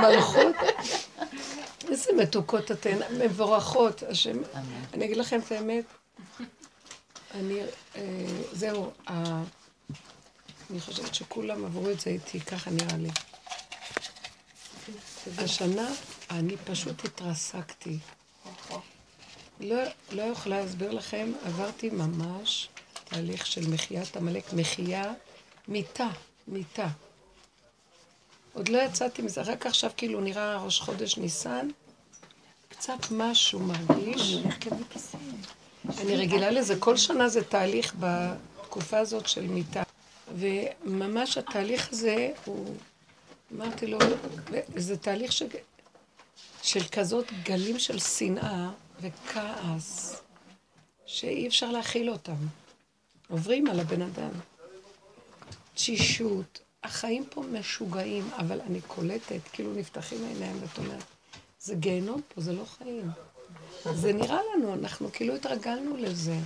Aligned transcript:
מלכות. 0.00 0.56
איזה 1.88 2.10
מתוקות 2.16 2.70
אתן, 2.70 2.98
מבורכות. 3.18 4.02
השם, 4.02 4.38
אני 4.94 5.04
אגיד 5.04 5.16
לכם 5.16 5.40
את 5.46 5.52
האמת, 5.52 5.84
אני, 7.34 7.60
אה, 7.96 8.26
זהו, 8.52 8.90
אני 10.70 10.80
חושבת 10.80 11.14
שכולם 11.14 11.64
עברו 11.64 11.90
את 11.90 12.00
זה 12.00 12.10
איתי, 12.10 12.40
ככה 12.40 12.70
נראה 12.70 12.96
לי. 12.96 13.10
השנה 15.38 15.88
אני 16.30 16.56
פשוט 16.56 17.04
התרסקתי. 17.04 17.98
לא, 19.60 19.76
לא 20.12 20.22
יכולה 20.22 20.60
להסביר 20.60 20.90
לכם, 20.90 21.32
עברתי 21.44 21.90
ממש 21.90 22.68
תהליך 23.04 23.46
של 23.46 23.68
מחיית 23.68 24.16
עמלק, 24.16 24.52
מחייה, 24.52 25.12
מיתה, 25.68 26.08
מיתה. 26.48 26.86
עוד 28.52 28.68
לא 28.68 28.78
יצאתי 28.78 29.22
מזה, 29.22 29.42
רק 29.42 29.66
עכשיו 29.66 29.90
כאילו 29.96 30.20
נראה 30.20 30.64
ראש 30.64 30.80
חודש 30.80 31.16
ניסן, 31.16 31.68
קצת 32.68 33.10
משהו 33.10 33.60
מרגיש. 33.60 34.36
אני 35.98 36.16
רגילה 36.16 36.50
לזה, 36.50 36.80
כל 36.80 36.96
שנה 36.96 37.28
זה 37.28 37.44
תהליך 37.44 37.94
בתקופה 38.00 38.98
הזאת 38.98 39.28
של 39.28 39.46
מיתה. 39.46 39.82
וממש 40.36 41.38
התהליך 41.38 41.92
הזה 41.92 42.28
הוא, 42.44 42.74
אמרתי 43.54 43.86
לו, 43.86 43.98
זה 44.76 44.96
תהליך 44.96 45.32
ש... 45.32 45.42
של 46.62 46.88
כזאת 46.92 47.26
גלים 47.42 47.78
של 47.78 47.98
שנאה 47.98 48.70
וכעס, 49.00 50.22
שאי 51.06 51.48
אפשר 51.48 51.70
להכיל 51.70 52.10
אותם. 52.10 52.36
עוברים 53.28 53.66
על 53.66 53.80
הבן 53.80 54.02
אדם. 54.02 54.30
תשישות, 55.74 56.60
החיים 56.84 57.24
פה 57.30 57.42
משוגעים, 57.42 58.30
אבל 58.36 58.60
אני 58.60 58.80
קולטת, 58.80 59.40
כאילו 59.52 59.74
נפתחים 59.74 60.24
העיניים 60.24 60.62
ואת 60.62 60.78
אומרת, 60.78 61.04
זה 61.60 61.74
גיהנום 61.74 62.20
פה, 62.34 62.40
זה 62.40 62.52
לא 62.52 62.64
חיים. 62.64 63.10
זה 63.94 64.12
נראה 64.12 64.38
לנו, 64.54 64.74
אנחנו 64.74 65.12
כאילו 65.12 65.34
התרגלנו 65.34 65.96
לזה. 65.96 66.36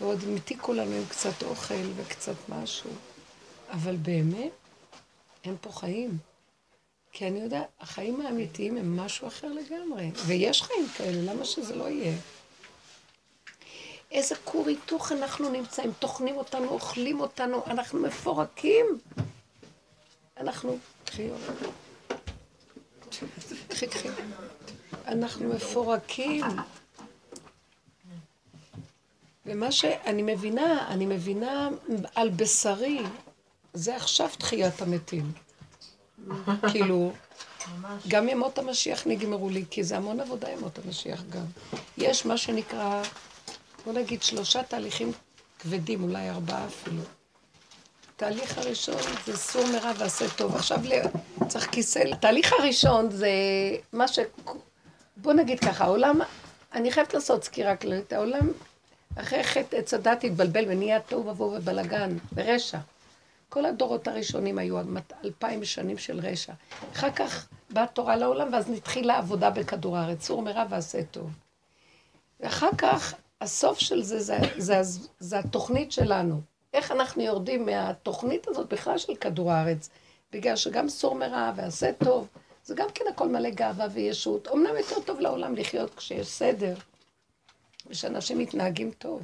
ועוד 0.00 0.18
הם 0.26 0.36
התיקו 0.36 0.72
לנו 0.72 0.92
עם 0.92 1.04
קצת 1.08 1.42
אוכל 1.42 1.74
וקצת 1.96 2.34
משהו. 2.48 2.90
אבל 3.70 3.96
באמת, 3.96 4.52
אין 5.44 5.56
פה 5.60 5.72
חיים. 5.72 6.18
כי 7.12 7.26
אני 7.26 7.40
יודע, 7.40 7.62
החיים 7.80 8.20
האמיתיים 8.20 8.76
הם 8.76 8.96
משהו 8.96 9.28
אחר 9.28 9.48
לגמרי. 9.52 10.10
ויש 10.26 10.62
חיים 10.62 10.86
כאלה, 10.96 11.32
למה 11.32 11.44
שזה 11.44 11.74
לא 11.74 11.88
יהיה? 11.88 12.14
איזה 14.12 14.34
כור 14.44 14.68
היתוך 14.68 15.12
אנחנו 15.12 15.50
נמצאים, 15.50 15.92
טוחנים 15.98 16.36
אותנו, 16.36 16.68
אוכלים 16.68 17.20
אותנו, 17.20 17.62
אנחנו 17.66 18.00
מפורקים. 18.00 18.98
אנחנו, 20.40 20.78
קחי 21.04 21.28
קחי, 23.68 23.86
קחי. 23.86 24.08
אנחנו 25.06 25.48
מפורקים. 25.48 26.44
ומה 29.46 29.72
שאני 29.72 30.22
מבינה, 30.22 30.88
אני 30.88 31.06
מבינה 31.06 31.68
על 32.14 32.30
בשרי, 32.30 33.02
זה 33.74 33.96
עכשיו 33.96 34.28
תחיית 34.38 34.82
המתים. 34.82 35.32
כאילו, 36.72 37.12
גם 38.08 38.28
ימות 38.28 38.58
המשיח 38.58 39.06
נגמרו 39.06 39.50
לי, 39.50 39.64
כי 39.70 39.84
זה 39.84 39.96
המון 39.96 40.20
עבודה 40.20 40.50
ימות 40.50 40.78
המשיח 40.84 41.22
גם. 41.30 41.44
יש 41.98 42.26
מה 42.26 42.36
שנקרא, 42.36 43.02
בוא 43.84 43.92
נגיד 43.92 44.22
שלושה 44.22 44.62
תהליכים 44.62 45.12
כבדים, 45.58 46.02
אולי 46.02 46.30
ארבעה 46.30 46.66
אפילו. 46.66 47.02
התהליך 48.18 48.58
הראשון 48.58 48.96
זה 49.26 49.36
סור 49.36 49.64
מרע 49.72 49.92
ועשה 49.98 50.24
טוב. 50.36 50.56
עכשיו 50.56 50.80
צריך 51.48 51.70
כיסא. 51.70 51.98
התהליך 51.98 52.52
הראשון 52.58 53.10
זה 53.10 53.30
מה 53.92 54.08
ש... 54.08 54.18
בוא 55.16 55.32
נגיד 55.32 55.60
ככה, 55.60 55.84
העולם, 55.84 56.20
אני 56.72 56.90
חייבת 56.92 57.14
לעשות 57.14 57.44
סקירה 57.44 57.76
כללית, 57.76 58.12
העולם 58.12 58.52
אחרי 59.16 59.44
חטא 59.44 59.76
עץ 59.76 59.94
הדת 59.94 60.24
התבלבל 60.24 60.64
ונהיה 60.68 61.00
תוהו 61.00 61.26
ובוהו 61.26 61.52
ובלאגן 61.52 62.16
ורשע. 62.34 62.78
כל 63.48 63.64
הדורות 63.64 64.08
הראשונים 64.08 64.58
היו 64.58 64.78
אלפיים 65.24 65.64
שנים 65.64 65.98
של 65.98 66.20
רשע. 66.20 66.52
אחר 66.92 67.10
כך 67.10 67.48
באה 67.70 67.86
תורה 67.86 68.16
לעולם, 68.16 68.52
ואז 68.52 68.70
נתחילה 68.70 69.18
עבודה 69.18 69.50
בכדור 69.50 69.96
הארץ, 69.96 70.18
צור 70.18 70.42
מרע 70.42 70.64
ועשה 70.70 71.02
טוב. 71.02 71.30
ואחר 72.40 72.70
כך, 72.78 73.14
הסוף 73.40 73.78
של 73.78 74.02
זה, 74.02 74.20
זה, 74.20 74.38
זה, 74.56 74.82
זה, 74.82 75.00
זה 75.18 75.38
התוכנית 75.38 75.92
שלנו. 75.92 76.40
איך 76.72 76.92
אנחנו 76.92 77.22
יורדים 77.22 77.66
מהתוכנית 77.66 78.48
הזאת 78.48 78.68
בכלל 78.68 78.98
של 78.98 79.16
כדור 79.16 79.52
הארץ, 79.52 79.90
בגלל 80.32 80.56
שגם 80.56 80.88
סור 80.88 81.14
מרע 81.14 81.52
ועשה 81.56 81.92
טוב, 81.92 82.28
זה 82.64 82.74
גם 82.74 82.88
כן 82.94 83.04
הכל 83.10 83.28
מלא 83.28 83.50
גאווה 83.50 83.86
וישות. 83.92 84.48
אמנם 84.48 84.76
יותר 84.78 85.00
טוב 85.00 85.20
לעולם 85.20 85.54
לחיות 85.54 85.94
כשיש 85.94 86.26
סדר, 86.26 86.74
ושאנשים 87.86 88.38
מתנהגים 88.38 88.90
טוב. 88.90 89.22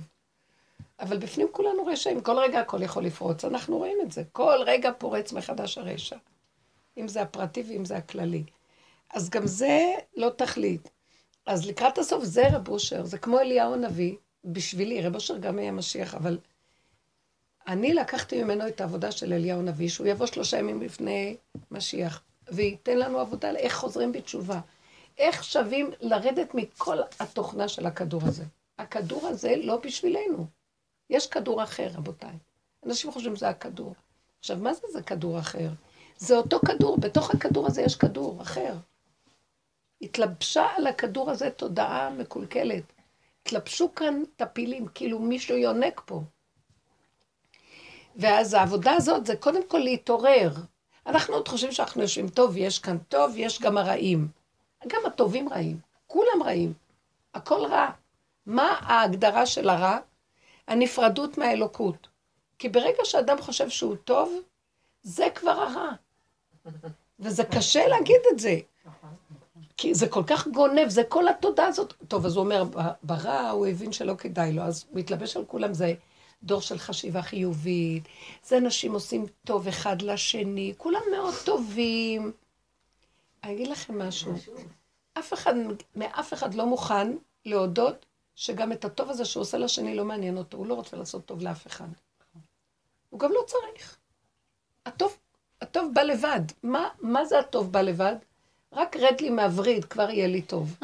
אבל 1.00 1.18
בפנים 1.18 1.48
כולנו 1.52 1.86
רשעים, 1.86 2.20
כל 2.20 2.38
רגע 2.38 2.60
הכל 2.60 2.82
יכול 2.82 3.04
לפרוץ, 3.04 3.44
אנחנו 3.44 3.78
רואים 3.78 3.98
את 4.02 4.12
זה. 4.12 4.22
כל 4.32 4.58
רגע 4.66 4.90
פורץ 4.98 5.32
מחדש 5.32 5.78
הרשע. 5.78 6.16
אם 6.96 7.08
זה 7.08 7.22
הפרטי 7.22 7.62
ואם 7.68 7.84
זה 7.84 7.96
הכללי. 7.96 8.44
אז 9.14 9.30
גם 9.30 9.46
זה 9.46 9.94
לא 10.16 10.30
תכלית. 10.30 10.90
אז 11.46 11.66
לקראת 11.66 11.98
הסוף 11.98 12.24
זה 12.24 12.48
רב 12.48 12.68
אושר, 12.68 13.04
זה 13.04 13.18
כמו 13.18 13.40
אליהו 13.40 13.74
הנביא, 13.74 14.14
בשבילי, 14.44 15.02
רב 15.02 15.14
אושר 15.14 15.38
גם 15.38 15.58
היה 15.58 15.72
משיח, 15.72 16.14
אבל 16.14 16.38
אני 17.66 17.94
לקחתי 17.94 18.42
ממנו 18.42 18.68
את 18.68 18.80
העבודה 18.80 19.12
של 19.12 19.32
אליהו 19.32 19.60
הנביא, 19.60 19.88
שהוא 19.88 20.06
יבוא 20.06 20.26
שלושה 20.26 20.58
ימים 20.58 20.82
לפני 20.82 21.36
משיח, 21.70 22.22
וייתן 22.48 22.98
לנו 22.98 23.18
עבודה 23.18 23.48
על 23.48 23.56
איך 23.56 23.74
חוזרים 23.74 24.12
בתשובה. 24.12 24.60
איך 25.18 25.44
שווים 25.44 25.90
לרדת 26.00 26.54
מכל 26.54 26.98
התוכנה 27.20 27.68
של 27.68 27.86
הכדור 27.86 28.20
הזה. 28.24 28.44
הכדור 28.78 29.26
הזה 29.26 29.54
לא 29.56 29.76
בשבילנו. 29.76 30.46
יש 31.10 31.26
כדור 31.26 31.62
אחר, 31.62 31.88
רבותיי. 31.94 32.38
אנשים 32.86 33.12
חושבים 33.12 33.36
שזה 33.36 33.48
הכדור. 33.48 33.94
עכשיו, 34.38 34.56
מה 34.56 34.74
זה 34.74 34.86
זה 34.92 35.02
כדור 35.02 35.38
אחר? 35.38 35.68
זה 36.16 36.36
אותו 36.36 36.58
כדור, 36.66 36.98
בתוך 36.98 37.30
הכדור 37.30 37.66
הזה 37.66 37.82
יש 37.82 37.96
כדור 37.96 38.42
אחר. 38.42 38.74
התלבשה 40.02 40.66
על 40.76 40.86
הכדור 40.86 41.30
הזה 41.30 41.50
תודעה 41.50 42.10
מקולקלת. 42.10 42.84
התלבשו 43.42 43.94
כאן 43.94 44.22
טפילים, 44.36 44.86
כאילו 44.94 45.18
מישהו 45.18 45.56
יונק 45.56 46.02
פה. 46.04 46.22
ואז 48.16 48.54
העבודה 48.54 48.92
הזאת 48.92 49.26
זה 49.26 49.36
קודם 49.36 49.68
כל 49.68 49.78
להתעורר. 49.78 50.52
אנחנו 51.06 51.34
עוד 51.34 51.48
חושבים 51.48 51.72
שאנחנו 51.72 52.02
יושבים 52.02 52.28
טוב, 52.28 52.56
יש 52.56 52.78
כאן 52.78 52.98
טוב, 52.98 53.32
יש 53.36 53.60
גם 53.60 53.78
הרעים. 53.78 54.28
גם 54.86 55.00
הטובים 55.06 55.48
רעים, 55.48 55.78
כולם 56.06 56.42
רעים. 56.44 56.72
הכל 57.34 57.66
רע. 57.66 57.90
מה 58.46 58.76
ההגדרה 58.80 59.46
של 59.46 59.68
הרע? 59.68 59.98
הנפרדות 60.68 61.38
מהאלוקות. 61.38 62.08
כי 62.58 62.68
ברגע 62.68 63.04
שאדם 63.04 63.40
חושב 63.40 63.68
שהוא 63.68 63.96
טוב, 63.96 64.40
זה 65.02 65.26
כבר 65.34 65.50
הרע. 65.50 65.92
וזה 67.20 67.44
קשה 67.44 67.88
להגיד 67.88 68.20
את 68.32 68.38
זה. 68.38 68.58
כי 69.76 69.94
זה 69.94 70.08
כל 70.08 70.22
כך 70.26 70.48
גונב, 70.48 70.88
זה 70.88 71.04
כל 71.04 71.28
התודה 71.28 71.66
הזאת. 71.66 71.94
טוב, 72.08 72.26
אז 72.26 72.36
הוא 72.36 72.44
אומר, 72.44 72.64
ברע 73.02 73.50
הוא 73.50 73.66
הבין 73.66 73.92
שלא 73.92 74.14
כדאי 74.14 74.52
לו, 74.52 74.62
אז 74.62 74.84
הוא 74.90 74.98
התלבש 74.98 75.36
על 75.36 75.44
כולם, 75.44 75.74
זה 75.74 75.94
דור 76.44 76.60
של 76.60 76.78
חשיבה 76.78 77.22
חיובית, 77.22 78.02
זה 78.44 78.58
אנשים 78.58 78.92
עושים 78.92 79.26
טוב 79.44 79.68
אחד 79.68 80.02
לשני, 80.02 80.74
כולם 80.76 81.00
מאוד 81.16 81.34
טובים. 81.44 82.32
אני 83.44 83.52
אגיד 83.52 83.68
לכם 83.68 84.02
משהו, 84.02 84.32
אף 85.18 85.32
אחד, 85.32 85.54
מאף 85.96 86.32
אחד 86.32 86.54
לא 86.54 86.66
מוכן 86.66 87.16
להודות 87.46 88.06
שגם 88.34 88.72
את 88.72 88.84
הטוב 88.84 89.10
הזה 89.10 89.24
שהוא 89.24 89.40
עושה 89.40 89.58
לשני 89.58 89.94
לא 89.94 90.04
מעניין 90.04 90.38
אותו, 90.38 90.56
הוא 90.56 90.66
לא 90.66 90.74
רוצה 90.74 90.96
לעשות 90.96 91.24
טוב 91.24 91.42
לאף 91.42 91.66
אחד. 91.66 91.88
הוא 93.10 93.20
גם 93.20 93.32
לא 93.32 93.44
צריך. 93.46 93.98
הטוב, 94.86 95.18
הטוב 95.60 95.90
בא 95.94 96.02
לבד. 96.02 96.40
מה, 96.62 96.88
מה 97.00 97.24
זה 97.24 97.38
הטוב 97.38 97.72
בא 97.72 97.80
לבד? 97.80 98.16
רק 98.72 98.96
רד 98.96 99.20
לי 99.20 99.30
מהווריד, 99.30 99.84
כבר 99.84 100.10
יהיה 100.10 100.26
לי 100.26 100.42
טוב. 100.42 100.78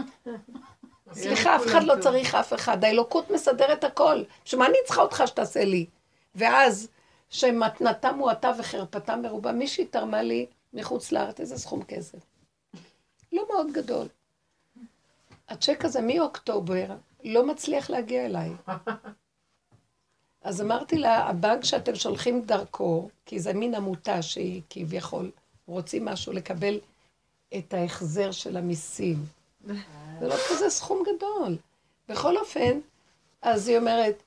סליחה, 1.12 1.56
אף 1.56 1.66
אחד 1.66 1.82
לא 1.82 1.94
צריך 2.00 2.34
אף 2.34 2.52
אחד, 2.52 2.84
האלוקות 2.84 3.30
מסדרת 3.30 3.84
הכל. 3.84 4.22
שמה 4.44 4.66
אני 4.66 4.76
צריכה 4.86 5.02
אותך 5.02 5.22
שתעשה 5.26 5.64
לי? 5.64 5.86
ואז, 6.34 6.88
שמתנתה 7.30 8.12
מועטה 8.12 8.52
וחרפתה 8.58 9.16
מרובה, 9.16 9.52
מישהי 9.52 9.84
תרמה 9.84 10.22
לי 10.22 10.46
מחוץ 10.72 11.12
לארץ 11.12 11.40
איזה 11.40 11.58
סכום 11.58 11.82
כסף. 11.82 12.18
לא 13.32 13.44
מאוד 13.52 13.72
גדול. 13.72 14.06
הצ'ק 15.48 15.84
הזה 15.84 16.00
מאוקטובר 16.02 16.86
לא 17.24 17.46
מצליח 17.46 17.90
להגיע 17.90 18.26
אליי. 18.26 18.50
אז 20.42 20.62
אמרתי 20.62 20.98
לה, 20.98 21.18
הבנק 21.18 21.64
שאתם 21.64 21.94
שולחים 21.94 22.42
דרכו, 22.42 23.08
כי 23.26 23.40
זה 23.40 23.52
מין 23.52 23.74
עמותה 23.74 24.22
שהיא 24.22 24.62
כביכול 24.70 25.30
רוצים 25.66 26.04
משהו 26.04 26.32
לקבל 26.32 26.78
את 27.58 27.74
ההחזר 27.74 28.30
של 28.30 28.56
המיסים. 28.56 29.16
זה 29.64 30.28
לא 30.28 30.34
כזה 30.50 30.70
סכום 30.70 31.02
גדול. 31.02 31.56
בכל 32.08 32.36
אופן, 32.36 32.80
אז 33.42 33.68
היא 33.68 33.78
אומרת, 33.78 34.22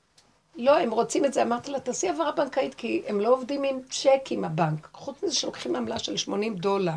לא, 0.56 0.78
הם 0.78 0.90
רוצים 0.90 1.24
את 1.24 1.32
זה. 1.32 1.42
אמרתי 1.42 1.70
לה, 1.70 1.80
תעשי 1.80 2.08
העברה 2.08 2.32
בנקאית, 2.32 2.74
כי 2.74 3.02
הם 3.06 3.20
לא 3.20 3.28
עובדים 3.34 3.64
עם 3.64 3.78
צ'ק 3.90 4.30
עם 4.30 4.44
הבנק. 4.44 4.88
חוץ 4.92 5.22
מזה 5.22 5.34
שלוקחים 5.34 5.76
עמלה 5.76 5.98
של 5.98 6.16
80 6.16 6.56
דולר. 6.56 6.92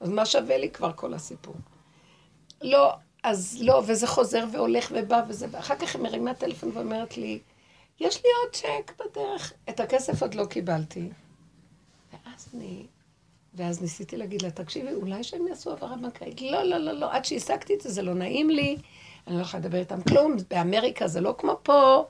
אז 0.00 0.08
מה 0.08 0.26
שווה 0.26 0.58
לי 0.58 0.70
כבר 0.70 0.92
כל 0.92 1.14
הסיפור? 1.14 1.54
לא, 2.62 2.92
אז 3.22 3.58
לא, 3.60 3.82
וזה 3.86 4.06
חוזר 4.06 4.44
והולך 4.52 4.92
ובא 4.94 5.22
וזה, 5.28 5.46
ואחר 5.50 5.76
כך 5.76 5.94
היא 5.94 6.02
מרימה 6.02 6.34
טלפון 6.34 6.70
ואומרת 6.74 7.16
לי, 7.16 7.38
יש 8.00 8.16
לי 8.16 8.30
עוד 8.42 8.52
צ'ק 8.52 8.92
בדרך, 8.98 9.52
את 9.68 9.80
הכסף 9.80 10.22
עוד 10.22 10.34
לא 10.34 10.44
קיבלתי. 10.44 11.10
ואז 12.12 12.48
אני, 12.54 12.86
ואז 13.54 13.82
ניסיתי 13.82 14.16
להגיד 14.16 14.42
לה, 14.42 14.50
תקשיבי, 14.50 14.92
אולי 14.92 15.24
שהם 15.24 15.46
יעשו 15.46 15.70
העברה 15.70 15.96
בנקאית. 15.96 16.40
לא, 16.40 16.62
לא, 16.62 16.78
לא, 16.78 16.92
לא, 16.92 17.12
עד 17.12 17.24
שהשגתי 17.24 17.74
את 17.74 17.80
זה, 17.80 17.90
זה 17.90 18.02
לא 18.02 18.14
נעים 18.14 18.50
לי, 18.50 18.76
אני 19.26 19.36
לא 19.36 19.42
יכולה 19.42 19.60
לדבר 19.60 19.78
איתם 19.78 20.02
כלום, 20.02 20.36
באמריקה 20.50 21.08
זה 21.08 21.20
לא 21.20 21.34
כמו 21.38 21.58
פה. 21.62 22.04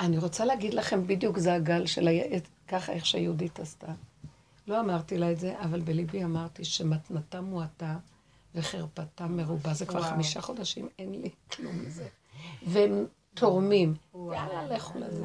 אני 0.00 0.18
רוצה 0.18 0.44
להגיד 0.44 0.74
לכם, 0.74 1.06
בדיוק 1.06 1.38
זה 1.38 1.54
הגל 1.54 1.86
של 1.86 2.08
ה... 2.08 2.10
ככה 2.68 2.92
איך 2.92 3.06
שיהודית 3.06 3.60
עשתה. 3.60 3.86
לא 4.66 4.80
אמרתי 4.80 5.18
לה 5.18 5.32
את 5.32 5.40
זה, 5.40 5.60
אבל 5.60 5.80
בליבי 5.80 6.24
אמרתי 6.24 6.64
שמתנתה 6.64 7.40
מועטה 7.40 7.96
וחרפתה 8.54 9.26
מרובה. 9.26 9.74
זה 9.74 9.86
כבר 9.86 10.02
חמישה 10.02 10.40
חודשים, 10.40 10.88
אין 10.98 11.22
לי 11.22 11.30
כלום 11.52 11.84
מזה. 11.86 12.08
והם 12.66 13.06
תורמים. 13.34 13.94
יאללה, 14.14 14.66
לכו 14.66 14.98
לזה. 14.98 15.24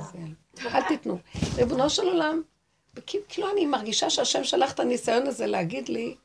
אל 0.65 0.81
תיתנו. 0.88 1.18
ריבונו 1.56 1.89
של 1.89 2.01
עולם, 2.03 2.41
כאילו 3.30 3.51
אני 3.51 3.66
מרגישה 3.66 4.10
שהשם 4.10 4.44
שלח 4.44 4.72
את 4.72 4.80
הניסיון 4.80 5.28
הזה 5.28 5.45
להגיד 5.45 5.90
לי, 5.90 6.16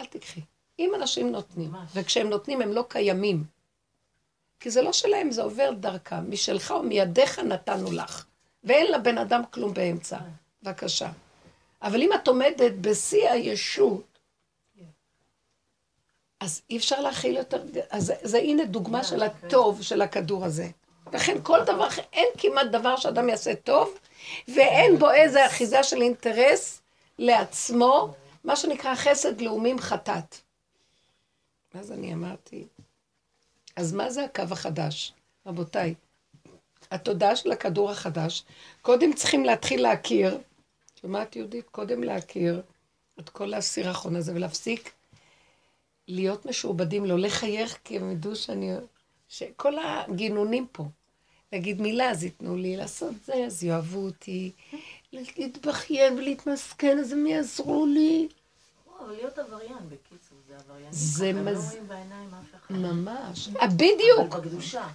אל 0.00 0.06
תקחי. 0.06 0.40
אם 0.78 0.92
אנשים 0.94 1.32
נותנים, 1.32 1.72
וכשהם 1.94 2.28
נותנים 2.28 2.62
הם 2.62 2.72
לא 2.72 2.84
קיימים. 2.88 3.44
כי 4.60 4.70
זה 4.70 4.82
לא 4.82 4.92
שלהם, 4.92 5.30
זה 5.30 5.42
עובר 5.42 5.70
דרכם. 5.80 6.30
משלך 6.30 6.74
ומידיך 6.80 7.38
נתנו 7.38 7.92
לך. 7.92 8.24
ואין 8.64 8.92
לבן 8.92 9.18
אדם 9.18 9.42
כלום 9.50 9.74
באמצע. 9.74 10.18
בבקשה. 10.62 11.10
אבל 11.82 12.02
אם 12.02 12.10
את 12.12 12.28
עומדת 12.28 12.72
בשיא 12.80 13.28
הישות, 13.28 14.18
אז 16.40 16.62
אי 16.70 16.76
אפשר 16.76 17.00
להכיל 17.00 17.36
יותר, 17.36 17.62
אז 17.90 18.12
זה 18.22 18.38
הנה 18.38 18.64
דוגמה 18.64 19.04
של 19.04 19.22
הטוב 19.22 19.82
של 19.82 20.02
הכדור 20.02 20.44
הזה. 20.44 20.68
לכן 21.12 21.36
כל 21.42 21.58
דבר, 21.66 21.88
אין 22.12 22.28
כמעט 22.38 22.66
דבר 22.66 22.96
שאדם 22.96 23.28
יעשה 23.28 23.54
טוב, 23.54 23.98
ואין 24.48 24.98
בו 24.98 25.10
איזה 25.10 25.46
אחיזה 25.46 25.82
של 25.82 26.02
אינטרס 26.02 26.82
לעצמו, 27.18 28.14
מה 28.44 28.56
שנקרא 28.56 28.94
חסד 28.94 29.40
לאומים 29.40 29.78
חטאת. 29.78 30.36
אז 31.74 31.92
אני 31.92 32.14
אמרתי, 32.14 32.66
אז 33.76 33.92
מה 33.92 34.10
זה 34.10 34.24
הקו 34.24 34.42
החדש? 34.50 35.12
רבותיי, 35.46 35.94
התודעה 36.90 37.36
של 37.36 37.52
הכדור 37.52 37.90
החדש, 37.90 38.44
קודם 38.82 39.12
צריכים 39.12 39.44
להתחיל 39.44 39.82
להכיר, 39.82 40.38
שומעת 41.00 41.36
יהודית? 41.36 41.68
קודם 41.70 42.02
להכיר 42.02 42.62
את 43.20 43.28
כל 43.28 43.54
הסירחון 43.54 44.16
הזה 44.16 44.32
ולהפסיק 44.34 44.92
להיות 46.08 46.46
משועבדים, 46.46 47.04
לא 47.04 47.18
לחייך, 47.18 47.78
כי 47.84 47.96
הם 47.96 48.12
ידעו 48.12 48.36
שאני... 48.36 48.72
שכל 49.28 49.74
הגינונים 49.78 50.66
פה, 50.72 50.84
להגיד 51.52 51.80
מילה, 51.80 52.10
אז 52.10 52.24
ייתנו 52.24 52.56
לי 52.56 52.76
לעשות 52.76 53.14
זה, 53.24 53.34
אז 53.34 53.64
יאהבו 53.64 53.98
אותי, 53.98 54.52
להתבכיין 55.12 56.18
ולהתמסכן, 56.18 56.98
אז 56.98 57.12
הם 57.12 57.26
יעזרו 57.26 57.86
לי. 57.86 58.28
אבל 59.00 59.14
להיות 59.14 59.38
עבריין, 59.38 59.76
בקיצור, 59.88 60.38
זה 60.48 60.54
עבריינים. 60.56 60.88
זה 60.92 61.32
לא 61.32 61.40
מז... 61.42 61.76
ממש. 62.70 63.48
אה, 63.60 63.66
בדיוק. 63.66 64.36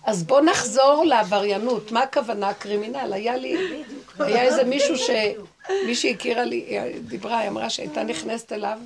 אז 0.03 0.23
בואו 0.23 0.45
נחזור 0.45 1.03
לעבריינות. 1.07 1.91
מה 1.91 2.03
הכוונה? 2.03 2.49
הקרימינל. 2.49 3.13
היה 3.13 3.37
לי... 3.37 3.83
היה 4.19 4.41
איזה 4.43 4.63
מישהו 4.63 4.97
ש... 4.97 5.09
מישהי 5.85 6.13
הכירה 6.13 6.43
לי, 6.43 6.77
דיברה, 7.07 7.37
היא 7.37 7.49
אמרה 7.49 7.69
שהייתה 7.69 8.03
נכנסת 8.03 8.51
אליו. 8.51 8.79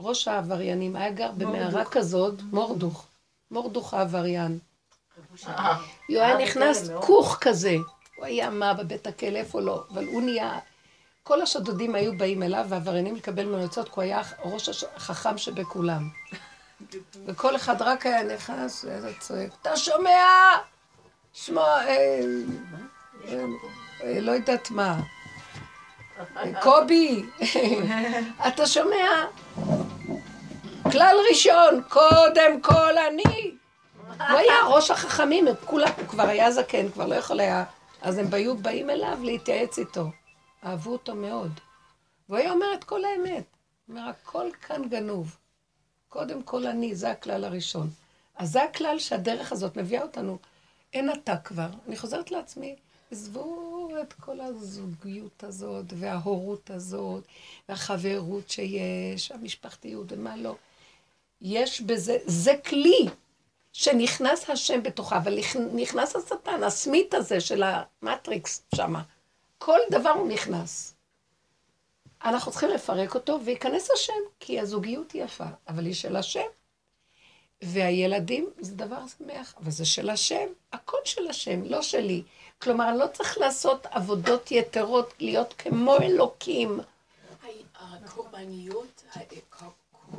ראש 0.00 0.28
העבריינים 0.28 0.96
היה 0.96 1.10
גר 1.10 1.30
במערה 1.36 1.84
כזאת, 1.84 2.34
מורדוך. 2.52 3.06
מורדוך 3.50 3.94
העבריין. 3.94 4.58
הוא 5.46 5.56
היה 6.08 6.38
נכנס 6.38 6.90
כוך 7.00 7.38
כזה. 7.40 7.76
הוא 8.16 8.26
היה 8.26 8.50
מה 8.50 8.74
בבית 8.74 9.06
הכלא, 9.06 9.38
איפה 9.38 9.60
לא. 9.60 9.84
אבל 9.90 10.06
הוא 10.06 10.22
נהיה... 10.22 10.58
כל 11.22 11.42
השודדים 11.42 11.94
היו 11.94 12.18
באים 12.18 12.42
אליו, 12.42 12.66
והעבריינים 12.68 13.16
לקבל 13.16 13.44
ממנו 13.44 13.64
עצות, 13.64 13.88
כי 13.88 13.94
הוא 13.94 14.02
היה 14.02 14.22
ראש 14.44 14.84
החכם 14.96 15.38
שבכולם. 15.38 16.08
וכל 17.26 17.56
אחד 17.56 17.82
רק 17.82 18.06
היה 18.06 18.22
נכנס, 18.22 18.84
ואיזה 18.84 19.12
צועק, 19.18 19.50
אתה 19.62 19.76
שומע? 19.76 20.26
שמע, 21.32 21.62
אה, 21.62 22.20
אה, 24.02 24.20
לא 24.20 24.32
יודעת 24.32 24.70
מה. 24.70 25.00
קובי, 26.62 27.22
אתה 28.48 28.66
שומע? 28.66 29.24
כלל 30.92 31.16
ראשון, 31.30 31.82
קודם 31.88 32.60
כל 32.60 32.98
אני. 32.98 33.50
הוא 34.18 34.38
היה 34.38 34.54
ראש 34.68 34.90
החכמים, 34.90 35.44
כולם, 35.64 35.88
הוא 35.96 36.06
כבר 36.06 36.22
היה 36.22 36.50
זקן, 36.52 36.90
כבר 36.90 37.06
לא 37.06 37.14
יכול 37.14 37.40
היה, 37.40 37.64
אז 38.02 38.18
הם 38.18 38.26
היו 38.32 38.56
באים 38.56 38.90
אליו 38.90 39.18
להתייעץ 39.22 39.78
איתו. 39.78 40.06
אהבו 40.64 40.92
אותו 40.92 41.14
מאוד. 41.14 41.60
והוא 42.28 42.38
היה 42.38 42.50
אומר 42.50 42.66
את 42.74 42.84
כל 42.84 43.04
האמת. 43.04 43.44
הוא 43.86 43.96
אומר, 43.96 44.08
הכל 44.08 44.46
כאן 44.62 44.88
גנוב. 44.88 45.36
קודם 46.08 46.42
כל 46.42 46.66
אני, 46.66 46.94
זה 46.94 47.10
הכלל 47.10 47.44
הראשון. 47.44 47.90
אז 48.36 48.52
זה 48.52 48.62
הכלל 48.62 48.98
שהדרך 48.98 49.52
הזאת 49.52 49.76
מביאה 49.76 50.02
אותנו. 50.02 50.38
אין 50.92 51.12
אתה 51.12 51.36
כבר. 51.36 51.68
אני 51.88 51.96
חוזרת 51.96 52.30
לעצמי, 52.30 52.76
עזבו 53.10 53.88
את 54.02 54.12
כל 54.12 54.40
הזוגיות 54.40 55.44
הזאת, 55.44 55.84
וההורות 55.94 56.70
הזאת, 56.70 57.24
והחברות 57.68 58.50
שיש, 58.50 59.32
המשפחתיות 59.32 60.06
ומה 60.12 60.36
לא. 60.36 60.56
יש 61.44 61.80
בזה, 61.80 62.18
זה 62.26 62.54
כלי 62.66 63.06
שנכנס 63.72 64.50
השם 64.50 64.82
בתוכה, 64.82 65.16
אבל 65.16 65.38
נכנס 65.72 66.16
השטן, 66.16 66.62
הסמית 66.62 67.14
הזה 67.14 67.40
של 67.40 67.62
המטריקס 67.62 68.62
שמה. 68.74 69.02
כל 69.58 69.78
דבר 69.90 70.10
הוא 70.10 70.28
נכנס. 70.28 70.94
אנחנו 72.24 72.52
צריכים 72.52 72.70
לפרק 72.70 73.14
אותו, 73.14 73.38
וייכנס 73.44 73.90
השם, 73.90 74.12
כי 74.40 74.60
הזוגיות 74.60 75.12
היא 75.12 75.24
יפה, 75.24 75.44
אבל 75.68 75.86
היא 75.86 75.94
של 75.94 76.16
השם. 76.16 76.46
והילדים 77.62 78.50
זה 78.60 78.74
דבר 78.74 79.00
שמח, 79.18 79.54
אבל 79.62 79.70
זה 79.70 79.84
של 79.84 80.10
השם, 80.10 80.46
הכל 80.72 80.98
של 81.04 81.28
השם, 81.28 81.62
לא 81.64 81.82
שלי. 81.82 82.22
כלומר, 82.62 82.96
לא 82.96 83.06
צריך 83.06 83.38
לעשות 83.38 83.86
עבודות 83.86 84.50
יתרות, 84.50 85.14
להיות 85.20 85.54
כמו 85.58 85.96
אלוקים. 85.96 86.80
הקורבניות, 87.74 89.02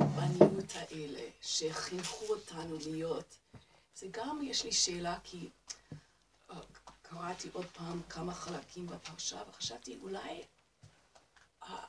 הקורבניות 0.00 0.72
האלה, 0.74 1.28
שחינכו 1.42 2.24
אותנו 2.28 2.76
להיות, 2.86 3.36
זה 3.96 4.06
גם, 4.10 4.40
יש 4.42 4.64
לי 4.64 4.72
שאלה, 4.72 5.18
כי 5.24 5.48
קראתי 7.02 7.48
עוד 7.52 7.66
פעם 7.66 8.02
כמה 8.08 8.34
חלקים 8.34 8.86
בפרשה, 8.86 9.42
וחשבתי 9.48 9.98
אולי 10.02 10.42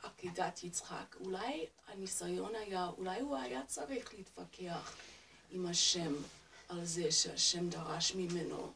עקדת 0.02 0.64
יצחק, 0.64 1.16
אולי 1.20 1.66
הניסיון 1.86 2.54
היה, 2.54 2.90
אולי 2.98 3.20
הוא 3.20 3.36
היה 3.36 3.62
צריך 3.66 4.14
להתווכח 4.14 4.96
עם 5.50 5.66
השם 5.66 6.14
על 6.68 6.84
זה 6.84 7.12
שהשם 7.12 7.68
דרש 7.68 8.14
ממנו. 8.14 8.72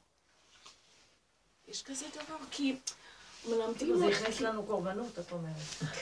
יש 1.69 1.83
כזה 1.83 2.07
דבר, 2.15 2.37
כי 2.51 2.77
מלמדים... 3.49 3.99
זה 3.99 4.07
הכניס 4.07 4.41
לנו 4.41 4.67
קורבנות, 4.67 5.19
את 5.19 5.33
אומרת. 5.33 5.57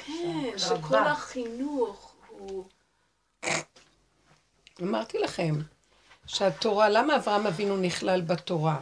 כן, 0.07 0.59
שכל 0.59 0.97
החינוך 0.97 2.15
הוא... 2.29 2.65
אמרתי 4.83 5.19
לכם, 5.19 5.55
שהתורה, 6.27 6.89
למה 6.89 7.17
אברהם 7.17 7.47
אבינו 7.47 7.77
נכלל 7.77 8.21
בתורה? 8.21 8.81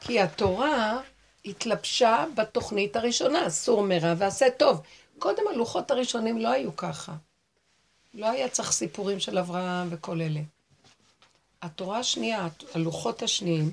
כי 0.00 0.20
התורה 0.20 1.00
התלבשה 1.44 2.24
בתוכנית 2.34 2.96
הראשונה, 2.96 3.50
סור 3.50 3.82
מרע 3.82 4.14
ועשה 4.18 4.50
טוב. 4.50 4.82
קודם 5.18 5.42
הלוחות 5.52 5.90
הראשונים 5.90 6.38
לא 6.38 6.48
היו 6.48 6.76
ככה. 6.76 7.12
לא 8.14 8.30
היה 8.30 8.48
צריך 8.48 8.72
סיפורים 8.72 9.20
של 9.20 9.38
אברהם 9.38 9.88
וכל 9.90 10.20
אלה. 10.20 10.40
התורה 11.62 11.98
השנייה, 11.98 12.48
הלוחות 12.74 13.22
השניים, 13.22 13.72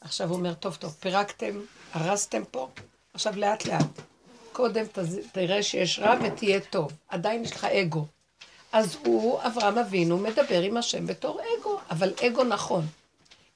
עכשיו 0.00 0.28
הוא 0.28 0.36
אומר, 0.36 0.54
טוב, 0.54 0.74
טוב, 0.74 0.96
פירקתם, 1.00 1.60
הרסתם 1.92 2.42
פה, 2.50 2.68
עכשיו 3.14 3.36
לאט 3.36 3.64
לאט. 3.64 4.00
קודם 4.52 4.84
תראה 5.32 5.62
שיש 5.62 5.98
רע 5.98 6.14
ותהיה 6.22 6.60
טוב. 6.60 6.92
עדיין 7.08 7.44
יש 7.44 7.52
לך 7.52 7.64
אגו. 7.64 8.06
אז 8.72 8.96
הוא, 9.04 9.40
אברהם 9.42 9.78
אבינו, 9.78 10.18
מדבר 10.18 10.62
עם 10.62 10.76
השם 10.76 11.06
בתור 11.06 11.40
אגו, 11.40 11.78
אבל 11.90 12.12
אגו 12.26 12.44
נכון. 12.44 12.84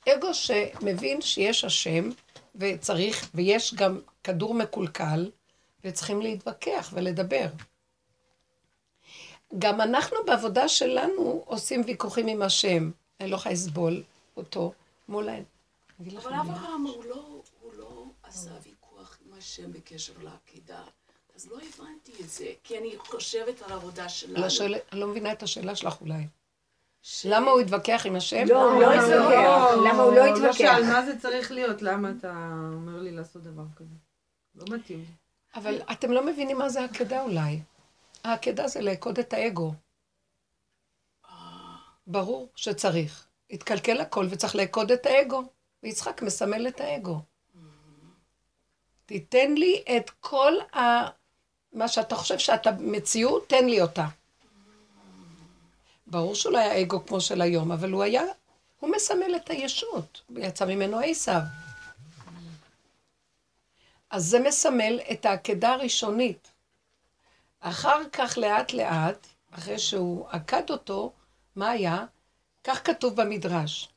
אגו 0.08 0.34
שמבין 0.34 1.20
שיש 1.20 1.64
השם, 1.64 2.10
וצריך, 2.54 3.30
ויש 3.34 3.74
גם 3.74 4.00
כדור 4.24 4.54
מקולקל, 4.54 5.30
וצריכים 5.84 6.22
להתווכח 6.22 6.90
ולדבר. 6.92 7.46
גם 9.58 9.80
אנחנו 9.80 10.16
בעבודה 10.26 10.68
שלנו 10.68 11.42
עושים 11.46 11.82
ויכוחים 11.86 12.26
עם 12.26 12.42
השם. 12.42 12.90
אני 13.20 13.30
לא 13.30 13.36
יכולה 13.36 13.52
לסבול 13.52 14.02
אותו 14.36 14.72
מול 15.08 15.28
ה... 15.28 15.34
אבל 16.00 16.34
אברהם 16.34 16.82
הוא 16.82 17.04
לא, 17.04 17.42
הוא 17.60 17.72
לא 17.78 18.04
עשה 18.22 18.50
ויכוח 18.62 19.18
עם 19.26 19.32
השם 19.38 19.72
בקשר 19.72 20.12
לעקידה. 20.22 20.82
אז 21.36 21.48
לא 21.50 21.56
הבנתי 21.56 22.12
את 22.20 22.28
זה, 22.28 22.52
כי 22.64 22.78
אני 22.78 22.98
חושבת 22.98 23.62
על 23.62 23.72
העבודה 23.72 24.08
שלנו. 24.08 24.40
לא 24.40 24.48
שואל, 24.48 24.74
אני 24.92 25.00
לא 25.00 25.06
מבינה 25.06 25.32
את 25.32 25.42
השאלה 25.42 25.76
שלך 25.76 26.00
אולי. 26.00 26.26
למה 27.24 27.50
הוא 27.50 27.60
התווכח 27.60 28.02
עם 28.06 28.16
השם? 28.16 28.44
לא, 28.48 28.72
הוא 28.72 28.80
לא 28.80 28.92
התווכח. 28.94 29.76
למה 29.86 30.02
הוא 30.02 30.12
לא 30.12 30.26
לא 30.26 30.34
התווכח? 30.34 30.58
שאל 30.58 30.84
מה 30.84 31.06
זה 31.06 31.18
צריך 31.18 31.52
להיות, 31.52 31.82
למה 31.82 32.12
אתה 32.18 32.52
אומר 32.72 33.00
לי 33.00 33.12
לעשות 33.12 33.42
דבר 33.42 33.64
כזה? 33.76 33.94
לא 34.54 34.76
מתאים. 34.76 35.04
אבל 35.54 35.80
אתם 35.92 36.12
לא 36.12 36.26
מבינים 36.26 36.58
מה 36.58 36.68
זה 36.68 36.84
עקדה 36.84 37.22
אולי. 37.22 37.60
העקדה 38.24 38.68
זה 38.68 38.80
לעקוד 38.80 39.18
את 39.18 39.32
האגו. 39.32 39.74
ברור 42.06 42.48
שצריך. 42.56 43.26
התקלקל 43.50 44.00
הכל 44.00 44.26
וצריך 44.30 44.56
לעקוד 44.56 44.92
את 44.92 45.06
האגו. 45.06 45.42
ויצחק 45.82 46.22
מסמל 46.22 46.68
את 46.68 46.80
האגו. 46.80 47.20
תיתן 49.06 49.54
לי 49.54 49.84
את 49.96 50.10
כל 50.20 50.52
ה... 50.74 50.80
מה 51.76 51.88
שאתה 51.88 52.16
חושב 52.16 52.38
שאתה 52.38 52.70
מציאות, 52.78 53.48
תן 53.48 53.66
לי 53.66 53.80
אותה. 53.80 54.06
ברור 56.06 56.34
שהוא 56.34 56.52
לא 56.52 56.58
היה 56.58 56.80
אגו 56.80 57.06
כמו 57.06 57.20
של 57.20 57.40
היום, 57.40 57.72
אבל 57.72 57.90
הוא 57.90 58.02
היה, 58.02 58.22
הוא 58.80 58.90
מסמל 58.90 59.36
את 59.36 59.50
הישות, 59.50 60.20
ויצא 60.30 60.64
ממנו 60.64 61.00
עשיו. 61.00 61.40
אז 64.10 64.24
זה 64.24 64.40
מסמל 64.40 65.00
את 65.12 65.26
העקדה 65.26 65.72
הראשונית. 65.72 66.48
אחר 67.60 68.00
כך, 68.12 68.38
לאט 68.38 68.72
לאט, 68.72 69.26
אחרי 69.50 69.78
שהוא 69.78 70.26
עקד 70.30 70.70
אותו, 70.70 71.12
מה 71.56 71.70
היה? 71.70 72.04
כך 72.64 72.86
כתוב 72.86 73.16
במדרש. 73.16 73.88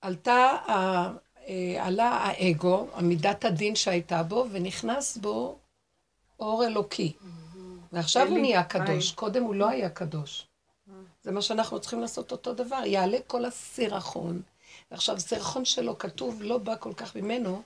עלתה, 0.00 0.56
אה, 0.68 1.86
עלה 1.86 2.08
האגו, 2.08 2.86
המידת 2.94 3.44
הדין 3.44 3.76
שהייתה 3.76 4.22
בו, 4.22 4.46
ונכנס 4.50 5.16
בו 5.16 5.59
אור 6.40 6.66
אלוקי. 6.66 7.12
ועכשיו 7.92 8.28
הוא 8.28 8.38
נהיה 8.38 8.64
קדוש. 8.64 9.12
קודם 9.12 9.42
הוא 9.42 9.54
לא 9.54 9.68
היה 9.68 9.90
קדוש. 9.90 10.46
זה 11.22 11.30
מה 11.30 11.42
שאנחנו 11.42 11.80
צריכים 11.80 12.00
לעשות 12.00 12.32
אותו 12.32 12.54
דבר, 12.54 12.82
יעלה 12.86 13.18
כל 13.26 13.44
הסירחון. 13.44 14.42
ועכשיו, 14.90 15.20
סירחון 15.20 15.64
שלו 15.64 15.98
כתוב, 15.98 16.42
לא 16.42 16.58
בא 16.58 16.74
כל 16.80 16.92
כך 16.94 17.16
ממנו, 17.16 17.62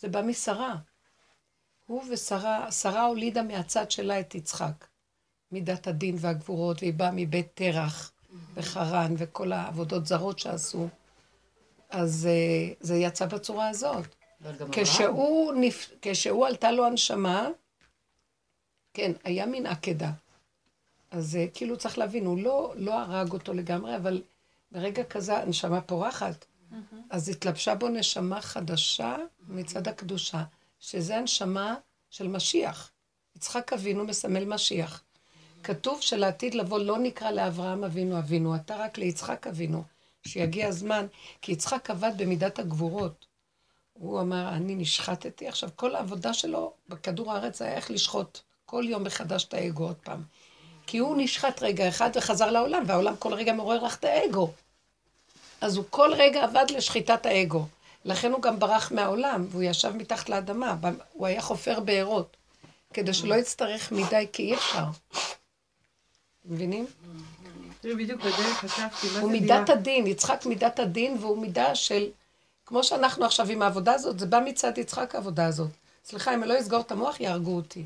זה 0.00 0.08
בא 0.08 0.22
משרה. 0.22 0.76
הוא 1.86 2.04
ושרה, 2.10 2.72
שרה 2.72 3.04
הולידה 3.04 3.42
מהצד 3.42 3.90
שלה 3.90 4.20
את 4.20 4.34
יצחק. 4.34 4.86
מידת 5.52 5.86
הדין 5.86 6.16
והגבורות, 6.18 6.82
והיא 6.82 6.94
באה 6.94 7.10
מבית 7.12 7.48
תרח 7.54 8.12
וחרן 8.54 9.14
וכל 9.18 9.52
העבודות 9.52 10.06
זרות 10.06 10.38
שעשו. 10.38 10.88
אז 11.90 12.28
אה, 12.30 12.74
זה 12.80 12.96
יצא 12.96 13.26
בצורה 13.26 13.68
הזאת. 13.68 14.06
כשהוא, 14.72 15.52
נפ... 15.54 15.90
כשהוא 16.02 16.46
עלתה 16.46 16.72
לו 16.72 16.86
הנשמה, 16.86 17.48
כן, 18.94 19.12
היה 19.24 19.46
מין 19.46 19.66
עקדה. 19.66 20.10
אז 21.10 21.36
אה, 21.36 21.46
כאילו 21.54 21.78
צריך 21.78 21.98
להבין, 21.98 22.26
הוא 22.26 22.38
לא, 22.38 22.72
לא 22.76 22.98
הרג 23.00 23.32
אותו 23.32 23.52
לגמרי, 23.52 23.96
אבל 23.96 24.22
ברגע 24.72 25.04
כזה 25.04 25.38
הנשמה 25.38 25.80
פורחת. 25.80 26.44
אז 27.10 27.28
התלבשה 27.28 27.74
בו 27.74 27.88
נשמה 27.88 28.40
חדשה 28.40 29.16
מצד 29.48 29.88
הקדושה, 29.88 30.44
שזה 30.80 31.16
הנשמה 31.16 31.76
של 32.10 32.28
משיח. 32.28 32.90
יצחק 33.36 33.72
אבינו 33.72 34.04
מסמל 34.04 34.44
משיח. 34.44 35.02
כתוב 35.62 36.00
שלעתיד 36.00 36.54
לבוא 36.54 36.78
לא 36.78 36.98
נקרא 36.98 37.30
לאברהם 37.30 37.84
אבינו 37.84 38.18
אבינו, 38.18 38.56
אתה 38.56 38.76
רק 38.76 38.98
ליצחק 38.98 39.46
אבינו, 39.46 39.82
שיגיע 40.26 40.68
הזמן, 40.68 41.06
כי 41.42 41.52
יצחק 41.52 41.90
עבד 41.90 42.12
במידת 42.16 42.58
הגבורות. 42.58 43.26
הוא 43.92 44.20
אמר, 44.20 44.48
אני 44.48 44.74
נשחטתי. 44.74 45.48
עכשיו, 45.48 45.70
כל 45.76 45.94
העבודה 45.94 46.34
שלו 46.34 46.72
בכדור 46.88 47.32
הארץ 47.32 47.62
היה 47.62 47.74
איך 47.74 47.90
לשחוט 47.90 48.40
כל 48.72 48.84
יום 48.88 49.04
מחדש 49.04 49.44
את 49.44 49.54
האגו 49.54 49.84
עוד 49.84 49.96
פעם. 50.04 50.22
כי 50.86 50.98
הוא 50.98 51.16
נשחט 51.18 51.62
רגע 51.62 51.88
אחד 51.88 52.10
וחזר 52.14 52.50
לעולם, 52.50 52.82
והעולם 52.86 53.16
כל 53.16 53.34
רגע 53.34 53.52
מעורר 53.52 53.84
לך 53.84 53.96
את 53.96 54.04
האגו. 54.04 54.50
אז 55.60 55.76
הוא 55.76 55.84
כל 55.90 56.10
רגע 56.16 56.44
עבד 56.44 56.64
לשחיטת 56.70 57.26
האגו. 57.26 57.66
לכן 58.04 58.32
הוא 58.32 58.42
גם 58.42 58.58
ברח 58.58 58.92
מהעולם, 58.92 59.46
והוא 59.50 59.62
ישב 59.62 59.96
מתחת 59.96 60.28
לאדמה, 60.28 60.76
הוא 61.12 61.26
היה 61.26 61.42
חופר 61.42 61.80
בארות, 61.80 62.36
כדי 62.94 63.14
שלא 63.14 63.34
יצטרך 63.34 63.92
מדי, 63.92 64.26
כי 64.32 64.42
אי 64.42 64.54
אפשר. 64.54 64.84
מבינים? 66.44 66.86
תראי, 67.80 67.94
בדיוק 67.94 68.20
בדרך 68.20 68.58
חשבתי, 68.58 69.06
מה 69.06 69.12
זה 69.12 69.20
הוא? 69.20 69.30
מידת 69.30 69.68
הדין, 69.68 70.06
יצחק 70.06 70.46
מידת 70.46 70.78
הדין, 70.78 71.16
והוא 71.20 71.38
מידה 71.38 71.74
של... 71.74 72.06
כמו 72.66 72.84
שאנחנו 72.84 73.24
עכשיו 73.24 73.50
עם 73.50 73.62
העבודה 73.62 73.92
הזאת, 73.92 74.18
זה 74.18 74.26
בא 74.26 74.40
מצד 74.44 74.78
יצחק 74.78 75.14
העבודה 75.14 75.46
הזאת. 75.46 75.70
סליחה, 76.04 76.34
אם 76.34 76.42
אני 76.42 76.48
לא 76.48 76.60
אסגור 76.60 76.80
את 76.80 76.92
המוח, 76.92 77.20
יהרגו 77.20 77.56
אותי. 77.56 77.84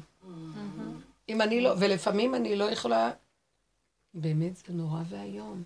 אם 1.29 1.43
אני 1.43 1.61
לא, 1.61 1.75
ולפעמים 1.79 2.35
אני 2.35 2.57
לא 2.57 2.65
יכולה... 2.65 3.11
באמת, 4.15 4.57
זה 4.57 4.73
נורא 4.73 5.01
ואיום. 5.09 5.65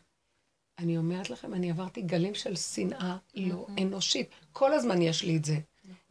אני 0.79 0.99
אומרת 0.99 1.31
לכם, 1.31 1.55
אני 1.55 1.71
עברתי 1.71 2.03
גלים 2.03 2.35
של 2.35 2.57
שנאה 2.57 3.17
לא 3.35 3.67
אנושית. 3.83 4.29
כל 4.53 4.73
הזמן 4.73 5.03
יש 5.03 5.23
לי 5.23 5.37
את 5.37 5.45
זה. 5.45 5.59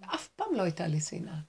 אף 0.02 0.28
פעם 0.28 0.56
לא 0.56 0.62
הייתה 0.62 0.88
לי 0.88 1.02
שנאה. 1.02 1.40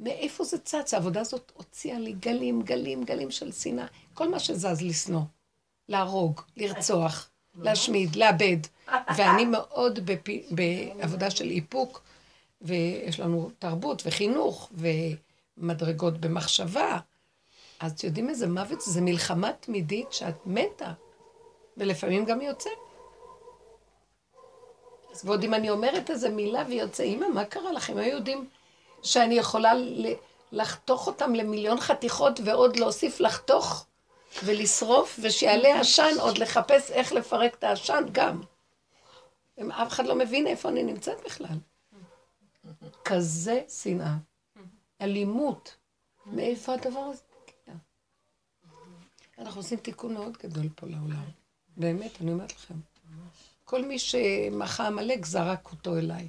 מאיפה 0.00 0.44
זה 0.44 0.58
צץ? 0.58 0.94
העבודה 0.94 1.20
הזאת 1.20 1.52
הוציאה 1.54 1.98
לי 1.98 2.12
גלים, 2.12 2.62
גלים, 2.62 3.04
גלים 3.04 3.30
של 3.30 3.52
שנאה. 3.52 3.86
כל 4.14 4.28
מה 4.28 4.40
שזז 4.40 4.82
לשנוא. 4.82 5.22
להרוג, 5.88 6.40
לרצוח, 6.56 7.30
להשמיד, 7.54 8.16
לאבד. 8.16 8.56
ואני 9.16 9.44
מאוד 9.44 10.00
בפי, 10.06 10.42
בעבודה 10.50 11.30
של 11.30 11.50
איפוק, 11.50 12.02
ויש 12.60 13.20
לנו 13.20 13.50
תרבות 13.58 14.02
וחינוך 14.06 14.72
ומדרגות 15.58 16.20
במחשבה. 16.20 16.98
אז 17.80 18.04
יודעים 18.04 18.28
איזה 18.28 18.46
מוות? 18.46 18.80
זה 18.80 19.00
מלחמה 19.00 19.52
תמידית 19.52 20.12
שאת 20.12 20.46
מתה, 20.46 20.92
ולפעמים 21.76 22.24
גם 22.24 22.40
יוצא. 22.40 22.70
ועוד 25.24 25.44
אם 25.44 25.54
אני 25.54 25.70
אומרת 25.70 26.10
איזה 26.10 26.28
מילה 26.28 26.62
ויוצא, 26.68 27.02
אמא, 27.02 27.28
מה 27.28 27.44
קרה 27.44 27.72
לכם? 27.72 27.96
היו 27.96 28.16
יודעים 28.16 28.48
שאני 29.02 29.34
יכולה 29.34 29.72
לחתוך 30.52 31.06
אותם 31.06 31.34
למיליון 31.34 31.80
חתיכות 31.80 32.40
ועוד 32.44 32.76
להוסיף 32.76 33.20
לחתוך 33.20 33.86
ולשרוף, 34.44 35.18
ושיעלה 35.22 35.80
עשן, 35.80 36.14
עוד 36.20 36.38
לחפש 36.38 36.90
איך 36.90 37.12
לפרק 37.12 37.54
את 37.54 37.64
העשן 37.64 38.04
גם. 38.12 38.42
הם- 39.58 39.72
אף 39.72 39.88
אחד 39.88 40.06
לא 40.06 40.14
מבין 40.14 40.46
איפה 40.46 40.68
אני 40.68 40.82
נמצאת 40.82 41.24
בכלל. 41.24 41.56
כזה 43.04 43.60
שנאה. 43.82 44.14
אלימות. 45.00 45.76
מאיפה 46.26 46.72
הדבר 46.74 47.00
הזה? 47.00 47.22
אנחנו 49.38 49.60
עושים 49.60 49.78
תיקון 49.78 50.14
מאוד 50.14 50.36
גדול 50.42 50.68
פה 50.74 50.86
לעולם. 50.86 51.24
באמת, 51.76 52.10
אני 52.20 52.32
אומרת 52.32 52.52
לכם. 52.52 52.74
כל 53.64 53.84
מי 53.84 53.98
שמחה 53.98 54.86
עמלק 54.86 55.26
זרק 55.26 55.70
אותו 55.72 55.96
אליי. 55.96 56.28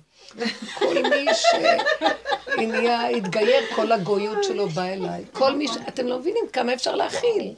כל 0.79 0.95
מי 1.09 1.25
שנהיה, 1.33 3.07
התגייר, 3.07 3.75
כל 3.75 3.91
הגויות 3.91 4.43
שלו 4.43 4.69
בא 4.69 4.83
אליי. 4.83 5.25
כל 5.31 5.55
מי 5.55 5.67
ש... 5.67 5.71
אתם 5.87 6.07
לא 6.07 6.19
מבינים 6.19 6.43
כמה 6.53 6.73
אפשר 6.73 6.95
להכיל. 6.95 7.55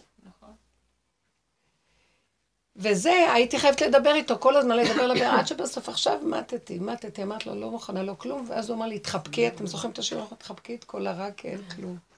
וזה, 2.75 3.12
הייתי 3.34 3.60
חייבת 3.60 3.81
לדבר 3.81 4.13
איתו, 4.13 4.39
כל 4.39 4.58
הזמן 4.58 4.77
לדבר, 4.77 5.08
לדבר, 5.08 5.25
עד 5.25 5.48
שבסוף 5.48 5.89
עכשיו 5.89 6.20
מתתי, 6.24 6.79
מתתי, 6.79 7.24
אמרת 7.24 7.46
לו, 7.46 7.55
לא 7.55 7.72
מוכנה, 7.72 8.03
לא 8.03 8.13
כלום, 8.17 8.46
ואז 8.50 8.70
הוא 8.70 8.77
אמר 8.77 8.86
לי, 8.86 9.00
תחבקי, 9.00 9.48
אתם 9.48 9.67
זוכרים 9.67 9.91
את 9.91 10.00
השיר, 10.00 10.24
תחבקי 10.38 10.75
את 10.75 10.84
כל 10.84 11.08
הרע, 11.08 11.31
כי 11.31 11.48
אין 11.48 11.62
כלום. 11.75 12.11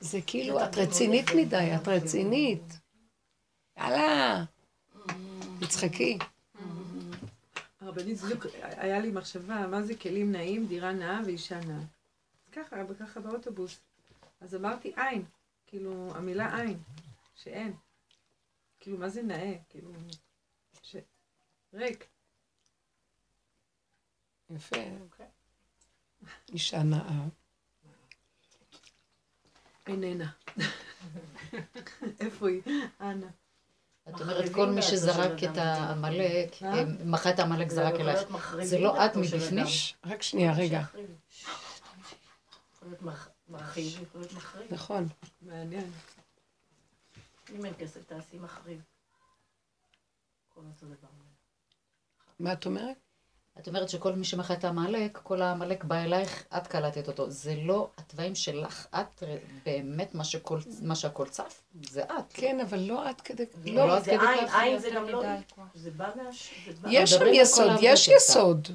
זה 0.00 0.18
כאילו, 0.26 0.64
את 0.64 0.76
רצינית 0.76 1.26
מדי, 1.36 1.70
את 1.82 1.88
רצינית. 1.88 2.62
יאללה, 3.78 4.44
תצחקי. 5.60 6.18
הרבנית, 7.80 8.20
בדיוק 8.20 8.46
היה 8.62 9.00
לי 9.00 9.10
מחשבה, 9.10 9.66
מה 9.66 9.82
זה 9.82 9.96
כלים 9.96 10.32
נעים, 10.32 10.66
דירה 10.66 10.92
נאה 10.92 11.20
ואישה 11.26 11.60
נאה. 11.60 11.76
אז 11.76 12.52
ככה, 12.52 12.76
ככה 13.00 13.20
באוטובוס. 13.20 13.80
אז 14.40 14.54
אמרתי 14.54 14.92
עין, 14.96 15.24
כאילו, 15.66 16.12
המילה 16.14 16.60
עין, 16.60 16.78
שאין. 17.34 17.72
כאילו, 18.80 18.98
מה 18.98 19.08
זה 19.08 19.22
נאה? 19.22 19.54
כאילו, 19.68 19.90
ש... 20.82 20.96
ריק. 21.74 22.06
יפה. 24.50 24.76
אישה 26.52 26.82
נאה. 26.82 27.26
איננה. 29.90 30.30
איפה 32.20 32.48
היא? 32.48 32.62
אנה. 33.00 33.26
את 34.08 34.20
אומרת, 34.20 34.52
כל 34.54 34.66
מי 34.66 34.82
שזרק 34.82 35.44
את 35.44 35.56
העמלק, 35.56 36.62
אה? 36.62 36.84
מחה 37.04 37.30
את 37.30 37.38
העמלק 37.38 37.70
זרק 37.70 37.94
אלייך. 38.00 38.20
זה 38.62 38.78
לא 38.78 39.06
את 39.06 39.16
מבפנים? 39.16 39.64
רק 40.06 40.22
שנייה, 40.22 40.52
רגע. 40.52 40.82
מרחיב, 43.48 44.02
יכול 44.02 44.20
להיות 44.20 44.32
מחריב. 44.32 44.72
נכון. 44.72 45.06
מעניין. 45.42 45.90
אם 47.54 47.64
אין 47.64 47.74
כסף, 47.78 48.04
תעשי 48.04 48.38
מחריב. 48.38 48.82
כל 50.54 50.60
אותו 50.60 50.86
דבר. 50.86 51.08
מה 52.40 52.52
את 52.52 52.66
אומרת? 52.66 53.09
את 53.62 53.68
אומרת 53.68 53.88
שכל 53.88 54.12
מי 54.12 54.24
שמחה 54.24 54.54
את 54.54 54.64
העמלק, 54.64 55.20
כל 55.22 55.42
העמלק 55.42 55.84
בא 55.84 55.96
אלייך, 55.96 56.44
את 56.56 56.66
קלטת 56.66 57.08
אותו. 57.08 57.30
זה 57.30 57.54
לא 57.62 57.88
התוואים 57.98 58.34
שלך, 58.34 58.86
את 58.94 59.22
באמת 59.66 60.14
מה, 60.14 60.24
שכל, 60.24 60.58
מה 60.82 60.94
שהכל 60.94 61.26
צף, 61.28 61.62
זה 61.90 62.04
את. 62.04 62.32
כן, 62.34 62.60
אבל 62.60 62.78
לא 62.78 63.08
עד 63.08 63.20
כדי... 63.20 63.44
לא 63.64 63.86
לא, 63.86 63.96
עד 63.96 64.04
כדי 64.04 64.14
עין, 64.14 64.48
עין 64.60 64.72
יותר 64.72 64.88
זה 64.88 64.90
גם 64.94 65.08
לא... 65.08 65.22
זה 65.74 65.90
בא 65.90 66.10
מה... 66.16 66.30
יש 66.90 67.10
שם 67.10 67.24
יסוד, 67.32 67.70
יש 67.80 68.08
יסוד. 68.08 68.68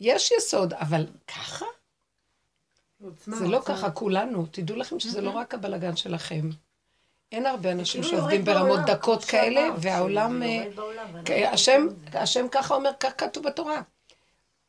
יש 0.00 0.32
יסוד, 0.38 0.72
אבל 0.72 1.06
ככה? 1.28 1.66
זה 3.26 3.48
לא. 3.48 3.60
ככה, 3.64 3.90
כולנו. 3.90 4.46
תדעו 4.50 4.76
לכם 4.76 5.00
שזה 5.00 5.20
לא 5.20 5.30
רק 5.30 5.54
הבלגן 5.54 5.96
שלכם. 5.96 6.50
אין 7.32 7.46
הרבה 7.46 7.72
אנשים 7.72 8.02
כאילו 8.02 8.16
שעובדים 8.16 8.44
ברמות 8.44 8.80
דקות 8.86 9.24
כאלה, 9.24 9.68
והעולם... 9.78 10.42
אה, 10.42 10.64
כן, 11.24 11.50
לא. 11.68 12.18
השם 12.18 12.46
ככה 12.50 12.74
אומר, 12.74 12.90
כך 13.00 13.12
כתוב 13.18 13.44
בתורה. 13.44 13.82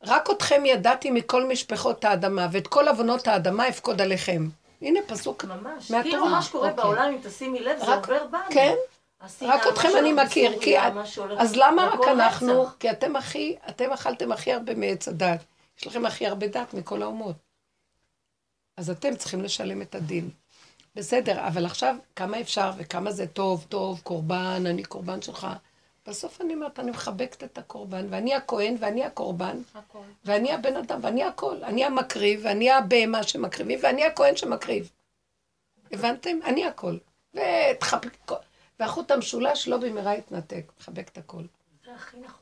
רק 0.02 0.30
אתכם 0.30 0.62
ידעתי 0.66 1.10
מכל 1.10 1.44
משפחות 1.48 2.04
האדמה, 2.04 2.46
ואת 2.52 2.66
כל 2.66 2.88
עוונות 2.88 3.26
האדמה 3.28 3.68
אפקוד 3.68 4.00
עליכם. 4.00 4.48
הנה 4.82 5.00
פסוק 5.06 5.44
ממש, 5.44 5.90
מהתורה. 5.90 6.02
כאילו 6.02 6.26
מה 6.26 6.42
שקורה 6.42 6.70
אוקיי. 6.70 6.84
בעולם, 6.84 7.12
אם 7.12 7.18
תשימי 7.22 7.60
לב, 7.60 7.78
זה 7.78 7.84
רק- 7.84 8.08
עובר 8.10 8.26
בנו. 8.26 8.40
כן, 8.50 8.74
רק 9.42 9.66
אתכם 9.66 9.88
אני 9.98 10.12
מכיר, 10.12 10.60
כי 10.60 10.78
את- 10.78 10.92
אז 11.38 11.56
למה 11.56 11.84
רק 11.86 12.08
אנחנו? 12.08 12.62
רצח. 12.62 12.74
כי 12.78 12.90
אתם 12.90 13.16
הכי, 13.16 13.56
אתם 13.68 13.92
אכלתם 13.92 14.32
הכי 14.32 14.52
הרבה 14.52 14.74
מעץ 14.74 15.08
הדת. 15.08 15.40
יש 15.78 15.86
לכם 15.86 16.06
הכי 16.06 16.26
הרבה 16.26 16.46
דת 16.46 16.74
מכל 16.74 17.02
האומות. 17.02 17.36
אז 18.76 18.90
אתם 18.90 19.16
צריכים 19.16 19.42
לשלם 19.42 19.82
את 19.82 19.94
הדין. 19.94 20.30
בסדר, 20.94 21.46
אבל 21.46 21.66
עכשיו, 21.66 21.96
כמה 22.16 22.40
אפשר 22.40 22.70
וכמה 22.78 23.10
זה 23.12 23.26
טוב, 23.26 23.66
טוב, 23.68 24.00
קורבן, 24.04 24.62
אני 24.66 24.84
קורבן 24.84 25.22
שלך. 25.22 25.46
בסוף 26.10 26.40
אני 26.40 26.54
אומרת, 26.54 26.78
אני 26.78 26.90
מחבקת 26.90 27.44
את 27.44 27.58
הקורבן, 27.58 28.06
ואני 28.10 28.34
הכהן, 28.34 28.76
ואני 28.78 29.04
הקורבן, 29.04 29.56
ואני 30.24 30.52
הבן 30.52 30.76
אדם, 30.76 30.98
ואני 31.02 31.24
הכל. 31.24 31.64
אני 31.64 31.84
המקריב, 31.84 32.40
ואני 32.44 32.70
הבהמה 32.70 33.22
שמקריבים, 33.22 33.78
ואני 33.82 34.04
הכהן 34.04 34.36
שמקריב. 34.36 34.90
הבנתם? 35.92 36.38
אני 36.44 36.66
הכל. 36.66 36.96
ותחבק... 37.34 38.32
והחוט 38.80 39.10
המשולש 39.10 39.68
לא 39.68 39.76
במהרה 39.76 40.16
יתנתק, 40.16 40.72
מחבק 40.80 41.08
את 41.08 41.18
הכל. 41.18 41.42
זה 41.84 41.94
הכי 41.94 42.16
נכון. 42.16 42.39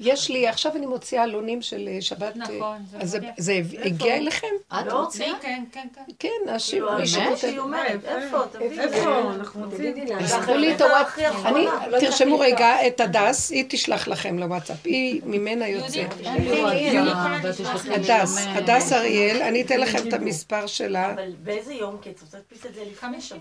יש 0.00 0.30
לי, 0.30 0.48
עכשיו 0.48 0.76
אני 0.76 0.86
מוציאה 0.86 1.22
עלונים 1.22 1.62
של 1.62 1.88
אה, 1.92 2.00
שבת. 2.00 2.36
אה, 2.36 2.58
נכון, 2.58 2.78
זה 2.90 2.98
אז 2.98 3.10
זה, 3.10 3.18
מדהים. 3.18 3.32
זה 3.38 3.62
הגיע 3.84 4.16
אליכם? 4.16 4.46
את 4.68 4.86
לא, 4.86 5.02
מוציאה? 5.02 5.32
כן, 5.42 5.64
כן, 5.72 5.88
כן. 5.94 6.02
כן, 6.18 6.54
נשים, 6.54 6.78
כאילו, 6.78 6.98
מישהו 6.98 7.20
האמת 7.20 7.30
כותב. 7.30 7.40
שהיא 7.40 7.58
אומרת, 7.58 8.04
איפה? 8.04 8.44
איפה? 8.60 9.34
אנחנו 9.34 9.64
רוצים... 9.64 9.94
תשלחו 10.24 10.54
לי 10.54 10.74
את 10.74 10.80
הוואטסאפ. 10.80 11.46
אני, 11.46 11.66
תרשמו 12.00 12.38
רגע 12.38 12.86
את 12.86 13.00
הדס, 13.00 13.50
היא 13.50 13.64
תשלח 13.68 14.08
לכם 14.08 14.38
לוואטסאפ. 14.38 14.76
היא 14.84 15.20
ממנה 15.24 15.68
יוצאת. 15.68 16.10
תשלחי 16.12 17.90
לי 17.90 17.94
הדס, 17.94 18.38
אה, 18.38 18.58
הדס 18.58 18.92
אריאל, 18.92 19.42
אני 19.42 19.62
אתן 19.62 19.80
לכם 19.80 20.08
את 20.08 20.12
המספר 20.12 20.66
שלה. 20.66 21.12
אבל 21.12 21.32
באיזה 21.42 21.74
יום? 21.74 21.98
כי 22.02 22.10
את 22.10 22.20
רוצה 22.20 22.36
להדפיס 22.36 22.66
את 22.66 22.74
זה 22.74 22.84
לפני 22.90 23.20
שבת. 23.20 23.40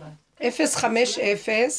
050, 0.75 1.69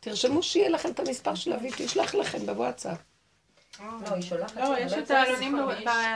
תרשמו 0.00 0.42
שיהיה 0.42 0.68
לכם 0.68 0.90
את 0.90 1.00
המספר 1.00 1.34
שלה 1.34 1.56
והיא 1.60 1.72
תשלח 1.76 2.14
לכם 2.14 2.46
בוואטסאפ. 2.46 2.98
לא, 3.80 4.14
היא 4.14 4.22
שולחת 4.22 4.56
לא, 4.56 4.74
יש 4.78 4.92
את 4.92 5.10
העלונים 5.10 5.56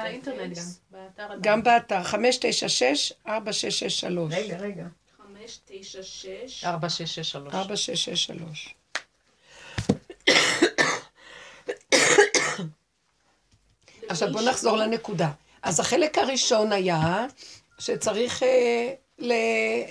באינטרנט 0.03 0.57
גם. 0.57 0.65
באתר 0.91 1.29
גם 1.41 1.62
באתר, 1.62 2.03
596-4663. 3.27 3.29
רגע, 4.31 4.57
רגע. 4.57 4.85
חמש, 5.17 5.59
תשע, 5.67 6.03
שש. 6.03 6.65
4663. 6.65 7.55
4663. 7.55 8.75
עכשיו 14.09 14.33
בואו 14.33 14.45
נחזור 14.45 14.77
לנקודה. 14.77 15.31
אז 15.62 15.81
החלק 15.81 16.19
הראשון 16.19 16.73
היה 16.73 17.27
שצריך 17.79 18.43
אה, 18.43 18.95
ל, 19.19 19.33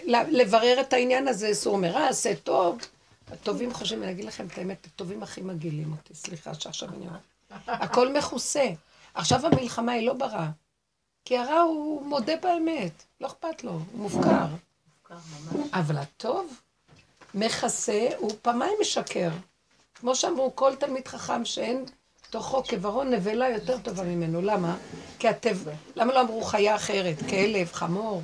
ל, 0.05 0.15
לברר 0.41 0.81
את 0.81 0.93
העניין 0.93 1.27
הזה, 1.27 1.53
סור 1.53 1.77
מרע, 1.77 2.07
עשה 2.07 2.35
טוב. 2.35 2.77
הטובים 3.31 3.73
חושבים, 3.73 4.03
אני 4.03 4.11
אגיד 4.11 4.25
לכם 4.25 4.47
את 4.47 4.57
האמת, 4.57 4.85
הטובים 4.85 5.23
הכי 5.23 5.41
מגעילים 5.41 5.91
אותי, 5.91 6.15
סליחה 6.15 6.53
שעכשיו 6.53 6.89
אני 6.89 7.07
אומרת. 7.07 7.21
הכל 7.67 8.13
מכוסה. 8.13 8.69
עכשיו 9.13 9.45
המלחמה 9.45 9.91
היא 9.91 10.07
לא 10.07 10.13
ברע. 10.13 10.47
כי 11.25 11.37
הרע 11.37 11.59
הוא 11.59 12.05
מודה 12.05 12.33
באמת, 12.41 13.03
לא 13.21 13.27
אכפת 13.27 13.63
לו, 13.63 13.71
הוא 13.71 13.81
מופקר. 13.93 14.45
אבל 15.73 15.97
הטוב 15.97 16.61
מכסה, 17.33 18.07
הוא 18.17 18.31
פעמיים 18.41 18.73
משקר. 18.81 19.29
כמו 19.95 20.15
שאמרו, 20.15 20.55
כל 20.55 20.75
תלמיד 20.75 21.07
חכם 21.07 21.45
שאין 21.45 21.85
תוכו 22.29 22.63
כברון 22.63 23.13
נבלה 23.13 23.49
יותר 23.49 23.77
טובה 23.77 24.03
ממנו. 24.03 24.41
למה? 24.41 24.77
כי 25.19 25.27
הטבע, 25.27 25.71
למה 25.95 26.13
לא 26.13 26.21
אמרו 26.21 26.41
חיה 26.43 26.75
אחרת? 26.75 27.15
כלב, 27.29 27.71
חמור? 27.71 28.21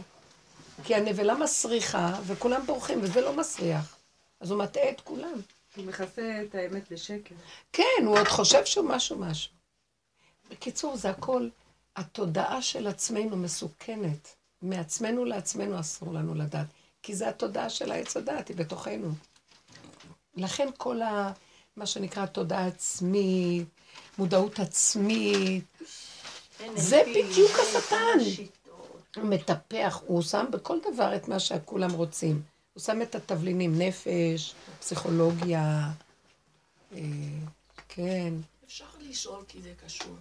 כי 0.84 0.96
הנבלה 0.96 1.36
מסריחה 1.36 2.14
וכולם 2.26 2.66
בורחים, 2.66 3.00
וזה 3.02 3.22
לא 3.22 3.34
מסריח. 3.34 3.98
אז 4.42 4.52
הוא 4.52 4.60
מטעה 4.60 4.90
את 4.90 5.02
כולם. 5.02 5.40
הוא 5.76 5.86
מכסה 5.86 6.42
את 6.44 6.56
האמת 6.56 6.92
לשקר. 6.92 7.36
כן, 7.74 8.06
הוא 8.06 8.20
עוד 8.20 8.28
חושב 8.28 8.66
שהוא 8.66 8.90
משהו 8.90 9.20
משהו. 9.20 9.52
בקיצור, 10.52 10.98
זה 10.98 11.10
הכל, 11.10 11.50
התודעה 11.96 12.62
של 12.62 12.88
עצמנו 12.88 13.38
מסוכנת. 13.38 14.36
מעצמנו 14.62 15.26
לעצמנו 15.26 15.80
אסור 15.80 16.14
לנו 16.14 16.36
לדעת. 16.36 16.68
כי 17.02 17.16
זה 17.16 17.30
התודעה 17.30 17.70
של 17.70 17.92
העץ 17.92 18.18
הדעת, 18.18 18.48
היא 18.48 18.58
בתוכנו. 18.58 19.12
לכן 20.36 20.70
כל 20.78 21.02
ה... 21.02 21.32
מה 21.76 21.86
שנקרא 21.86 22.26
תודעה 22.26 22.68
עצמית, 22.68 23.68
מודעות 24.18 24.60
עצמית, 24.60 25.66
זה 26.76 27.02
בדיוק 27.10 27.52
השטן. 27.60 28.18
הוא 29.16 29.24
מטפח, 29.24 30.02
הוא 30.06 30.22
שם 30.22 30.46
בכל 30.50 30.78
דבר 30.92 31.16
את 31.16 31.28
מה 31.28 31.40
שכולם 31.40 31.92
רוצים. 31.92 32.42
הוא 32.74 32.84
שם 32.84 33.02
את 33.02 33.16
התבלינים, 33.16 33.82
נפש, 33.82 34.56
פסיכולוגיה, 34.80 35.92
אה, 36.94 37.00
כן. 37.88 38.34
אפשר 38.66 38.90
לשאול 39.00 39.46
כי 39.48 39.62
זה 39.62 39.74
קשור. 39.86 40.18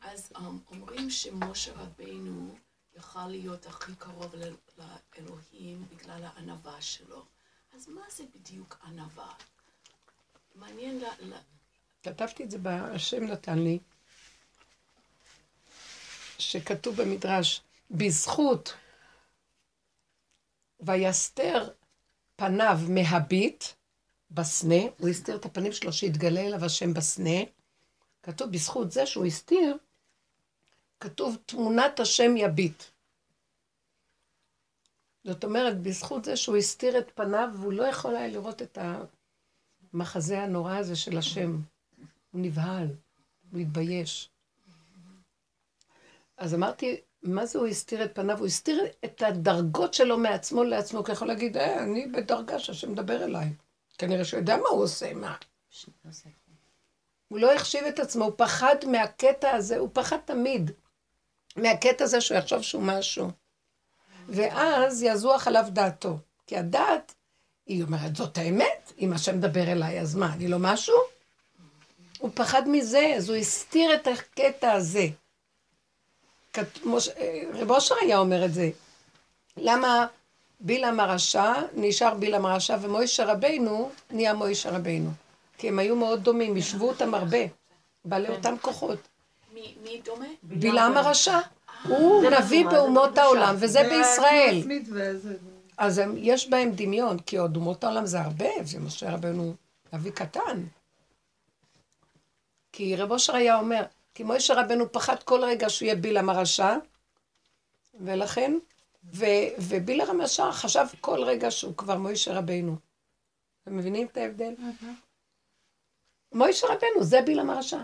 אז 0.00 0.32
um, 0.34 0.40
אומרים 0.70 1.10
שמשה 1.10 1.72
רבינו 1.72 2.54
יכל 2.96 3.26
להיות 3.26 3.66
הכי 3.66 3.92
קרוב 3.98 4.34
לאלוהים 4.78 5.86
בגלל 5.90 6.24
הענווה 6.24 6.82
שלו. 6.82 7.24
אז 7.74 7.88
מה 7.88 8.02
זה 8.10 8.24
בדיוק 8.34 8.78
ענווה? 8.84 9.32
מעניין 10.54 11.00
ל... 11.20 11.32
כתבתי 12.02 12.44
את 12.44 12.50
זה, 12.50 12.58
השם 12.94 13.24
נתן 13.24 13.58
לי, 13.58 13.78
שכתוב 16.38 17.02
במדרש, 17.02 17.60
בזכות 17.90 18.74
ויסתר 20.80 21.68
פניו 22.36 22.78
מהביט 22.88 23.64
בסנה, 24.30 24.82
הוא 24.98 25.08
הסתיר 25.08 25.36
את 25.36 25.44
הפנים 25.44 25.72
שלו 25.72 25.92
שהתגלה 25.92 26.40
אליו 26.40 26.64
השם 26.64 26.94
בסנה, 26.94 27.40
כתוב 28.22 28.52
בזכות 28.52 28.92
זה 28.92 29.06
שהוא 29.06 29.24
הסתיר, 29.24 29.76
כתוב 31.00 31.36
תמונת 31.46 32.00
השם 32.00 32.36
יביט. 32.36 32.82
זאת 35.24 35.44
אומרת, 35.44 35.80
בזכות 35.80 36.24
זה 36.24 36.36
שהוא 36.36 36.56
הסתיר 36.56 36.98
את 36.98 37.10
פניו, 37.14 37.48
והוא 37.54 37.72
לא 37.72 37.82
יכול 37.82 38.16
היה 38.16 38.28
לראות 38.28 38.62
את 38.62 38.78
המחזה 39.92 40.42
הנורא 40.42 40.76
הזה 40.76 40.96
של 40.96 41.18
השם. 41.18 41.60
הוא 42.30 42.40
נבהל, 42.40 42.86
הוא 43.52 43.60
התבייש. 43.60 44.30
אז 46.36 46.54
אמרתי, 46.54 47.00
מה 47.22 47.46
זה 47.46 47.58
הוא 47.58 47.66
הסתיר 47.66 48.04
את 48.04 48.14
פניו? 48.14 48.38
הוא 48.38 48.46
הסתיר 48.46 48.86
את 49.04 49.22
הדרגות 49.22 49.94
שלו 49.94 50.18
מעצמו 50.18 50.64
לעצמו, 50.64 51.04
כי 51.04 51.12
יכול 51.12 51.28
להגיד, 51.28 51.56
אה, 51.56 51.82
אני 51.82 52.06
בדרגה 52.06 52.58
שהשם 52.58 52.92
מדבר 52.92 53.24
אליי. 53.24 53.48
כנראה 53.98 54.24
שהוא 54.24 54.40
יודע 54.40 54.56
מה 54.56 54.68
הוא 54.68 54.82
עושה, 54.82 55.14
מה. 55.14 55.36
הוא 57.28 57.38
לא 57.38 57.54
החשיב 57.54 57.84
את 57.84 57.98
עצמו, 57.98 58.24
הוא 58.24 58.32
פחד 58.36 58.76
מהקטע 58.86 59.50
הזה, 59.50 59.76
הוא 59.76 59.88
פחד 59.92 60.16
תמיד 60.24 60.70
מהקטע 61.56 62.04
הזה 62.04 62.20
שהוא 62.20 62.38
יחשוב 62.38 62.62
שהוא 62.62 62.82
משהו. 62.82 63.30
ואז 64.28 65.02
יזוח 65.02 65.48
עליו 65.48 65.64
דעתו. 65.68 66.18
כי 66.46 66.56
הדעת, 66.56 67.14
היא 67.66 67.82
אומרת, 67.82 68.16
זאת 68.16 68.38
האמת, 68.38 68.92
אם 68.98 69.12
השם 69.12 69.36
מדבר 69.36 69.72
אליי, 69.72 70.00
אז 70.00 70.14
מה, 70.14 70.32
אני 70.32 70.48
לא 70.48 70.58
משהו? 70.58 70.96
הוא 72.18 72.30
פחד 72.34 72.62
מזה, 72.66 73.12
אז 73.16 73.28
הוא 73.28 73.36
הסתיר 73.36 73.94
את 73.94 74.06
הקטע 74.06 74.72
הזה. 74.72 75.06
אה, 76.56 76.62
רב 77.52 77.70
אושר 77.70 77.94
היה 78.00 78.18
אומר 78.18 78.44
את 78.44 78.54
זה. 78.54 78.70
למה 79.56 80.06
בלעם 80.60 81.00
הרשע 81.00 81.52
נשאר 81.74 82.14
בלעם 82.14 82.46
הרשע 82.46 82.76
ומוישה 82.80 83.24
רבינו 83.24 83.90
נהיה 84.10 84.34
מוישה 84.34 84.70
רבינו? 84.70 85.10
כי 85.58 85.68
הם 85.68 85.78
היו 85.78 85.96
מאוד 85.96 86.22
דומים, 86.22 86.56
השוו 86.56 86.88
אותם 86.88 87.14
הרבה, 87.14 87.38
בעלי 88.04 88.28
אותם 88.28 88.54
כוחות. 88.60 88.98
מי, 89.54 90.00
דומה? 90.04 90.26
בלעם 90.42 90.96
הרשע, 90.96 91.38
הוא 91.88 92.22
זה 92.22 92.38
נביא 92.38 92.66
באומות. 92.66 93.18
העולם, 93.18 93.54
וזה 93.58 93.82
בישראל. 93.82 94.62
אז 95.78 96.02
יש 96.16 96.50
בהם 96.50 96.70
דמיון, 96.74 97.18
כי 97.18 97.36
עוד 97.36 97.56
אומות 97.56 97.84
העולם 97.84 98.06
זה 98.06 98.20
הרבה, 98.20 98.48
ומשה 98.72 99.10
רבנו 99.10 99.54
נביא 99.92 100.10
קטן. 100.10 100.64
כי 102.72 102.96
רב 102.96 103.10
אושר 103.12 103.36
היה 103.36 103.58
אומר, 103.58 103.82
כי 104.18 104.24
מוישה 104.24 104.54
רבנו 104.54 104.92
פחד 104.92 105.22
כל 105.22 105.44
רגע 105.44 105.70
שהוא 105.70 105.86
יהיה 105.86 105.96
בלעם 105.96 106.28
הרשע, 106.28 106.76
ולכן, 107.94 108.58
ו, 109.04 109.24
ובלעם 109.58 110.20
הרשע 110.20 110.52
חשב 110.52 110.84
כל 111.00 111.24
רגע 111.24 111.50
שהוא 111.50 111.76
כבר 111.76 111.98
מוישה 111.98 112.38
רבנו. 112.38 112.76
אתם 113.62 113.76
מבינים 113.76 114.06
את 114.06 114.16
ההבדל? 114.16 114.54
מוישה 116.32 116.66
רבנו, 116.66 117.04
זה 117.04 117.18
בלעם 117.26 117.50
הרשע. 117.50 117.78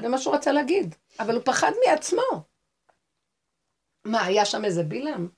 זה 0.00 0.08
מה 0.08 0.18
שהוא 0.18 0.34
רצה 0.34 0.52
להגיד, 0.52 0.94
אבל 1.18 1.34
הוא 1.34 1.42
פחד 1.44 1.72
מעצמו. 1.86 2.44
מה, 4.04 4.24
היה 4.24 4.44
שם 4.44 4.64
איזה 4.64 4.82
בלעם? 4.82 5.28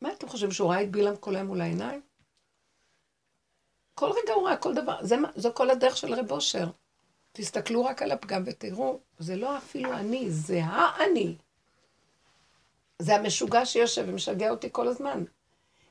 מה 0.00 0.12
אתם 0.12 0.28
חושבים, 0.28 0.52
שהוא 0.52 0.70
ראה 0.70 0.82
את 0.82 0.90
בלעם 0.90 1.16
כל 1.16 1.36
היום 1.36 1.46
מול 1.46 1.60
העיניים? 1.60 2.02
כל 3.94 4.10
רגע 4.10 4.32
הוא 4.34 4.48
ראה 4.48 4.56
כל 4.56 4.74
דבר, 4.74 4.98
זה, 5.02 5.16
זו 5.34 5.54
כל 5.54 5.70
הדרך 5.70 5.96
של 5.96 6.14
רב 6.14 6.32
אושר. 6.32 6.66
תסתכלו 7.36 7.84
רק 7.84 8.02
על 8.02 8.10
הפגם 8.10 8.42
ותראו, 8.46 8.98
זה 9.18 9.36
לא 9.36 9.58
אפילו 9.58 9.92
אני, 9.92 10.30
זה 10.30 10.60
האני. 10.64 11.36
זה 12.98 13.16
המשוגע 13.16 13.66
שיושב 13.66 14.04
ומשגע 14.08 14.50
אותי 14.50 14.68
כל 14.72 14.88
הזמן. 14.88 15.24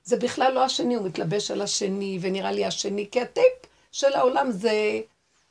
זה 0.04 0.18
בכלל 0.18 0.54
לא 0.54 0.64
השני, 0.64 0.96
הוא 0.96 1.08
מתלבש 1.08 1.52
על 1.52 1.62
השני, 1.62 2.20
ונראה 2.22 2.52
לי 2.52 2.66
השני, 2.66 3.10
כי 3.12 3.22
הטייפ 3.22 3.54
של 3.92 4.14
העולם 4.14 4.52
זה, 4.52 5.02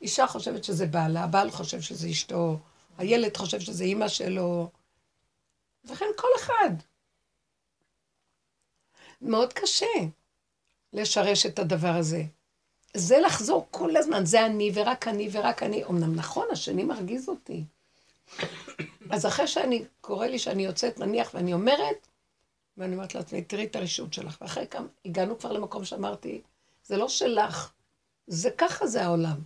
אישה 0.00 0.26
חושבת 0.26 0.64
שזה 0.64 0.86
בעלה, 0.86 1.24
הבעל 1.24 1.50
חושב 1.50 1.80
שזה 1.80 2.08
אשתו, 2.08 2.58
הילד 2.98 3.36
חושב 3.36 3.60
שזה 3.60 3.84
אימא 3.84 4.08
שלו, 4.08 4.70
וכן 5.84 6.06
כל 6.16 6.28
אחד. 6.36 6.70
מאוד 9.22 9.52
קשה 9.52 9.86
לשרש 10.92 11.46
את 11.46 11.58
הדבר 11.58 11.94
הזה. 11.98 12.22
זה 12.94 13.20
לחזור 13.20 13.66
כל 13.70 13.96
הזמן, 13.96 14.24
זה 14.24 14.46
אני 14.46 14.70
ורק 14.74 15.08
אני 15.08 15.28
ורק 15.32 15.62
אני. 15.62 15.84
אמנם 15.84 16.14
נכון, 16.14 16.46
השני 16.52 16.84
מרגיז 16.84 17.28
אותי. 17.28 17.64
אז 19.10 19.26
אחרי 19.26 19.46
שאני, 19.46 19.84
קורה 20.00 20.26
לי 20.26 20.38
שאני 20.38 20.64
יוצאת, 20.64 20.98
נניח, 20.98 21.30
ואני 21.34 21.52
אומרת, 21.52 22.08
ואני 22.76 22.94
אומרת 22.94 23.14
לעצמי, 23.14 23.42
תראי 23.42 23.64
את 23.64 23.76
הרשות 23.76 24.12
שלך. 24.12 24.38
ואחרי 24.40 24.66
כמה, 24.66 24.86
הגענו 25.04 25.38
כבר 25.38 25.52
למקום 25.52 25.84
שאמרתי, 25.84 26.40
זה 26.84 26.96
לא 26.96 27.08
שלך, 27.08 27.72
זה 28.26 28.50
ככה 28.50 28.86
זה 28.86 29.02
העולם. 29.02 29.36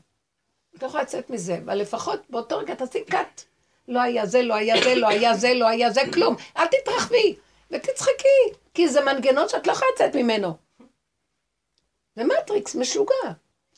את 0.77 0.83
לא 0.83 0.89
יכולה 0.89 1.03
לצאת 1.03 1.31
מזה, 1.31 1.59
אבל 1.65 1.75
לפחות 1.75 2.21
באותו 2.31 2.59
רגע 2.59 2.75
תעשי 2.75 3.05
קאט. 3.05 3.43
לא 3.89 4.01
היה 4.01 4.27
זה, 4.27 4.43
לא 4.43 4.55
היה 4.55 4.83
זה, 4.83 4.95
לא 4.95 5.09
היה 5.09 5.35
זה, 5.35 5.55
לא 5.55 5.69
היה 5.69 5.91
זה, 5.91 6.01
כלום. 6.13 6.37
אל 6.57 6.67
תתרחבי 6.67 7.37
ותצחקי, 7.71 8.59
כי 8.75 8.89
זה 8.89 9.01
מנגנון 9.01 9.49
שאת 9.49 9.67
לא 9.67 9.73
יכולה 9.73 9.91
לצאת 9.95 10.17
ממנו. 10.17 10.68
זה 12.19 12.25
מטריקס 12.25 12.75
משוגע. 12.75 13.15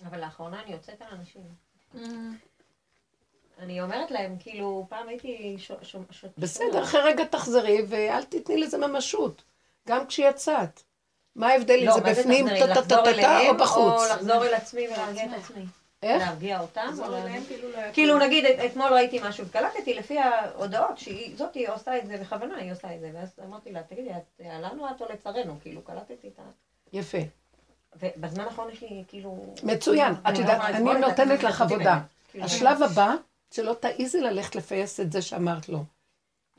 אבל 0.09 0.21
לאחרונה 0.21 0.63
אני 0.63 0.73
יוצאת 0.73 1.03
על 1.03 1.09
אנשים. 1.19 1.43
אני 3.59 3.81
אומרת 3.83 4.11
להם, 4.11 4.37
כאילו, 4.39 4.87
פעם 4.89 5.09
הייתי... 5.09 5.57
ש... 5.59 5.73
ש... 5.83 5.97
ש... 6.11 6.25
בסדר, 6.39 6.83
אחרי 6.83 7.01
רגע 7.01 7.25
תחזרי 7.25 7.83
ואל 7.89 8.25
תתני 8.25 8.57
לזה 8.61 8.79
ממשות. 8.79 9.43
גם 9.89 10.07
כשיצאת. 10.07 10.83
מה 11.37 11.49
ההבדל 11.49 11.79
אם 11.81 11.87
לא, 11.87 11.93
זה 11.93 12.01
בפנים, 12.01 12.49
טה-טה-טה-טה 12.49 13.39
או 13.49 13.57
בחוץ? 13.57 14.01
או 14.01 14.15
לחזור 14.15 14.47
אל 14.47 14.55
עצמי 14.55 14.89
ולהרגיע 14.89 15.25
את 15.25 15.31
עצמי. 15.45 15.65
איך? 16.03 16.23
להרגיע 16.23 16.61
אותם? 16.61 16.95
כאילו 17.49 17.71
לא 17.73 17.79
כאילו. 17.93 18.19
נגיד 18.19 18.45
את- 18.47 18.71
אתמול 18.71 18.93
ראיתי 18.93 19.21
משהו 19.23 19.47
וקלטתי 19.47 19.95
לפי 19.95 20.19
ההודעות 20.19 20.99
שהיא 20.99 21.37
זאתי 21.37 21.67
עושה 21.67 21.99
את 21.99 22.07
זה 22.07 22.17
בכוונה 22.17 22.57
היא 22.57 22.73
עושה 22.73 22.95
את 22.95 23.01
זה 23.01 23.11
ואז 23.15 23.29
אמרתי 23.45 23.73
לה 23.73 23.83
תגידי 23.83 24.11
לנו 24.41 24.91
את 24.91 25.01
או 25.03 25.07
לצרינו 25.13 25.57
כאילו 25.63 25.83
קלטתי 25.83 26.29
את 26.29 26.39
ה... 26.39 26.43
יפה. 26.93 27.19
ובזמן 27.97 28.45
האחרון 28.45 28.71
יש 28.71 28.83
לי 28.83 29.05
כאילו... 29.09 29.55
מצוין. 29.63 30.13
את 30.13 30.19
אני 30.27 30.35
לא 30.35 30.41
יודעת, 30.41 30.61
אני 30.75 31.01
נותנת 31.01 31.43
לך 31.43 31.61
עבודה. 31.61 32.01
השלב 32.41 32.83
הבא, 32.83 33.15
שלא 33.51 33.75
תעיזי 33.81 34.21
ללכת 34.21 34.57
לפייס 34.57 35.01
את 35.01 35.13
זה 35.13 35.23
שאמרת 35.23 35.69
לו. 35.69 35.85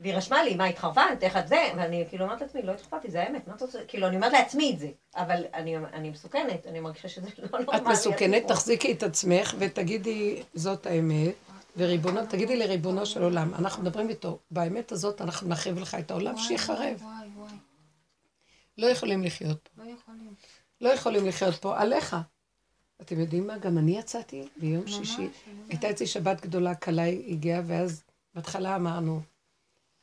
והיא 0.02 0.14
רשמה 0.14 0.44
לי, 0.44 0.56
מה 0.56 0.66
התחרפנת, 0.66 1.24
איך 1.24 1.38
את 1.38 1.48
זה, 1.48 1.72
ואני 1.78 2.06
כאילו 2.10 2.26
אומרת 2.26 2.42
לעצמי, 2.42 2.62
לא 2.62 2.72
התחרפנתי, 2.72 3.12
זה 3.12 3.24
האמת, 3.24 3.48
מה 3.48 3.56
את 3.56 3.62
רוצה, 3.62 3.80
כאילו 3.88 4.08
אני 4.08 4.16
אומרת 4.16 4.34
לעצמי 4.34 4.72
את 4.74 4.80
זה, 4.80 4.88
אבל 5.16 5.44
אני, 5.54 5.78
אני 5.78 6.10
מסוכנת, 6.10 6.68
אני 6.68 6.80
מרגישה 6.80 7.08
שזה 7.08 7.28
לא 7.38 7.60
נורמלי. 7.60 7.78
את 7.78 7.88
מסוכנת. 7.88 8.48
תחזיקי 8.48 8.92
את 8.92 9.04
עצמך 9.04 9.56
ותגידי, 9.60 10.44
זאת 10.54 10.86
האמת. 10.86 11.34
וריבונו, 11.78 12.26
תגידי 12.26 12.58
לריבונו 12.58 13.06
של 13.06 13.24
עולם, 13.24 13.54
אנחנו 13.54 13.84
מדברים 13.84 14.10
איתו, 14.10 14.40
באמת 14.52 14.92
הזאת 14.92 15.22
אנחנו 15.22 15.50
נחריב 15.50 15.80
לך 15.80 15.96
את 15.96 16.12
העולם, 16.12 16.38
שיחרב. 16.38 17.04
לא 18.78 18.88
יכולים 18.88 19.24
לחיות 19.24 19.70
פה. 19.76 19.84
לא 19.84 19.90
יכולים. 19.90 20.34
לא 20.82 20.90
יכולים 20.90 21.28
לחיות 21.28 21.56
פה 21.56 21.80
עליך. 21.80 22.16
אתם 23.02 23.20
יודעים 23.20 23.48
מה? 23.48 23.58
גם 23.58 23.78
אני 23.78 24.00
יצאתי 24.00 24.48
ביום 24.58 24.88
שישי. 24.88 25.28
הייתה 25.70 25.90
אצלי 25.90 26.08
שבת 26.08 26.42
גדולה, 26.42 26.76
כלה 26.76 27.04
הגיעה, 27.04 27.62
ואז 27.68 28.04
בהתחלה 28.36 28.76
אמרנו, 28.76 29.20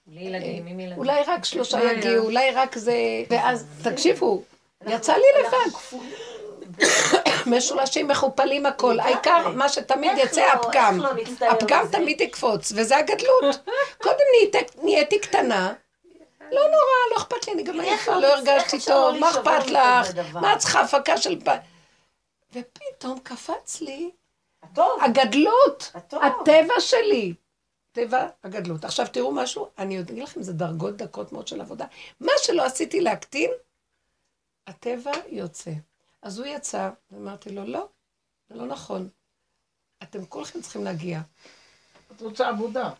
בלי 0.07 0.21
ילדים, 0.21 0.67
עם 0.67 0.81
ילדים. 0.81 0.99
אולי 0.99 1.23
רק 1.27 1.45
שלושה 1.45 1.93
יגיעו, 1.93 2.25
אולי 2.25 2.51
רק 2.51 2.79
זה... 2.79 2.95
ואז, 3.31 3.67
תקשיבו, 3.83 4.43
יצא 4.87 5.13
לי 5.13 5.27
לבד. 5.41 5.79
משולשים, 7.57 8.09
מכופלים 8.09 8.67
הכל. 8.67 9.01
העיקר, 9.01 9.49
מה 9.49 9.69
שתמיד 9.69 10.13
יצא, 10.19 10.41
לא- 10.41 10.53
הפגם. 10.53 11.01
לא 11.01 11.11
הפגם? 11.51 11.85
תמיד 11.93 12.21
יקפוץ, 12.21 12.73
וזה 12.77 12.97
הגדלות. 12.97 13.69
קודם 14.03 14.25
נהייתי 14.83 15.19
קטנה, 15.19 15.73
לא 16.53 16.61
נורא, 16.61 17.11
לא 17.11 17.17
אכפת 17.17 17.47
לי, 17.47 17.53
אני 17.53 17.63
גם 17.63 17.81
עייפה, 17.81 18.13
לא 18.15 18.21
לא 18.21 18.37
נצטער, 18.39 18.55
הרגשתי 18.55 18.77
לא 18.77 18.83
טוב, 18.95 19.19
מה 19.19 19.31
אכפת 19.31 19.67
לך? 19.67 20.35
מה 20.35 20.53
את 20.53 20.59
צריכה 20.59 20.81
הפקה 20.81 21.17
של... 21.17 21.39
ופתאום 22.53 23.19
קפץ 23.23 23.81
לי 23.81 24.11
הגדלות. 25.03 25.93
הטבע 25.95 26.81
שלי. 26.81 27.35
טבע 27.93 28.29
הגדלות. 28.45 28.85
עכשיו 28.85 29.07
תראו 29.13 29.33
משהו, 29.33 29.69
אני 29.79 30.01
אגיד 30.01 30.19
לכם, 30.19 30.43
זה 30.43 30.53
דרגות 30.53 30.97
דקות 30.97 31.33
מאוד 31.33 31.49
של 31.49 31.61
עבודה. 31.61 31.87
מה 32.21 32.33
שלא 32.39 32.65
עשיתי 32.65 33.01
להקטין, 33.01 33.51
הטבע 34.67 35.13
יוצא. 35.29 35.71
אז 36.23 36.39
הוא 36.39 36.47
יצא, 36.47 36.91
ואמרתי 37.11 37.51
לו, 37.51 37.65
לא, 37.65 37.89
זה 38.49 38.55
לא 38.55 38.67
נכון. 38.67 39.09
אתם 40.03 40.27
כולכם 40.27 40.61
צריכים 40.61 40.85
להגיע. 40.85 41.21
את 42.17 42.23
רוצה 42.23 42.49
עבודה. 42.49 42.91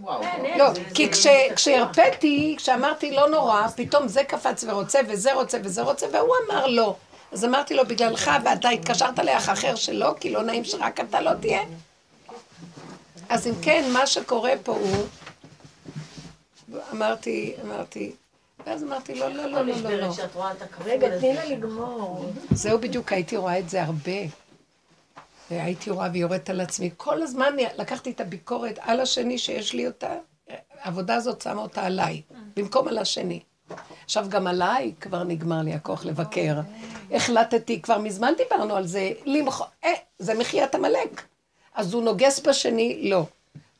וואו. 0.00 0.22
לא, 0.58 0.64
כי 0.94 1.10
כש- 1.12 1.26
כשהרפאתי, 1.56 2.54
כשאמרתי 2.58 3.10
לא 3.10 3.28
נורא, 3.28 3.68
פתאום 3.76 4.08
זה 4.08 4.24
קפץ 4.24 4.64
ורוצה, 4.68 4.98
וזה 5.08 5.32
רוצה, 5.34 5.58
וזה 5.64 5.82
רוצה, 5.82 6.06
והוא 6.12 6.34
אמר 6.48 6.66
לא. 6.66 6.96
אז 7.32 7.44
אמרתי 7.44 7.74
לו, 7.74 7.86
בגללך, 7.86 8.30
ואתה 8.44 8.68
התקשרת 8.68 9.18
לאח 9.18 9.48
אחר 9.48 9.74
שלא, 9.74 10.14
כי 10.20 10.30
לא 10.30 10.42
נעים 10.42 10.64
שרק 10.64 11.00
אתה 11.00 11.20
לא 11.20 11.30
תהיה. 11.40 11.60
אז 13.28 13.46
אם 13.46 13.52
כן, 13.62 13.84
מה 13.92 14.06
שקורה 14.06 14.52
פה 14.62 14.72
הוא, 14.72 15.06
אמרתי, 16.92 17.54
אמרתי, 17.64 18.12
ואז 18.66 18.82
אמרתי, 18.82 19.14
לא, 19.14 19.28
לא, 19.28 19.46
לא, 19.46 19.60
לא, 19.62 19.72
לא, 19.82 19.90
לא. 19.90 20.12
רגע. 20.84 21.18
תני 21.18 21.34
לה 21.34 21.44
לגמור. 21.44 22.30
זהו 22.50 22.78
בדיוק, 22.78 23.12
הייתי 23.12 23.36
רואה 23.36 23.58
את 23.58 23.70
זה 23.70 23.82
הרבה. 23.82 24.12
והייתי 25.50 25.90
רואה 25.90 26.08
ויורדת 26.12 26.50
על 26.50 26.60
עצמי. 26.60 26.90
כל 26.96 27.22
הזמן 27.22 27.56
לקחתי 27.78 28.10
את 28.10 28.20
הביקורת 28.20 28.78
על 28.82 29.00
השני 29.00 29.38
שיש 29.38 29.74
לי 29.74 29.86
אותה, 29.86 30.14
העבודה 30.80 31.14
הזאת 31.14 31.42
שמה 31.42 31.62
אותה 31.62 31.86
עליי, 31.86 32.22
במקום 32.56 32.88
על 32.88 32.98
השני. 32.98 33.40
עכשיו 34.04 34.26
גם 34.28 34.46
עליי 34.46 34.92
כבר 35.00 35.24
נגמר 35.24 35.62
לי 35.62 35.74
הכוח 35.74 36.04
לבקר. 36.04 36.60
החלטתי, 37.12 37.82
כבר 37.82 37.98
מזמן 37.98 38.32
דיברנו 38.36 38.76
על 38.76 38.86
זה, 38.86 39.12
למח... 39.24 39.62
אה, 39.84 39.90
זה 40.18 40.34
מחיית 40.34 40.74
עמלק. 40.74 41.22
אז 41.74 41.94
הוא 41.94 42.02
נוגס 42.02 42.40
בשני, 42.40 43.10
לא. 43.10 43.26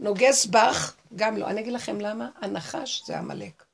נוגס 0.01 0.47
בך, 0.47 0.95
גם 1.17 1.37
לא. 1.37 1.47
אני 1.47 1.61
אגיד 1.61 1.73
לכם 1.73 2.01
למה, 2.01 2.29
הנחש 2.41 3.03
זה 3.07 3.19
עמלק. 3.19 3.65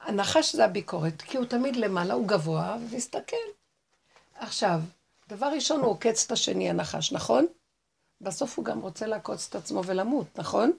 הנחש 0.00 0.56
זה 0.56 0.64
הביקורת, 0.64 1.22
כי 1.22 1.36
הוא 1.36 1.46
תמיד 1.46 1.76
למעלה, 1.76 2.14
הוא 2.14 2.26
גבוה, 2.26 2.76
ומסתכל. 2.80 3.36
עכשיו, 4.38 4.80
דבר 5.30 5.46
ראשון, 5.46 5.80
הוא 5.80 5.90
עוקץ 5.90 6.24
את 6.26 6.32
השני, 6.32 6.70
הנחש, 6.70 7.12
נכון? 7.12 7.46
בסוף 8.20 8.56
הוא 8.56 8.64
גם 8.64 8.80
רוצה 8.80 9.06
לעקוץ 9.06 9.46
את 9.48 9.54
עצמו 9.54 9.84
ולמות, 9.84 10.26
נכון? 10.38 10.72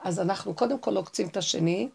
אז 0.00 0.20
אנחנו 0.20 0.54
קודם 0.54 0.78
כל 0.78 0.96
עוקצים 0.96 1.28
את 1.28 1.36
השני. 1.36 1.88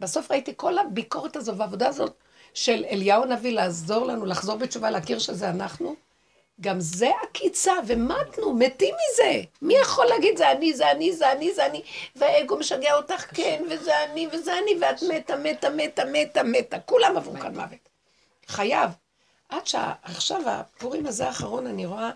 בסוף 0.00 0.30
ראיתי 0.30 0.52
כל 0.56 0.78
הביקורת 0.78 1.36
הזו 1.36 1.56
והעבודה 1.56 1.88
הזאת 1.88 2.14
של 2.54 2.84
אליהו 2.90 3.22
הנביא 3.22 3.52
לעזור 3.52 4.06
לנו, 4.06 4.26
לחזור 4.26 4.56
בתשובה, 4.56 4.90
להכיר 4.90 5.18
שזה 5.18 5.50
אנחנו. 5.50 5.94
גם 6.60 6.80
זה 6.80 7.10
עקיצה, 7.22 7.72
ומתנו, 7.86 8.54
מתים 8.54 8.94
מזה. 8.94 9.42
מי 9.62 9.74
יכול 9.74 10.06
להגיד 10.06 10.36
זה 10.36 10.52
אני, 10.52 10.74
זה 10.74 10.90
אני, 10.90 11.12
זה 11.12 11.32
אני, 11.32 11.54
זה 11.54 11.66
אני, 11.66 11.82
והאגו 12.16 12.56
משגע 12.56 12.94
אותך, 12.94 13.34
כן, 13.36 13.62
וזה 13.70 14.04
אני, 14.04 14.28
וזה 14.32 14.58
אני, 14.58 14.70
ואת 14.80 15.02
מתה, 15.02 15.36
מתה, 15.36 15.70
מתה, 15.70 16.04
מתה, 16.04 16.42
מתה. 16.42 16.80
כולם 16.80 17.16
עברו 17.16 17.34
כאן 17.34 17.54
מוות. 17.56 17.88
חייב. 18.46 18.90
עד 19.54 19.66
שעכשיו, 19.66 20.42
הפורים 20.46 21.06
הזה 21.06 21.26
האחרון, 21.26 21.66
אני 21.66 21.86
רואה, 21.86 22.10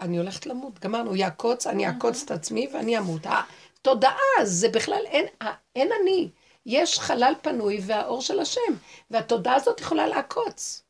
אני 0.00 0.18
הולכת 0.18 0.46
למות. 0.46 0.78
גמרנו, 0.78 1.16
יעקוץ, 1.16 1.66
אני 1.66 1.86
אעקוץ 1.86 2.22
את 2.22 2.30
עצמי 2.30 2.68
ואני 2.72 2.98
אמות. 2.98 3.22
התודעה, 3.24 4.44
זה 4.44 4.68
בכלל 4.68 5.02
אין, 5.06 5.26
אין 5.76 5.90
אני. 6.02 6.30
יש 6.66 6.98
חלל 6.98 7.32
פנוי 7.42 7.80
והאור 7.86 8.22
של 8.22 8.40
השם, 8.40 8.60
והתודעה 9.10 9.54
הזאת 9.54 9.80
יכולה 9.80 10.06
לעקוץ. 10.06 10.82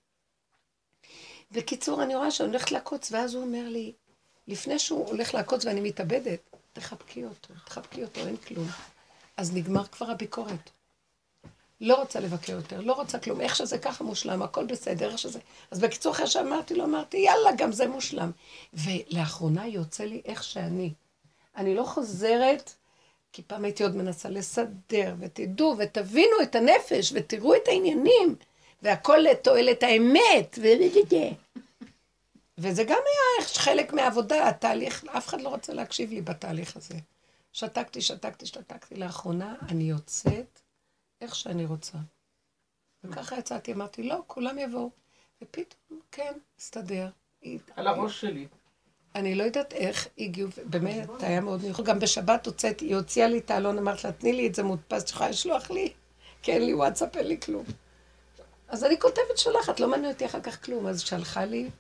בקיצור, 1.53 2.03
אני 2.03 2.15
רואה 2.17 2.31
שאני 2.31 2.49
הולכת 2.49 2.73
לעקוץ, 2.73 3.12
ואז 3.12 3.35
הוא 3.35 3.43
אומר 3.43 3.69
לי, 3.69 3.93
לפני 4.49 4.79
שהוא 4.79 5.07
הולך 5.07 5.35
לעקוץ 5.35 5.65
ואני 5.65 5.81
מתאבדת, 5.81 6.41
תחבקי 6.73 7.25
אותו, 7.25 7.55
תחבקי 7.65 8.03
אותו, 8.03 8.21
אין 8.21 8.37
כלום. 8.37 8.67
אז 9.37 9.55
נגמר 9.55 9.87
כבר 9.87 10.11
הביקורת. 10.11 10.71
לא 11.81 11.95
רוצה 11.95 12.21
לבקר 12.21 12.53
יותר, 12.53 12.81
לא 12.81 12.93
רוצה 12.93 13.19
כלום, 13.19 13.41
איך 13.41 13.57
שזה 13.57 13.79
ככה 13.79 14.05
מושלם, 14.05 14.43
הכל 14.43 14.67
בסדר, 14.67 15.11
איך 15.11 15.19
שזה... 15.19 15.39
אז 15.71 15.81
בקיצור, 15.81 16.12
אחרי 16.12 16.27
שאמרתי 16.27 16.75
לו, 16.75 16.85
אמרתי, 16.85 17.17
יאללה, 17.17 17.51
גם 17.57 17.73
זה 17.73 17.89
מושלם. 17.89 18.31
ולאחרונה 18.73 19.67
יוצא 19.67 20.05
לי 20.05 20.23
איך 20.25 20.45
שאני. 20.45 20.93
אני 21.57 21.75
לא 21.75 21.85
חוזרת, 21.85 22.75
כי 23.33 23.43
פעם 23.43 23.65
הייתי 23.65 23.83
עוד 23.83 23.97
מנסה 23.97 24.29
לסדר, 24.29 25.15
ותדעו, 25.19 25.75
ותבינו 25.79 26.37
את 26.43 26.55
הנפש, 26.55 27.12
ותראו 27.15 27.55
את 27.55 27.69
העניינים, 27.69 28.37
והכל 28.83 29.17
לתועלת 29.17 29.83
האמת, 29.83 30.59
ו... 30.62 30.69
וזה 32.59 32.85
גם 32.85 32.91
היה 32.91 33.47
חלק 33.47 33.93
מהעבודה, 33.93 34.49
התהליך, 34.49 35.05
אף 35.17 35.29
אחד 35.29 35.41
לא 35.41 35.49
רוצה 35.49 35.73
להקשיב 35.73 36.11
לי 36.11 36.21
בתהליך 36.23 36.77
הזה. 36.77 36.95
שתקתי, 37.53 38.01
שתקתי, 38.01 38.47
שתקתי. 38.47 38.95
לאחרונה 38.95 39.55
אני 39.69 39.85
יוצאת 39.85 40.61
איך 41.20 41.35
שאני 41.35 41.64
רוצה. 41.64 41.98
וככה 43.05 43.38
יצאתי, 43.38 43.72
אמרתי, 43.72 44.02
לא, 44.02 44.22
כולם 44.26 44.59
יבואו. 44.59 44.90
ופתאום, 45.42 46.00
כן, 46.12 46.33
הסתדר. 46.59 47.09
על 47.76 47.87
הראש 47.87 48.20
שלי. 48.20 48.46
אני 49.14 49.35
לא 49.35 49.44
יודעת 49.44 49.72
איך 49.72 50.09
הגיעו, 50.18 50.48
באמת, 50.64 51.09
היה 51.20 51.40
מאוד 51.40 51.62
מיוחד. 51.62 51.85
גם 51.85 51.98
בשבת 51.98 52.46
הוצאתי, 52.46 52.85
היא 52.85 52.96
הוציאה 52.96 53.29
לי 53.29 53.38
את 53.38 53.50
האלון, 53.50 53.79
אמרת 53.79 54.05
לה, 54.05 54.12
תני 54.12 54.33
לי 54.33 54.46
את 54.46 54.55
זה 54.55 54.62
מודפס, 54.62 55.05
את 55.05 55.11
יכולה 55.11 55.31
לשלוח 55.31 55.70
לי? 55.70 55.92
כי 56.42 56.52
אין 56.52 56.66
לי 56.66 56.74
וואטסאפ, 56.74 57.16
אין 57.16 57.26
לי 57.26 57.40
כלום. 57.40 57.64
אז 58.68 58.85
אני 58.85 59.00
כותבת, 59.00 59.38
שולחת, 59.38 59.81
לא 59.81 59.88
מעניין 59.88 60.12
אותי 60.12 60.26
אחר 60.26 60.40
כך 60.40 60.64
כלום. 60.64 60.87
אז 60.87 61.00
שלחה 61.00 61.44
לי, 61.44 61.70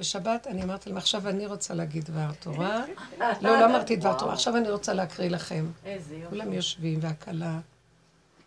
בשבת 0.00 0.46
אני 0.46 0.62
אמרתי 0.62 0.88
להם, 0.88 0.98
עכשיו 0.98 1.28
אני 1.28 1.46
רוצה 1.46 1.74
להגיד 1.74 2.04
דבר 2.04 2.28
תורה. 2.40 2.84
לא, 3.18 3.28
לא 3.40 3.64
אמרתי 3.64 3.96
דבר 3.96 4.18
תורה, 4.18 4.32
עכשיו 4.32 4.56
אני 4.56 4.70
רוצה 4.70 4.92
להקריא 4.92 5.30
לכם. 5.30 5.66
איזה 5.84 6.14
יופי. 6.14 6.28
כולם 6.30 6.52
יושבים, 6.52 6.98
והכלה, 7.02 7.58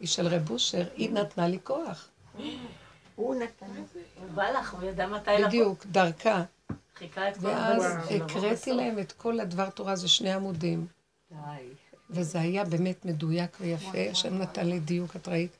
היא 0.01 0.07
של 0.07 0.27
רב 0.27 0.49
אושר, 0.49 0.83
היא 0.95 1.11
נתנה 1.11 1.47
לי 1.47 1.59
כוח. 1.63 2.07
הוא 3.15 3.35
נתן. 3.35 3.65
הוא 4.19 4.27
בא 4.35 4.49
לך, 4.49 4.73
הוא 4.73 4.89
ידע 4.89 5.07
מתי 5.07 5.29
לבוא. 5.37 5.47
בדיוק, 5.47 5.85
דרכה. 5.85 6.43
ואז. 7.41 7.83
הקראתי 8.09 8.73
להם 8.73 8.99
את 8.99 9.11
כל 9.11 9.39
הדבר 9.39 9.69
תורה, 9.69 9.95
זה 9.95 10.07
שני 10.07 10.33
עמודים. 10.33 10.87
וזה 12.09 12.39
היה 12.39 12.65
באמת 12.65 13.05
מדויק 13.05 13.57
ויפה, 13.61 14.09
השם 14.11 14.37
נתן 14.37 14.67
לי 14.67 14.79
דיוק, 14.79 15.15
את 15.15 15.27
ראית? 15.27 15.51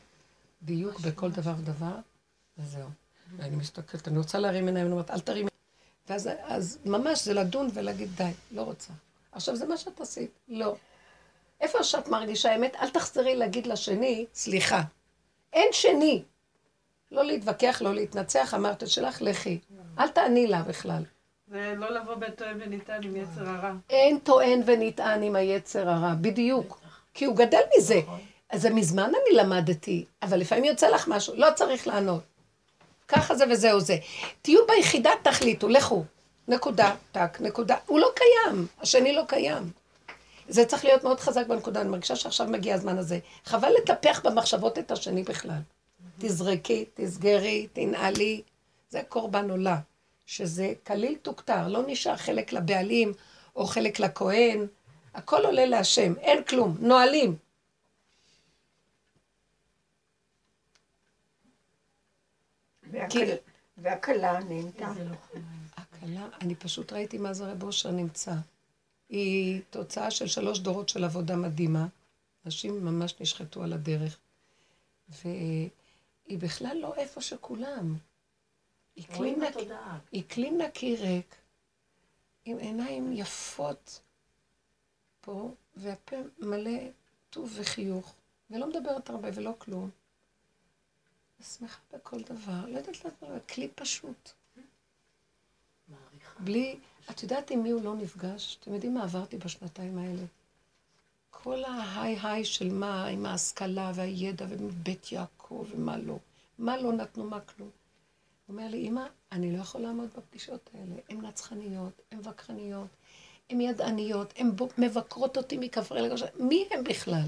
דיוק 0.63 0.99
בכל 0.99 1.31
דבר 1.31 1.53
ודבר, 1.57 1.95
וזהו. 2.57 2.89
ואני 3.37 3.55
מסתכלת, 3.55 4.07
אני 4.07 4.17
רוצה 4.17 4.39
להרים 4.39 4.65
עיניים, 4.67 4.85
אני 4.85 4.93
אומרת, 4.93 5.11
אל 5.11 5.19
תרים 5.19 5.37
עיניים. 5.37 5.51
ואז 6.09 6.29
אז 6.43 6.77
ממש 6.85 7.25
זה 7.25 7.33
לדון 7.33 7.69
ולהגיד, 7.73 8.09
די, 8.15 8.31
לא 8.51 8.61
רוצה. 8.61 8.93
עכשיו, 9.31 9.55
זה 9.55 9.65
מה 9.67 9.77
שאת 9.77 10.01
עשית, 10.01 10.31
לא. 10.47 10.75
איפה 11.61 11.83
שאת 11.83 12.07
מרגישה 12.07 12.55
אמת, 12.55 12.75
אל 12.75 12.89
תחזרי 12.89 13.35
להגיד 13.35 13.67
לשני, 13.67 14.25
סליחה. 14.33 14.81
אין 15.53 15.67
שני. 15.71 16.23
לא 17.11 17.23
להתווכח, 17.23 17.81
לא 17.81 17.93
להתנצח, 17.93 18.53
אמרת 18.53 18.83
את 18.83 18.89
שלך, 18.89 19.21
לכי. 19.21 19.59
אל 19.99 20.07
תעני 20.07 20.47
לה 20.47 20.61
בכלל. 20.61 21.03
זה 21.47 21.73
לא 21.77 21.89
לבוא 21.91 22.15
בטוען 22.15 22.61
וניתן 22.61 22.99
עם 23.03 23.15
יצר 23.15 23.49
הרע. 23.49 23.71
אין 23.89 24.19
טוען 24.19 24.61
ונטען 24.65 25.23
עם 25.23 25.35
היצר 25.35 25.89
הרע, 25.89 26.13
בדיוק. 26.21 26.79
כי 27.13 27.25
הוא 27.25 27.35
גדל 27.35 27.61
מזה. 27.77 28.01
אז 28.49 28.61
זה 28.61 28.69
מזמן 28.69 29.03
אני 29.09 29.37
למדתי, 29.37 30.05
אבל 30.21 30.39
לפעמים 30.39 30.65
יוצא 30.65 30.89
לך 30.89 31.07
משהו, 31.07 31.33
לא 31.37 31.47
צריך 31.55 31.87
לענות. 31.87 32.21
ככה 33.07 33.35
זה 33.35 33.45
וזהו 33.49 33.79
זה. 33.79 33.97
תהיו 34.41 34.67
ביחידה, 34.67 35.11
תחליטו, 35.23 35.69
לכו. 35.69 36.03
נקודה, 36.47 36.95
טק, 37.11 37.41
נקודה. 37.41 37.75
הוא 37.85 37.99
לא 37.99 38.11
קיים, 38.15 38.67
השני 38.81 39.13
לא 39.13 39.23
קיים. 39.27 39.80
זה 40.51 40.65
צריך 40.65 40.85
להיות 40.85 41.03
מאוד 41.03 41.19
חזק 41.19 41.47
בנקודה, 41.47 41.81
אני 41.81 41.89
מרגישה 41.89 42.15
שעכשיו 42.15 42.47
מגיע 42.47 42.75
הזמן 42.75 42.97
הזה. 42.97 43.19
חבל 43.45 43.69
לטפח 43.81 44.21
במחשבות 44.25 44.77
את 44.79 44.91
השני 44.91 45.23
בכלל. 45.23 45.59
תזרקי, 46.19 46.85
תסגרי, 46.93 47.67
תנעלי. 47.73 48.41
זה 48.89 49.01
קורבן 49.09 49.49
עולה. 49.51 49.79
שזה 50.25 50.73
כליל 50.87 51.15
תוכתר, 51.21 51.67
לא 51.67 51.81
נשאר 51.87 52.17
חלק 52.17 52.53
לבעלים 52.53 53.13
או 53.55 53.65
חלק 53.65 53.99
לכהן, 53.99 54.67
הכל 55.13 55.45
עולה 55.45 55.65
להשם, 55.65 56.13
אין 56.19 56.43
כלום, 56.43 56.77
נועלים. 56.79 57.35
והכל- 62.91 63.17
והכלה 63.77 64.39
נהנתה. 64.39 64.87
הקלה, 65.77 66.27
אני 66.41 66.55
פשוט 66.55 66.93
ראיתי 66.93 67.17
מה 67.17 67.33
זה 67.33 67.51
רב 67.51 67.63
אושר 67.63 67.91
נמצא. 67.91 68.31
היא 69.11 69.61
תוצאה 69.69 70.11
של 70.11 70.27
שלוש 70.27 70.59
דורות 70.59 70.89
של 70.89 71.03
עבודה 71.03 71.35
מדהימה. 71.35 71.87
אנשים 72.45 72.85
ממש 72.85 73.15
נשחטו 73.19 73.63
על 73.63 73.73
הדרך. 73.73 74.17
והיא 75.09 75.69
בכלל 76.39 76.77
לא 76.77 76.95
איפה 76.95 77.21
שכולם. 77.21 77.95
היא 78.95 79.07
כלי. 79.07 79.35
היא 80.11 80.23
כלי 80.29 80.51
נקי 80.51 80.95
ריק, 80.95 81.35
עם 82.45 82.57
עיניים 82.57 83.11
יפות 83.13 84.01
פה, 85.21 85.53
והפה 85.75 86.15
מלא 86.39 86.79
טוב 87.29 87.53
וחיוך, 87.55 88.15
ולא 88.49 88.69
מדברת 88.69 89.09
הרבה 89.09 89.29
ולא 89.33 89.51
כלום. 89.57 89.89
ושמחה 91.39 91.79
בכל 91.93 92.21
דבר, 92.21 92.65
לא 92.67 92.77
יודעת 92.77 93.05
לדבר, 93.05 93.39
כלי 93.39 93.67
פשוט. 93.75 94.31
מעריכה. 95.87 96.39
בלי, 96.39 96.79
את 97.11 97.23
יודעת 97.23 97.51
עם 97.51 97.63
מי 97.63 97.69
הוא 97.69 97.83
לא 97.83 97.95
נפגש? 97.95 98.57
אתם 98.61 98.73
יודעים 98.73 98.93
מה 98.93 99.03
עברתי 99.03 99.37
בשנתיים 99.37 99.97
האלה? 99.97 100.23
כל 101.29 101.63
ההיי 101.63 102.17
היי 102.23 102.45
של 102.45 102.73
מה, 102.73 103.05
עם 103.07 103.25
ההשכלה 103.25 103.91
והידע 103.95 104.45
ומבית 104.49 105.11
יעקב 105.11 105.65
ומה 105.71 105.97
לא. 105.97 106.17
מה 106.59 106.77
לא 106.77 106.93
נתנו, 106.93 107.23
מה 107.23 107.39
כלום. 107.39 107.69
הוא 108.47 108.55
אומר 108.57 108.67
לי, 108.67 108.87
אמא, 108.87 109.03
אני 109.31 109.51
לא 109.57 109.61
יכול 109.61 109.81
לעמוד 109.81 110.09
בפגישות 110.17 110.69
האלה. 110.73 110.95
הן 111.09 111.25
נצחניות, 111.25 112.01
הן 112.11 112.19
וכחניות, 112.23 112.87
הן 113.49 113.61
ידעניות, 113.61 114.33
הן 114.37 114.51
מבקרות 114.77 115.37
אותי 115.37 115.57
מכפרי 115.57 116.01
לגמרי. 116.01 116.21
מי 116.39 116.67
הם 116.71 116.83
בכלל? 116.83 117.27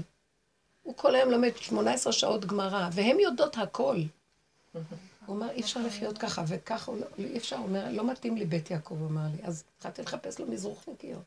הוא 0.82 0.94
כל 0.96 1.14
היום 1.14 1.30
לומד 1.30 1.56
18 1.56 2.12
שעות 2.12 2.44
גמרא, 2.44 2.88
והן 2.92 3.20
יודעות 3.20 3.58
הכל. 3.58 3.96
הוא 5.26 5.36
אומר, 5.36 5.50
אי 5.50 5.60
אפשר 5.60 5.80
לחיות 5.80 6.18
ככה, 6.18 6.44
וככה, 6.48 6.92
לא, 6.92 7.06
אי 7.18 7.38
אפשר, 7.38 7.56
הוא 7.56 7.66
אומר, 7.66 7.92
לא 7.92 8.10
מתאים 8.10 8.36
לי 8.36 8.44
בית 8.44 8.70
יעקב, 8.70 8.94
הוא 9.00 9.08
אמר 9.08 9.26
לי. 9.36 9.42
אז 9.42 9.64
התחלתי 9.76 10.02
לחפש 10.02 10.40
לו 10.40 10.46
מזרוחניקיות. 10.46 11.22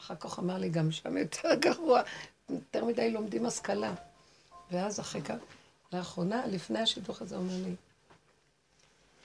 אחר 0.00 0.14
כך 0.16 0.38
אמר 0.38 0.58
לי, 0.58 0.68
גם 0.68 0.92
שם 0.92 1.16
יותר 1.16 1.54
גרוע, 1.54 2.02
יותר 2.50 2.84
מדי 2.84 3.10
לומדים 3.10 3.46
השכלה. 3.46 3.94
ואז 4.70 5.00
אחרי 5.00 5.22
כך, 5.22 5.36
לאחרונה, 5.92 6.46
לפני 6.46 6.78
השידוך 6.78 7.22
הזה, 7.22 7.36
הוא 7.36 7.44
אומר 7.44 7.56
לי, 7.64 7.74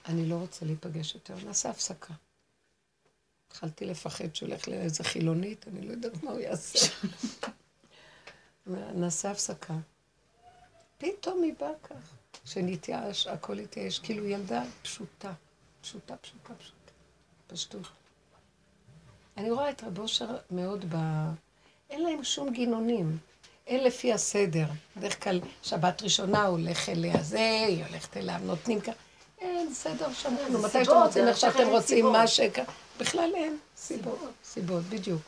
אני 0.05 0.29
לא 0.29 0.35
רוצה 0.35 0.65
להיפגש 0.65 1.15
יותר, 1.15 1.35
נעשה 1.45 1.69
הפסקה. 1.69 2.13
התחלתי 3.47 3.85
לפחד 3.85 4.35
שהוא 4.35 4.49
הולך 4.49 4.67
לאיזה 4.67 5.03
חילונית, 5.03 5.67
אני 5.67 5.81
לא 5.81 5.91
יודעת 5.91 6.23
מה 6.23 6.31
הוא 6.31 6.39
יעשה. 6.39 6.79
נעשה 8.95 9.31
הפסקה. 9.31 9.73
פתאום 10.97 11.43
היא 11.43 11.53
באה 11.59 11.71
כך, 11.83 12.13
שנתייאש, 12.45 13.27
הכל 13.27 13.59
התייאש, 13.59 13.99
כאילו 13.99 14.25
ילדה 14.25 14.63
פשוטה, 14.81 15.31
פשוטה, 15.81 16.17
פשוטה, 16.17 16.53
פשוטה, 16.53 16.91
פשטות. 17.47 17.81
אני 19.37 19.51
רואה 19.51 19.69
את 19.69 19.83
רב 19.83 19.99
אושר 19.99 20.37
מאוד 20.51 20.85
ב... 20.89 20.95
אין 21.89 22.03
להם 22.03 22.23
שום 22.23 22.53
גינונים. 22.53 23.17
אין 23.67 23.83
לפי 23.83 24.13
הסדר. 24.13 24.65
בדרך 24.97 25.23
כלל 25.23 25.39
שבת 25.63 26.01
ראשונה 26.01 26.45
הולך 26.45 26.89
אליה 26.89 27.23
זה, 27.23 27.63
היא 27.67 27.85
הולכת 27.85 28.17
אליו, 28.17 28.39
נותנים 28.43 28.81
ככה. 28.81 28.91
אין 29.39 29.73
סדר 29.73 30.13
שאנחנו, 30.13 30.59
מתי 30.59 30.85
שאתם 30.85 30.97
רוצים, 30.97 31.27
איך 31.27 31.37
שאתם 31.37 31.67
רוצים, 31.67 31.97
סיבות. 31.97 32.11
מה 32.11 32.27
ש... 32.27 32.39
בכלל 32.99 33.31
אין. 33.35 33.57
סיבות. 33.77 34.19
סיבות, 34.43 34.83
בדיוק. 34.83 35.21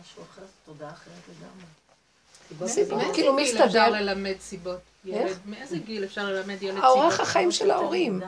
משהו 0.00 0.22
אחר, 0.22 0.42
תודה 0.64 0.90
אחרת 0.90 1.22
לגמרי. 1.28 2.68
סיבות, 2.68 3.00
כאילו 3.14 3.36
גיל 3.36 3.44
אפשר 3.44 3.64
מסתדר. 3.66 3.88
ללמד 3.88 4.36
סיבות? 4.40 4.80
ילד, 5.04 5.26
איך? 5.26 5.38
מאיזה 5.46 5.78
גיל 5.78 6.04
אפשר 6.04 6.24
ללמד 6.24 6.62
ילד 6.62 6.74
סיבות? 6.74 6.84
האורח 6.84 7.20
החיים 7.20 7.52
של 7.52 7.70
ההורים. 7.70 8.20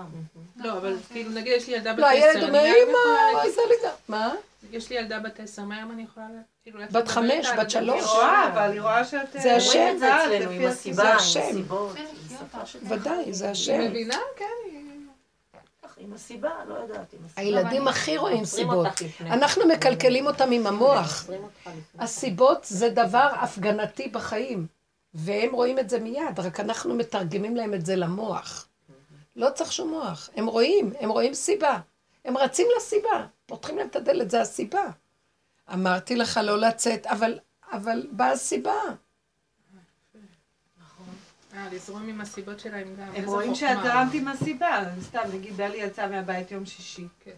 לא, 0.56 0.72
אבל 0.72 0.96
כאילו 1.12 1.30
נגיד 1.30 1.52
יש 1.56 1.66
לי 1.68 1.74
ילדה 1.74 1.92
בת 1.92 1.98
לא, 1.98 2.06
עשר, 2.06 2.16
הילד 2.16 2.36
אני 2.36 2.48
אומר, 2.48 2.64
אמא, 2.64 3.42
איזה 3.44 3.60
לידה. 3.68 3.94
מה? 4.08 4.34
יש 4.72 4.90
לי 4.90 4.96
ילדה 4.96 5.18
בת 5.18 5.40
עשר, 5.40 5.62
מה 5.62 5.76
היום 5.76 5.90
אני 5.90 6.02
יכולה 6.02 6.26
לה- 6.34 6.40
כאילו... 6.62 6.80
בת 6.90 7.08
חמש? 7.08 7.46
בת 7.58 7.70
שלוש. 7.70 8.00
איתה? 8.00 8.10
רואה, 8.12 8.48
אבל 8.52 8.72
היא 8.72 8.80
רואה 8.80 9.04
שאת... 9.04 9.32
זה 9.32 9.50
אה, 9.50 9.56
השם. 9.56 9.96
זה. 9.98 10.92
זה 10.92 11.12
השם. 11.12 11.56
ודאי, 12.88 13.32
זה 13.32 13.50
השם. 13.50 13.80
מבינה? 13.80 14.18
כן. 14.36 14.44
עם 15.98 16.12
הסיבה, 16.12 16.50
לא 16.68 16.74
יודעת, 16.74 17.12
עם 17.12 17.18
הסיבה. 17.26 17.42
הילדים 17.42 17.88
הכי 17.88 18.16
רואים 18.16 18.44
סיבות. 18.44 18.86
אנחנו 19.20 19.68
מקלקלים 19.68 20.26
אותם 20.26 20.50
עם 20.50 20.66
המוח. 20.66 21.26
הסיבות 21.98 22.58
זה 22.64 22.88
דבר 22.88 23.28
הפגנתי 23.40 24.08
בחיים, 24.08 24.66
והם 25.14 25.52
רואים 25.52 25.78
את 25.78 25.90
זה 25.90 26.00
מיד, 26.00 26.40
רק 26.40 26.60
אנחנו 26.60 26.94
מתרגמים 26.94 27.56
להם 27.56 27.74
את 27.74 27.86
זה 27.86 27.96
למוח. 27.96 28.68
לא 29.36 29.50
צריך 29.54 29.72
שום 29.72 29.90
מוח. 29.90 30.30
הם 30.36 30.46
רואים, 30.46 30.92
הם 31.00 31.10
רואים 31.10 31.34
סיבה. 31.34 31.80
הם 32.24 32.38
רצים 32.38 32.66
לסיבה. 32.76 33.26
פותחים 33.46 33.78
להם 33.78 33.86
את 33.86 33.96
הדלת, 33.96 34.30
זה 34.30 34.40
הסיבה. 34.40 34.84
אמרתי 35.72 36.16
לך 36.16 36.40
לא 36.42 36.58
לצאת, 36.58 37.06
אבל, 37.06 37.38
אבל 37.72 38.06
באה 38.10 38.30
הסיבה. 38.30 38.72
אה, 41.54 41.68
לזרום 41.72 42.08
עם 42.08 42.20
הסיבות 42.20 42.60
שלהם 42.60 42.94
גם. 42.98 43.08
הם 43.14 43.24
רואים. 43.24 43.54
שאת 43.54 43.76
זרמת 43.82 44.14
עם 44.14 44.28
הסיבה, 44.28 44.84
סתם, 45.02 45.20
נגיד 45.32 45.56
דלי 45.56 45.76
יצא 45.76 46.08
מהבית 46.08 46.50
יום 46.50 46.66
שישי. 46.66 47.06
כן. 47.20 47.30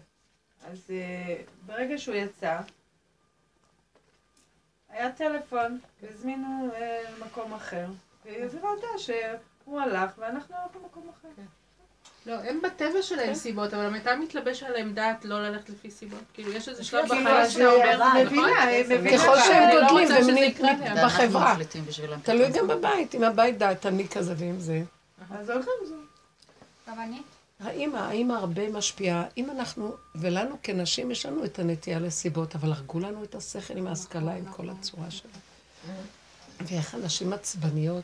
אז 0.71 0.77
אה, 0.89 1.35
ברגע 1.65 1.97
שהוא 1.97 2.15
יצא, 2.15 2.59
היה 4.97 5.11
טלפון, 5.11 5.79
והזמינו 6.03 6.69
אה, 6.75 7.01
למקום 7.19 7.53
אחר. 7.53 7.85
וזה 8.25 8.57
ועדה 8.63 8.87
שהוא 8.97 9.79
הלך, 9.81 10.11
ואנחנו 10.17 10.55
הלכנו 10.55 10.81
למקום 10.81 11.09
אחר. 11.19 11.27
לא, 12.25 12.33
הם 12.33 12.59
בטבע 12.63 13.01
שלהם 13.01 13.33
סיבות, 13.35 13.73
אבל 13.73 13.89
מתי 13.89 14.09
מתלבש 14.19 14.63
עליהם 14.63 14.93
דעת 14.93 15.25
לא 15.25 15.43
ללכת 15.43 15.69
לפי 15.69 15.91
סיבות? 15.91 16.19
כאילו, 16.33 16.51
יש 16.51 16.69
איזה 16.69 16.83
שלב 16.83 17.05
בחיים 17.05 17.27
שאתה 17.49 17.65
אומר, 17.71 17.95
נכון? 17.95 18.21
מבינה, 18.25 18.65
מבינה. 18.95 19.17
ככל 19.17 19.39
שהם 19.39 19.69
לא 19.81 19.87
גודלים. 19.89 20.45
נ- 20.65 21.05
בחברה. 21.05 21.55
תלוי 22.23 22.49
גם 22.49 22.67
בבית, 22.67 23.15
אם 23.15 23.23
הבית 23.23 23.57
דעתני 23.57 24.07
כזה 24.07 24.33
ואם 24.37 24.59
זה. 24.59 24.81
אז 25.39 25.49
הולכים 25.49 25.73
לזה. 25.83 25.95
רבנית, 26.87 27.25
האימא, 27.59 27.97
האימא 27.97 28.33
הרבה 28.33 28.69
משפיעה. 28.69 29.23
אם 29.37 29.49
אנחנו, 29.49 29.95
ולנו 30.15 30.55
כנשים 30.63 31.11
יש 31.11 31.25
לנו 31.25 31.45
את 31.45 31.59
הנטייה 31.59 31.99
לסיבות, 31.99 32.55
אבל 32.55 32.71
הרגו 32.71 32.99
לנו 32.99 33.23
את 33.23 33.35
השכל 33.35 33.77
עם 33.77 33.87
ההשכלה, 33.87 34.33
עם 34.33 34.45
כל 34.45 34.69
הצורה 34.69 35.11
שלה. 35.11 35.31
ואיך 36.61 36.93
הנשים 36.93 37.33
עצבניות, 37.33 38.03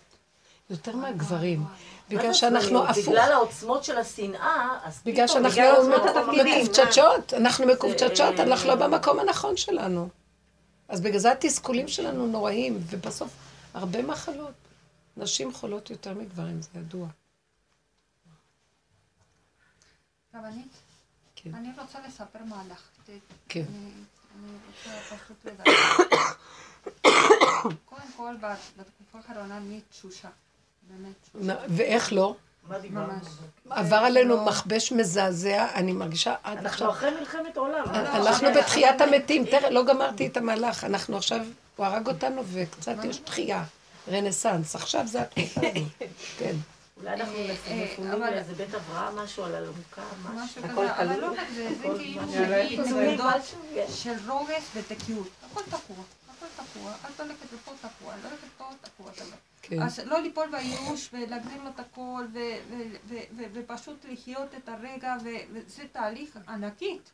יותר 0.70 0.96
מהגברים. 0.96 1.64
בגלל 2.10 2.34
שאנחנו 2.34 2.84
הפוך. 2.84 3.08
בגלל 3.08 3.32
העוצמות 3.32 3.84
של 3.84 3.98
השנאה, 3.98 4.78
אז 4.84 5.02
פתאום, 5.04 5.28
שאנחנו 5.28 5.62
בגלל 5.62 6.08
התפקידים. 6.10 6.64
מקופצ'צ'ות, 6.64 7.34
אנחנו 7.34 7.66
מקופצ'צ'ות, 7.66 8.40
אה, 8.40 8.44
אנחנו 8.44 8.70
לא 8.70 8.76
במקום 8.76 9.20
הנכון 9.20 9.58
שלנו. 9.58 10.10
אז 10.88 11.02
בגלל 11.02 11.20
זה 11.20 11.32
התסכולים 11.32 11.88
שלנו 11.88 12.28
נוראים, 12.28 12.78
ובסוף 12.90 13.30
הרבה 13.74 14.02
מחלות. 14.02 14.54
נשים 15.18 15.54
חולות 15.54 15.90
יותר 15.90 16.14
מגברים, 16.14 16.62
זה 16.62 16.70
ידוע. 16.80 17.08
רבנית, 20.36 20.72
כן. 21.36 21.56
אני 21.56 21.70
רוצה 21.82 22.00
לספר 22.08 22.40
מהלך. 22.46 22.82
ת- 23.06 23.10
כן. 23.50 23.64
אני 23.70 23.90
אני 24.46 24.58
רוצה 24.68 24.90
פשוט 25.16 25.46
לדעת. 25.46 25.68
קודם 27.86 28.12
כל, 28.18 28.36
בת- 28.42 28.58
בתקופה 28.78 29.18
האחרונה 29.18 29.58
אני 29.58 29.80
תשושה. 29.90 30.28
באמת 30.90 31.30
ואיך 31.70 32.14
לא? 32.14 32.36
ממש. 32.90 33.28
עבר 33.70 33.96
עלינו 33.96 34.36
לא. 34.36 34.46
מכבש 34.46 34.92
מזעזע, 34.92 35.68
אני 35.76 35.92
מרגישה 35.94 36.36
עד 36.44 36.58
אנחנו 36.58 36.68
עכשיו. 36.70 36.90
אחרי 36.90 37.12
מלחמת 37.20 37.58
עולם. 37.58 37.84
אנחנו 37.86 38.48
בתחיית 38.58 39.02
המתים, 39.02 39.46
תראה, 39.46 39.70
לא 39.70 39.86
גמרתי 39.86 40.28
את 40.28 40.38
המהלך, 40.38 40.84
אנחנו 40.84 41.18
עכשיו, 41.18 41.40
הוא 41.76 41.86
הרג 41.86 42.08
אותנו 42.08 42.42
וקצת 42.54 42.96
יש 43.04 43.18
תחייה, 43.18 43.64
רנסאנס, 44.08 44.76
עכשיו 44.76 45.08
זה 45.08 45.22
התקופה 45.22 45.62
הזאת, 45.62 45.84
כן. 46.40 46.56
אולי 47.04 47.16
אנחנו 47.16 47.36
אה, 47.36 47.56
אה, 47.68 47.86
מפונים 47.94 48.12
אבל- 48.12 48.30
לאיזה 48.34 48.54
בית 48.54 48.76
אברהם, 48.76 49.16
משהו 49.20 49.44
על 49.44 49.56
אלונקה, 49.56 50.02
משהו. 50.24 50.44
משהו 50.44 50.64
הכל 50.66 50.88
כזה, 50.94 51.04
אבל 51.04 51.16
כלול? 51.16 51.22
לא 51.22 51.42
רק 51.42 51.48
זה, 51.56 51.70
כאילו 51.98 52.86
זה? 52.86 53.16
יש. 53.74 54.04
של 54.04 54.14
רוגז 54.28 54.64
ותקיעות. 54.76 55.28
הכל 55.52 55.62
תקוע, 55.64 55.96
הכל 56.30 56.46
תקוע. 56.56 56.92
את 57.16 57.20
הולכת 57.20 57.54
לפה 57.54 57.72
תקוע, 57.82 58.14
את 58.14 58.26
הולכת 58.26 58.48
פה 58.58 58.66
תקוע. 58.82 59.12
כן. 59.62 59.82
אז 59.82 60.00
לא 60.00 60.20
ליפול 60.22 60.48
בייאוש 60.52 61.10
ולהגדיר 61.14 61.64
לו 61.64 61.70
את 61.76 61.80
הכל 61.80 62.24
ופשוט 63.54 64.06
לחיות 64.10 64.50
את 64.58 64.70
הרגע 64.70 65.16
וזה 65.24 65.84
תהליך 65.92 66.38
ענקית. 66.48 67.12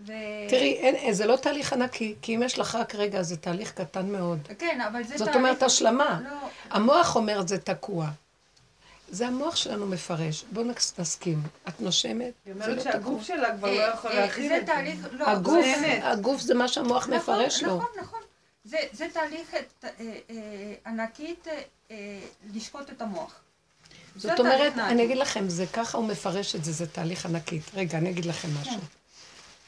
ו... 0.00 0.12
תראי, 0.48 0.72
אין, 0.72 1.12
זה 1.12 1.26
לא 1.26 1.36
תהליך 1.36 1.72
ענקי, 1.72 2.14
כי 2.22 2.36
אם 2.36 2.42
יש 2.42 2.58
לך 2.58 2.74
רק 2.74 2.94
רגע, 2.94 3.22
זה 3.22 3.36
תהליך 3.36 3.72
קטן 3.72 4.12
מאוד. 4.12 4.38
כן, 4.58 4.80
אבל 4.80 5.02
זה 5.02 5.18
זאת 5.18 5.28
תהליך... 5.28 5.36
אומרת 5.36 5.62
השלמה. 5.62 6.20
לא, 6.24 6.48
המוח 6.70 7.16
אומר 7.16 7.46
זה 7.46 7.58
תקוע. 7.58 8.08
זה 9.12 9.26
המוח 9.26 9.56
שלנו 9.56 9.86
מפרש. 9.86 10.44
בואו 10.52 10.64
נס- 10.66 10.94
נסכים. 10.98 11.42
את 11.68 11.80
נושמת? 11.80 12.32
היא 12.46 12.54
זה 12.58 12.64
אומרת 12.64 12.76
לא 12.76 12.82
שהגוף. 12.92 13.22
שלה 13.24 13.56
כבר 13.56 13.70
לא 13.70 13.80
אה, 13.80 13.90
יכול 13.94 14.10
אה, 14.10 14.20
להכיל 14.20 14.48
זה 14.48 14.56
את 14.56 14.66
זה. 14.66 14.72
תהליך... 14.72 14.98
לא, 15.12 15.28
הגוף, 15.28 15.64
זה- 15.80 16.00
הגוף 16.10 16.40
זה 16.40 16.54
מה 16.54 16.68
שהמוח 16.68 17.02
נכון, 17.08 17.14
מפרש 17.16 17.62
לו. 17.62 17.76
נכון, 17.76 17.88
נכון. 18.02 18.20
זה, 18.64 18.76
זה 18.92 19.06
תהליך 19.12 19.54
אה, 19.84 19.90
ענקית 20.86 21.46
לשקוט 22.54 22.90
את 22.90 23.02
המוח. 23.02 23.34
זאת 24.16 24.40
אומרת. 24.40 24.72
אני 24.78 25.04
אגיד 25.04 25.16
לכם, 25.18 25.48
זה 25.48 25.64
ככה 25.72 25.98
הוא 25.98 26.06
מפרש 26.08 26.54
את 26.54 26.64
זה, 26.64 26.72
זה 26.72 26.86
תהליך 26.86 27.26
ענקית. 27.26 27.62
רגע, 27.74 27.98
אני 27.98 28.10
אגיד 28.10 28.24
לכם 28.24 28.48
משהו. 28.60 28.80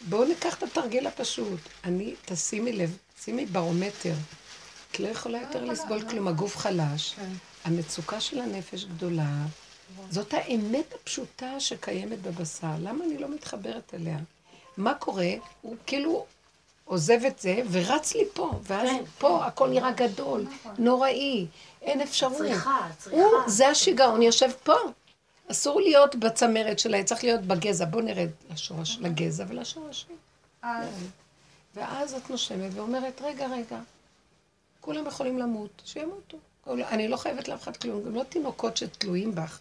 בואו 0.08 0.24
ניקח 0.24 0.58
את 0.58 0.62
התרגיל 0.62 1.06
הפשוט. 1.06 1.60
אני, 1.84 2.14
תשימי 2.24 2.72
לב, 2.72 2.96
שימי 3.24 3.46
ברומטר. 3.46 4.12
את 4.92 5.00
לא 5.00 5.08
יכולה 5.08 5.40
יותר 5.40 5.64
לסבול 5.64 6.08
כלום, 6.08 6.28
הגוף 6.28 6.56
חלש, 6.56 7.16
המצוקה 7.64 8.20
של 8.20 8.40
הנפש 8.40 8.84
גדולה. 8.84 9.30
זאת 10.10 10.34
האמת 10.34 10.94
הפשוטה 10.94 11.60
שקיימת 11.60 12.22
בבשר. 12.22 12.66
למה 12.80 13.04
אני 13.04 13.18
לא 13.18 13.28
מתחברת 13.28 13.94
אליה? 13.94 14.18
מה 14.76 14.94
קורה? 14.94 15.30
הוא 15.62 15.76
כאילו 15.86 16.26
עוזב 16.84 17.24
את 17.26 17.38
זה 17.38 17.62
ורץ 17.70 18.14
לי 18.14 18.24
פה, 18.34 18.50
ואז 18.62 18.88
פה 19.18 19.46
הכל 19.46 19.68
נראה 19.68 19.90
גדול, 19.90 20.46
נוראי, 20.78 21.46
אין 21.82 22.00
אפשרות. 22.00 22.36
צריכה, 22.36 22.88
צריכה. 22.98 23.16
הוא, 23.16 23.30
זה 23.46 23.68
השיגעון, 23.68 24.22
יושב 24.22 24.50
פה. 24.62 24.74
אסור 25.50 25.80
להיות 25.80 26.14
בצמרת 26.14 26.78
שלה, 26.78 27.04
צריך 27.04 27.24
להיות 27.24 27.40
בגזע. 27.40 27.84
בוא 27.84 28.02
נרד 28.02 28.30
לשורש, 28.52 28.98
לגזע 29.00 29.44
ולשורשים. 29.48 30.16
אז 30.62 30.88
ואז 31.74 32.14
את 32.14 32.30
נושמת 32.30 32.70
ואומרת, 32.74 33.22
רגע, 33.22 33.46
רגע, 33.46 33.78
כולם 34.80 35.06
יכולים 35.06 35.38
למות, 35.38 35.82
שימותו. 35.84 36.38
אני 36.66 37.08
לא 37.08 37.16
חייבת 37.16 37.48
לאף 37.48 37.62
אחד 37.62 37.76
כלום, 37.76 38.04
גם 38.04 38.14
לא 38.14 38.22
תינוקות 38.22 38.76
שתלויים 38.76 39.34
בך. 39.34 39.60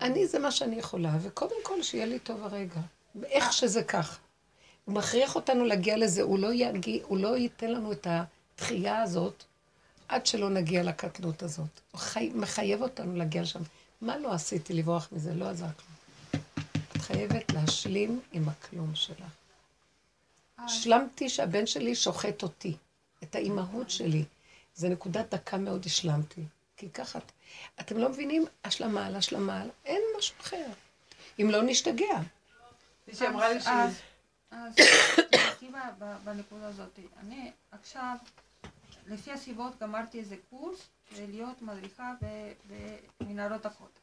אני 0.00 0.26
זה 0.26 0.38
מה 0.38 0.50
שאני 0.50 0.76
יכולה, 0.76 1.16
וקודם 1.22 1.56
כל 1.62 1.82
שיהיה 1.82 2.06
לי 2.06 2.18
טוב 2.18 2.44
הרגע. 2.44 2.80
איך 3.24 3.52
שזה 3.52 3.82
כך. 3.82 4.18
הוא 4.84 4.94
מכריח 4.94 5.36
אותנו 5.36 5.64
להגיע 5.64 5.96
לזה, 5.96 6.22
הוא 6.22 6.38
לא, 6.38 6.52
יגיע, 6.52 7.02
הוא 7.06 7.18
לא 7.18 7.36
ייתן 7.36 7.70
לנו 7.70 7.92
את 7.92 8.06
התחייה 8.10 9.02
הזאת 9.02 9.44
עד 10.08 10.26
שלא 10.26 10.50
נגיע 10.50 10.82
לקטנות 10.82 11.42
הזאת. 11.42 11.80
הוא 11.92 12.00
חי, 12.00 12.30
מחייב 12.34 12.82
אותנו 12.82 13.16
להגיע 13.16 13.42
לשם. 13.42 13.60
מה 14.00 14.18
לא 14.18 14.32
עשיתי 14.32 14.72
לברוח 14.72 15.08
מזה? 15.12 15.34
לא 15.34 15.48
עזר 15.48 15.66
כלום. 15.66 16.42
את 16.92 16.96
חייבת 16.96 17.52
להשלים 17.52 18.20
עם 18.32 18.48
הכלום 18.48 18.94
שלך. 18.94 19.18
השלמתי 20.58 21.28
שהבן 21.28 21.66
שלי 21.66 21.94
שוחט 21.94 22.42
אותי, 22.42 22.76
את 23.22 23.34
האימהות 23.34 23.90
שלי. 23.90 24.24
זה 24.78 24.88
נקודת 24.88 25.34
דקה 25.34 25.56
מאוד 25.56 25.86
השלמתי. 25.86 26.44
כי 26.76 26.90
ככה, 26.90 27.18
את- 27.18 27.32
אתם 27.80 27.98
לא 27.98 28.08
מבינים, 28.08 28.44
השלמה 28.64 29.06
על 29.06 29.16
השלמה 29.16 29.60
על, 29.62 29.70
אין 29.84 30.02
משהו 30.18 30.34
אחר. 30.40 30.66
אם 31.40 31.50
לא 31.50 31.62
נשתגע. 31.62 32.18
מישהי 33.08 33.26
אמרה 33.28 33.48
לי 33.52 33.60
שהיא... 33.60 33.72
אז, 33.74 34.00
אז 34.50 34.72
ב- 35.98 36.16
בנקודה 36.24 36.68
הזאת. 36.68 36.98
אני 37.20 37.50
עכשיו, 37.72 38.14
לפי 39.06 39.32
הסיבות, 39.32 39.72
גמרתי 39.80 40.18
איזה 40.18 40.36
קורס 40.50 40.78
להיות 41.18 41.62
מדריכה 41.62 42.12
במנהרות 43.20 43.66
הכותל. 43.66 44.00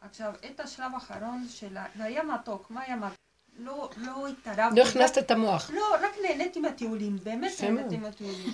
עכשיו, 0.00 0.32
את 0.50 0.60
השלב 0.60 0.94
האחרון 0.94 1.46
שלה, 1.50 1.86
והיה 1.96 2.22
מתוק, 2.22 2.70
מה 2.70 2.80
היה 2.82 2.96
מתוק? 2.96 3.16
לא, 3.58 3.90
לא 3.96 4.28
התערבתי. 4.28 4.76
לא 4.80 4.84
הכנסת 4.88 5.18
את 5.18 5.30
המוח. 5.30 5.70
לא, 5.74 5.94
רק 5.94 6.12
נהניתי 6.28 6.60
מהטיולים, 6.60 7.16
באמת 7.22 7.52
נהניתי. 7.62 7.96
מהטיולים. 7.96 8.50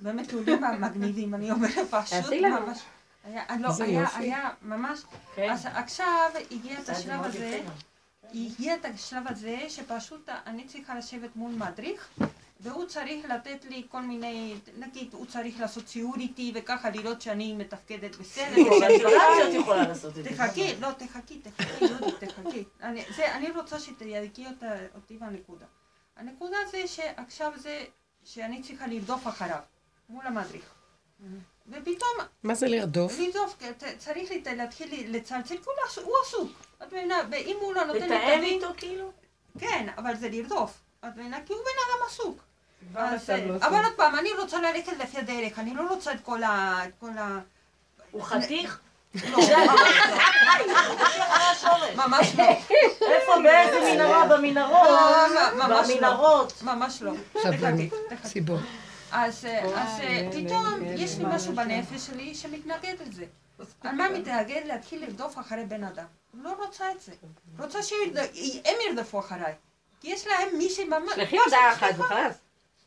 באמת 0.00 0.28
טיולים 0.28 0.62
מגניבים, 0.80 1.34
אני 1.34 1.50
אומרת, 1.50 1.88
פשוט. 1.90 2.32
ממש. 2.32 2.78
היה, 3.24 3.44
לא, 3.60 3.68
יופי. 3.68 4.18
היה 4.18 4.50
ממש, 4.62 5.00
כן. 5.34 5.50
אז 5.50 5.66
עכשיו 5.74 6.30
הגיע 6.50 6.80
את 6.80 6.88
השלב 6.88 7.24
הזה, 7.24 7.60
יפה. 7.62 7.70
הגיע 8.34 8.74
את 8.74 8.84
השלב 8.84 9.22
הזה 9.28 9.58
שפשוט 9.68 10.28
אני 10.46 10.64
צריכה 10.64 10.94
לשבת 10.94 11.36
מול 11.36 11.52
מדריך 11.52 12.08
והוא 12.60 12.84
צריך 12.84 13.24
לתת 13.24 13.64
לי 13.64 13.86
כל 13.88 14.02
מיני, 14.02 14.54
נגיד 14.78 15.08
הוא 15.12 15.26
צריך 15.26 15.60
לעשות 15.60 15.84
ציור 15.84 16.14
איתי 16.16 16.52
וככה 16.54 16.90
לראות 16.90 17.22
שאני 17.22 17.54
מתפקדת 17.54 18.16
בסדר. 18.16 18.56
תחכי, 20.36 20.74
לא, 20.80 20.88
תחכי, 20.92 21.40
תחכי, 21.40 21.86
תחכי. 22.20 22.64
אני, 22.82 23.04
זה, 23.16 23.34
אני 23.34 23.50
רוצה 23.50 23.80
אותה, 24.46 24.66
אותי 24.94 25.16
בנקודה. 25.16 25.66
הנקודה 26.16 26.56
זה 26.70 26.86
שעכשיו 26.86 27.52
זה 27.56 27.84
שאני 28.24 28.62
צריכה 28.62 28.86
לרדוף 28.86 29.26
אחריו, 29.26 29.60
מול 30.08 30.26
המדריך. 30.26 30.64
ופתאום, 31.68 32.10
מה 32.42 32.54
זה 32.54 32.68
לרדוף? 32.68 33.18
לרדוף, 33.18 33.56
צריך 33.98 34.30
להתחיל 34.46 35.16
לצלצל, 35.16 35.56
כי 35.56 35.62
הוא 35.64 35.74
לא 35.76 36.12
עסוק-. 36.22 36.66
את 36.82 36.92
מבינה, 36.92 37.16
ואם 37.30 37.56
הוא 37.60 37.74
לא 37.74 37.84
נותן 37.84 38.08
לתאם 38.08 38.42
איתו 38.42 38.68
כאילו? 38.76 39.12
כן, 39.58 39.86
אבל 39.98 40.16
זה 40.16 40.28
לרדוף. 40.28 40.82
את 41.00 41.16
מבינה? 41.16 41.38
כי 41.46 41.52
הוא 41.52 41.60
בן 41.62 41.70
אדם 41.86 42.06
עסוק. 42.06 42.42
לא 42.94 43.00
אבל 43.60 43.84
עוד 43.84 43.94
פעם, 43.96 44.14
אני 44.14 44.28
רוצה 44.32 44.60
ללכת 44.60 44.92
לפי 44.98 45.18
הדרך, 45.18 45.58
אני 45.58 45.74
לא 45.74 45.88
רוצה 45.88 46.12
את 46.12 46.20
כל 46.20 46.42
ה... 46.42 47.40
הוא 48.10 48.22
חתיך? 48.22 48.80
לא, 49.30 49.38
השורש. 51.52 51.94
ממש 51.96 52.34
לא. 52.38 52.44
איפה, 52.44 53.32
באיזה 53.42 53.92
מנהרה? 53.92 54.26
במנהרות? 54.26 54.88
ממש 55.56 55.88
לא. 55.88 55.94
במנהרות. 55.94 56.62
ממש 56.62 57.02
לא. 57.02 57.12
סבלנות. 57.42 57.92
סיבות. 58.24 58.60
אז 59.18 59.44
אה, 59.44 59.64
אה, 60.00 60.28
פתאום 60.32 60.80
יש 60.84 61.18
לי 61.18 61.24
משהו 61.26 61.54
בנפש 61.54 62.06
שלי 62.06 62.34
שמתנגד 62.34 62.94
לזה. 63.06 63.24
על 63.80 63.94
מה 63.94 64.08
מתנגד 64.08 64.62
להתחיל 64.66 65.04
לרדוף 65.04 65.38
אחרי 65.38 65.64
בן 65.64 65.84
אדם? 65.84 66.04
לא 66.34 66.52
רוצה 66.64 66.92
את 66.92 67.00
זה. 67.00 67.12
רוצה 67.58 67.82
שהם 67.82 68.76
ירדפו 68.88 69.18
אחריי. 69.18 69.54
כי 70.00 70.08
יש 70.08 70.26
להם 70.26 70.48
מישהי 70.58 70.84
ממש... 70.84 71.12
שלחי 71.14 71.38
הודעה 71.38 71.72
אחת 71.72 71.88
וחלאס. 71.98 72.34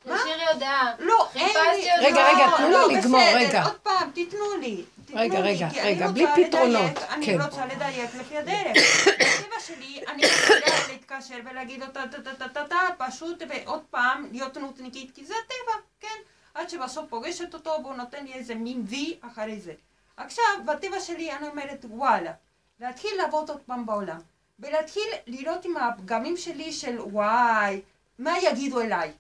תשאירי 0.04 0.46
הודעה. 0.54 0.94
לא, 1.00 1.28
אין 1.36 1.48
לי... 1.48 1.92
אותך. 1.92 2.06
רגע, 2.06 2.28
רגע, 2.30 2.58
תנו 2.58 2.70
לא, 2.70 2.88
לה 2.92 3.00
לגמור, 3.00 3.22
רגע. 3.36 3.64
עוד 3.64 3.76
פעם, 3.84 4.12
תיתנו 4.12 4.58
לי. 4.62 4.84
רגע, 5.14 5.40
לי, 5.40 5.52
רגע, 5.52 5.68
רגע, 5.84 6.08
בלי 6.08 6.26
רוצה 6.26 6.36
פתרונות, 6.48 6.98
אני 7.10 7.26
כן. 7.26 7.42
רוצה 7.42 7.66
לדייק 7.66 8.16
לפי 8.16 8.38
הדרך. 8.38 9.08
בטבע 9.08 9.60
שלי, 9.60 10.02
אני 10.08 10.26
יכולה 10.26 10.88
להתקשר 10.90 11.36
ולהגיד 11.52 11.84
אותה 11.84 12.02
טה 12.12 12.22
טה 12.22 12.34
טה 12.34 12.48
טה 12.50 12.64
טה, 12.68 13.08
פשוט 13.08 13.44
ועוד 13.50 13.82
פעם 13.90 14.28
להיות 14.32 14.58
נותניקית, 14.58 15.16
כי 15.16 15.26
זה 15.26 15.34
הטבע, 15.46 15.82
כן? 16.00 16.18
עד 16.54 16.70
שבסוף 16.70 17.06
פוגשת 17.10 17.54
אותו 17.54 17.78
והוא 17.84 17.96
נותן 17.96 18.26
לי 18.26 18.34
איזה 18.34 18.56
מין 18.56 18.84
וי 18.88 19.18
אחרי 19.22 19.60
זה. 19.60 19.74
עכשיו, 20.18 20.44
בטבע 20.66 21.00
שלי 21.00 21.32
אני 21.32 21.48
אומרת, 21.48 21.86
וואלה, 21.90 22.32
להתחיל 22.80 23.12
לעבוד 23.18 23.50
עוד 23.50 23.60
פעם 23.66 23.86
בעולם, 23.86 24.20
ולהתחיל 24.60 25.10
לראות 25.28 25.66
עם 25.66 25.78
הפגמים 25.78 26.38
שלי 26.38 26.72
של 26.72 27.02
וואי, 27.02 27.82
מה 28.20 28.34
יגידו 28.40 28.82
אליי? 28.82 29.12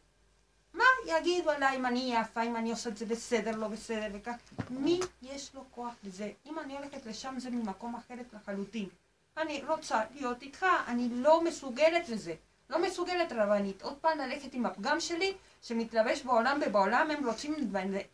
מה 0.74 0.84
יגידו 1.06 1.50
עליי 1.50 1.78
אם 1.78 1.86
אני 1.86 2.16
יפה, 2.22 2.44
אם 2.44 2.56
אני 2.56 2.72
עושה 2.72 2.90
את 2.90 2.98
זה 2.98 3.06
בסדר, 3.06 3.52
לא 3.56 3.68
בסדר 3.68 4.08
וכך? 4.14 4.36
מי 4.70 5.00
יש 5.22 5.56
לו 5.56 5.64
כוח 5.72 5.94
לזה? 6.04 6.32
אם 6.46 6.60
אני 6.60 6.78
הולכת 6.78 7.06
לשם 7.06 7.36
זה 7.38 7.50
ממקום 7.50 7.96
אחרת 7.96 8.26
לחלוטין. 8.34 8.90
אני 9.38 9.64
רוצה 9.68 10.02
להיות 10.16 10.42
איתך, 10.42 10.66
אני 10.88 11.10
לא 11.12 11.44
מסוגלת 11.44 12.10
לזה. 12.10 12.34
לא 12.70 12.82
מסוגלת 12.82 13.32
רבנית. 13.32 13.82
עוד 13.82 13.98
פעם 14.02 14.18
ללכת 14.18 14.54
עם 14.54 14.66
הפגם 14.66 15.00
שלי, 15.00 15.34
שמתלבש 15.62 16.22
בעולם 16.22 16.60
ובעולם 16.68 17.12
הם 17.12 17.28
רוצים 17.28 17.72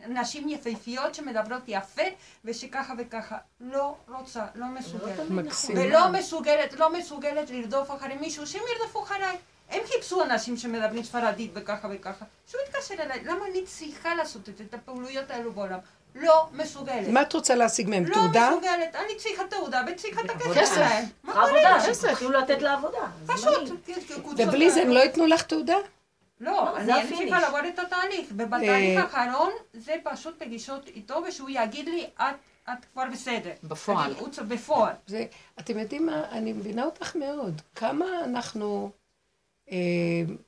נשים 0.08 0.50
יפהפיות 0.50 1.16
שמדברות 1.16 1.64
יפה 1.68 2.02
ושככה 2.46 2.94
וככה. 2.98 3.38
לא 3.60 3.96
רוצה, 4.08 4.46
לא 4.56 4.66
מסוגלת. 4.66 5.30
מקסים. 5.30 5.78
ולא 5.78 6.12
מסוגלת, 6.12 6.74
לא 6.74 6.94
מסוגלת 6.94 7.50
לרדוף 7.50 7.92
אחרי 7.92 8.18
מישהו, 8.18 8.48
שהם 8.48 8.62
ירדפו 8.80 9.04
אחריי. 9.04 9.38
הם 9.70 9.82
חיפשו 9.94 10.24
אנשים 10.24 10.58
שמדברים 10.58 11.04
ספרדית 11.04 11.52
וככה 11.54 11.88
וככה. 11.92 12.26
שהוא 12.48 12.62
יתקשר 12.68 12.94
אליי, 13.04 13.24
למה 13.24 13.46
אני 13.52 13.64
צריכה 13.66 14.16
לעשות 14.16 14.50
את 14.50 14.74
הפעולויות 14.74 15.32
האלו 15.32 15.52
בעולם? 15.54 15.80
לא 16.16 16.48
מסוגלת. 16.54 17.08
מה 17.08 17.22
את 17.22 17.34
רוצה 17.34 17.56
להשיג 17.56 17.90
מהם? 17.90 18.06
לא 18.06 18.14
תעודה? 18.14 18.50
מסוגלת, 18.52 18.96
אני 18.96 19.16
צריכה 19.18 19.44
תעודה 19.50 19.82
וצריכה 19.92 20.22
את 20.22 20.30
הכסף 20.30 20.58
כסף. 20.58 20.76
שלהם. 20.76 21.06
מה 21.24 21.34
קורה? 21.34 21.46
עבודה, 21.50 21.94
שצריכים 21.94 22.32
לתת 22.32 22.62
לה 22.62 22.74
עבודה. 22.74 22.98
פשוט. 23.26 23.70
ובלי 24.38 24.72
זה 24.72 24.82
הם 24.82 24.90
לא 24.90 25.00
ייתנו 25.00 25.28
לך 25.28 25.42
תעודה? 25.42 25.76
לא, 26.40 26.74
זה 26.86 26.96
אני. 26.96 27.16
צריכה 27.18 27.40
לעבור 27.42 27.60
את 27.74 27.80
התהליך, 27.80 28.28
ובתהליך 28.32 29.00
אה. 29.00 29.04
האחרון 29.04 29.52
זה 29.74 29.96
פשוט 30.04 30.40
פגישות 30.44 30.88
איתו 30.88 31.22
ושהוא 31.28 31.50
יגיד 31.52 31.90
לי, 31.90 32.06
את 32.18 32.36
את 32.70 32.86
כבר 32.94 33.04
בסדר. 33.14 33.52
בפועל. 33.64 34.12
אני- 34.12 34.48
בפועל. 34.48 34.94
זה, 35.08 35.26
אתם 35.60 35.80
יודעים 35.80 36.06
מה, 36.06 36.24
אני 36.32 36.54
מבינה 36.54 36.84
אותך 36.86 37.16
מאוד. 37.16 37.62
כמה 37.76 38.06
אנחנו 38.24 38.92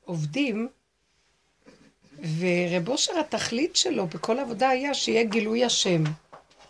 עובדים, 0.06 0.70
ורב 2.40 2.90
אושר 2.90 3.20
התכלית 3.20 3.76
שלו 3.76 4.08
בכל 4.08 4.40
עבודה 4.40 4.70
היה 4.70 4.94
שיהיה 4.94 5.24
גילוי 5.24 5.66
השם, 5.66 6.04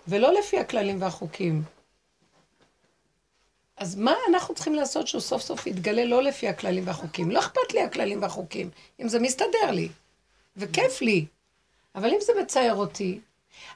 ולא 0.08 0.34
לפי 0.40 0.60
הכללים 0.60 1.02
והחוקים. 1.02 1.64
אז 3.78 3.96
מה 3.96 4.14
אנחנו 4.30 4.56
צריכים 4.56 4.76
לעשות 4.76 5.08
שהוא 5.08 5.22
סוף 5.22 5.42
סוף 5.42 5.68
יתגלה 5.68 6.06
לא 6.06 6.24
לפי 6.24 6.48
הכללים 6.48 6.88
והחוקים? 6.88 7.32
לא 7.32 7.40
אכפת 7.40 7.74
לי 7.74 7.82
הכללים 7.82 8.22
והחוקים, 8.22 8.70
אם 9.02 9.08
זה 9.08 9.20
מסתדר 9.20 9.72
לי, 9.72 9.90
וכיף 10.58 11.02
לי. 11.02 11.26
אבל 11.96 12.10
אם 12.10 12.20
זה 12.22 12.34
מצער 12.42 12.76
אותי, 12.76 13.20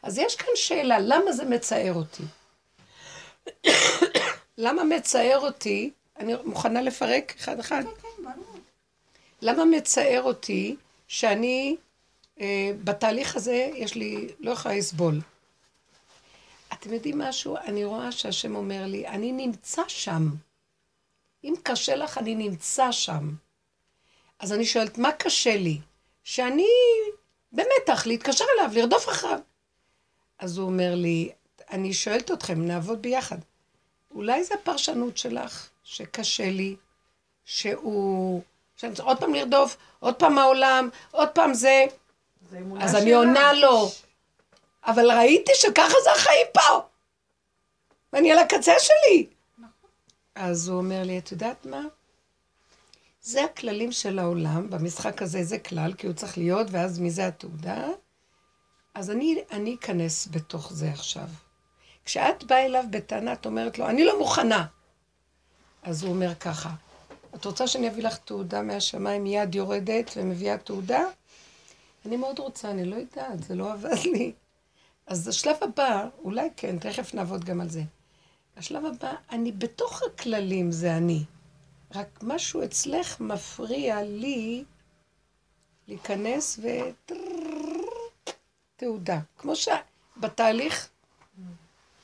אז 0.04 0.18
יש 0.18 0.36
כאן 0.36 0.50
שאלה, 0.56 1.00
למה 1.00 1.32
זה 1.32 1.46
מצער 1.46 1.94
אותי? 1.94 2.24
למה 4.58 4.84
מצער 4.84 5.40
אותי, 5.40 5.92
אני 6.20 6.34
מוכנה 6.46 6.82
לפרק 6.82 7.34
אחד-אחד, 7.38 7.84
למה 9.42 9.66
מצער 9.66 10.22
אותי 10.24 10.76
שאני, 11.08 11.76
אה, 12.42 12.72
בתהליך 12.84 13.36
הזה, 13.36 13.70
יש 13.76 13.96
לי, 13.96 14.28
לא 14.40 14.52
יכולה 14.52 14.76
לסבול. 14.76 15.22
אתם 16.74 16.94
יודעים 16.94 17.20
משהו? 17.20 17.58
אני 17.58 17.86
רואה 17.86 18.12
שהשם 18.12 18.56
אומר 18.56 18.86
לי, 18.86 19.08
אני 19.08 19.32
נמצא 19.32 19.82
שם. 19.88 20.30
אם 21.44 21.54
קשה 21.64 21.96
לך, 21.96 22.18
אני 22.18 22.36
נמצא 22.36 22.92
שם. 22.92 23.34
אז 24.40 24.54
אני 24.54 24.66
שואלת, 24.66 24.98
מה 24.98 25.12
קשה 25.12 25.58
לי? 25.58 25.80
שאני 26.24 26.68
במתח 27.52 28.08
להתקשר 28.08 28.46
אליו, 28.56 28.72
לרדוף 28.76 29.10
אחריו. 29.10 29.40
אז 30.40 30.58
הוא 30.58 30.66
אומר 30.68 30.96
לי, 30.96 31.32
אני 31.72 31.94
שואלת 31.94 32.32
אתכם, 32.32 32.62
נעבוד 32.62 33.02
ביחד. 33.02 33.38
אולי 34.12 34.44
זו 34.44 34.54
הפרשנות 34.54 35.18
שלך, 35.18 35.70
שקשה 35.84 36.50
לי, 36.50 36.76
שהוא... 37.46 38.42
שאני 38.82 38.96
צריך 38.96 39.08
עוד 39.08 39.18
פעם 39.18 39.34
לרדוף, 39.34 39.78
עוד 40.00 40.16
פעם 40.16 40.38
העולם, 40.38 40.90
עוד 41.12 41.30
פעם 41.30 41.54
זה. 41.54 41.86
זה 42.52 42.60
אז 42.80 42.96
אני. 42.96 43.14
עונה 43.14 43.54
לו, 43.54 43.90
אבל 44.86 45.12
ראיתי 45.12 45.52
שככה 45.56 45.96
זה 46.04 46.12
החיים 46.16 46.48
פה. 46.54 46.82
ואני 48.14 48.32
על 48.32 48.40
הקצה 48.40 48.74
שלי. 48.80 49.28
אז 50.36 50.68
הוא 50.68 50.78
אומר 50.78 51.04
לי, 51.04 51.18
את 51.18 51.32
יודעת 51.32 51.66
מה? 51.66 51.82
זה 53.22 53.44
הכללים 53.44 53.92
של 53.92 54.20
העולם, 54.20 54.70
במשחק 54.70 55.22
הזה 55.22 55.44
זה 55.44 55.60
כלל, 55.60 55.94
כי 55.94 56.08
הוא 56.08 56.16
צריך 56.16 56.38
להיות, 56.38 56.68
ואז 56.72 57.00
מזה 57.00 57.28
התעודה. 57.28 57.88
אז 58.94 59.12
אני, 59.12 59.44
אני 59.52 59.76
אכנס 59.76 60.28
בתוך 60.32 60.74
זה 60.74 60.90
עכשיו. 60.92 61.28
כשאת 62.06 62.44
באה 62.44 62.66
אליו 62.66 62.84
בטענה, 62.90 63.34
את 63.34 63.46
אומרת 63.46 63.80
לו, 63.80 63.90
אני 63.90 64.04
לא 64.06 64.20
מוכנה. 64.20 64.66
אז 65.84 66.04
הוא 66.04 66.14
אומר 66.14 66.36
ככה, 66.36 66.70
את 67.36 67.46
רוצה 67.46 67.68
שאני 67.68 67.90
אביא 67.90 68.04
לך 68.04 68.18
תעודה 68.18 68.62
מהשמיים, 68.62 69.24
מיד 69.24 69.56
יורדת 69.56 70.12
ומביאה 70.16 70.58
תעודה? 70.58 71.04
אני 72.06 72.18
מאוד 72.18 72.40
רוצה, 72.40 72.72
אני 72.72 72.86
לא 72.86 72.96
יודעת, 72.96 73.44
זה 73.44 73.56
לא 73.56 73.74
עבד 73.74 73.98
לי. 74.14 74.34
אז 75.08 75.28
השלב 75.28 75.56
הבא, 75.62 76.08
אולי 76.24 76.50
כן, 76.58 76.80
תכף 76.80 77.14
נעבוד 77.14 77.46
גם 77.46 77.62
על 77.62 77.70
זה. 77.70 77.82
השלב 78.58 78.86
הבא, 78.86 79.14
אני 79.32 79.52
בתוך 79.52 80.02
הכללים, 80.04 80.72
זה 80.72 80.98
אני. 80.98 81.24
רק 81.96 82.20
משהו 82.24 82.64
אצלך 82.64 83.20
מפריע 83.20 84.04
לי 84.04 84.64
להיכנס 85.88 86.60
ו... 86.62 86.68
תעודה. 88.76 89.20
כמו 89.38 89.54
שבתהליך 89.56 90.90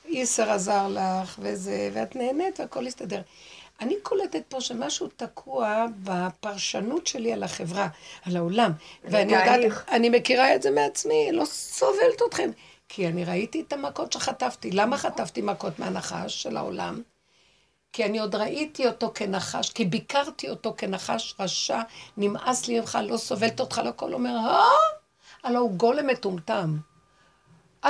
איסר 0.04 0.50
עזר 0.50 0.88
לך, 0.88 1.38
וזה, 1.42 1.90
ואת 1.92 2.16
נהנית 2.16 2.60
והכל 2.60 2.86
הסתדר. 2.86 3.22
אני 3.80 3.94
קולטת 4.02 4.42
פה 4.48 4.60
שמשהו 4.60 5.08
תקוע 5.16 5.86
בפרשנות 6.02 7.06
שלי 7.06 7.32
על 7.32 7.42
החברה, 7.42 7.88
על 8.24 8.36
העולם. 8.36 8.72
ואני 9.04 9.32
יודעת. 9.32 9.88
אני 9.90 10.08
מכירה 10.08 10.54
את 10.54 10.62
זה 10.62 10.70
מעצמי, 10.70 11.28
לא 11.32 11.44
סובלת 11.44 12.22
אתכם. 12.28 12.50
כי 12.88 13.08
אני 13.08 13.24
ראיתי 13.24 13.60
את 13.60 13.72
המכות 13.72 14.12
שחטפתי. 14.12 14.70
למה 14.70 14.98
חטפתי 14.98 15.42
מכות 15.42 15.78
מהנחש 15.78 16.42
של 16.42 16.56
העולם? 16.56 17.02
כי 17.92 18.04
אני 18.04 18.18
עוד 18.18 18.34
ראיתי 18.34 18.86
אותו 18.86 19.10
כנחש, 19.14 19.70
כי 19.70 19.84
ביקרתי 19.84 20.50
אותו 20.50 20.74
כנחש 20.76 21.34
רשע, 21.40 21.80
נמאס 22.16 22.68
לי 22.68 22.80
ממך, 22.80 22.98
לא 23.02 23.16
סובלת 23.16 23.60
אותך, 23.60 23.80
לא 23.84 23.88
הכל 23.88 24.14
אומר, 24.14 24.36
אה? 24.36 24.62
הלא 25.44 25.58
הוא 25.58 25.70
גולם 25.70 26.06
מטומטם. 26.06 26.76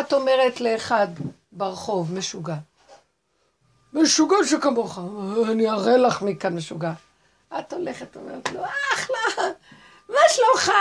את 0.00 0.12
אומרת 0.12 0.60
לאחד 0.60 1.08
ברחוב, 1.52 2.14
משוגע. 2.14 2.56
משוגע 3.92 4.36
שכמוך, 4.44 4.98
אני 5.50 5.70
אראה 5.70 5.96
לך 5.96 6.22
מכאן 6.22 6.56
משוגע. 6.56 6.92
את 7.58 7.72
הולכת, 7.72 8.16
אומרת 8.16 8.52
לו, 8.52 8.60
אחלה, 8.94 9.44
מה 10.08 10.18
שלומך? 10.28 10.72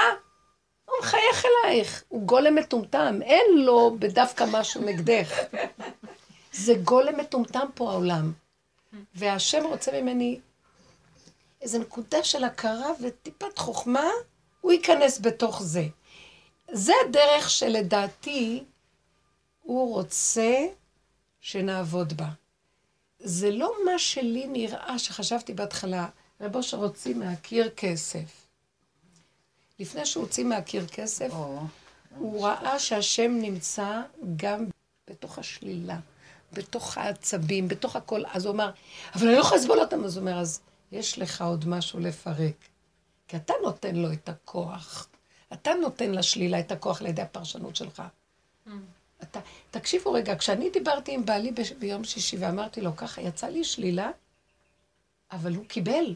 הוא 0.86 0.95
מחייך 1.01 1.45
אלייך, 1.45 2.03
הוא 2.08 2.22
גולם 2.22 2.55
מטומטם, 2.55 3.20
אין 3.22 3.45
לו 3.58 3.95
בדווקא 3.99 4.45
משהו 4.51 4.82
נגדך. 4.82 5.32
זה 6.51 6.74
גולם 6.84 7.18
מטומטם 7.20 7.68
פה 7.76 7.91
העולם. 7.91 8.32
והשם 9.16 9.64
רוצה 9.66 10.01
ממני 10.01 10.39
איזו 11.62 11.80
נקודה 11.80 12.24
של 12.24 12.43
הכרה 12.43 12.91
וטיפת 13.01 13.58
חוכמה, 13.58 14.10
הוא 14.62 14.72
ייכנס 14.72 15.20
בתוך 15.22 15.64
זה. 15.64 15.84
זה 16.72 16.93
הדרך 17.05 17.49
שלדעתי 17.49 18.64
הוא 19.62 19.93
רוצה 19.93 20.66
שנעבוד 21.39 22.14
בה. 22.14 22.28
זה 23.20 23.51
לא 23.51 23.74
מה 23.86 23.99
שלי 23.99 24.47
נראה, 24.47 24.99
שחשבתי 24.99 25.53
בהתחלה, 25.53 26.07
רב 26.41 26.55
אושר 26.55 26.78
הוציא 26.78 27.15
מהקיר 27.15 27.70
כסף. 27.70 28.47
לפני 29.80 30.05
שהוא 30.05 30.24
הוציא 30.24 30.43
מהקיר 30.43 30.88
כסף, 30.88 31.30
הוא 32.18 32.47
ראה 32.47 32.80
שהשם 32.80 33.32
נמצא 33.41 34.01
גם 34.36 34.65
בתוך 35.09 35.39
השלילה, 35.39 35.99
בתוך 36.53 36.97
העצבים, 36.97 37.68
בתוך 37.68 37.95
הכל. 37.95 38.22
אז 38.26 38.45
הוא 38.45 38.53
אמר, 38.53 38.72
אבל 39.15 39.28
אני 39.28 39.36
לא 39.36 39.41
יכולה 39.41 39.61
לסבול 39.61 39.80
אותם. 39.80 40.03
אז 40.03 40.18
הוא 40.18 40.22
אומר, 40.22 40.39
אז 40.39 40.61
יש 40.91 41.20
לך 41.20 41.41
עוד 41.41 41.68
משהו 41.68 41.99
לפרק. 41.99 42.68
כי 43.28 43.38
אתה 43.38 43.53
נותן 43.63 43.95
לו 43.95 44.13
את 44.13 44.30
הכוח. 44.30 45.07
אתה 45.53 45.74
נותן 45.74 46.11
לשלילה 46.11 46.59
את 46.59 46.72
הכוח 46.72 47.01
לידי 47.01 47.22
הפרשנות 47.22 47.76
שלך. 47.76 48.03
אתה, 49.24 49.39
תקשיבו 49.72 50.13
רגע, 50.13 50.36
כשאני 50.38 50.70
דיברתי 50.70 51.11
עם 51.11 51.26
בעלי 51.26 51.51
ב, 51.51 51.61
ביום 51.80 52.03
שישי 52.03 52.38
ואמרתי 52.38 52.82
לו, 52.82 52.95
ככה 52.95 53.22
יצא 53.22 53.47
לי 53.47 53.63
שלילה, 53.63 54.11
אבל 55.32 55.55
הוא 55.55 55.65
קיבל. 55.65 56.15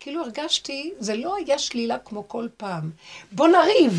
כאילו 0.00 0.22
הרגשתי, 0.22 0.92
זה 0.98 1.16
לא 1.16 1.36
היה 1.36 1.58
שלילה 1.58 1.98
כמו 1.98 2.28
כל 2.28 2.48
פעם. 2.56 2.90
בוא 3.32 3.48
נריב! 3.48 3.92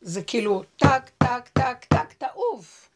זה 0.00 0.22
כאילו, 0.22 0.62
טק, 0.76 1.10
טק, 1.18 1.48
טק, 1.48 1.84
טק, 1.84 2.12
תעוף. 2.12 2.90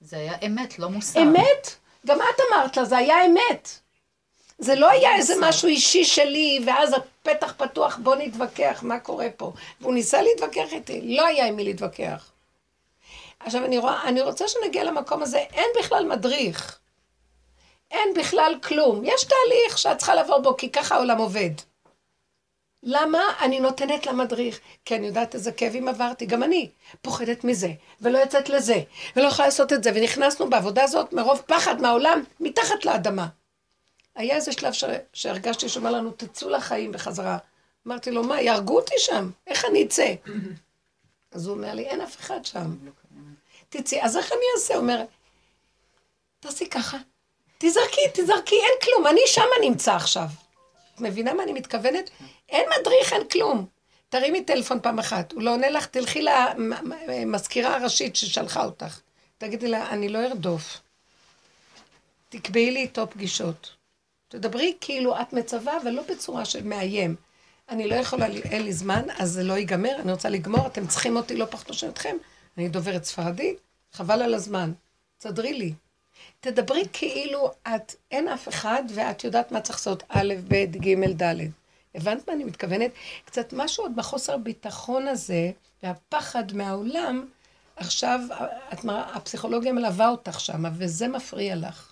זה 0.00 0.16
היה 0.16 0.34
אמת, 0.46 0.78
לא 0.78 0.90
מוסר. 0.90 1.22
אמת? 1.22 1.76
גם 2.06 2.18
את 2.18 2.40
אמרת 2.50 2.76
לה, 2.76 2.84
זה 2.84 2.96
היה 2.96 3.26
אמת. 3.26 3.68
זה 4.58 4.74
לא 4.74 4.90
היה 4.90 5.16
איזה 5.16 5.34
משהו 5.40 5.68
אישי 5.68 6.04
שלי, 6.04 6.60
ואז 6.66 6.92
הפתח 6.92 7.54
פתוח, 7.56 7.98
בוא 8.02 8.14
נתווכח, 8.16 8.82
מה 8.82 9.00
קורה 9.00 9.26
פה? 9.36 9.52
והוא 9.80 9.94
ניסה 9.94 10.22
להתווכח 10.22 10.72
איתי, 10.72 11.16
לא 11.16 11.26
היה 11.26 11.46
עם 11.46 11.56
מי 11.56 11.64
להתווכח. 11.64 12.32
עכשיו, 13.40 13.64
אני, 13.64 13.78
רואה, 13.78 14.08
אני 14.08 14.20
רוצה 14.20 14.48
שנגיע 14.48 14.84
למקום 14.84 15.22
הזה, 15.22 15.38
אין 15.38 15.68
בכלל 15.78 16.04
מדריך. 16.04 16.78
אין 17.90 18.14
בכלל 18.14 18.54
כלום. 18.62 19.04
יש 19.04 19.24
תהליך 19.24 19.78
שאת 19.78 19.98
צריכה 19.98 20.14
לעבור 20.14 20.38
בו, 20.38 20.56
כי 20.56 20.72
ככה 20.72 20.94
העולם 20.94 21.18
עובד. 21.18 21.50
למה 22.82 23.18
אני 23.40 23.60
נותנת 23.60 24.06
למדריך? 24.06 24.60
כי 24.84 24.96
אני 24.96 25.06
יודעת 25.06 25.34
איזה 25.34 25.52
כאבים 25.52 25.88
עברתי, 25.88 26.26
גם 26.26 26.42
אני 26.42 26.70
פוחדת 27.02 27.44
מזה, 27.44 27.68
ולא 28.00 28.18
יוצאת 28.18 28.48
לזה, 28.48 28.82
ולא 29.16 29.26
יכולה 29.26 29.48
לעשות 29.48 29.72
את 29.72 29.84
זה, 29.84 29.90
ונכנסנו 29.94 30.50
בעבודה 30.50 30.84
הזאת 30.84 31.12
מרוב 31.12 31.42
פחד 31.46 31.80
מהעולם, 31.80 32.24
מתחת 32.40 32.84
לאדמה. 32.84 33.26
היה 34.14 34.36
איזה 34.36 34.52
שלב 34.52 34.72
ש... 34.72 34.84
שהרגשתי 35.12 35.68
שאומר 35.68 35.90
לנו, 35.90 36.10
תצאו 36.10 36.50
לחיים 36.50 36.92
בחזרה. 36.92 37.38
אמרתי 37.86 38.10
לו, 38.10 38.24
מה, 38.24 38.40
יהרגו 38.40 38.76
אותי 38.76 38.94
שם? 38.98 39.30
איך 39.46 39.64
אני 39.64 39.84
אצא? 39.84 40.14
אז 41.32 41.46
הוא 41.46 41.56
אומר 41.56 41.74
לי, 41.74 41.86
אין 41.86 42.00
אף 42.00 42.16
אחד 42.16 42.44
שם. 42.44 42.76
תצאי, 43.68 44.02
אז 44.02 44.16
איך 44.16 44.32
אני 44.32 44.40
אעשה? 44.56 44.76
אומר, 44.76 45.02
תעשי 46.40 46.68
ככה, 46.68 46.96
תזרקי, 47.58 48.00
תזרקי, 48.14 48.54
אין 48.54 48.78
כלום, 48.82 49.06
אני 49.06 49.20
שמה 49.26 49.44
נמצא 49.62 49.94
עכשיו. 49.94 50.26
את 50.94 51.00
מבינה 51.00 51.34
מה 51.34 51.42
אני 51.42 51.52
מתכוונת? 51.52 52.10
אין 52.48 52.66
מדריך, 52.80 53.12
אין 53.12 53.28
כלום. 53.28 53.66
תרימי 54.08 54.44
טלפון 54.44 54.80
פעם 54.80 54.98
אחת, 54.98 55.32
הוא 55.32 55.42
לא 55.42 55.50
עונה 55.50 55.70
לך, 55.70 55.86
תלכי 55.86 56.22
למזכירה 57.08 57.76
הראשית 57.76 58.16
ששלחה 58.16 58.64
אותך. 58.64 59.00
תגידי 59.38 59.68
לה, 59.68 59.90
אני 59.90 60.08
לא 60.08 60.18
ארדוף. 60.18 60.80
תקבעי 62.28 62.70
לי 62.70 62.80
איתו 62.80 63.10
פגישות. 63.10 63.70
תדברי 64.28 64.76
כאילו 64.80 65.20
את 65.20 65.32
מצווה, 65.32 65.76
אבל 65.82 65.90
לא 65.90 66.02
בצורה 66.02 66.44
של 66.44 66.62
מאיים. 66.62 67.16
אני 67.68 67.88
לא 67.88 67.94
יכולה, 67.94 68.26
אין 68.26 68.62
לי 68.62 68.72
זמן, 68.72 69.02
אז 69.18 69.30
זה 69.32 69.42
לא 69.42 69.52
ייגמר, 69.52 69.96
אני 70.00 70.12
רוצה 70.12 70.28
לגמור, 70.28 70.66
אתם 70.66 70.86
צריכים 70.86 71.16
אותי 71.16 71.36
לא 71.36 71.44
פחות 71.44 71.84
אתכם. 71.88 72.16
אני 72.58 72.68
דוברת 72.68 73.04
ספרדית, 73.04 73.58
חבל 73.92 74.22
על 74.22 74.34
הזמן. 74.34 74.72
תסדרי 75.18 75.52
לי. 75.52 75.72
תדברי 76.40 76.82
כאילו 76.92 77.50
את, 77.62 77.94
אין 78.10 78.28
אף 78.28 78.48
אחד, 78.48 78.82
ואת 78.94 79.24
יודעת 79.24 79.52
מה 79.52 79.60
צריך 79.60 79.78
לעשות, 79.78 80.02
א', 80.08 80.34
ב', 80.48 80.76
ג', 80.76 81.22
ד'. 81.22 81.34
הבנת 81.94 82.28
מה 82.28 82.34
אני 82.34 82.44
מתכוונת? 82.44 82.90
קצת 83.24 83.52
משהו 83.52 83.84
עוד 83.84 83.96
בחוסר 83.96 84.36
ביטחון 84.36 85.08
הזה, 85.08 85.50
והפחד 85.82 86.52
מהעולם, 86.56 87.26
עכשיו 87.76 88.20
את, 88.72 88.78
הפסיכולוגיה 88.88 89.72
מלווה 89.72 90.08
אותך 90.08 90.40
שם, 90.40 90.64
וזה 90.74 91.08
מפריע 91.08 91.56
לך. 91.56 91.87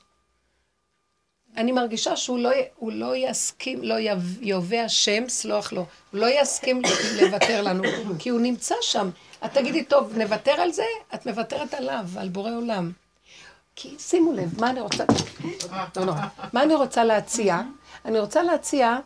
אני 1.57 1.73
מרגישה 1.73 2.17
שהוא 2.17 2.39
לא, 2.39 2.51
לא 2.83 3.17
יסכים, 3.17 3.83
לא 3.83 3.95
יהווה 4.41 4.85
השם, 4.85 5.29
סלוח 5.29 5.73
לו, 5.73 5.87
הוא 6.11 6.21
לא 6.21 6.27
יסכים 6.41 6.83
לוותר 7.21 7.63
לנו, 7.63 7.83
כי 8.19 8.29
הוא 8.29 8.41
נמצא 8.41 8.75
שם. 8.81 9.11
את 9.45 9.53
תגידי, 9.53 9.85
טוב, 9.85 10.19
נוותר 10.19 10.53
על 10.53 10.73
זה? 10.73 10.85
את 11.15 11.27
מוותרת 11.27 11.75
עליו, 11.75 12.05
על 12.17 12.29
בורא 12.29 12.51
עולם. 12.51 12.93
כי 13.77 13.95
שימו 13.99 14.33
לב, 14.33 14.61
מה 14.61 14.71
אני 14.71 14.81
רוצה... 14.81 15.05
לא, 15.97 16.07
לא. 16.07 16.13
מה 16.53 16.63
אני 16.63 16.75
רוצה 16.75 17.05
להציע? 17.05 17.61
אני 18.05 18.21
רוצה 18.21 18.43
להציע 18.43 18.99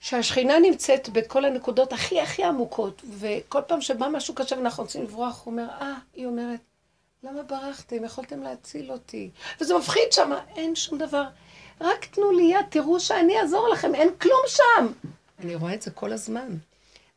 שהשכינה 0.00 0.58
נמצאת 0.58 1.08
בכל 1.08 1.44
הנקודות 1.44 1.92
הכי 1.92 2.20
הכי 2.20 2.44
עמוקות, 2.44 3.02
וכל 3.18 3.60
פעם 3.66 3.80
שבא 3.80 4.08
משהו 4.12 4.34
קשה 4.34 4.56
ואנחנו 4.56 4.82
רוצים 4.82 5.02
לברוח, 5.02 5.42
הוא 5.44 5.52
אומר, 5.52 5.68
אה, 5.80 5.94
היא 6.14 6.26
אומרת, 6.26 6.60
למה 7.24 7.42
ברחתם? 7.42 8.04
יכולתם 8.04 8.42
להציל 8.42 8.92
אותי. 8.92 9.30
וזה 9.60 9.74
מפחיד 9.78 10.12
שם, 10.12 10.30
אין 10.56 10.76
שום 10.76 10.98
דבר. 10.98 11.24
רק 11.80 12.04
תנו 12.04 12.32
לי 12.32 12.42
יד, 12.42 12.66
תראו 12.70 13.00
שאני 13.00 13.40
אעזור 13.40 13.68
לכם, 13.68 13.94
אין 13.94 14.08
כלום 14.20 14.40
שם. 14.46 14.86
אני 15.38 15.54
רואה 15.54 15.74
את 15.74 15.82
זה 15.82 15.90
כל 15.90 16.12
הזמן. 16.12 16.56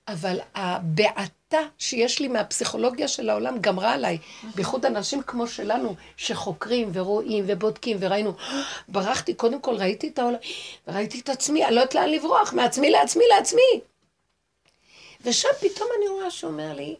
אבל 0.07 0.39
הבעתה 0.55 1.57
שיש 1.77 2.19
לי 2.19 2.27
מהפסיכולוגיה 2.27 3.07
של 3.07 3.29
העולם 3.29 3.59
גמרה 3.61 3.93
עליי. 3.93 4.17
בייחוד 4.55 4.85
אנשים 4.85 5.21
כמו 5.21 5.47
שלנו, 5.47 5.95
שחוקרים 6.17 6.89
ורואים 6.93 7.43
ובודקים, 7.47 7.97
וראינו, 7.99 8.33
ברחתי, 8.87 9.33
קודם 9.33 9.61
כל 9.61 9.75
ראיתי 9.75 10.07
את 10.07 10.19
העולם, 10.19 10.37
וראיתי 10.87 11.19
את 11.19 11.29
עצמי, 11.29 11.65
אני 11.65 11.75
לא 11.75 11.81
יודעת 11.81 11.95
לאן 11.95 12.09
לברוח, 12.09 12.53
מעצמי 12.53 12.89
לעצמי 12.89 13.23
לעצמי. 13.35 13.81
ושם 15.21 15.49
פתאום 15.59 15.89
אני 15.97 16.07
רואה 16.07 16.31
שהוא 16.31 16.51
אומר 16.51 16.73
לי, 16.73 16.95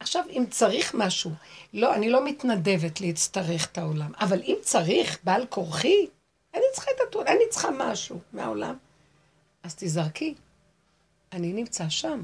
עכשיו, 0.00 0.24
אם 0.30 0.44
צריך 0.50 0.94
משהו, 0.94 1.30
לא, 1.74 1.94
אני 1.94 2.10
לא 2.10 2.24
מתנדבת 2.24 3.00
להצטרך 3.00 3.66
את 3.66 3.78
העולם, 3.78 4.12
אבל 4.20 4.42
אם 4.42 4.56
צריך, 4.62 5.18
בעל 5.24 5.46
כורחי, 5.46 6.06
אני 6.54 6.62
צריכה 6.72 6.90
את 6.96 7.00
התורה, 7.08 7.32
אני 7.32 7.48
צריכה 7.50 7.68
משהו 7.78 8.20
מהעולם, 8.32 8.76
אז 9.62 9.74
תזרקי. 9.78 10.34
אני 11.32 11.52
נמצא 11.52 11.88
שם. 11.88 12.22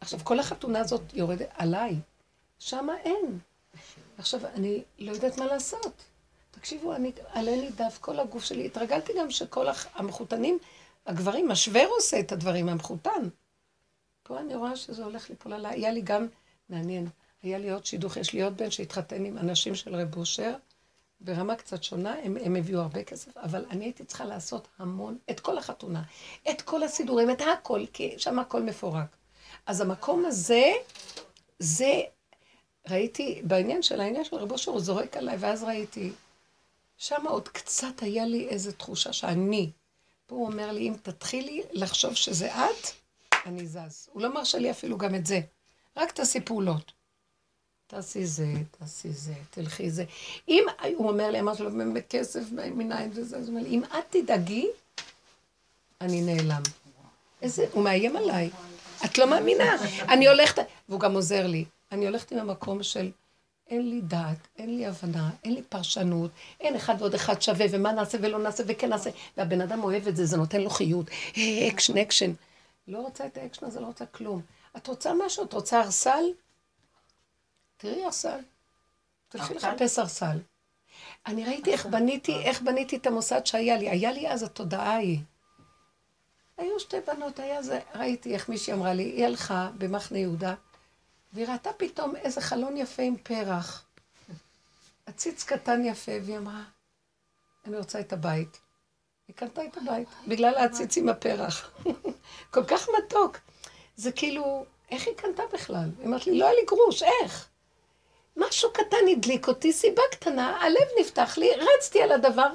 עכשיו, 0.00 0.20
כל 0.24 0.38
החתונה 0.38 0.80
הזאת 0.80 1.02
יורדת 1.14 1.48
עליי, 1.54 1.96
שם 2.58 2.88
אין. 3.04 3.38
עכשיו, 4.18 4.40
אני 4.46 4.82
לא 4.98 5.12
יודעת 5.12 5.38
מה 5.38 5.46
לעשות. 5.46 6.04
תקשיבו, 6.50 6.94
אני, 6.94 7.12
עלה 7.32 7.56
לי 7.56 7.70
דף 7.70 7.98
כל 8.00 8.20
הגוף 8.20 8.44
שלי. 8.44 8.66
התרגלתי 8.66 9.12
גם 9.18 9.30
שכל 9.30 9.66
המחותנים, 9.94 10.58
הגברים, 11.06 11.50
השוור 11.50 11.86
עושה 11.86 12.20
את 12.20 12.32
הדברים, 12.32 12.68
המחותן. 12.68 13.28
פה 14.22 14.38
אני 14.40 14.54
רואה 14.54 14.76
שזה 14.76 15.04
הולך 15.04 15.30
ליפול 15.30 15.52
עליי. 15.52 15.74
היה 15.74 15.90
לי 15.90 16.00
גם 16.00 16.26
מעניין. 16.72 17.08
היה 17.42 17.58
לי 17.58 17.70
עוד 17.70 17.86
שידוך, 17.86 18.16
יש 18.16 18.32
לי 18.32 18.42
עוד 18.42 18.56
בן 18.56 18.70
שהתחתן 18.70 19.24
עם 19.24 19.38
אנשים 19.38 19.74
של 19.74 19.96
רב 19.96 20.16
אושר, 20.16 20.54
ברמה 21.20 21.56
קצת 21.56 21.82
שונה, 21.82 22.14
הם, 22.22 22.36
הם 22.44 22.56
הביאו 22.56 22.80
הרבה 22.80 23.04
כסף, 23.04 23.36
אבל 23.36 23.64
אני 23.70 23.84
הייתי 23.84 24.04
צריכה 24.04 24.24
לעשות 24.24 24.68
המון, 24.78 25.18
את 25.30 25.40
כל 25.40 25.58
החתונה, 25.58 26.02
את 26.50 26.62
כל 26.62 26.82
הסידורים, 26.82 27.30
את 27.30 27.40
הכל, 27.40 27.84
כי 27.92 28.14
שם 28.18 28.38
הכל 28.38 28.62
מפורק. 28.62 29.16
אז 29.66 29.80
המקום 29.80 30.24
הזה, 30.24 30.72
זה, 31.58 32.00
ראיתי, 32.88 33.42
בעניין 33.44 33.82
של 33.82 34.00
העניין 34.00 34.24
של 34.24 34.36
רב 34.36 34.52
אושר, 34.52 34.70
הוא 34.70 34.80
זורק 34.80 35.16
עליי, 35.16 35.36
ואז 35.40 35.62
ראיתי, 35.62 36.12
שם 36.96 37.26
עוד 37.28 37.48
קצת 37.48 38.02
היה 38.02 38.26
לי 38.26 38.48
איזו 38.48 38.72
תחושה 38.72 39.12
שאני, 39.12 39.70
פה 40.26 40.34
הוא 40.34 40.46
אומר 40.46 40.72
לי, 40.72 40.88
אם 40.88 40.94
תתחילי 41.02 41.62
לחשוב 41.70 42.14
שזה 42.14 42.54
את, 42.54 42.86
אני 43.46 43.66
זז. 43.66 44.08
הוא 44.12 44.22
לא 44.22 44.34
מרשה 44.34 44.58
לי 44.58 44.70
אפילו 44.70 44.98
גם 44.98 45.14
את 45.14 45.26
זה. 45.26 45.40
רק 45.96 46.10
תעשי 46.10 46.40
פעולות. 46.40 46.92
תעשי 47.86 48.26
זה, 48.26 48.52
תעשי 48.70 49.12
זה, 49.12 49.34
תלכי 49.50 49.90
זה. 49.90 50.04
אם, 50.48 50.64
הוא 50.96 51.08
אומר 51.08 51.30
לי, 51.30 51.40
אמרתי 51.40 51.62
לו, 51.62 51.70
בכסף, 51.94 52.40
מנין 52.52 53.12
זה 53.12 53.24
זה, 53.24 53.36
הוא 53.36 53.46
אומר 53.48 53.60
לי, 53.60 53.68
אם 53.68 53.84
את 53.84 54.04
תדאגי, 54.10 54.66
אני 56.00 56.20
נעלם. 56.20 56.62
איזה, 57.42 57.66
הוא 57.72 57.84
מאיים 57.84 58.16
עליי. 58.16 58.50
את 59.04 59.18
לא 59.18 59.30
מאמינה. 59.30 59.76
אני 60.08 60.28
הולכת, 60.28 60.62
והוא 60.88 61.00
גם 61.00 61.14
עוזר 61.14 61.46
לי. 61.46 61.64
אני 61.92 62.06
הולכת 62.06 62.32
עם 62.32 62.38
המקום 62.38 62.82
של 62.82 63.10
אין 63.68 63.90
לי 63.90 64.00
דעת, 64.00 64.48
אין 64.58 64.76
לי 64.76 64.86
הבנה, 64.86 65.30
אין 65.44 65.54
לי 65.54 65.62
פרשנות, 65.62 66.30
אין 66.60 66.76
אחד 66.76 66.94
ועוד 66.98 67.14
אחד 67.14 67.42
שווה, 67.42 67.66
ומה 67.70 67.92
נעשה 67.92 68.18
ולא 68.20 68.38
נעשה 68.38 68.62
וכן 68.66 68.88
נעשה. 68.88 69.10
והבן 69.36 69.60
אדם 69.60 69.84
אוהב 69.84 70.08
את 70.08 70.16
זה, 70.16 70.26
זה 70.26 70.36
נותן 70.36 70.60
לו 70.60 70.70
חיות. 70.70 71.06
אקשן, 71.68 71.96
אקשן. 71.96 72.32
לא 72.88 72.98
רוצה 72.98 73.26
את 73.26 73.36
האקשן 73.36 73.66
הזה, 73.66 73.80
לא 73.80 73.86
רוצה 73.86 74.06
כלום. 74.06 74.42
את 74.76 74.86
רוצה 74.86 75.12
משהו? 75.26 75.44
את 75.44 75.52
רוצה 75.52 75.80
ארסל? 75.80 76.24
תראי 77.76 78.04
ארסל. 78.04 78.40
תלכי 79.28 79.54
לחפש 79.54 79.98
ארסל. 79.98 80.38
אני 81.26 81.44
ראיתי 81.44 81.72
איך 81.72 81.86
בניתי, 81.86 82.42
איך 82.42 82.62
בניתי 82.62 82.96
את 82.96 83.06
המוסד 83.06 83.46
שהיה 83.46 83.76
לי. 83.76 83.90
היה 83.90 84.12
לי 84.12 84.28
אז 84.28 84.42
התודעה 84.42 84.94
ההיא. 84.94 85.18
היו 86.56 86.80
שתי 86.80 86.96
בנות, 87.06 87.38
היה 87.38 87.62
זה, 87.62 87.80
ראיתי 87.94 88.34
איך 88.34 88.48
מישהי 88.48 88.72
אמרה 88.72 88.94
לי, 88.94 89.02
היא 89.02 89.24
הלכה 89.24 89.70
במחנה 89.78 90.18
יהודה, 90.18 90.54
והיא 91.32 91.46
ראתה 91.46 91.70
פתאום 91.76 92.16
איזה 92.16 92.40
חלון 92.40 92.76
יפה 92.76 93.02
עם 93.02 93.16
פרח. 93.16 93.84
עציץ 95.06 95.44
קטן 95.44 95.84
יפה, 95.84 96.12
והיא 96.22 96.38
אמרה, 96.38 96.62
אני 97.66 97.76
רוצה 97.76 98.00
את 98.00 98.12
הבית. 98.12 98.60
היא 99.28 99.36
קנתה 99.36 99.64
את 99.64 99.76
הבית, 99.76 100.08
בגלל 100.28 100.54
העציץ 100.54 100.96
עם 100.96 101.08
הפרח. 101.08 101.70
כל 102.54 102.64
כך 102.64 102.86
מתוק. 102.98 103.38
זה 103.96 104.12
כאילו, 104.12 104.64
איך 104.90 105.06
היא 105.06 105.14
קנתה 105.14 105.42
בכלל? 105.52 105.88
היא 105.98 106.06
אמרת 106.06 106.26
לי, 106.26 106.38
לא 106.38 106.44
היה 106.44 106.54
לי 106.54 106.66
גרוש, 106.66 107.02
איך? 107.02 107.48
משהו 108.36 108.72
קטן 108.72 108.96
הדליק 109.12 109.48
אותי, 109.48 109.72
סיבה 109.72 110.02
קטנה, 110.10 110.56
הלב 110.60 110.88
נפתח 111.00 111.38
לי, 111.38 111.50
רצתי 111.54 112.02
על 112.02 112.12
הדבר, 112.12 112.54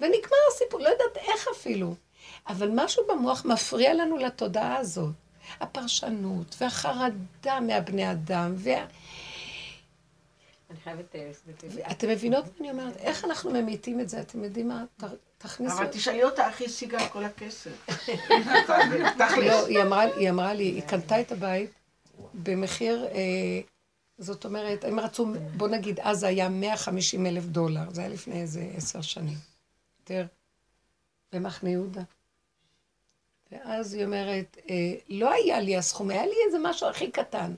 ונגמר 0.00 0.38
הסיפור, 0.52 0.80
לא 0.80 0.88
יודעת 0.88 1.16
איך 1.16 1.48
אפילו. 1.56 1.94
אבל 2.48 2.70
משהו 2.74 3.06
במוח 3.08 3.44
מפריע 3.44 3.94
לנו 3.94 4.16
לתודעה 4.16 4.76
הזאת. 4.76 5.10
הפרשנות 5.60 6.56
והחרדה 6.60 7.60
מהבני 7.60 8.12
אדם, 8.12 8.54
וה... 8.56 8.86
אני 10.70 10.78
חייבת... 10.84 11.16
אה, 11.16 11.30
אתם 11.90 12.08
מבינות 12.08 12.44
מה 12.44 12.50
אני 12.60 12.70
אומרת? 12.70 12.96
איך 12.96 13.24
אנחנו 13.24 13.50
ממיתים 13.50 14.00
את 14.00 14.08
זה? 14.08 14.20
אתם 14.20 14.44
יודעים 14.44 14.68
מה? 14.68 14.84
תכניסו... 15.38 15.76
אבל 15.76 15.86
תשאלי 15.86 16.24
אותה 16.24 16.48
איך 16.48 16.60
היא 16.60 16.68
השיגה 16.68 17.06
את 17.06 17.12
כל 17.12 17.24
הכסף. 17.24 17.70
לא, 19.46 19.66
היא 19.66 19.82
אמרה, 19.82 20.02
היא 20.02 20.30
אמרה 20.30 20.54
לי, 20.54 20.64
היא 20.64 20.82
קנתה 20.82 21.20
את 21.20 21.32
הבית 21.32 21.70
במחיר, 22.34 23.06
אה, 23.06 23.60
זאת 24.18 24.44
אומרת, 24.44 24.84
הם 24.84 25.00
רצו, 25.00 25.26
בוא 25.56 25.68
נגיד, 25.68 26.00
אז 26.00 26.18
זה 26.18 26.26
היה 26.26 26.48
150 26.48 27.26
אלף 27.26 27.44
דולר, 27.44 27.90
זה 27.90 28.00
היה 28.00 28.10
לפני 28.10 28.40
איזה 28.40 28.70
עשר 28.76 29.00
שנים. 29.00 29.36
יותר. 30.00 30.26
במחנה 31.32 31.70
יהודה. 31.70 32.02
ואז 33.52 33.94
היא 33.94 34.04
אומרת, 34.04 34.56
אה, 34.70 34.94
לא 35.08 35.32
היה 35.32 35.60
לי 35.60 35.76
הסכום, 35.76 36.10
היה 36.10 36.26
לי 36.26 36.34
איזה 36.46 36.58
משהו 36.62 36.88
הכי 36.88 37.10
קטן. 37.10 37.54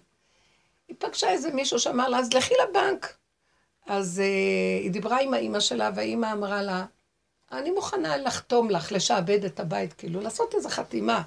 היא 0.88 0.96
פגשה 0.98 1.30
איזה 1.30 1.52
מישהו 1.52 1.78
שאמר 1.78 2.08
לה, 2.08 2.18
אז 2.18 2.32
לכי 2.32 2.54
לבנק. 2.62 3.16
אז 3.86 4.20
אה, 4.20 4.80
היא 4.82 4.90
דיברה 4.90 5.20
עם 5.20 5.34
האימא 5.34 5.60
שלה, 5.60 5.90
והאימא 5.94 6.32
אמרה 6.32 6.62
לה, 6.62 6.86
אני 7.52 7.70
מוכנה 7.70 8.16
לחתום 8.16 8.70
לך, 8.70 8.92
לשעבד 8.92 9.44
את 9.44 9.60
הבית, 9.60 9.92
כאילו, 9.92 10.20
לעשות 10.20 10.54
איזו 10.54 10.68
חתימה. 10.68 11.22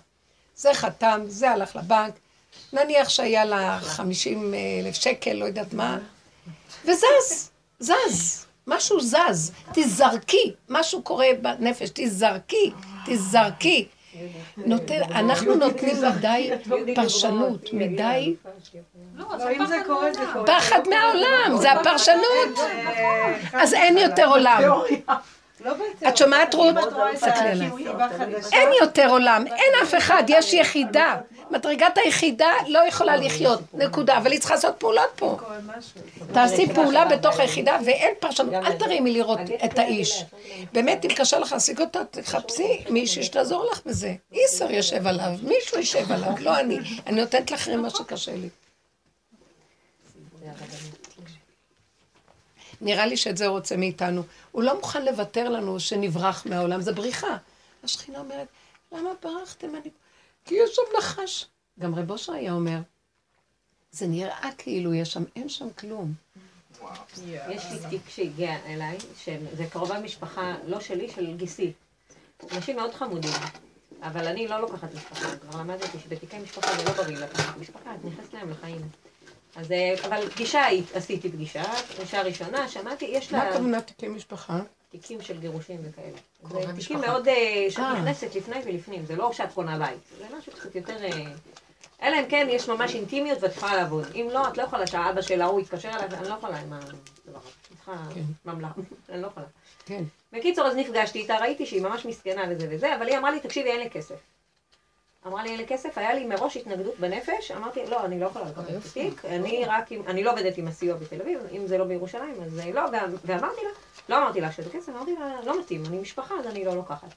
זה 0.56 0.74
חתם, 0.74 1.22
זה 1.28 1.50
הלך 1.52 1.76
לבנק, 1.76 2.14
נניח 2.74 3.10
שהיה 3.10 3.46
לה 3.46 3.80
50 3.82 4.54
אלף 4.82 4.96
שקל, 4.96 5.34
לא 5.34 5.46
יודעת 5.46 5.74
מה, 5.74 5.98
וזז, 6.86 7.50
זז, 7.80 8.46
משהו 8.68 9.02
זז, 9.02 9.52
תזרקי, 9.74 10.54
משהו 10.70 11.02
קורה 11.02 11.28
בנפש, 11.42 11.90
תזרקי, 11.94 12.72
תזרקי. 13.06 13.88
נותן, 14.58 15.02
אנחנו 15.04 15.56
נותנים 15.56 15.96
מדי 16.02 16.52
פרשנות, 16.96 17.74
מדי. 17.74 18.36
לא, 19.16 19.26
לא, 19.60 19.66
זה 19.66 19.78
קורה. 19.86 20.10
פחד 20.46 20.80
מהעולם, 20.90 21.58
זה 21.62 21.72
הפרשנות. 21.72 22.60
אז 23.54 23.74
אין 23.74 23.98
יותר 23.98 24.26
עולם. 24.26 24.62
לא. 25.62 25.74
את 26.08 26.18
שומעת, 26.18 26.54
רות? 26.54 26.76
אין 28.54 28.70
יותר 28.82 29.10
עולם, 29.10 29.48
אין 29.48 29.74
אף 29.84 29.96
אחד, 29.98 30.24
יש 30.28 30.54
יחידה. 30.54 31.18
מדרגת 31.52 31.98
היחידה 32.06 32.52
לא 32.68 32.88
יכולה 32.88 33.16
לחיות, 33.16 33.60
נקודה. 33.74 34.18
אבל 34.18 34.32
היא 34.32 34.40
צריכה 34.40 34.56
לעשות 34.56 34.76
פעולות 34.78 35.10
פה. 35.16 35.38
תעשי 36.34 36.74
פעולה 36.74 37.06
בתוך 37.06 37.40
היחידה 37.40 37.78
ואין 37.86 38.14
פרשנות. 38.20 38.54
אל 38.54 38.74
תרימי 38.74 39.12
לראות 39.12 39.40
את 39.66 39.80
האיש. 39.80 40.24
באמת, 40.74 41.06
אם 41.06 41.10
קשה 41.16 41.40
לך 41.40 41.52
להשיג 41.52 41.82
אותה, 41.82 42.00
תחפשי 42.12 42.84
מישהי 42.90 43.24
שתעזור 43.24 43.70
לך 43.72 43.82
בזה. 43.86 44.14
איסר 44.32 44.72
יושב 44.72 45.08
עליו, 45.08 45.32
מישהו 45.44 45.78
יושב 45.78 46.12
עליו, 46.12 46.32
לא 46.40 46.60
אני. 46.60 46.78
אני 47.08 47.22
נותנת 47.22 47.52
לך 47.52 47.70
מה 47.70 47.90
שקשה 47.90 48.32
לי. 48.32 48.50
נראה 52.84 53.06
לי 53.06 53.18
שאת 53.18 53.38
זה 53.38 53.48
הוא 53.48 53.58
רוצה 53.58 53.78
מאיתנו. 53.78 54.24
הוא 54.52 54.64
לא 54.64 54.76
מוכן 54.76 55.06
לוותר 55.06 55.50
לנו 55.50 55.80
שנברח 55.80 56.46
מהעולם, 56.46 56.82
זה 56.82 56.94
בריחה. 56.94 57.38
השכינה 57.84 58.20
אומרת, 58.20 58.48
למה 58.92 59.10
ברחתם? 59.24 59.76
אני... 59.76 59.90
כי 60.46 60.56
יש 60.56 60.76
שם 60.76 60.82
נחש. 60.98 61.46
גם 61.80 61.96
רב 61.96 62.12
אושר 62.12 62.34
היה 62.34 62.54
אומר, 62.54 62.78
זה 63.92 64.08
נראה 64.08 64.50
כאילו 64.58 64.94
יש 64.94 65.14
שם, 65.14 65.24
אין 65.36 65.50
שם 65.50 65.68
כלום. 65.78 66.14
יש 67.50 67.64
לי 67.72 67.80
תיק 67.90 68.10
שהגיע 68.10 68.56
אליי, 68.66 68.98
שזה 69.24 69.66
קרובה 69.70 70.00
משפחה, 70.00 70.56
לא 70.68 70.80
שלי, 70.80 71.12
של 71.12 71.36
גיסי. 71.38 71.74
אנשים 72.52 72.76
מאוד 72.76 72.94
חמודים, 72.94 73.32
אבל 74.02 74.28
אני 74.28 74.48
לא 74.48 74.62
לוקחת 74.62 74.94
משפחה, 74.94 75.38
כבר 75.38 75.60
למדתי 75.60 76.00
שבתיקי 76.00 76.40
משפחה 76.40 76.78
זה 76.78 76.84
לא 76.84 76.92
בריא 76.92 77.18
לקחת 77.18 77.58
משפחה, 77.58 77.96
את 77.96 78.06
נכנסת 78.06 78.34
להם 78.34 78.50
לחיים. 78.50 78.82
אז, 79.56 79.72
אה, 79.72 79.96
אבל 80.06 80.30
פגישה, 80.30 80.66
עשיתי 80.94 81.32
פגישה, 81.32 81.64
פגישה 81.64 82.22
ראשונה, 82.22 82.68
שמעתי, 82.68 83.06
יש 83.06 83.32
לה... 83.32 83.38
מה 83.38 83.50
הכוונה 83.50 83.82
תיקי 83.82 84.08
משפחה? 84.08 84.60
תיקים 84.94 85.22
של 85.22 85.40
גירושים 85.40 85.80
וכאלה. 85.84 86.18
קרובי 86.48 86.66
זה 86.66 86.74
תיקים. 86.74 87.02
מאוד, 87.02 87.28
אה, 87.28 87.66
שאת 87.70 87.80
אה. 87.80 87.94
נכנסת 87.94 88.36
לפני 88.36 88.56
ולפנים, 88.66 89.06
זה 89.06 89.16
לא 89.16 89.34
שאת 89.34 89.54
קונה 89.54 89.80
בית, 89.80 90.00
זה 90.18 90.38
משהו 90.38 90.52
קצת 90.52 90.76
יותר... 90.76 91.04
אה, 91.04 91.26
אלא 92.02 92.20
אם 92.20 92.26
כן 92.30 92.48
יש 92.50 92.70
ממש 92.70 92.96
אינטימיות 92.96 93.38
ואת 93.42 93.56
יכולה 93.58 93.76
לעבוד. 93.76 94.06
אם 94.16 94.28
לא, 94.32 94.48
את 94.48 94.58
לא 94.58 94.64
יכולה 94.64 94.88
שהאבא 94.88 95.22
של 95.22 95.42
ההוא 95.42 95.60
יתקשר 95.60 95.90
אליי, 95.90 96.08
אני 96.20 96.30
לא 96.30 96.34
יכולה 96.34 96.58
עם 96.58 96.74
הדבר 96.74 96.88
הזה. 97.28 97.50
אני 97.70 97.78
צריכה 97.78 97.92
כן. 98.14 98.22
ממלכה, 98.46 98.82
אני 99.10 99.22
לא 99.22 99.28
יכולה. 99.28 99.46
כן. 99.86 100.04
בקיצור, 100.34 100.68
אז 100.68 100.76
נפגשתי 100.76 101.20
איתה, 101.20 101.38
ראיתי 101.38 101.66
שהיא 101.66 101.82
ממש 101.82 102.06
מסכנה 102.06 102.48
לזה 102.48 102.68
וזה, 102.72 102.96
אבל 102.96 103.08
היא 103.08 103.18
אמרה 103.18 103.32
לי, 103.32 103.40
תקשיבי, 103.40 103.70
אין 103.70 103.80
לי 103.80 103.90
כסף. 103.90 104.16
אמרה 105.28 105.44
לי, 105.44 105.50
אין 105.50 105.58
לי 105.58 105.66
כסף, 105.68 105.98
היה 105.98 106.14
לי 106.14 106.26
מראש 106.26 106.58
התנגדות 106.58 107.00
בנפש, 107.00 107.52
אמרתי, 107.52 107.86
לא, 107.86 108.06
אני 108.06 108.20
לא 108.20 108.26
יכולה 108.26 108.46
לקחת 108.46 108.64
את 108.70 108.86
התיק, 108.86 109.26
אני 109.26 109.64
רק, 109.68 109.92
עם- 109.92 110.02
אני 110.08 110.24
לא 110.24 110.32
עובדת 110.32 110.58
עם 110.58 110.68
הסיוע 110.68 110.98
בתל 110.98 111.22
אביב, 111.22 111.40
אם 111.52 111.68
זה 111.68 111.78
לא 111.78 111.86
בירושלים, 111.86 112.36
אז 112.46 112.62
לא, 112.74 112.82
ואמרתי 113.26 113.62
לה, 113.64 113.70
לא 114.10 114.18
אמרתי 114.18 114.42
לה 114.42 114.52
שזה 114.52 114.70
כסף, 114.70 114.90
אמרתי 114.90 115.16
לה, 115.20 115.36
לא 115.46 115.60
מתאים, 115.60 115.84
אני 115.86 115.98
משפחה, 115.98 116.36
אז 116.40 116.48
אני 116.48 116.66
לא 116.66 116.76
לוקחת. 116.76 117.08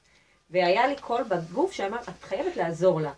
והיה 0.50 0.86
לי 0.86 0.96
קול 1.00 1.22
בגוף 1.22 1.72
שאמר, 1.72 1.96
את 2.00 2.24
חייבת 2.24 2.56
לעזור 2.56 3.00
לה. 3.00 3.10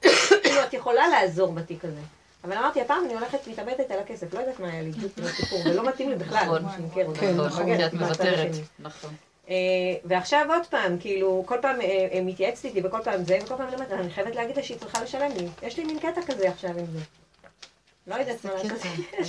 כאילו, 0.43 0.63
את 0.65 0.75
יכולה 0.75 1.09
לעזור 1.09 1.53
בתיק 1.53 1.85
הזה. 1.85 2.01
אבל 2.45 2.53
אמרתי, 2.57 2.81
הפעם 2.81 3.05
אני 3.05 3.15
הולכת 3.15 3.47
מתאבדת 3.49 3.91
על 3.91 3.99
הכסף, 3.99 4.35
לא 4.35 4.41
יודעת 4.41 4.61
מה 4.61 4.69
היה 4.71 4.83
לי 4.83 4.91
בסיפור, 4.91 5.59
ולא 5.67 5.89
מתאים 5.89 6.11
לי 6.11 6.17
בכלל, 6.17 6.43
נכון. 6.43 6.89
כן, 6.95 7.07
נכון. 7.37 7.73
את 7.73 7.93
מהצד 7.93 7.97
מוותרת. 7.97 8.51
השני. 8.51 8.63
נכון. 8.79 9.15
אה, 9.51 9.55
ועכשיו 10.05 10.47
עוד 10.49 10.67
פעם, 10.71 10.99
כאילו, 10.99 11.43
כל 11.47 11.57
פעם 11.63 11.81
אה, 11.81 12.09
אה, 12.13 12.21
מתייעצת 12.23 12.65
איתי 12.65 12.81
וכל 12.85 12.99
פעם 13.05 13.25
זה, 13.25 13.39
וכל 13.43 13.55
פעם 13.57 13.67
אני 13.67 13.75
אומרת, 13.75 13.93
אני 13.93 14.11
חייבת 14.11 14.37
להגיד 14.37 14.57
לה 14.57 14.63
שהיא 14.63 14.79
צריכה 14.79 15.03
לשלם 15.03 15.31
לי. 15.37 15.49
יש 15.63 15.77
לי 15.79 15.85
מין 15.85 15.99
קטע 15.99 16.23
כזה 16.27 16.49
עכשיו 16.49 16.71
עם 16.71 16.87
זה. 16.93 16.99
לא 18.07 18.15
יודעת 18.15 18.45
מה 18.45 18.51
לעשות. 18.55 18.71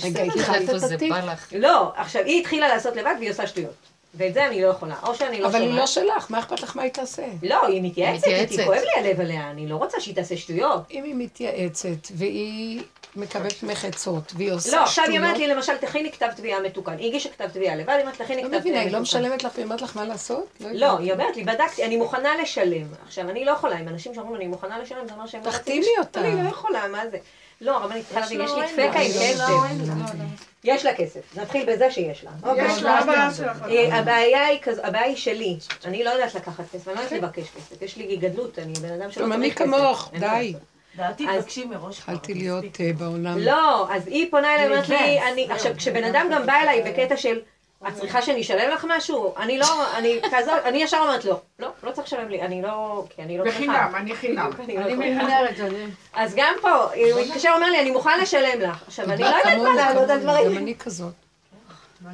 רגע, 0.04 0.22
איפה 0.22 0.40
התחלת 0.40 0.70
את 0.70 0.80
זה 0.80 0.94
התיק? 0.94 1.12
בא 1.12 1.32
לך? 1.32 1.52
לא, 1.56 1.92
עכשיו, 1.96 2.24
היא 2.24 2.40
התחילה 2.40 2.68
לעשות 2.68 2.96
לבד 2.96 3.14
והיא 3.18 3.30
עושה 3.30 3.46
שטויות. 3.46 3.74
ואת 4.14 4.34
זה 4.34 4.46
אני 4.46 4.62
לא 4.62 4.68
יכולה. 4.68 4.94
או 5.06 5.14
שאני 5.14 5.40
לא 5.40 5.46
אבל 5.46 5.60
היא 5.60 5.74
לא 5.74 5.86
שומעת. 5.86 6.12
שלך, 6.14 6.30
מה 6.30 6.38
אכפת 6.38 6.60
לך 6.62 6.76
מה 6.76 6.82
היא 6.82 6.92
תעשה? 6.92 7.26
לא, 7.42 7.66
היא 7.66 7.82
מתייעצת 7.82 8.26
מתייעצת. 8.26 8.64
כואב 8.64 8.80
לי 8.82 9.08
הלב 9.08 9.20
עליה, 9.20 9.50
אני 9.50 9.68
לא 9.68 9.76
רוצה 9.76 10.00
שהיא 10.00 10.14
תעשה 10.14 10.36
שטויות. 10.36 10.82
אם 10.90 11.04
היא 11.04 11.14
מתייעצת 11.14 12.08
והיא 12.14 12.82
מקבלת 13.16 13.62
ממך 13.62 13.84
עצות 13.84 14.32
והיא 14.36 14.52
עושה 14.52 14.76
לא, 14.76 14.82
עכשיו 14.82 15.04
היא 15.08 15.18
אומרת 15.18 15.34
שטויות, 15.34 15.48
לי, 15.48 15.54
למשל, 15.54 15.76
תכיני 15.76 16.12
כתב 16.12 16.28
תביעה 16.36 16.60
מתוקן. 16.60 16.98
היא 16.98 17.08
הגישה 17.08 17.28
כתב 17.28 17.48
תביעה 17.48 17.76
לבד, 17.76 17.92
היא 17.92 18.00
אומרת, 18.00 18.22
תכיני 18.22 18.42
לא 18.42 18.48
כתב 18.48 18.56
מבינה, 18.56 18.60
תביעה 18.60 18.84
היא 18.84 18.92
לא 18.92 19.00
מתוקן. 19.00 19.18
משלמת 19.18 19.42
לך 19.42 19.52
והיא 19.54 19.64
אומרת 19.64 19.82
לך 19.82 19.96
מה 19.96 20.04
לעשות? 20.04 20.46
לא, 20.60 20.66
יודעת. 20.68 21.00
היא 21.00 21.12
אומרת 21.12 21.36
לי, 21.36 21.44
בדקתי, 21.44 21.84
אני 21.84 21.96
מוכנה 21.96 22.36
לשלם. 22.42 22.86
עכשיו, 23.06 23.30
אני 23.30 23.44
לא 23.44 23.50
יכולה, 23.50 23.80
אם 23.80 23.88
אנשים 23.88 24.14
שאומרים 24.14 24.36
אני 24.36 24.46
מוכנה 24.46 24.78
לשלם, 24.78 25.06
זה 25.08 25.14
אומר 25.14 25.26
שהם 25.26 25.40
לא 25.44 25.50
תחתימי 25.50 25.86
אותה. 25.98 26.20
אני 26.20 26.44
לא 26.44 26.48
יכולה, 26.48 26.88
מה 26.88 27.08
זה? 27.10 27.18
לא, 27.60 27.76
הרבנית 27.76 28.04
צריכה 28.04 28.20
להבין, 28.20 28.40
יש 28.40 28.50
לי 28.50 28.66
דפקה 28.66 29.00
עם 29.00 29.10
כסף. 29.10 29.38
לא, 29.38 29.46
לא, 29.48 29.94
לא. 30.18 30.24
יש 30.64 30.84
לה 30.84 30.94
כסף, 30.94 31.20
נתחיל 31.36 31.72
בזה 31.74 31.90
שיש 31.90 32.24
לה. 32.24 32.30
אוקיי? 32.42 32.66
יש 32.66 32.82
לה 32.82 32.98
הבעיה 32.98 33.34
שלך. 33.34 33.62
אה, 33.70 33.98
הבעיה 33.98 34.46
היא 34.46 34.58
כזו, 34.62 34.82
הבעיה 34.84 35.04
היא 35.04 35.16
שלי. 35.16 35.58
אני 35.84 36.04
לא 36.04 36.10
יודעת 36.10 36.34
לקחת 36.34 36.64
כסף, 36.72 36.88
אני 36.88 36.96
לא 36.96 37.00
יודעת 37.00 37.22
לבקש 37.22 37.50
כסף. 37.50 37.82
יש 37.82 37.96
לי 37.96 38.16
גדלות, 38.16 38.58
אני 38.58 38.72
בן 38.72 38.92
אדם 38.92 39.10
שלא 39.10 39.24
גם 39.24 39.30
צריך 39.30 39.42
אני 39.42 39.50
כסף. 39.50 39.64
כמוך, 39.64 40.10
אין 40.12 40.20
מה 40.20 40.38
די. 40.38 40.54
דעתי 40.96 41.28
אז- 41.28 41.42
תבקשי 41.42 41.64
מראש. 41.64 41.98
התחלתי 41.98 42.34
להיות 42.34 42.64
אה, 42.80 42.90
בעולם. 42.98 43.38
לא, 43.38 43.86
אז 43.90 44.06
היא 44.06 44.30
פונה 44.30 44.54
אליי, 44.54 44.66
אומרת 44.66 44.88
לי, 44.88 45.20
אני, 45.22 45.44
זהו. 45.46 45.56
עכשיו, 45.56 45.72
כשבן 45.76 46.04
אדם 46.04 46.26
גם 46.32 46.46
בא 46.46 46.52
אליי 46.52 46.82
בקטע 46.82 47.16
של, 47.16 47.40
את 47.88 47.94
צריכה 47.94 48.22
שאני 48.22 48.40
אשלם 48.40 48.70
לך 48.70 48.86
משהו? 48.88 49.34
אני 49.36 49.58
לא, 49.58 49.96
אני, 49.96 50.20
תעזור, 50.30 50.54
אני 50.64 50.82
ישר 50.82 50.98
אומרת 51.02 51.24
לא, 51.24 51.40
לא, 51.58 51.68
לא 51.82 51.90
צריך 51.90 52.06
לשלם 52.06 52.28
לי, 52.28 52.42
אני 52.42 52.62
לא, 52.62 53.04
כי 53.10 53.22
אני 53.22 53.38
לא 53.38 53.44
צריכה. 53.44 53.58
בחינם, 53.58 53.92
אני 53.96 54.14
חינם. 54.14 54.50
אני 54.64 54.76
לא 54.76 54.82
צריכה. 54.82 54.96
מתנערת, 54.96 55.60
אני... 55.60 55.86
אז 56.14 56.34
גם 56.36 56.54
פה, 56.60 56.70
הוא 56.82 57.20
מתקשר 57.20 57.50
ואומר 57.52 57.70
לי, 57.70 57.80
אני 57.80 57.90
מוכן 57.90 58.20
לשלם 58.20 58.60
לך. 58.60 58.82
עכשיו, 58.86 59.04
אני 59.04 59.22
לא 59.22 59.26
יודעת 59.26 59.58
מה 59.58 59.74
לענות 59.74 60.10
על 60.10 60.20
כמוני, 60.20 60.26
גם 60.26 60.42
דברים. 60.42 60.58
אני 60.58 60.74
כזאת. 60.74 61.12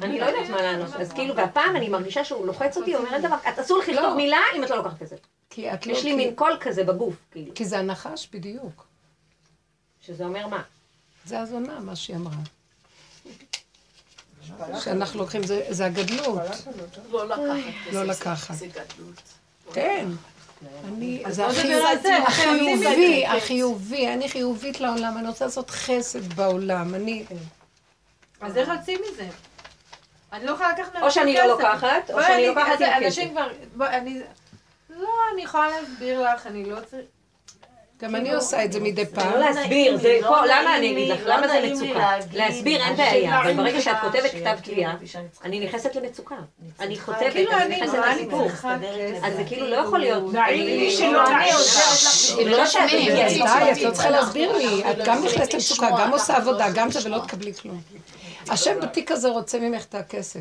אני 0.01 0.19
לא 0.19 0.25
יודעת 0.25 0.49
מה 0.49 0.61
לענות. 0.61 0.89
אז 0.99 1.13
כאילו, 1.13 1.35
והפעם 1.35 1.75
אני 1.75 1.89
מרגישה 1.89 2.23
שהוא 2.23 2.45
לוחץ 2.47 2.77
אותי, 2.77 2.93
הוא 2.93 3.03
אומר 3.03 3.13
אין 3.13 3.21
דבר, 3.21 3.35
את 3.49 3.59
אסור 3.59 3.77
לך 3.77 3.87
לכתוב 3.87 4.03
לא. 4.03 4.15
מילה 4.15 4.39
אם 4.55 4.63
את 4.63 4.69
לא 4.69 4.77
לוקחת 4.77 4.99
כסף. 4.99 5.17
כי 5.57 5.73
את 5.73 5.85
לא... 5.87 5.91
יש 5.93 6.03
לי 6.03 6.15
מין 6.15 6.35
קול 6.35 6.57
כזה 6.61 6.83
בגוף, 6.83 7.15
כאילו. 7.31 7.55
כי 7.55 7.65
זה 7.65 7.79
הנחש 7.79 8.27
בדיוק. 8.33 8.85
שזה 10.01 10.23
אומר 10.23 10.47
מה? 10.47 10.61
זה 11.25 11.39
הזונה, 11.39 11.79
מה 11.79 11.95
שהיא 11.95 12.15
אמרה. 12.17 12.33
שאנחנו 14.79 15.19
לוקחים, 15.19 15.43
זה 15.47 15.65
זה 15.69 15.85
הגדלות, 15.85 16.39
לא 17.11 17.25
לקחת 17.27 17.43
כסף. 17.85 17.93
לא 17.93 17.99
זה- 17.99 18.03
לקחת. 18.11 18.55
זה 18.55 18.67
גדלות. 18.67 19.21
כן. 19.73 20.07
אני, 20.87 21.23
זה 21.29 21.45
החיובי. 22.27 23.25
החיובי, 23.27 24.07
אני 24.13 24.29
חיובית 24.29 24.79
לעולם, 24.79 25.17
אני 25.17 25.27
רוצה 25.27 25.45
לעשות 25.45 25.69
חסד 25.69 26.33
בעולם, 26.33 26.95
אני... 26.95 27.25
אז 28.41 28.57
איך 28.57 28.69
יוצאים 28.69 28.99
מזה? 29.13 29.27
אני 30.33 30.45
לא 30.45 30.51
יכולה 30.51 30.71
לקחת 30.71 30.95
או 31.01 31.11
שאני 31.11 31.33
לא. 31.33 31.45
לוקחת, 31.45 32.11
או 32.13 32.21
שאני 32.21 32.33
אני- 32.35 32.47
לוקחת 32.47 32.81
עם 32.81 33.03
אנשים 33.03 33.35
כסף. 33.37 33.37
כבר... 33.73 33.87
לא, 34.97 35.09
אני 35.33 35.41
יכולה 35.43 35.67
להסביר 35.69 36.21
לך, 36.33 36.47
אני 36.47 36.65
לא 36.65 36.75
צריכה... 36.89 37.07
גם 38.01 38.15
אני 38.15 38.33
עושה 38.33 38.63
את 38.65 38.71
זה 38.71 38.79
מדי 38.79 39.05
זה 39.05 39.15
פעם. 39.15 39.31
לא 39.33 39.39
להסביר, 39.39 39.97
זה 39.97 40.19
לא 40.21 40.27
פה, 40.27 40.45
למה 40.45 40.77
אני 40.77 40.91
אגיד 40.91 41.09
לך, 41.11 41.19
לא 41.25 41.35
למה 41.35 41.47
זה 41.47 41.69
מצוקה? 41.71 42.15
להסביר 42.33 42.81
אין 42.83 42.95
בעיה, 42.95 43.39
אבל 43.41 43.53
ברגע 43.53 43.81
שאת 43.81 43.95
כותבת 44.01 44.31
כתב 44.31 44.55
תביעה, 44.63 44.95
צריכה- 44.99 45.19
אני 45.43 45.59
נכנסת 45.59 45.95
למצוקה. 45.95 46.35
אני 46.79 46.97
כותבת, 46.99 47.33
כאילו 47.33 47.51
אני 47.51 47.75
נכנסת 47.75 47.97
לסיפור. 48.11 48.47
אז 49.23 49.35
זה 49.35 49.43
כאילו 49.47 49.67
לא 49.69 49.75
יכול 49.75 49.99
להיות... 49.99 50.33
נעים 50.33 50.65
לי 50.65 50.91
שלא 50.91 51.11
לא, 51.13 51.27
אני 51.27 51.35
נעים. 51.35 51.55
לא 52.47 52.65
שומעים. 52.67 53.05
די, 53.15 53.41
את 53.71 53.81
לא 53.81 53.91
צריכה 53.91 54.09
להסביר 54.09 54.57
לי, 54.57 54.91
את 54.91 54.97
גם 55.05 55.23
נכנסת 55.25 55.53
למצוקה, 55.53 55.89
גם 55.99 56.11
עושה 56.11 56.37
עבודה, 56.37 56.67
גם 56.75 56.91
זה 56.91 56.99
ולא 57.09 57.19
תקבלי 57.27 57.53
כלום. 57.53 57.81
השם 58.49 58.79
בתיק 58.81 59.11
הזה 59.11 59.29
רוצה 59.29 59.59
ממך 59.59 59.85
את 59.85 59.95
הכסף. 59.95 60.39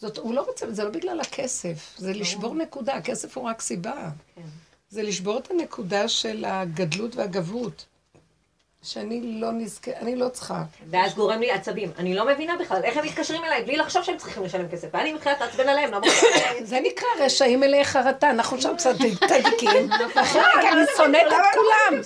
זאת, 0.00 0.18
הוא 0.18 0.34
לא 0.34 0.40
רוצה, 0.40 0.66
זה 0.72 0.84
לא 0.84 0.90
בגלל 0.90 1.20
הכסף, 1.20 1.94
זה 1.96 2.12
לשבור 2.12 2.54
נקודה, 2.54 2.94
הכסף 2.94 3.36
הוא 3.36 3.48
רק 3.48 3.60
סיבה. 3.60 4.08
זה 4.90 5.02
לשבור 5.02 5.38
את 5.38 5.50
הנקודה 5.50 6.08
של 6.08 6.44
הגדלות 6.48 7.16
והגבות. 7.16 7.84
שאני 8.82 9.20
לא 9.40 9.52
נזכה, 9.52 9.90
אני 10.00 10.16
לא 10.16 10.28
צריכה. 10.28 10.62
ואז 10.90 11.14
גורם 11.14 11.40
לי 11.40 11.50
עצבים. 11.50 11.90
אני 11.98 12.14
לא 12.14 12.26
מבינה 12.26 12.56
בכלל 12.60 12.80
איך 12.84 12.96
הם 12.96 13.04
מתקשרים 13.04 13.44
אליי 13.44 13.62
בלי 13.64 13.76
לחשוב 13.76 14.02
שהם 14.02 14.16
צריכים 14.16 14.42
לשלם 14.44 14.68
כסף. 14.68 14.88
ואני 14.92 15.12
מתחילה 15.12 15.34
להתעצבן 15.40 15.68
עליהם, 15.68 15.90
למרות 15.90 16.04
ש... 16.04 16.24
זה 16.62 16.80
נקרא 16.80 17.08
רשעים 17.20 17.60
מלאי 17.60 17.84
חרטה, 17.84 18.30
אנחנו 18.30 18.60
שם 18.62 18.74
צדיק- 18.76 19.24
צדיקים, 19.28 19.90
רגע 20.34 20.72
אני 20.72 20.82
שונאת 20.96 21.22
את 21.26 21.54
כולם. 21.54 22.02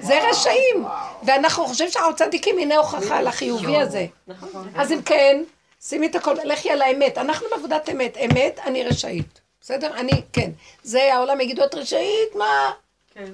זה 0.00 0.28
רשעים. 0.30 0.84
ואנחנו 1.22 1.66
חושבים 1.66 1.90
שאנחנו 1.90 2.16
צדיקים, 2.16 2.58
הנה 2.58 2.76
הוכחה 2.76 3.22
לחיובי 3.22 3.76
הזה. 3.76 4.06
אז 4.76 4.92
אם 4.92 5.02
כן, 5.02 5.42
שימי 5.82 6.06
את 6.06 6.14
הכל, 6.14 6.34
לכי 6.44 6.70
על 6.70 6.82
האמת. 6.82 7.18
אנחנו 7.18 7.46
בעבודת 7.50 7.88
אמת. 7.88 8.16
אמת, 8.16 8.60
אני 8.64 8.84
רשאית. 8.84 9.40
בסדר? 9.60 9.94
אני, 9.96 10.22
כן. 10.32 10.50
זה 10.82 11.14
העולם 11.14 11.40
יגידו, 11.40 11.64
את 11.64 11.74
רשאית, 11.74 12.34
מה? 12.34 12.70
כן. 13.14 13.32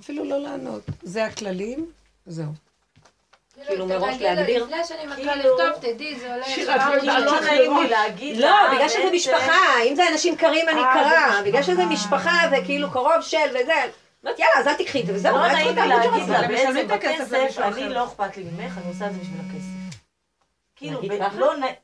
אפילו 0.00 0.24
לא 0.24 0.38
לענות. 0.38 0.82
זה 1.02 1.24
הכללים, 1.24 1.86
זהו. 2.26 2.46
כאילו, 3.66 3.86
מראש 3.86 4.14
תגידי 4.14 4.24
לו, 4.24 4.34
להגדיר. 4.34 4.64
לפני 4.64 4.84
שאני 4.84 5.06
מתחילה 5.06 5.32
כאילו- 5.32 5.56
לכתוב, 5.58 5.92
תדעי, 5.92 6.20
זה 6.20 6.32
עולה... 6.34 6.44
שירה, 6.44 6.96
לא. 7.02 7.40
נעים 7.40 7.76
לי 7.76 7.88
להגיד 7.88 8.36
לא, 8.36 8.46
לה, 8.46 8.74
בגלל 8.74 8.88
שזה 8.88 9.10
משפחה. 9.12 9.82
אם 9.84 9.94
זה 9.94 10.08
אנשים 10.12 10.36
קרים, 10.36 10.68
אני 10.68 10.80
אה, 10.80 10.94
קרה. 10.94 11.40
בגלל 11.44 11.62
שזה 11.62 11.84
משפחה, 11.84 12.40
זה 12.50 12.56
כאילו 12.64 12.90
קרוב 12.90 13.20
של 13.20 13.48
וזה. 13.48 13.72
אומרת, 14.22 14.38
יאללה, 14.38 14.54
אז 14.58 14.66
אל 14.66 14.74
תקחי 14.74 15.00
את 15.00 15.06
זה, 15.06 15.14
וזהו. 15.14 15.36
לא 15.36 15.52
נעים 15.52 15.74
לי 15.74 15.80
העבודה 15.80 15.86
להגיד? 15.86 16.28
לה, 16.28 16.48
בעצם 16.48 16.88
בכסף, 16.88 17.58
אני. 17.58 17.88
לא 17.88 18.04
אכפת 18.04 18.36
לי 18.36 18.42
ממך, 18.42 18.78
אני 18.78 18.88
עושה 18.88 19.06
את 19.06 19.12
זה 19.12 19.18
בשביל 19.20 19.40
הכסף. 19.40 19.75
כאילו? 20.76 21.00
לא 21.36 21.56
נעים, 21.56 21.74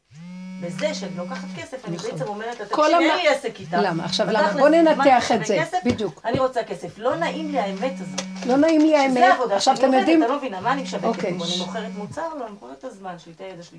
בזה 0.62 0.94
שאני 0.94 1.16
לוקחת 1.16 1.48
כסף, 1.56 1.84
אני 1.84 1.96
נכון. 1.96 2.10
בעצם 2.10 2.24
אומרת 2.24 2.60
תקשיבי, 2.60 2.94
אין 2.94 3.16
לי 3.16 3.28
עסק 3.28 3.60
איתך. 3.60 3.76
למה? 3.82 4.04
עכשיו, 4.04 4.26
למה? 4.30 4.52
בוא 4.52 4.68
ננתח 4.68 5.32
את 5.32 5.46
זה. 5.46 5.62
בדיוק. 5.84 6.20
אני 6.24 6.38
רוצה 6.38 6.64
כסף. 6.64 6.98
לא 6.98 7.16
נעים 7.16 7.50
לי 7.50 7.58
האמת 7.58 7.92
הזאת. 8.00 8.20
לא 8.46 8.56
נעים 8.56 8.80
לי 8.80 8.88
שזה 8.88 8.98
האמת. 8.98 9.34
עבודה 9.34 9.56
עכשיו, 9.56 9.76
שאני 9.76 9.96
עובדת. 9.96 10.18
אתה 10.18 10.28
לא 10.28 10.36
מבינה, 10.36 10.60
מה 10.60 10.72
אני 10.72 10.82
משווקת 10.82 11.06
אוקיי. 11.06 11.30
אני 11.30 11.38
מוכרת 11.58 11.92
מוצר? 11.96 12.34
לא, 12.38 12.44
אני 12.44 12.52
מוכרת 12.52 12.78
את 12.78 12.84
הזמן 12.84 13.18
שלי, 13.18 13.32
את 13.36 13.40
הידע 13.40 13.62
שלי. 13.62 13.78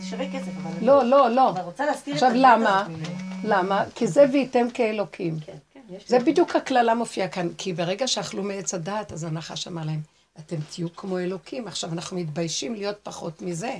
זה 0.00 0.06
שווה 0.10 0.26
כסף, 0.32 0.50
אבל 0.62 0.86
לא, 0.86 1.04
לא, 1.04 1.30
לא. 1.30 1.50
אבל 1.50 1.60
רוצה 1.60 1.86
להסתיר 1.86 2.14
את 2.16 2.22
עכשיו, 2.22 2.28
האמת 2.28 2.40
למה? 2.60 2.80
הזאת 2.80 2.88
ממנו. 2.88 3.08
למה? 3.44 3.84
כי 3.94 4.06
זה 4.06 4.24
והייתם 4.32 4.70
כאלוקים. 4.74 5.34
כן, 5.46 5.52
כן, 5.74 5.80
זה. 6.06 6.18
בדיוק 6.18 6.56
הקללה 6.56 6.94
מופיעה 6.94 7.28
כאן, 7.28 7.48
כי 7.58 7.72
ברגע 7.72 8.06
שאכלו 8.06 8.42
מעץ 8.42 8.74
הדעת, 8.74 9.12
אז 9.12 9.24
הנחש 9.24 9.68
אמר 9.68 9.82
להם, 9.84 10.00
אתם 10.38 10.56
תהיו 10.70 10.96
כמו 10.96 11.18
אלוקים. 11.18 11.68
עכשיו, 11.68 11.92
אנחנו 11.92 12.16
מתביישים 12.16 12.74
להיות 12.74 12.96
פחות 13.02 13.42
מזה. 13.42 13.74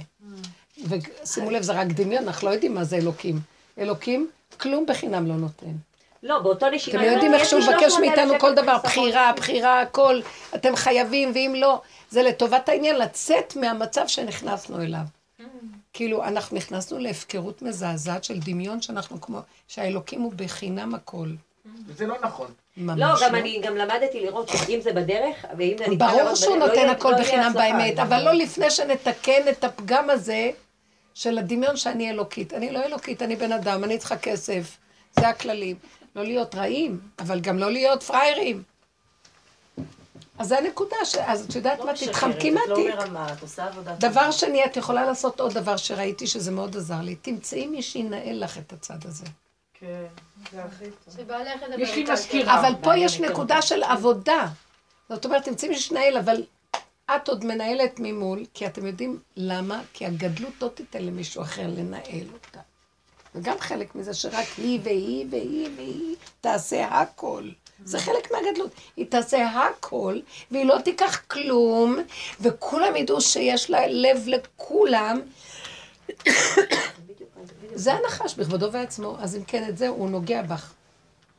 ושימו 0.88 1.50
לב, 1.50 1.62
זה 1.62 1.72
רק 1.72 1.86
דמיון, 1.86 2.24
אנחנו 2.24 2.48
לא 2.48 2.52
יודעים 2.52 2.74
מה 2.74 2.84
זה 2.84 2.96
אלוקים. 2.96 3.40
אלוקים, 3.78 4.30
כלום 4.60 4.86
בחינם 4.86 5.26
לא 5.26 5.34
נותן. 5.34 5.72
לא, 6.22 6.38
באותו 6.38 6.70
נשימה. 6.70 7.02
אתם 7.02 7.12
יודעים 7.12 7.34
איך 7.34 7.44
שהוא 7.44 7.60
מבקש 7.60 7.92
300,000 7.92 8.00
מאיתנו 8.00 8.40
כל 8.40 8.54
דבר. 8.54 8.76
בחירה, 8.84 9.32
בחירה, 9.36 9.80
הכל. 9.80 10.20
אתם 10.54 10.76
חייבים, 10.76 11.32
ואם 11.34 11.54
לא, 11.56 11.80
זה 12.10 12.22
לטובת 12.22 12.68
העניין, 12.68 12.98
לצאת 12.98 13.56
מהמצב 13.56 14.04
שנכנסנו 14.06 14.80
אליו. 14.80 15.04
כאילו, 15.92 16.24
אנחנו 16.24 16.56
נכנסנו 16.56 16.98
להפקרות 16.98 17.62
מזעזעת 17.62 18.24
של 18.24 18.38
דמיון 18.38 18.82
שאנחנו 18.82 19.20
כמו, 19.20 19.38
שהאלוקים 19.68 20.20
הוא 20.20 20.32
בחינם 20.36 20.94
הכל. 20.94 21.28
זה 21.96 22.06
לא 22.06 22.16
נכון. 22.22 22.46
לא, 22.76 23.06
גם 23.22 23.34
אני 23.34 23.60
גם 23.64 23.76
למדתי 23.76 24.20
לראות 24.20 24.48
שאם 24.48 24.78
זה 24.82 24.92
בדרך, 24.92 25.44
ואם 25.56 25.76
אני... 25.86 25.96
ברור 25.96 26.34
שהוא 26.34 26.56
לא 26.56 26.66
נותן 26.66 26.88
הכל 26.88 27.10
לא 27.10 27.18
בחינם. 27.18 27.52
באמת, 27.54 27.98
אבל 27.98 28.22
לא 28.22 28.32
לפני 28.32 28.70
שנתקן 28.70 29.48
את 29.50 29.64
הפגם 29.64 30.10
הזה 30.10 30.50
של 31.14 31.38
הדמיון 31.38 31.76
שאני 31.76 32.10
אלוקית. 32.10 32.54
אני 32.54 32.72
לא 32.72 32.84
אלוקית, 32.84 33.22
אני 33.22 33.36
בן 33.36 33.52
אדם, 33.52 33.84
אני 33.84 33.98
צריכה 33.98 34.16
כסף. 34.16 34.78
זה 35.20 35.28
הכללים. 35.28 35.76
לא 36.16 36.24
להיות 36.24 36.54
רעים, 36.54 37.00
אבל 37.18 37.40
גם 37.40 37.58
לא 37.58 37.70
להיות 37.70 38.02
פראיירים. 38.02 38.62
אז 40.38 40.48
זה 40.48 40.58
הנקודה, 40.58 40.96
ש... 41.04 41.14
אז 41.14 41.44
את 41.44 41.54
יודעת 41.54 41.78
לא 41.78 41.86
מה, 41.86 41.92
תתחמקי 41.94 42.50
מהתיק. 42.50 42.94
לא 42.94 42.96
מרמה, 42.96 43.32
את 43.32 43.42
עושה 43.42 43.66
עבודה 43.66 43.94
דבר. 43.94 44.30
שני, 44.30 44.64
את 44.64 44.76
יכולה 44.76 45.04
לעשות 45.04 45.40
עוד 45.40 45.52
דבר 45.52 45.76
שראיתי 45.76 46.26
שזה 46.26 46.50
מאוד 46.50 46.76
עזר 46.76 47.00
לי. 47.00 47.14
תמצאי 47.14 47.66
מי 47.66 47.82
שינהל 47.82 48.44
לך 48.44 48.58
את 48.58 48.72
הצד 48.72 48.98
הזה. 49.04 49.24
כן, 49.80 50.04
זה 50.52 50.64
הכי 50.64 50.84
טוב. 51.04 51.14
יש 51.78 51.94
לי. 51.94 52.04
מזכירה. 52.12 52.60
אבל 52.60 52.74
פה 52.82 52.96
יש 52.96 53.20
נקודה 53.20 53.62
של 53.62 53.82
עבודה. 53.82 54.46
זאת 55.08 55.24
אומרת, 55.24 55.44
תמצאי 55.44 55.68
מי 55.68 55.78
שינהל, 55.78 56.16
אבל 56.16 56.42
את 57.16 57.28
עוד 57.28 57.44
מנהלת 57.44 57.94
ממול, 57.98 58.44
כי 58.54 58.66
אתם 58.66 58.86
יודעים 58.86 59.18
למה? 59.36 59.82
כי 59.92 60.06
הגדלות 60.06 60.52
לא 60.62 60.68
תיתן 60.68 61.02
למישהו 61.02 61.42
אחר 61.42 61.66
לנהל 61.66 62.26
אותה. 62.32 62.60
וגם 63.34 63.56
חלק 63.58 63.94
מזה 63.94 64.14
שרק 64.14 64.46
היא 64.56 64.80
והיא 64.82 65.26
והיא 65.30 65.68
והיא 65.76 66.16
תעשה 66.40 66.84
הכל. 66.84 67.48
זה 67.84 67.98
חלק 67.98 68.32
מהגדלות. 68.32 68.70
היא 68.96 69.06
תעשה 69.06 69.46
הכל, 69.48 70.20
והיא 70.50 70.64
לא 70.64 70.78
תיקח 70.84 71.20
כלום, 71.26 71.98
וכולם 72.40 72.96
ידעו 72.96 73.20
שיש 73.20 73.70
לה 73.70 73.86
לב 73.86 74.22
לכולם. 74.26 75.20
זה 77.76 77.92
הנחש 77.92 78.34
בכבודו 78.34 78.72
ועצמו. 78.72 79.16
אז 79.20 79.36
אם 79.36 79.44
כן, 79.44 79.68
את 79.68 79.78
זה 79.78 79.88
הוא 79.88 80.10
נוגע 80.10 80.42
בך. 80.42 80.72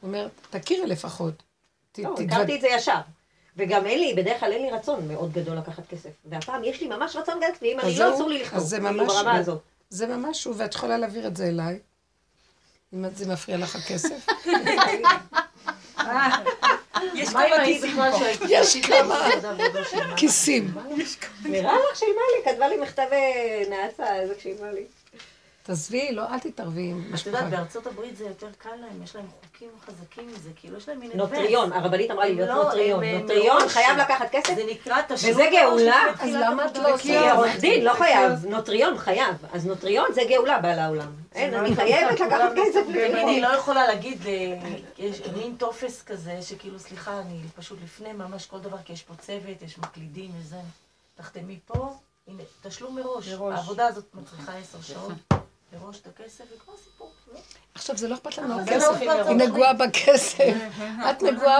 הוא 0.01 0.07
אומר, 0.07 0.27
תכירי 0.49 0.87
לפחות. 0.87 1.43
לא, 1.97 2.15
הכרתי 2.25 2.55
את 2.55 2.61
זה 2.61 2.67
ישר. 2.67 2.99
וגם 3.57 3.85
אין 3.85 3.99
לי, 3.99 4.13
בדרך 4.13 4.39
כלל 4.39 4.51
אין 4.51 4.61
לי 4.61 4.71
רצון 4.71 5.07
מאוד 5.07 5.33
גדול 5.33 5.57
לקחת 5.57 5.87
כסף. 5.89 6.09
והפעם 6.25 6.63
יש 6.63 6.81
לי 6.81 6.87
ממש 6.87 7.15
רצון 7.15 7.37
גדול, 7.37 7.55
ואם 7.61 7.79
אני 7.79 7.97
לא 7.97 8.15
אסור 8.15 8.29
לי 8.29 8.39
לכתוב, 8.43 8.59
זה 8.59 8.79
ממש 8.79 9.13
ברמה. 9.13 9.37
הזאת. 9.37 9.61
זה 9.89 10.07
ממש 10.07 10.43
הוא, 10.43 10.55
ואת 10.57 10.75
יכולה 10.75 10.97
להעביר 10.97 11.27
את 11.27 11.37
זה 11.37 11.47
אליי. 11.47 11.79
אם 12.93 13.05
זה 13.15 13.33
מפריע 13.33 13.57
לך 13.57 13.75
הכסף. 13.75 14.27
יש 17.13 17.33
מה 17.33 17.47
אם 17.47 17.53
אני 17.53 17.79
בכלל 17.79 18.11
שהייתי 18.17 18.45
יש 18.49 18.77
כמה? 18.77 19.29
כיסים. 20.17 20.73
נראה 21.45 21.73
לך 21.73 21.97
שילמה 21.99 22.21
לי, 22.37 22.51
כתבה 22.51 22.67
לי 22.67 22.77
מכתב 22.77 23.07
אה, 23.11 23.63
נאצה, 23.69 24.15
איזה 24.15 24.35
כשילמה 24.35 24.71
לי. 24.71 24.85
תעזבי, 25.67 26.11
לא, 26.11 26.23
אל 26.31 26.39
תתערבי 26.39 26.89
עם 26.89 27.03
את. 27.15 27.25
יודעת, 27.25 27.49
בארצות 27.49 27.87
הברית 27.87 28.17
זה 28.17 28.25
יותר 28.25 28.47
קל 28.57 28.69
להם, 28.69 29.03
יש 29.03 29.15
להם 29.15 29.25
חוקים 29.27 29.69
חזקים 29.85 30.27
מזה, 30.27 30.49
כאילו 30.55 30.77
יש 30.77 30.89
להם 30.89 30.99
מין 30.99 31.11
נוטריון, 31.13 31.73
הרבנית 31.73 32.11
אמרה 32.11 32.25
לי 32.25 32.35
להיות 32.35 32.49
לא, 32.49 32.63
נוטריון. 32.63 33.03
נוטריון 33.05 33.57
מראש. 33.61 33.73
חייב 33.73 33.97
לקחת 33.97 34.25
כסף, 34.31 34.55
זה 34.55 34.63
נקרא 34.71 35.01
תשלום. 35.07 35.31
וזה 35.31 35.43
גאולה. 35.51 36.03
מראש 36.07 36.19
אז 36.19 36.29
למה 36.33 36.65
את. 36.65 36.77
לא 36.77 36.97
כי 36.97 37.17
עושה? 37.17 37.31
עורך 37.33 37.59
דין 37.59 37.83
לא 37.83 37.93
חייב, 37.93 38.45
נוטריון 38.45 38.97
חייב. 38.97 39.35
אז 39.53 39.65
נוטריון 39.65 40.13
זה 40.13 40.21
גאולה 40.29 40.59
בעל 40.59 40.79
העולם. 40.79 41.11
אין, 41.35 41.53
אני 41.53 41.75
חייבת 41.75 42.19
לקחת 42.19 42.51
כסף. 42.55 42.81
היא 43.27 43.41
לא 43.41 43.47
יכולה 43.47 43.87
להגיד, 43.87 44.27
אה, 44.27 44.59
יש 44.97 45.21
מין 45.37 45.55
טופס 45.57 46.03
כזה, 46.03 46.41
שכאילו, 46.41 46.79
סליחה, 46.79 47.19
אני 47.19 47.39
פשוט 47.55 47.79
לפני 47.83 48.13
ממש 48.13 48.45
כל 48.45 48.59
דבר, 48.59 48.77
כי 48.85 48.93
יש 48.93 49.03
פה 49.03 49.13
צוות, 49.15 49.61
יש 49.61 49.77
מקלידים 49.77 50.31
וזה, 50.39 50.55
תחתמי 51.15 51.59
פה, 51.65 51.93
הנה, 52.27 52.43
תשלום 52.61 52.95
מראש. 52.95 53.27
העבודה 53.27 53.87
הזאת 53.87 54.05
מצריכה 54.13 54.53
עשר 54.57 54.81
שעות. 54.81 55.13
מראש 55.73 55.99
את 56.01 56.07
הכסף, 56.07 56.43
וכמו 56.55 56.73
סיפור. 56.83 57.11
לא? 57.33 57.39
עכשיו, 57.75 57.97
זה 57.97 58.07
לא 58.07 58.15
אכפת 58.15 58.37
לנו 58.37 58.65
זה 58.65 58.77
לא 58.77 58.95
היא. 58.95 59.35
נגועה 59.35 59.73
בכסף. 59.73 60.39
את 61.09 61.23
נגועה 61.23 61.59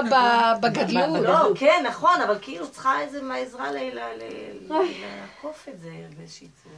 בגדלות. 0.62 1.24
לא, 1.24 1.52
כן, 1.56 1.84
נכון, 1.88 2.22
אבל 2.22 2.38
כאילו 2.42 2.72
צריכה 2.72 3.02
איזה 3.02 3.34
עזרה 3.34 3.72
ל- 3.72 3.76
ל- 3.78 4.00
ל- 4.00 4.84
לעקוף 5.02 5.68
את 5.70 5.80
זה 5.80 5.90
באיזושהי 6.18 6.48
צורה. 6.64 6.76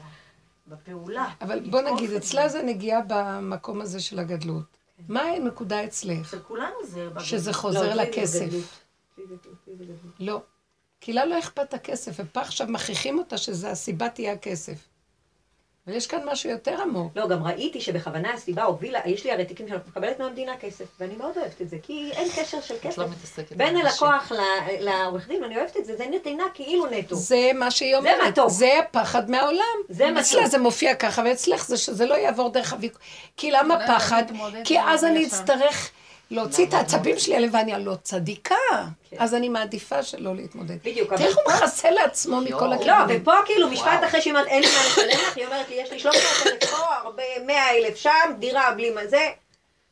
בפעולה. 0.67 1.29
אבל 1.41 1.59
בוא 1.69 1.81
נגיד, 1.81 2.11
אצלה 2.11 2.49
זה 2.49 2.63
נגיעה 2.63 3.01
במקום 3.07 3.81
הזה 3.81 3.99
של 3.99 4.19
הגדלות. 4.19 4.63
מה 5.07 5.21
הנקודה 5.21 5.83
אצלך? 5.85 6.27
אצל 6.27 6.39
כולנו 6.39 6.75
זה... 6.83 7.07
שזה 7.19 7.51
לא, 7.51 7.55
חוזר 7.55 7.95
לכסף. 7.95 8.45
לא. 10.19 10.41
כי 11.01 11.13
לה 11.13 11.25
לא 11.25 11.39
אכפת 11.39 11.73
הכסף, 11.73 12.11
ופה 12.15 12.41
עכשיו 12.41 12.67
מכריחים 12.67 13.17
אותה 13.19 13.37
שזה 13.37 13.71
הסיבה 13.71 14.09
תהיה 14.09 14.33
הכסף. 14.33 14.88
אבל 15.89 15.97
יש 15.97 16.07
כאן 16.07 16.19
משהו 16.25 16.49
יותר 16.49 16.81
עמוק. 16.81 17.11
לא, 17.15 17.27
גם 17.27 17.43
ראיתי 17.47 17.81
שבכוונה 17.81 18.33
הסיבה 18.33 18.63
הובילה, 18.63 18.99
יש 19.05 19.23
לי 19.25 19.31
הרי 19.31 19.45
תיקים 19.45 19.67
שאני 19.67 19.79
מקבלת 19.89 20.19
מהמדינה 20.19 20.57
כסף, 20.57 20.85
ואני 20.99 21.15
מאוד 21.15 21.37
אוהבת 21.37 21.61
את 21.61 21.69
זה, 21.69 21.77
כי 21.83 22.09
אין 22.13 22.27
קשר 22.35 22.61
של 22.61 22.75
כסף. 22.81 22.97
לא 22.97 23.07
מתעסקת 23.07 23.51
בין. 23.57 23.77
הלקוח 23.77 24.31
ל- 24.31 24.39
לעורך 24.79 25.27
דין, 25.27 25.43
אני 25.43 25.57
אוהבת 25.57 25.77
את 25.77 25.85
זה, 25.85 25.95
זה 25.97 26.05
נתינה 26.11 26.43
כאילו 26.53 26.85
נטו. 26.91 27.15
זה 27.15 27.51
מה 27.55 27.71
שהיא 27.71 27.91
זה 27.91 27.97
אומרת. 27.97 28.27
מתוק. 28.27 28.49
זה 28.49 28.79
הפחד 28.79 29.29
מהעולם. 29.31 29.59
זה 29.89 30.05
מתוק. 30.11 30.19
אצלה 30.19 30.47
זה 30.47 30.57
מופיע 30.57 30.95
ככה, 30.95 31.21
ואצלך 31.25 31.67
זה 31.67 31.77
שזה 31.77 32.05
לא 32.05 32.15
יעבור 32.15 32.49
דרך 32.49 32.73
הוויכוח. 32.73 33.01
כי 33.37 33.51
למה 33.51 33.75
פחד? 33.87 34.23
כי 34.63 34.79
אז 34.79 35.03
אני. 35.05 35.25
אצטרך 35.25 35.89
להוציא 36.31 36.65
את 36.65 36.73
העצבים 36.73 37.19
שלי 37.19 37.35
עליהם, 37.35 37.53
ואני 37.53 37.73
הלא 37.73 37.95
צדיקה. 38.03 38.55
כן. 39.09 39.17
אז 39.19 39.35
אני 39.35 39.49
מעדיפה 39.49 40.03
שלא 40.03 40.35
להתמודד. 40.35 40.77
בדיוק, 40.83 41.13
תראה 41.13 41.27
איך 41.27 41.37
הוא 41.37 41.53
מכסה 41.53 41.91
לעצמו 41.91 42.41
מכל 42.41 42.67
לא, 42.67 42.73
הכיוונים. 42.73 43.21
ופה 43.21 43.31
כאילו 43.45 43.69
משפט 43.69 44.03
אחרי 44.07 44.21
שהיא 44.21 44.33
אומרת, 44.33 44.47
אין 44.47 44.61
לי 44.63 44.67
מה 44.67 44.85
לשלם 44.87 45.21
לך, 45.21 45.37
היא 45.37 45.45
אומרת 45.45 45.69
לי, 45.69 45.75
יש 45.75 45.91
לי 45.91 45.99
300 45.99 46.23
אלף 46.45 46.71
פה, 46.71 46.77
הרבה, 47.03 47.23
100 47.45 47.69
אלף 47.71 47.95
שם, 47.95 48.33
דירה 48.39 48.71
בלי 48.71 48.89
מה 48.89 49.07
זה. 49.07 49.29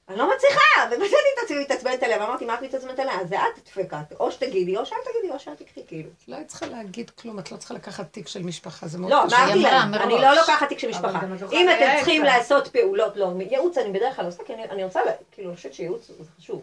אני 0.09 0.17
לא 0.17 0.29
מצליחה, 0.35 0.61
ומצאתי 0.91 1.15
את 1.37 1.43
עצמי 1.43 1.59
מתעצבנת 1.61 2.03
עליה, 2.03 2.17
ואמרתי, 2.23 2.45
מה 2.45 2.53
את 2.53 2.61
מתעצבנת 2.61 2.99
עליה? 2.99 3.13
זה 3.29 3.35
את 3.35 3.63
דפקה, 3.65 4.01
או 4.19 4.31
שתגידי, 4.31 4.77
או 4.77 4.85
שאל 4.85 4.97
תגידי, 5.11 5.33
או 5.33 5.39
שאל 5.39 5.55
תקחי, 5.55 5.81
כאילו. 5.87 6.09
לא 6.27 6.35
היית 6.35 6.47
צריכה 6.47 6.65
להגיד 6.65 7.09
כלום, 7.09 7.39
את 7.39 7.51
לא 7.51 7.57
צריכה 7.57 7.73
לקחת 7.73 8.13
תיק 8.13 8.27
של 8.27 8.43
משפחה, 8.43 8.87
זה 8.87 8.97
מאוד 8.97 9.11
לא, 9.11 9.23
קשה. 9.27 9.37
אמרתי 9.45 9.59
להם, 9.59 9.91
מראש. 9.91 10.03
אני 10.03 10.13
לא 10.21 10.33
לוקחת 10.35 10.67
תיק 10.69 10.79
של 10.79 10.89
משפחה. 10.89 11.19
את 11.35 11.41
יכולה 11.41 11.61
אם 11.61 11.69
אתם 11.69 11.95
צריכים. 11.97 12.23
לעשות 12.23 12.67
פעולות, 12.67 13.17
לא, 13.17 13.31
ייעוץ 13.49 13.77
אני 13.77 13.91
בדרך 13.91 14.15
כלל 14.15 14.25
עושה, 14.25 14.43
כי 14.43 14.53
אני- 14.53 14.63
אני 14.69 14.83
רוצה, 14.83 14.99
כאילו, 15.31 15.49
אני 15.49 15.55
חושבת 15.57 15.73
שייעוץ 15.73 16.07
זה 16.07 16.23
חשוב. 16.37 16.61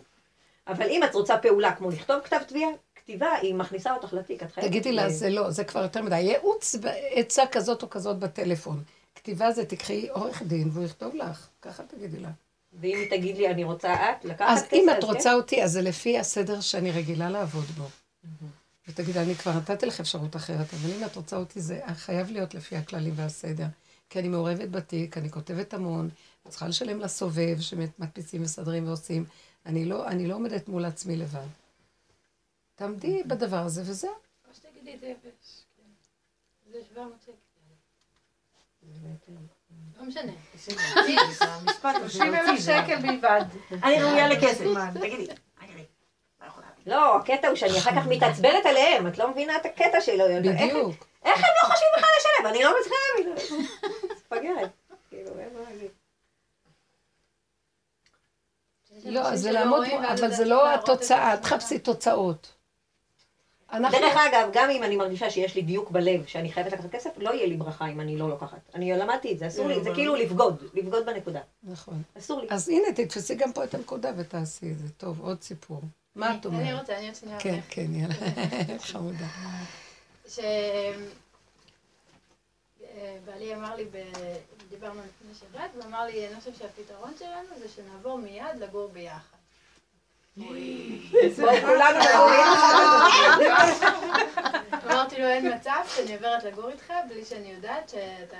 אבל 0.69 0.87
אם 0.89 1.05
את 1.05 1.15
רוצה 1.15 1.39
פעולה 1.39 1.73
כמו 1.73 1.91
לכתוב 1.91 2.21
כתב 2.21 2.39
תביעה, 2.49 2.71
כתיבה, 2.97 3.33
היא 3.33 3.55
מכניסה 3.55 3.95
אותך 3.95 4.13
לתיק, 4.13 4.43
את 4.43 4.53
חייבת... 4.53 4.69
תגידי 4.71 4.93
לה, 4.93 5.09
זה 5.09 5.31
לא, 5.31 5.51
זה 5.51 5.65
כבר 5.65 5.83
יותר 5.83 6.03
מדי. 6.03 6.21
ייעוץ 6.21 6.75
בעצה 6.77 7.43
כזאת 7.47 7.83
או 7.83 7.91
כזאת 7.91 8.19
בטלפון. 8.19 8.83
כתיבה 9.15 9.51
זה 9.53 9.65
תקחי 9.65 10.09
עורך 10.11 10.43
דין 10.43 10.71
והוא 10.73 10.85
יכתוב 10.85 11.15
לך, 11.15 11.47
ככה 11.63 11.83
תגידי 11.83 12.19
לה. 12.19 12.29
ואם 12.81 12.99
היא 12.99 13.11
תגיד 13.11 13.37
לי, 13.37 13.51
אני 13.51 13.65
רוצה 13.65 13.95
את, 13.95 14.25
לקחת 14.25 14.49
אז 14.49 14.63
כסף, 14.63 14.73
אם 14.73 14.91
את 14.91 15.01
כן? 15.01 15.07
רוצה 15.07 15.35
אותי, 15.35 15.63
אז 15.65 15.73
זה 15.73 15.83
לפי 15.83 16.19
הסדר 16.19 16.61
שאני 16.61 16.91
רגילה 16.91 17.31
לעבוד 17.31 17.65
בו. 17.65 17.85
ותגידי, 18.89 19.19
אני 19.19 19.35
כבר 19.35 19.53
נתתי 19.53 19.87
לך 19.87 20.01
אפשרות 20.01 20.37
אחרת, 20.37 20.75
אבל 20.75 20.91
אם 20.93 21.05
את 21.05 21.17
רוצה 21.17 21.37
אותי, 21.37 21.61
זה 21.61 21.81
חייב 21.95 22.31
להיות 22.31 22.55
לפי 22.55 22.77
הכללים 22.77 23.13
והסדר. 23.17 23.67
כי 24.11 24.19
אני 24.19 24.29
מעורבת 24.29 24.69
בתיק, 24.69 25.19
אני 25.19 25.31
כותבת 25.31 25.75
המון, 25.75 26.09
אני 26.45 26.51
צריכה 26.51 26.69
לשלם 26.69 27.01
לסובב, 27.01 27.61
שמדפיסים, 27.61 28.43
מסדרים 28.43 28.89
ועושים. 28.89 29.25
אני 29.67 29.85
לא, 29.85 30.09
אני 30.09 30.27
לא 30.27 30.35
עומדת 30.35 30.69
מול 30.69 30.85
עצמי 30.85 31.17
לבד. 31.17 31.47
תעמדי 32.75 33.23
בדבר 33.27 33.57
הזה 33.57 33.83
וזהו. 33.87 34.11
או 34.49 34.55
שתגידי 34.55 34.95
את 34.95 35.01
זה. 35.01 35.13
כן. 35.77 36.73
זה 36.73 36.79
700 36.85 37.23
שקל. 37.23 37.35
לא 39.99 40.05
משנה. 40.07 40.33
המשפט 41.41 41.95
הזה 42.01 42.11
30 42.11 42.35
אלף 42.35 42.61
שקל 42.61 42.97
בלבד. 43.03 43.41
אני 43.83 44.03
ראויה 44.03 44.29
לכסף. 44.29 44.65
תגידי. 44.95 45.27
לא, 46.87 47.17
הקטע 47.17 47.49
הוא 47.49 47.57
שאני 47.57 47.79
אחר 47.79 47.91
כך 47.91 48.07
מתעצבנת 48.07 48.67
עליהם, 48.67 49.07
את 49.07 49.19
לא 49.19 49.31
מבינה 49.31 49.57
את 49.57 49.67
הקטע 49.67 50.01
שלו. 50.01 50.27
איך- 50.27 50.39
בדיוק. 50.41 51.07
איך 51.25 51.37
הם 51.37 51.45
לא 51.63 51.69
חושבים 51.69 51.89
בכלל 51.97 52.09
לשלם? 52.19 52.47
אני 52.47 52.63
לא 52.65 52.75
מצליחה 52.81 52.97
להבין. 53.19 53.35
מפגרת. 54.11 54.71
כאילו, 55.11 55.31
אין 55.39 55.49
מה 55.55 55.61
להגיד. 55.71 55.91
לא, 59.05 59.37
זה 59.37 59.53
לעמוד, 59.53 59.87
אבל 60.13 60.31
זה 60.35 60.45
לא 60.45 60.75
התוצאה, 60.75 61.37
תחפשי 61.43 61.79
תוצאות. 61.79 62.54
אנחנו... 63.75 63.99
דרך 63.99 64.17
אגב, 64.17 64.49
גם 64.53 64.71
אם 64.71 64.83
אני 64.83 64.97
מרגישה 64.97 65.31
שיש 65.31 65.55
לי 65.55 65.63
דיוק 65.63 65.91
בלב, 65.91 66.27
שאני 66.27 66.53
חייבת 66.53 66.73
לקחת 66.73 66.91
כסף, 66.91 67.11
לא 67.17 67.31
יהיה 67.31 67.47
לי 67.47 67.57
ברכה 67.57 67.89
אם 67.89 68.01
אני 68.01 68.17
לא 68.17 68.29
לוקחת. 68.29 68.59
אני 68.75 68.93
למדתי 68.93 69.33
את 69.33 69.39
זה, 69.39 69.47
אסור 69.47 69.69
לי, 69.69 69.85
זה 69.85 69.91
כאילו 69.95 70.15
לבגוד, 70.15 70.63
לבגוד 70.75 71.07
בנקודה. 71.07 71.41
נכון. 71.63 72.03
אסור 72.19 72.41
לי. 72.41 72.47
אז 72.51 72.69
הנה, 72.69 72.93
תתפסי 72.95 73.35
גם 73.35 73.53
פה 73.53 73.65
את 73.65 73.75
הנקודה 73.75 74.11
ותעשי 74.17 74.73
את 74.73 74.79
זה. 74.79 74.91
טוב, 74.91 75.21
עוד 75.21 75.43
סיפור. 75.43 75.81
מה 76.15 76.35
את 76.35 76.47
אני 76.47 76.57
אומרת? 76.57 76.81
רוצה, 76.81 76.99
אני 76.99 77.07
עוד 77.07 77.15
שנייה. 77.15 77.41
כן, 77.41 77.61
כן, 77.69 77.95
יאללה. 77.95 78.15
חמודה. 78.91 79.27
שבעלי 80.29 80.45
אמר 83.55 83.77
לי, 83.77 83.85
דיברנו 84.71 85.01
לפני 85.01 85.35
שבת, 85.35 85.71
הוא 85.75 85.85
אמר 85.85 86.05
לי, 86.05 86.29
אני 86.29 86.41
חושב 86.41 86.55
שהפתרון 86.55 87.13
שלנו 87.19 87.59
זה 87.59 87.69
שנעבור 87.69 88.19
מיד 88.19 88.57
לגור 88.61 88.89
ביחד. 88.93 89.19
בואו 89.29 89.31
כולנו 89.31 89.31
נבוא 89.31 89.33
ביחד. 89.33 89.35
אמרתי 94.85 95.19
לו, 95.19 95.27
אין 95.27 95.55
מצב 95.55 95.81
שאני 95.97 96.15
עוברת 96.15 96.45
לגור 96.45 96.71
איתך 96.71 96.93
בלי 97.09 97.25
שאני 97.25 97.53
יודעת 97.53 97.89
שאתה 97.89 98.37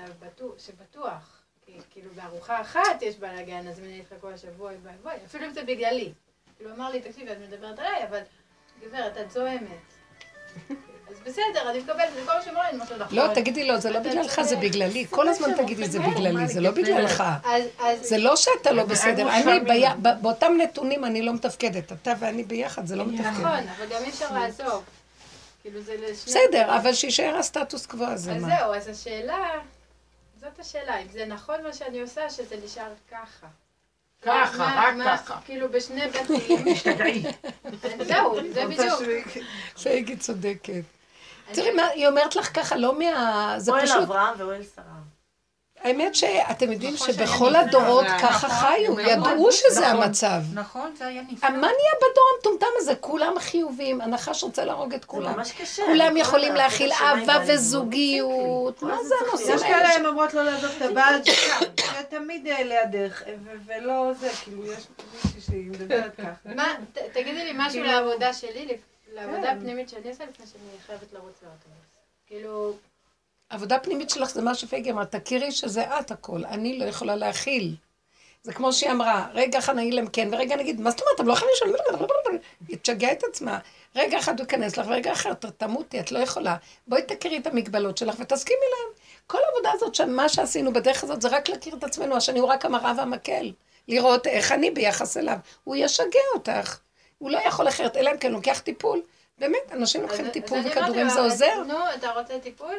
בטוח, 0.81 1.43
כאילו 1.91 2.11
בארוחה 2.15 2.61
אחת 2.61 3.03
יש 3.03 3.17
בלאגן, 3.17 3.69
אז 3.69 3.79
אני 3.79 3.99
איתך 3.99 4.15
כל 4.21 4.33
השבוע, 4.33 4.73
בואי 4.83 4.95
בואי, 5.03 5.17
אפילו 5.27 5.47
אם 5.47 5.51
זה 5.51 5.63
בגללי. 5.63 6.13
כאילו 6.57 6.75
אמר 6.75 6.91
לי, 6.91 7.01
תקשיבי, 7.01 7.33
את 7.33 7.39
מדברת 7.39 7.79
עליי, 7.79 8.05
אבל 8.09 8.21
גברת, 8.81 9.17
את 9.17 9.31
זוהמת. 9.31 9.95
אז 11.11 11.17
בסדר, 11.27 11.71
אני 11.71 11.79
מקבלת 11.79 12.09
את 12.09 12.15
זה, 12.15 12.21
כל 12.27 12.33
מה 12.37 12.43
שאומרים 12.43 12.65
אני 12.71 12.81
אומרת 12.81 12.93
נכון. 13.01 13.17
לא, 13.19 13.35
תגידי 13.35 13.65
לו, 13.65 13.81
זה 13.81 13.91
לא 13.91 13.99
בגללך, 14.01 14.43
זה. 14.43 14.57
בגללי. 14.57 15.07
כל 15.11 15.29
הזמן 15.29 15.55
תגידי, 15.57 15.89
זה 15.89 16.01
בגללי, 16.01 16.49
זה 16.49 16.61
לא 16.61 16.71
בגללך. 16.71 17.23
זה 18.01 18.19
לא 18.19 18.37
שאתה 18.37 18.73
לא 18.73 18.85
בסדר. 18.85 19.29
אני, 19.35 19.61
באותם 20.21 20.53
נתונים 20.59 21.05
אני 21.05 21.23
לא 21.23 21.33
מתפקדת. 21.35 21.93
אתה 21.93 22.13
ואני 22.19 22.43
ביחד, 22.45 22.87
זה 22.87 22.97
לא 22.97 23.05
מתפקד. 23.07 23.27
נכון, 23.27 23.45
אבל 23.77 23.87
גם 23.91 24.03
אי 24.05 24.09
אפשר 24.09 24.33
לעזוב. 24.33 24.85
כאילו 25.63 25.81
זה 25.81 25.95
לשני... 25.99 26.15
בסדר, 26.27 26.77
אבל 26.77 26.93
שיישאר 26.93 27.37
הסטטוס 27.37 27.87
קוו 27.87 28.05
הזה, 28.07 28.33
אז 28.33 28.43
מה? 28.43 28.49
זהו, 28.59 28.75
אז 28.75 28.89
השאלה, 28.89 29.49
זאת 30.41 30.59
השאלה, 30.61 30.99
אם 31.03 31.07
זה 31.13 31.27
נכון 31.27 31.63
מה 31.63 31.73
שאני 31.73 32.01
עושה, 32.01 32.31
שזה 32.31 32.57
נשאר 32.65 32.93
ככה. 33.11 33.47
ככה, 34.23 34.59
מה- 34.59 34.85
רק 34.89 34.95
מה- 34.95 35.19
ככה. 35.19 35.39
כאילו 35.45 35.69
בשני 35.69 36.01
בתים. 36.09 36.65
זהו, 38.07 38.37
זה 38.53 38.65
בדיוק. 38.67 39.03
פייגי 39.83 40.17
צודקת. 40.17 40.83
תראי 41.53 41.71
מה, 41.71 41.87
היא 41.87 42.07
אומרת 42.09 42.37
לך 42.37 42.51
ככה, 42.57 42.77
לא 42.77 42.99
מה... 42.99 43.55
זה 43.59 43.71
אוהל 43.71 43.87
פשוט... 43.87 43.97
אברהם 44.03 44.35
ואוהל 44.39 44.63
שרה. 44.75 44.85
האמת 45.81 46.15
שאתם 46.15 46.73
יודעים 46.73 46.95
נכון 46.95 47.13
שבכל 47.13 47.57
הדורות 47.57 48.05
נפלאה. 48.05 48.19
ככה 48.19 48.47
נכון, 48.47 48.59
חיו, 48.69 48.93
נכון, 48.93 49.05
ידעו 49.07 49.53
שזה 49.53 49.81
נכון. 49.81 50.03
המצב. 50.03 50.41
נכון, 50.55 50.95
זה 50.99 51.07
היה 51.07 51.23
נפלא. 51.33 51.51
מה 51.51 51.57
נהיה 51.57 51.95
בדור 51.97 52.25
המטומטם 52.37 52.67
הזה? 52.77 52.95
כולם 53.01 53.33
חיובים, 53.39 54.01
הנחש 54.01 54.43
רוצה 54.45 54.65
להרוג 54.65 54.95
את 54.95 55.01
זה 55.03 55.07
כולם. 55.07 55.37
ממש 55.37 55.53
קשה. 55.53 55.83
כולם 55.87 56.17
יכולים 56.17 56.55
להכיל 56.55 56.93
אהבה 56.93 57.27
בהם, 57.39 57.43
וזוגיות. 57.47 58.83
מה 58.83 58.89
מה 58.89 59.03
זה 59.03 59.09
זה 59.09 59.15
הנושאים 59.29 59.57
יש? 59.57 59.63
כאלה 59.63 59.89
הן 59.95 60.07
אומרות 60.07 60.35
לא 60.35 60.43
לעזוב 60.43 60.71
את 60.77 60.83
הבעל 60.83 61.25
שלך, 61.25 61.63
שתמיד 62.01 62.47
אה, 62.47 62.63
לידך, 62.63 63.23
ו- 63.45 63.51
ולא 63.67 64.13
זה, 64.21 64.31
כאילו, 64.45 64.67
יש 64.73 64.87
מישהי 65.25 65.41
שהיא 65.41 65.71
מדברת 65.71 66.17
ככה. 66.17 66.51
תגידי 67.13 67.45
לי 67.45 67.53
משהו 67.55 67.71
כאילו- 67.71 67.87
לעבודה 67.87 68.33
שלי, 68.33 68.77
לעבודה 69.15 69.43
כן. 69.43 69.59
הפנימית 69.59 69.89
שאני 69.89 70.09
עושה 70.09 70.25
לפני 70.25 70.47
שאני 70.47 70.81
חייבת 70.87 71.13
לרוץ 71.13 71.35
לאוטובוס. 71.43 71.95
כאילו, 72.27 72.77
עבודה 73.49 73.79
פנימית 73.79 74.11
שלך 74.11 74.31
זה 74.31 74.43
מה 74.43 74.55
שפייגי 74.55 74.91
אמרה, 74.91 75.07
תכירי 75.07 75.53
שזה 75.53 75.99
את 76.01 76.11
הכל, 76.11 76.45
אני 76.45 76.79
לא 76.79 76.85
יכולה 76.85 77.17
להכיל. 77.17 77.77
זה 78.43 78.53
כמו 78.53 78.73
שהיא 78.73 78.91
אמרה, 78.91 79.29
רגע 79.33 79.59
אחד 79.59 79.77
נגיד 79.77 79.95
להם 79.95 80.07
כן, 80.07 80.29
ורגע 80.33 80.57
נגיד, 80.57 80.81
מה 80.81 80.91
זאת 80.91 81.01
אומרת, 81.01 81.15
אתם 81.15 81.27
לא 81.27 81.33
יכולים 81.33 81.55
לשאול, 81.55 82.39
היא 82.69 82.79
תשגע 82.83 83.13
את 83.13 83.25
עצמה. 83.25 83.59
רגע 83.97 84.19
אחד 84.19 84.41
הוא 84.41 84.45
ייכנס 84.45 84.77
לך, 84.77 84.87
ורגע 84.87 85.13
אחר 85.13 85.35
תמותי, 85.35 86.01
את 86.01 86.13
לא 86.13 86.19
יכולה. 86.19 86.57
בואי 86.87 87.03
תכירי 87.03 87.39
את 87.39 87.47
המגבלות 87.47 87.99
שלך 87.99 88.15
ותסכימי 88.19 88.61
להם. 88.61 88.93
כל 89.27 89.39
העבודה 89.49 89.71
הזאת, 89.73 90.01
מה 90.01 90.29
שעשינו 90.29 90.73
בדרך 90.73 91.05
הזאת, 91.05 91.23
זה 91.23 91.29
רק 91.29 91.49
להכיר 91.49 91.75
את 91.75 91.85
עצמנו, 91.85 92.17
השני 92.17 92.39
הוא 92.39 92.49
רק 92.49 92.65
המראה 92.65 92.93
והמקל. 92.97 93.53
לראות 93.89 94.27
איך 94.27 94.53
אני 94.53 94.71
ביחס 94.71 95.17
אליו. 95.17 95.37
הוא 95.65 95.77
ישגע 95.77 96.21
אותך. 96.35 96.79
הוא 97.25 97.31
לא 97.31 97.39
יכול 97.39 97.69
אחרת, 97.69 97.97
אלא 97.97 98.11
אם 98.11 98.19
כן 98.19 98.33
לוקח 98.33 98.59
טיפול. 98.61 99.03
באמת, 99.39 99.73
אנשים 99.73 100.03
לוקחים 100.03 100.31
טיפול 100.31 100.59
וכדורים 100.65 101.09
זה 101.09 101.21
"אז 101.21 101.33
עוזר. 101.33 101.63
נו, 101.67 101.75
אתה 101.95 102.11
רוצה 102.11 102.39
טיפול? 102.39 102.75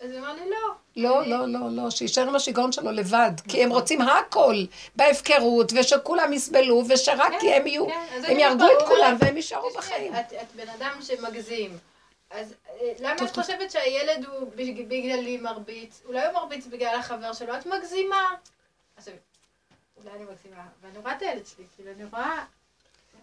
אז 0.00 0.10
אמר 0.18 0.32
לי, 0.32 0.40
לא. 0.50 0.56
לא, 0.96 1.26
לא, 1.26 1.46
לא, 1.48 1.60
לא, 1.70 1.90
שיישאר 1.90 2.28
עם 2.28 2.34
השיגעון 2.36 2.72
שלו 2.72 2.90
לבד, 2.90 3.30
כי 3.48 3.62
הם 3.64 3.70
רוצים 3.70 4.00
הכל 4.00 4.54
בהפקרות, 4.96 5.72
ושכולם 5.76 6.32
יסבלו, 6.32 6.82
ושרק 6.88 7.32
כן, 7.40 7.46
הם 7.60 7.66
יהיו, 7.66 7.86
כן, 7.86 8.22
הם 8.28 8.38
יהרגו 8.38 8.64
את 8.64 8.86
כולם 8.86 9.16
והם 9.20 9.36
יישארו 9.36 9.70
בחיים. 9.76 10.14
את 10.16 10.32
בן 10.56 10.68
אדם 10.68 10.98
שמגזים. 11.02 11.78
אז 12.30 12.54
אה, 12.70 12.92
למה 13.00 13.14
את. 13.14 13.30
חושבת 13.36 13.70
שהילד 13.70 14.24
הוא 14.24 14.50
בג- 14.56 14.84
בגללי 14.88 15.36
מרביץ? 15.36 16.00
אולי 16.04 16.24
הוא 16.26 16.32
מרביץ 16.34 16.66
בגלל 16.66 16.94
החבר 16.98 17.32
שלו, 17.32 17.56
את 17.56 17.66
מגזימה. 17.66 18.28
עכשיו, 18.96 19.14
אולי 20.04 20.16
אני 20.16 20.24
מגזימה, 20.24 20.62
ואני 20.82 20.98
רואה 20.98 21.12
את 21.12 21.22
הילד 21.22 21.46
שלי, 21.46 21.64
כאילו, 21.76 21.90
אני 21.92 22.04
רואה... 22.10 22.44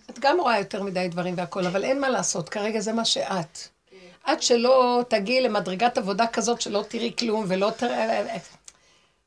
את 0.09 0.19
גם 0.19 0.39
רואה 0.39 0.59
יותר 0.59 0.83
מדי 0.83 1.07
דברים 1.07 1.33
והכל, 1.37 1.65
אבל 1.65 1.83
אין 1.83 2.01
מה 2.01 2.09
לעשות, 2.09 2.49
כרגע 2.49 2.79
זה 2.79 2.93
מה 2.93 3.05
שאת. 3.05 3.59
עד 4.23 4.41
שלא 4.41 5.03
תגיעי 5.07 5.41
למדרגת 5.41 5.97
עבודה 5.97 6.27
כזאת 6.27 6.61
שלא 6.61 6.83
תראי 6.87 7.11
כלום 7.19 7.45
ולא 7.47 7.71
תראה... 7.77 8.37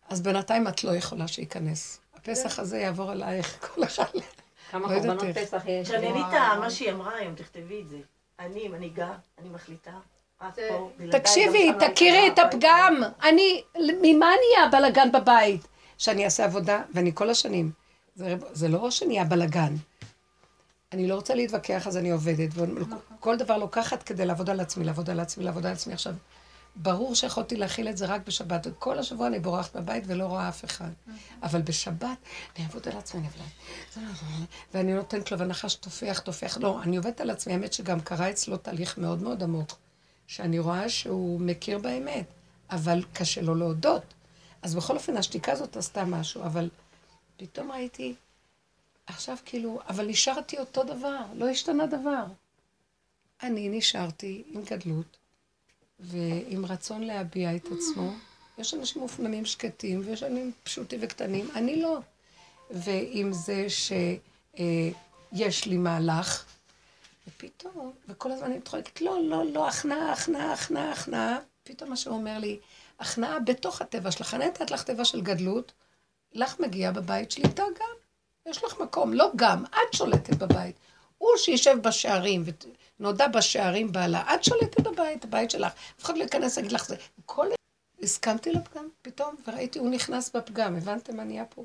אז 0.08 0.20
בינתיים 0.20 0.68
את 0.68 0.84
לא 0.84 0.90
יכולה 0.90 1.28
שייכנס. 1.28 2.00
הפסח 2.16 2.58
הזה 2.58 2.78
יעבור 2.78 3.10
עלייך 3.10 3.68
כל 3.74 3.84
אחד. 3.84 4.04
כמה 4.70 4.82
לא 4.82 4.94
קורבנות 4.94 5.24
איך. 5.24 5.38
פסח 5.38 5.62
יש. 5.66 5.88
תשנני 5.88 6.20
את 6.20 6.58
מה 6.60 6.70
שהיא 6.70 6.92
אמרה 6.92 7.16
היום, 7.16 7.34
תכתבי 7.34 7.80
את 7.82 7.88
זה. 7.88 7.98
אני 8.40 8.68
מנהיגה, 8.68 9.12
אני 9.38 9.48
מחליטה. 9.48 9.92
תקשיבי, 11.10 11.70
לא 11.72 11.88
תכירי 11.88 12.28
את 12.28 12.38
הפגם. 12.38 13.02
אני, 13.22 13.62
ממה 14.02 14.26
נהיה 14.26 14.66
הבלגן 14.66 15.12
בבית? 15.12 15.60
שאני 15.98 16.24
אעשה 16.24 16.44
עבודה, 16.44 16.82
ואני 16.94 17.10
כל 17.14 17.30
השנים. 17.30 17.70
זה, 18.14 18.34
זה 18.52 18.68
לא 18.68 18.90
שנהיה 18.90 19.24
בלגן. 19.24 19.74
אני 20.92 21.06
לא 21.06 21.14
רוצה 21.14 21.34
להתווכח, 21.34 21.86
אז 21.86 21.96
אני 21.96 22.10
עובדת. 22.10 22.50
וכל 23.18 23.36
דבר 23.36 23.56
לוקחת 23.56 24.02
כדי 24.02 24.26
לעבוד 24.26 24.50
על 24.50 24.60
עצמי, 24.60 24.84
לעבוד 24.84 25.10
על 25.10 25.20
עצמי, 25.20 25.44
לעבוד 25.44 25.66
על 25.66 25.72
עצמי. 25.72 25.92
עכשיו, 25.92 26.14
ברור 26.76 27.14
שיכולתי 27.14 27.56
להכיל 27.56 27.88
את 27.88 27.96
זה 27.96 28.06
רק 28.06 28.26
בשבת. 28.26 28.66
כל 28.78 28.98
השבוע 28.98 29.26
אני 29.26 29.38
בורחת 29.38 29.76
בבית 29.76 30.04
ולא 30.06 30.24
רואה 30.24 30.48
אף 30.48 30.64
אחד. 30.64 30.90
אבל 31.42 31.62
בשבת, 31.62 32.18
אני 32.56 32.64
אעבוד 32.64 32.88
על 32.88 32.98
עצמי, 32.98 33.20
אני 33.20 33.28
אעבוד 33.28 33.46
ואני 34.74 34.94
נותנת 34.94 35.32
לו, 35.32 35.38
והנחש 35.38 35.74
טופח, 35.74 36.20
טופח. 36.24 36.58
לא, 36.60 36.82
אני 36.82 36.96
עובדת 36.96 37.20
על 37.20 37.30
עצמי, 37.30 37.52
האמת 37.52 37.72
שגם 37.72 38.00
קרה 38.00 38.30
אצלו 38.30 38.56
תהליך 38.56 38.98
מאוד 38.98 39.22
מאוד 39.22 39.42
עמוק, 39.42 39.78
שאני 40.26 40.58
רואה 40.58 40.88
שהוא 40.88 41.40
מכיר 41.40 41.78
באמת, 41.78 42.26
אבל 42.70 43.04
קשה 43.12 43.42
לו 43.42 43.54
להודות. 43.54 44.14
אז 44.62 44.74
בכל 44.74 44.94
אופן, 44.94 45.16
השתיקה 45.16 45.52
הזאת 45.52 45.76
עשתה 45.76 46.04
משהו, 46.04 46.42
אבל 46.42 46.68
פתאום 47.36 47.72
ראיתי, 47.72 48.14
עכשיו 49.06 49.36
כאילו, 49.44 49.80
אבל 49.88 50.06
נשארתי 50.06 50.58
אותו 50.58 50.84
דבר, 50.84 51.20
לא 51.34 51.48
השתנה 51.48 51.86
דבר. 51.86 52.24
אני 53.42 53.68
נשארתי 53.68 54.42
עם 54.46 54.62
גדלות 54.62 55.16
ועם 56.00 56.66
רצון 56.66 57.02
להביע 57.02 57.56
את 57.56 57.64
עצמו. 57.66 58.12
יש 58.58 58.74
אנשים 58.74 59.02
מופנמים 59.02 59.44
שקטים 59.44 60.02
ויש 60.04 60.22
אנשים 60.22 60.52
פשוטים 60.64 60.98
וקטנים, 61.02 61.48
אני 61.54 61.82
לא. 61.82 61.98
ועם 62.70 63.32
זה 63.32 63.66
שיש 63.68 65.66
לי 65.66 65.76
מהלך, 65.76 66.44
ופתאום, 67.28 67.92
וכל 68.08 68.32
הזמן 68.32 68.46
אני 68.46 68.56
מתחולקת, 68.56 69.00
לא, 69.00 69.18
לא, 69.22 69.44
לא, 69.52 69.68
הכנעה, 69.68 70.12
הכנעה, 70.12 70.52
הכנעה, 70.52 70.92
הכנעה. 70.92 71.38
פתאום 71.64 71.90
מה 71.90 71.96
שהוא 71.96 72.14
אומר 72.14 72.38
לי, 72.38 72.58
הכנעה 73.00 73.40
בתוך 73.40 73.82
הטבע 73.82 74.10
שלך. 74.10 74.34
אני 74.34 74.46
נתת 74.46 74.70
לך 74.70 74.82
טבע 74.82 75.04
של 75.04 75.20
גדלות, 75.20 75.72
לך 76.32 76.60
מגיע 76.60 76.90
בבית 76.90 77.30
שלי, 77.30 77.44
אתה 77.44 77.62
גם. 77.62 78.03
יש 78.46 78.64
לך 78.64 78.80
מקום, 78.80 79.12
לא 79.12 79.30
גם, 79.36 79.64
את 79.64 79.94
שולטת 79.94 80.34
בבית. 80.34 80.76
הוא 81.18 81.30
שישב 81.36 81.76
בשערים, 81.82 82.44
ונודע 83.00 83.28
בשערים 83.28 83.92
בעלה, 83.92 84.34
את 84.34 84.44
שולטת 84.44 84.80
בבית, 84.80 85.24
הבית 85.24 85.50
שלך. 85.50 85.72
אף 85.98 86.04
אחד 86.04 86.16
לא 86.16 86.22
ייכנס 86.22 86.56
להגיד 86.56 86.72
לך 86.72 86.86
זה. 86.86 86.96
כל... 87.26 87.46
הסכמתי 88.02 88.52
לפגם, 88.52 88.88
פתאום, 89.02 89.34
וראיתי, 89.46 89.78
הוא 89.78 89.90
נכנס 89.90 90.36
בפגם, 90.36 90.76
הבנתם 90.76 91.16
מה 91.16 91.24
נהיה 91.24 91.44
פה? 91.44 91.64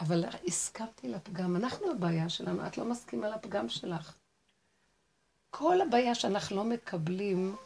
אבל 0.00 0.24
הסכמתי 0.46 1.08
לפגם, 1.08 1.56
אנחנו 1.56 1.90
הבעיה 1.90 2.28
שלנו, 2.28 2.66
את 2.66 2.78
לא 2.78 2.84
מסכימה 2.84 3.28
לפגם 3.28 3.68
שלך. 3.68 4.14
כל 5.50 5.80
הבעיה 5.80 6.14
שאנחנו 6.14 6.56
לא 6.56 6.64
מקבלים, 6.64 7.56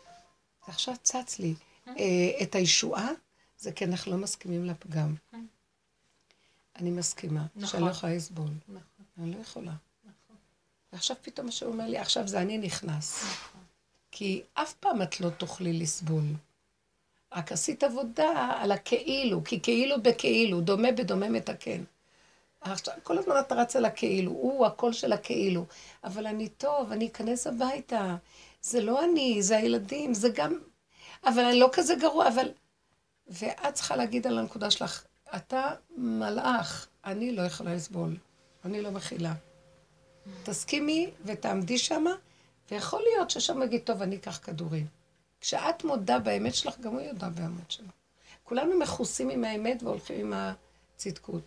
עכשיו 0.66 0.94
צץ 1.02 1.38
לי, 1.38 1.54
אה, 1.88 1.94
את 2.42 2.54
הישועה, 2.54 3.08
זה 3.58 3.72
כי 3.72 3.84
אנחנו 3.84 4.12
לא 4.12 4.18
מסכימים 4.18 4.64
לפגם. 4.64 5.14
אני 6.76 6.90
מסכימה, 6.90 7.46
נכון. 7.56 7.68
שאני 7.68 7.82
לא 7.84 7.90
יכולה 7.90 8.14
לסבול. 8.14 8.50
נכון. 8.68 8.82
אני 9.18 9.34
לא 9.34 9.40
יכולה. 9.40 9.72
נכון. 10.04 10.36
ועכשיו 10.92 11.16
פתאום 11.22 11.50
שהוא 11.50 11.72
אומר 11.72 11.86
לי, 11.86 11.98
עכשיו 11.98 12.28
זה 12.28 12.40
אני 12.40 12.58
נכנס. 12.58 13.22
נכון. 13.22 13.60
כי 14.10 14.42
אף 14.54 14.74
פעם 14.74 15.02
את 15.02 15.20
לא 15.20 15.30
תוכלי 15.30 15.72
לסבול. 15.72 16.24
רק 17.34 17.52
עשית 17.52 17.84
עבודה 17.84 18.52
על 18.56 18.72
הכאילו, 18.72 19.44
כי 19.44 19.60
כאילו 19.60 20.02
בכאילו, 20.02 20.60
דומה 20.60 20.92
בדומה 20.92 21.28
מתקן. 21.28 21.84
עכשיו, 22.60 22.94
כל 23.02 23.18
הזמן 23.18 23.34
אתה 23.40 23.54
רץ 23.54 23.76
על 23.76 23.84
הכאילו, 23.84 24.30
הוא 24.30 24.66
הקול 24.66 24.92
של 24.92 25.12
הכאילו. 25.12 25.66
אבל 26.04 26.26
אני 26.26 26.48
טוב, 26.48 26.92
אני 26.92 27.06
אכנס 27.06 27.46
הביתה. 27.46 28.16
זה 28.62 28.80
לא 28.80 29.04
אני, 29.04 29.42
זה 29.42 29.56
הילדים, 29.56 30.14
זה 30.14 30.28
גם... 30.34 30.58
אבל 31.24 31.44
אני 31.44 31.58
לא 31.58 31.68
כזה 31.72 31.94
גרוע, 31.94 32.28
אבל... 32.28 32.48
ואת 33.26 33.74
צריכה 33.74 33.96
להגיד 33.96 34.26
על 34.26 34.38
הנקודה 34.38 34.70
שלך, 34.70 35.04
אתה 35.36 35.70
מלאך, 35.96 36.88
אני 37.04 37.32
לא 37.32 37.42
יכולה 37.42 37.74
לסבול, 37.74 38.16
אני 38.64 38.80
לא 38.80 38.90
מכילה. 38.90 39.34
תסכימי 40.42 41.10
ותעמדי 41.24 41.78
שמה, 41.78 42.10
ויכול 42.70 43.02
להיות 43.02 43.30
ששם 43.30 43.62
יגיד, 43.62 43.80
טוב, 43.80 44.02
אני 44.02 44.16
אקח 44.16 44.38
כדורים. 44.42 44.86
כשאת 45.40 45.84
מודה 45.84 46.18
באמת 46.18 46.54
שלך, 46.54 46.80
גם 46.80 46.92
הוא 46.92 47.00
יודע 47.00 47.28
באמת 47.28 47.70
שלו. 47.70 47.88
כולנו 48.44 48.78
מכוסים 48.78 49.30
עם 49.30 49.44
האמת 49.44 49.82
והולכים 49.82 50.20
עם 50.20 50.54
הצדקות. 50.96 51.42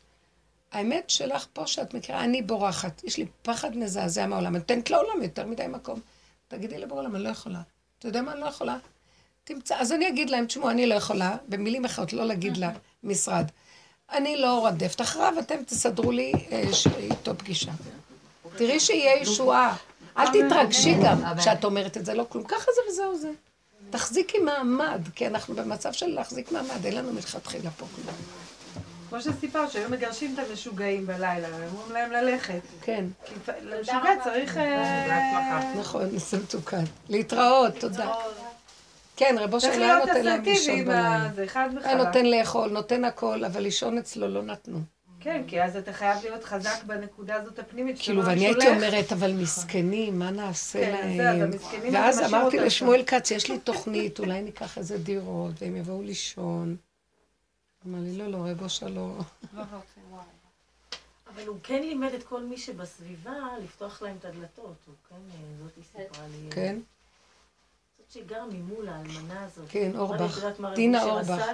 האמת 0.72 1.10
שלך 1.10 1.48
פה 1.54 1.68
שאת 1.68 1.94
מכירה, 1.94 2.24
אני 2.24 2.42
בורחת, 2.42 3.04
יש 3.04 3.18
לי 3.18 3.26
פחד 3.42 3.78
מזעזע 3.78 4.28
מהעולם, 4.28 4.48
אני 4.48 4.60
נותנת 4.60 4.90
לעולם 4.90 5.22
יותר 5.22 5.46
מדי 5.46 5.68
מקום. 5.68 6.00
תגידי 6.48 6.78
לבורא 6.78 7.00
עולם, 7.00 7.16
אני 7.16 7.24
לא 7.24 7.30
יכולה. 7.30 7.62
אתה 8.00 8.08
יודע 8.08 8.22
מה 8.22 8.32
אני 8.32 8.42
לא 8.42 8.46
יכולה? 8.46 8.78
תמצא, 9.44 9.76
אז 9.80 9.92
אני 9.92 10.08
אגיד 10.08 10.30
להם, 10.30 10.46
תשמעו, 10.46 10.70
אני 10.70 10.86
לא 10.86 10.96
יכולה, 10.96 11.38
במילים 11.50 11.86
אחרות, 11.86 12.14
לא 12.14 12.26
להגיד 12.26 12.58
למשרד. 13.04 13.46
אני 14.12 14.38
לא 14.38 14.66
רדפת 14.66 15.02
אחריו, 15.02 15.34
אתם 15.40 15.64
תסדרו 15.64 16.12
לי 16.12 16.34
אה, 16.52 16.64
איתו 16.98 17.38
פגישה. 17.38 17.72
תראי 18.56 18.80
שיהיה 18.80 19.22
ישועה. 19.22 19.76
אל 20.18 20.28
תתרגשי 20.28 20.96
גם 21.04 21.22
כשאת 21.38 21.64
אומרת 21.64 21.98
את 21.98 22.06
זה, 22.06 22.14
לא 22.14 22.26
כלום. 22.30 22.44
ככה 22.44 22.72
זה 22.76 22.82
וזהו 22.90 23.18
זה. 23.18 23.32
תחזיקי 23.90 24.40
מעמד, 24.40 25.02
כי 25.16 25.28
אנחנו 25.28 25.56
במצב 25.56 25.94
של 25.94 26.08
להחזיק 26.08 26.52
מעמד, 26.52 26.86
אין 26.86 26.96
לנו 26.96 27.14
מלכתחילה 27.14 27.72
פה 27.72 27.86
כלום. 27.96 28.16
כמו 29.10 29.22
שסיפרת, 29.22 29.72
שהיו 29.72 29.90
מגרשים 29.90 30.34
את 30.34 30.50
המשוגעים 30.50 31.08
בלילה, 31.08 31.48
אומרים 31.48 31.92
להם 31.92 32.12
ללכת. 32.12 32.62
כן. 32.82 33.06
כי 33.26 33.34
למשוגע 33.62 34.24
צריך... 34.24 34.58
אה, 34.58 35.74
נכון, 35.80 36.10
נושא 36.12 36.38
מתוקן. 36.38 36.84
להתראות, 37.10 37.74
תודה. 37.80 38.14
כן, 39.16 39.36
רבו 39.40 39.60
של 39.60 39.72
היה 39.72 39.98
נותן 40.00 40.26
להם 40.26 40.44
לישון 40.44 40.86
בלילה. 40.86 41.30
היה 41.84 41.96
נותן 41.96 42.26
לאכול, 42.26 42.70
נותן 42.70 43.06
הכל, 43.06 43.46
אבל 43.46 43.62
לישון 43.62 43.98
אצלו 43.98 44.28
לא 44.28 44.44
נתנו. 44.44 44.80
כן, 45.20 45.44
כי 45.48 45.64
אז 45.64 45.78
אתה 45.78 45.94
חייב 45.94 46.24
להיות 46.24 46.44
חזק 46.44 46.84
בנקודה 46.84 47.36
הזאת 47.36 47.60
הפנימית. 47.60 47.96
כאילו, 48.00 48.26
ואני 48.26 48.46
הייתי 48.46 48.68
אומרת, 48.68 49.12
אבל 49.12 49.34
מסכנים, 49.34 50.20
מה 50.20 50.32
נעשה 50.32 50.80
כן, 50.80 51.18
להם? 51.18 51.50
ואז 51.94 52.34
אמרתי 52.34 52.60
לשמואל 52.60 53.04
כץ, 53.04 53.32
יש 53.32 53.50
לי 53.50 53.60
תוכנית, 53.60 54.20
אולי 54.20 54.42
ניקח 54.42 54.78
איזה 54.78 54.98
דירות, 54.98 55.52
והם 55.62 55.76
יבואו 55.76 56.02
לישון. 56.02 56.76
אמר 57.88 58.00
לי, 58.02 58.18
לא, 58.18 58.28
לא, 58.28 58.38
רבו 58.38 58.70
שלום. 58.70 59.20
אבל 61.34 61.48
הוא 61.48 61.58
כן 61.64 61.82
לימד 61.82 62.14
את 62.14 62.24
כל 62.24 62.44
מי 62.44 62.58
שבסביבה 62.58 63.34
לפתוח 63.64 64.02
להם 64.02 64.16
את 64.20 64.26
הדלתות. 64.26 64.76
הוא 64.86 64.96
כן, 65.10 65.16
זאתי 65.64 65.82
סיפרה 65.84 66.28
לי. 66.28 66.50
כן? 66.52 66.80
שגר 68.10 68.44
ממול 68.52 68.90
האלמנה 68.90 69.44
הזאת. 69.46 69.66
כן, 69.70 69.92
אורבך. 69.98 70.46
דינה 70.76 71.04
אורבך. 71.04 71.46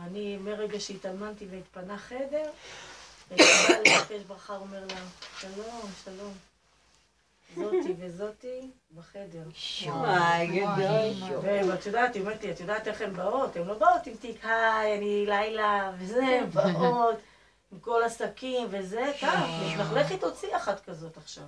אני, 0.00 0.36
מרגע 0.36 0.80
שהתאמנתי 0.80 1.46
והתפנה 1.50 1.98
חדר, 1.98 2.50
לבקש 3.30 4.22
ברכה, 4.26 4.56
אומר 4.56 4.86
לה, 4.86 4.96
שלום, 5.40 5.90
שלום. 6.04 6.32
זאתי 7.56 7.94
וזאתי 7.98 8.70
בחדר. 8.94 9.42
וואי, 9.86 10.46
גדול. 10.46 11.38
ואת 11.42 11.86
יודעת, 11.86 12.14
היא 12.14 12.22
אומרת 12.22 12.44
לי, 12.44 12.50
את 12.50 12.60
יודעת 12.60 12.88
איך 12.88 13.00
הן 13.00 13.12
באות? 13.12 13.56
הן 13.56 13.66
לא 13.66 13.74
באות 13.74 14.06
עם 14.06 14.16
תיק, 14.16 14.44
היי, 14.44 14.98
אני 14.98 15.26
לילה, 15.26 15.92
וזה, 15.98 16.24
הן 16.24 16.50
באות. 16.54 17.16
עם 17.72 17.78
כל 17.80 18.02
השקים 18.02 18.68
וזה, 18.70 19.12
כך, 19.22 19.38
מתנחלכת 19.66 20.20
תוציא 20.20 20.56
אחת 20.56 20.84
כזאת 20.84 21.16
עכשיו. 21.16 21.44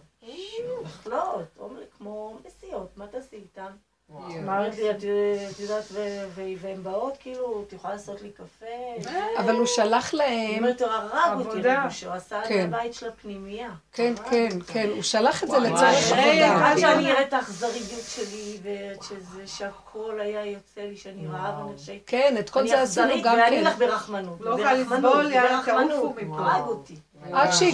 מתנחלות, 0.81 1.59
כמו 1.99 2.39
נסיעות, 2.45 2.97
מה 2.97 3.07
תעשי 3.07 3.37
איתן? 3.37 3.73
לי, 4.11 4.91
את 4.91 5.61
יודעת, 5.61 5.85
והן 6.61 6.83
באות, 6.83 7.17
כאילו, 7.21 7.65
את 7.67 7.73
יכולה 7.73 7.95
לעשות 7.95 8.23
לי 8.23 8.31
קפה. 8.31 9.11
אבל 9.39 9.55
הוא 9.55 9.67
שלח 9.67 10.15
להם... 10.15 10.31
היא 10.31 10.59
אומרת, 10.59 10.83
הוא 10.83 10.91
הרג 10.91 11.47
אותי, 11.47 11.69
הוא 12.07 12.15
עשה 12.15 12.45
את 12.45 12.51
הבית 12.65 12.95
של 12.95 13.09
הפנימייה. 13.09 13.71
כן, 13.93 14.15
כן, 14.31 14.49
כן, 14.67 14.89
הוא 14.95 15.03
שלח 15.03 15.45
את 15.45 15.49
זה 15.49 15.59
לצורך 15.59 16.13
עבודה. 16.13 16.69
עד 16.71 16.79
שאני 16.79 17.13
אראה 17.13 17.23
את 17.23 17.33
האכזריות 17.33 18.05
שלי, 18.09 18.59
שהכל 19.47 20.21
היה 20.21 20.47
יוצא 20.47 20.81
לי, 20.81 20.97
שאני 20.97 21.27
רעב 21.27 21.67
ונרשית. 21.67 22.03
כן, 22.07 22.37
את 22.39 22.51
כל 22.51 22.69
זה 22.69 22.83
עשינו 22.83 23.23
גם 23.23 23.37
כן. 23.37 23.43
ואני 23.43 23.63
לך 23.63 23.79
ברחמנות. 23.79 24.41
לא 24.41 24.57
קל 24.57 24.75
לסבול, 24.75 25.33
יאללה, 25.33 25.61
תעופו 25.67 26.15
מפה. 26.23 26.39
הרג 26.39 26.67
אותי. 26.67 26.97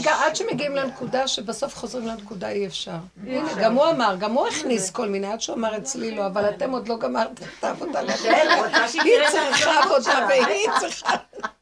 עד 0.06 0.36
שמגיעים 0.36 0.76
לנקודה 0.76 1.28
שבסוף 1.28 1.76
חוזרים 1.76 2.06
לנקודה 2.06 2.48
אי 2.48 2.66
אפשר. 2.66 2.96
הנה, 3.26 3.54
גם 3.62 3.74
הוא 3.74 3.90
אמר, 3.90 4.16
גם 4.18 4.32
הוא 4.32 4.46
הכניס 4.46 4.90
כל 4.90 5.08
מיני, 5.08 5.26
עד 5.26 5.40
שהוא 5.40 5.56
אמר 5.56 5.76
אצלי 5.76 6.10
לא, 6.10 6.26
אבל 6.26 6.48
אתם 6.48 6.70
עוד 6.70 6.88
לא 6.88 6.98
גמרתם 6.98 7.44
את 7.58 7.64
העבודה. 7.64 8.00
היא 9.04 9.12
צריכה 9.30 9.82
עבודה 9.82 10.26
והיא 10.28 10.68
צריכה... 10.80 11.14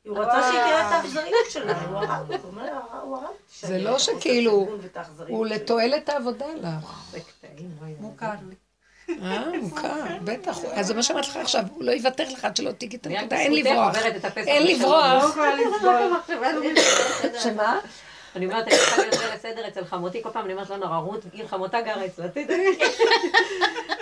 הוא 0.07 0.18
רצה 0.18 0.43
שהיא 0.43 0.61
תראה 0.61 0.89
את 0.89 0.93
האכזריות 0.93 1.51
שלה, 1.51 1.83
הוא 1.83 1.99
הרג, 1.99 2.41
הוא 3.03 3.16
הרג. 3.16 3.26
זה 3.61 3.78
לא 3.78 3.99
שכאילו, 3.99 4.68
הוא 5.28 5.47
לתועלת 5.47 6.09
העבודה 6.09 6.47
לך. 6.55 7.12
מוכר 8.01 8.33
לי. 8.49 8.55
אה, 9.09 9.59
מוכר, 9.61 10.05
בטח. 10.25 10.59
אז 10.73 10.87
זה 10.87 10.95
מה 10.95 11.03
שאמרתי 11.03 11.29
לך 11.29 11.37
עכשיו, 11.37 11.63
הוא 11.75 11.85
לא 11.85 11.93
יוותר 11.93 12.25
לך 12.33 12.45
עד 12.45 12.57
שלא 12.57 12.71
תיגעי 12.71 12.99
את 12.99 13.07
הנקודה, 13.07 13.37
אין 13.37 13.53
לברוח. 13.55 13.97
אין 14.37 14.67
לברוח. 14.67 15.37
שמה? 17.45 17.79
אני 18.37 18.47
אומרת, 18.47 18.67
אני 18.67 18.77
צריכה 18.77 19.03
להיות 19.03 19.17
ליל 19.19 19.31
הסדר 19.33 19.69
אצל 19.69 19.85
חמותי, 19.85 20.23
כל 20.23 20.31
פעם 20.31 20.45
אני 20.45 20.53
אומרת 20.53 20.71
לא 20.71 20.77
נורא, 20.77 20.97
רות, 20.97 21.27
גיל 21.35 21.49
חמותה 21.49 21.81
גרה 21.81 22.07
אצלה, 22.07 22.27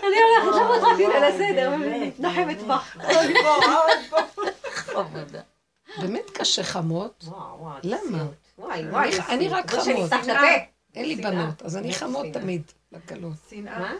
אני 0.05 0.17
הולכת, 0.21 0.49
עכשיו 0.49 0.75
התחלתי 0.75 1.07
ליל 1.07 1.25
הסדר, 1.25 1.77
מתנחמת 1.77 2.63
בך. 2.63 2.97
באמת 6.01 6.31
קשה 6.33 6.63
חמות. 6.63 7.25
למה? 7.83 8.25
וואי, 8.59 8.89
וואי. 8.89 9.11
אני 9.29 9.49
רק 9.49 9.71
חמות. 9.71 10.11
אין 10.95 11.09
לי 11.09 11.17
בנות, 11.17 11.63
אז 11.63 11.77
אני 11.77 11.95
חמות 11.95 12.27
תמיד, 12.33 12.63
לקלות. 12.93 13.33
שנאה? 13.51 13.93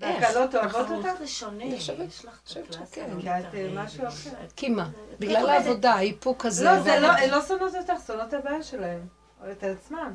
והקלות 0.00 0.54
אוהבות 0.54 0.80
נכון. 0.80 0.96
אותך? 0.96 1.18
זה 1.18 1.26
שונה, 1.26 1.64
אני 1.64 1.76
חושבת- 1.78 2.08
יש 2.08 2.24
לך 2.24 2.40
את 2.42 2.48
חושבת 2.48 2.64
הקלאסה, 2.74 2.86
שכן. 2.94 3.10
לא 3.10 3.20
כי 3.20 3.28
את. 3.48 3.54
אה, 3.54 3.68
משהו 3.74 4.06
אחר. 4.08 4.30
כי 4.56 4.68
מה? 4.68 4.88
את 5.14 5.20
בגלל. 5.20 5.48
העבודה, 5.50 5.92
האיפוק 5.92 6.46
הזה. 6.46 6.64
לא, 6.64 6.80
זה 6.82 7.00
לא, 7.00 7.06
הן 7.12 7.30
לא 7.30 7.42
שונאות 7.42 7.74
אותך, 7.74 7.92
שונאות 8.06 8.32
הבעיה 8.34 8.62
שלהם. 8.62 9.06
או 9.44 9.50
את 9.52 9.64
עצמן. 9.64 10.12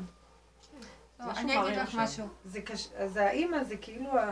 לא, 1.20 1.24
אני 1.36 1.60
אגיד 1.62 1.78
לך. 1.78 1.94
משהו. 1.94 2.24
זה 2.44 2.60
קשה, 2.60 2.88
אז 2.98 3.16
האימא 3.16 3.64
זה 3.64 3.76
כאילו 3.76 4.18
ה... 4.18 4.22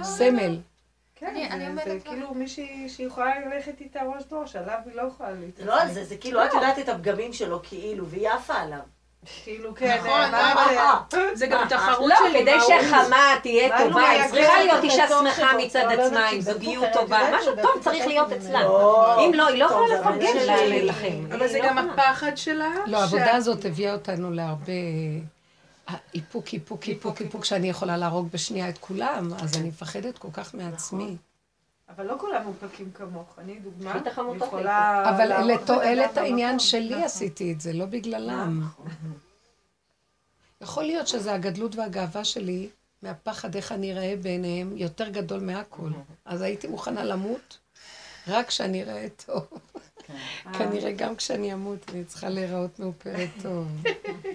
ה- 0.00 0.04
סמל. 0.04 0.58
כן, 1.14 1.26
אני- 1.26 1.50
אני 1.50 1.84
זה-. 1.84 1.98
כאילו 2.04 2.34
מישהי 2.34 2.88
שיכולה 2.88 3.40
ללכת 3.40 3.80
איתה 3.80 4.00
ראש 4.02 4.24
בראש, 4.30 4.56
עליו 4.56 4.78
היא 4.86 4.94
לא 4.94 5.02
יכולה 5.02 5.34
זה 5.34 5.40
להתעסק. 5.40 5.66
לא 5.66 5.80
על 5.82 5.92
זה, 5.92 6.04
זה 6.04 6.16
כאילו, 6.16 6.44
את 6.44 6.52
יודעת 6.54 6.78
את 6.78 6.88
הפגמים 6.88 7.32
שלו 7.32 7.60
כאילו, 7.62 8.06
והיא 8.08 8.28
עפה 8.28 8.54
עליו. 8.54 8.78
כאילו, 9.44 9.74
כן, 9.74 9.98
נכון, 9.98 10.30
מה 10.30 10.64
זה? 11.10 11.20
זה 11.34 11.46
גם 11.46 11.68
תחרות 11.68 12.10
לא, 12.10 12.16
שלי. 12.28 12.40
כדי 12.40 12.56
שחמה 12.60 13.34
תהיה 13.42 13.78
טובה, 13.78 14.00
היא 14.00 14.20
היה 14.20 14.30
צריכה 14.30 14.58
להיות 14.58 14.84
אישה 14.84 15.08
טוב 15.08 15.26
שמחה 15.28 15.56
מצד 15.58 15.82
לא 15.84 15.90
יודעת 15.90 16.06
עצמה, 16.06 16.28
עם 16.28 16.40
זוגיות 16.40 16.84
טובה, 16.92 17.20
משהו 17.38 17.52
טוב 17.62 17.82
צריך 17.82 18.06
להיות. 18.06 18.32
אצלה. 18.32 18.62
לא. 18.62 19.26
אם 19.26 19.34
לא, 19.34 19.48
היא 19.48 19.58
לא 19.58 19.64
יכולה 19.64 20.00
לפרגן. 20.00 20.36
להילחם. 20.46 21.32
אבל 21.34 21.48
זה 21.48 21.58
לא 21.58 21.68
גם. 21.68 21.78
הפחד 21.78 22.36
שלה. 22.36 22.70
לא, 22.86 22.98
העבודה 22.98 23.34
הזאת 23.36 23.64
הביאה 23.64 23.92
אותנו 23.92 24.30
להרבה 24.30 24.72
אה, 25.88 25.94
איפוק, 26.14 26.44
איפוק, 26.52 26.88
איפוק, 26.88 27.20
איפוק, 27.20 27.44
שאני 27.44 27.68
יכולה 27.68 27.96
להרוג 27.96 28.28
בשנייה 28.32 28.68
את 28.68 28.78
כולם, 28.78 29.30
אז 29.42 29.56
אני 29.56 29.68
מפחדת 29.68 30.18
כל 30.18 30.28
כך 30.32 30.54
מעצמי. 30.54 31.16
אבל 31.96 32.06
לא 32.06 32.16
כולם 32.18 32.44
מאופקים 32.44 32.90
כמוך. 32.92 33.38
אני 33.38 33.58
דוגמה, 33.58 34.00
יכולה... 34.36 35.10
אבל 35.10 35.52
לתועלת 35.54 36.16
העניין. 36.16 36.58
שלי 36.58 37.04
עשיתי 37.04 37.52
את 37.52 37.60
זה, 37.60 37.72
לא 37.72 37.86
בגללם. 37.86 38.60
נכון. 38.64 38.86
יכול 40.60 40.84
להיות 40.84 41.08
שזה 41.08 41.34
הגדלות 41.34 41.76
והגאווה 41.76 42.24
שלי, 42.24 42.68
מהפחד 43.02 43.54
איך 43.54 43.72
אני 43.72 43.92
אראה 43.92 44.14
בעיניהם, 44.22 44.76
יותר 44.76 45.08
גדול 45.08 45.40
מהכל. 45.40 45.90
אז 46.24 46.42
הייתי 46.42 46.66
מוכנה 46.66 47.04
למות, 47.04 47.58
רק 48.28 48.48
כשאני 48.48 48.82
אראה 48.82 49.06
טוב. 49.26 49.46
כנראה 50.58 50.92
גם 50.92 51.16
כשאני 51.16 51.52
אמות, 51.52 51.90
אני 51.92 52.04
צריכה 52.04 52.28
להיראות 52.28 52.78
מאופרת 52.80 53.30
טוב. 53.42 53.68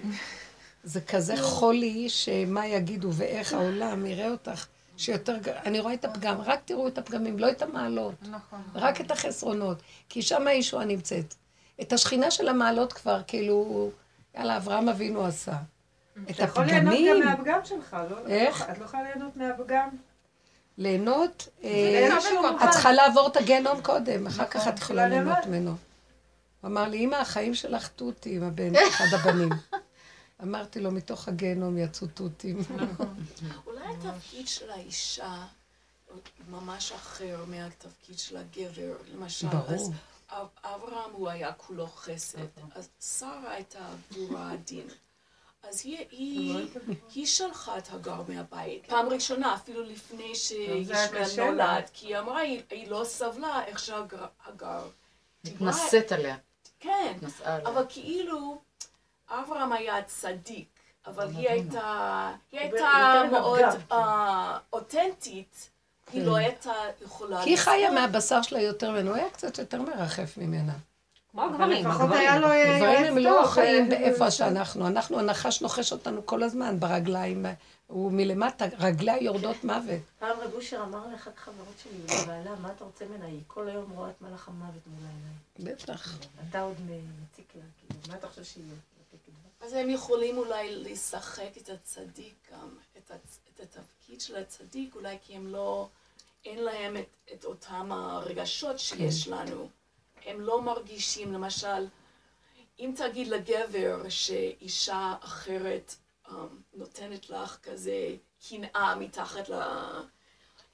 זה 0.84 1.00
כזה 1.00 1.36
חולי, 1.36 2.08
שמה 2.08 2.66
יגידו 2.66 3.08
ואיך 3.12 3.52
העולם 3.52 4.06
יראה 4.06 4.30
אותך, 4.30 4.66
שיותר... 4.98 5.36
אני 5.64 5.80
רואה 5.80 5.94
את 5.94 6.04
הפגם, 6.04 6.40
רק 6.40 6.60
תראו 6.64 6.88
את 6.88 6.98
הפגמים, 6.98 7.38
לא 7.38 7.50
את 7.50 7.62
המעלות. 7.62 8.14
נכון. 8.22 8.62
רק 8.74 9.00
את 9.00 9.10
החסרונות, 9.10 9.82
כי 10.08 10.22
שם 10.22 10.46
הישועה 10.46 10.84
נמצאת. 10.84 11.34
את 11.80 11.92
השכינה 11.92 12.30
של 12.30 12.48
המעלות 12.48 12.92
כבר, 12.92 13.22
כאילו, 13.26 13.90
יאללה, 14.36 14.56
אברהם 14.56 14.88
אבינו 14.88 15.26
עשה. 15.26 15.52
את 16.24 16.30
אתה 16.30 16.42
יכול 16.42 16.64
ליהנות 16.64 16.94
גם 16.94 17.00
הפגמים, 17.00 17.24
מהפגם 17.24 17.60
שלך, 17.64 17.96
לא? 18.10 18.26
איך? 18.26 18.70
את 18.70 18.78
לא 18.78 18.84
יכולה 18.84 19.02
ליהנות 19.02 19.36
מהפגם? 19.36 19.88
ליהנות, 20.78 21.48
אה, 21.64 22.08
את. 22.64 22.70
צריכה 22.70 22.92
לעבור 22.92 23.28
את 23.28 23.36
הגיהנום 23.36 23.82
קודם, 23.82 24.26
אחר 24.26 24.44
כך 24.44 24.56
נכון, 24.56 24.72
את 24.72 24.78
יכולה 24.78 25.08
ליהנות. 25.08 25.46
ממנו. 25.46 25.70
הוא 26.60 26.70
אמר 26.70 26.88
לי, 26.88 26.98
אמא, 26.98 27.16
החיים 27.16 27.54
שלך 27.54 27.88
תותים, 27.88 28.42
הבן, 28.42 28.74
אחד 28.76 29.04
הבנים. 29.12 29.48
אמרתי 30.42 30.80
לו, 30.80 30.90
מתוך 30.90 31.28
הגיהנום 31.28 31.78
יצאו 31.78 32.06
תותים. 32.06 32.58
אולי 33.66 33.84
התפקיד 33.86 34.48
של 34.48 34.70
האישה 34.70 35.46
ממש 36.48 36.92
אחר 36.92 37.44
מהתפקיד 37.46 38.18
של 38.18 38.36
הגבר, 38.36 38.96
למשל. 39.14 39.48
ברור. 39.48 39.74
אז 39.74 39.90
אברהם 40.64 41.12
הוא 41.12 41.28
היה 41.28 41.52
כולו 41.52 41.86
חסד, 41.86 42.38
אז 42.74 42.88
שרה 43.00 43.52
הייתה 43.52 43.78
עבורה 44.10 44.50
הדין. 44.50 44.86
אז 45.62 45.82
היא, 45.84 46.06
היא, 46.10 46.68
היא 47.14 47.26
שלחה 47.26 47.78
את 47.78 47.92
הגר 47.92 48.22
מהבית, 48.28 48.86
פעם 48.86 49.08
ראשונה, 49.08 49.54
אפילו 49.54 49.82
לפני 49.82 50.34
שישמעאל. 50.34 51.50
נולד, 51.50 51.84
כי 51.92 52.06
היא 52.06 52.18
אמרה, 52.18 52.38
היא, 52.38 52.62
היא 52.70 52.88
לא 52.88 53.04
סבלה 53.04 53.64
איך 53.64 53.78
שהגר. 53.78 54.88
מתנשאת 55.44 56.12
עליה. 56.12 56.36
כן. 56.80 57.16
אבל 57.44 57.84
כאילו, 57.88 58.60
אברהם 59.30 59.72
היה 59.72 60.02
צדיק, 60.02 60.68
אבל 61.06 61.28
היא 61.36 61.48
הייתה, 61.48 62.32
היא 62.52 62.60
הייתה 62.60 62.76
יותר 62.76 63.30
מאוד 63.32 63.60
כן. 63.60 63.94
אה, 63.94 64.58
אותנטית, 64.72 65.70
היא 66.12 66.26
לא 66.26 66.36
הייתה 66.36 66.72
יכולה... 67.04 67.42
כי 67.44 67.50
היא 67.50 67.56
חיה. 67.56 67.90
מהבשר 67.90 68.42
שלה 68.42 68.60
יותר 68.60 68.90
ממנו, 68.90 69.10
הוא 69.10 69.16
היה 69.16 69.30
קצת 69.30 69.58
יותר 69.58 69.82
מרחף 69.82 70.36
ממנה. 70.36 70.72
כמו 71.30 71.42
הגברים, 71.42 71.86
לפחות 71.86 72.02
הגברים. 72.02 72.20
היה 72.20 72.38
לו 72.38 72.48
גברים 72.48 72.82
יועץ 72.82 73.08
הם 73.08 73.18
לא 73.18 73.46
חיים 73.46 73.84
אה, 73.84 73.90
באיפה 73.90 74.30
שאנחנו, 74.30 74.86
אנחנו, 74.86 75.18
הנחש 75.18 75.62
נוחש 75.62 75.92
אותנו 75.92 76.26
כל 76.26 76.42
הזמן 76.42 76.80
ברגליים, 76.80 77.46
הוא 77.86 78.12
מלמטה, 78.12 78.64
רגליה 78.78 79.22
יורדות 79.22 79.64
מוות. 79.64 80.00
פעם 80.18 80.36
רב 80.40 80.54
אושר 80.54 80.82
אמר 80.82 81.06
לאחת 81.12 81.36
חברות 81.36 81.74
שלי, 81.82 82.22
לבעלה, 82.22 82.50
מה 82.62 82.68
אתה 82.76 82.84
רוצה 82.84 83.04
ממנה? 83.04 83.26
היא 83.26 83.40
כל 83.46 83.68
היום 83.68 83.90
רואה 83.90 84.10
את 84.10 84.22
מלאך 84.22 84.48
המוות 84.48 84.86
מול 84.86 85.06
העיניים. 85.06 85.76
בטח. 85.78 86.18
אתה 86.50 86.60
עוד 86.60 86.76
מציק 86.80 87.52
לה, 87.54 87.62
כאילו, 87.78 88.00
מה 88.08 88.14
אתה 88.14 88.28
חושב 88.28 88.44
שהיא? 88.44 88.64
אז 89.60 89.72
הם 89.72 89.90
יכולים 89.90 90.38
אולי 90.38 90.74
לשחק 90.74 91.50
את 91.56 91.68
הצדיק 91.68 92.34
גם, 92.52 92.76
את, 92.98 93.10
הצ... 93.10 93.38
את 93.54 93.60
התפקיד 93.60 94.20
של 94.20 94.36
הצדיק, 94.36 94.94
אולי 94.94 95.18
כי 95.22 95.34
הם 95.34 95.46
לא, 95.46 95.88
אין 96.44 96.64
להם 96.64 96.96
את, 96.96 97.16
את 97.32 97.44
אותם 97.44 97.92
הרגשות 97.92 98.78
שיש 98.78 99.24
כן. 99.24 99.30
לנו. 99.30 99.68
הם 100.26 100.40
לא 100.40 100.62
מרגישים, 100.62 101.32
למשל, 101.32 101.86
אם 102.78 102.92
תגיד 102.96 103.28
לגבר 103.28 104.08
שאישה 104.08 105.14
אחרת 105.20 105.94
um, 106.26 106.30
נותנת 106.74 107.30
לך 107.30 107.58
כזה 107.62 108.16
קנאה 108.48 108.94
מתחת 108.96 109.48
ל... 109.48 109.54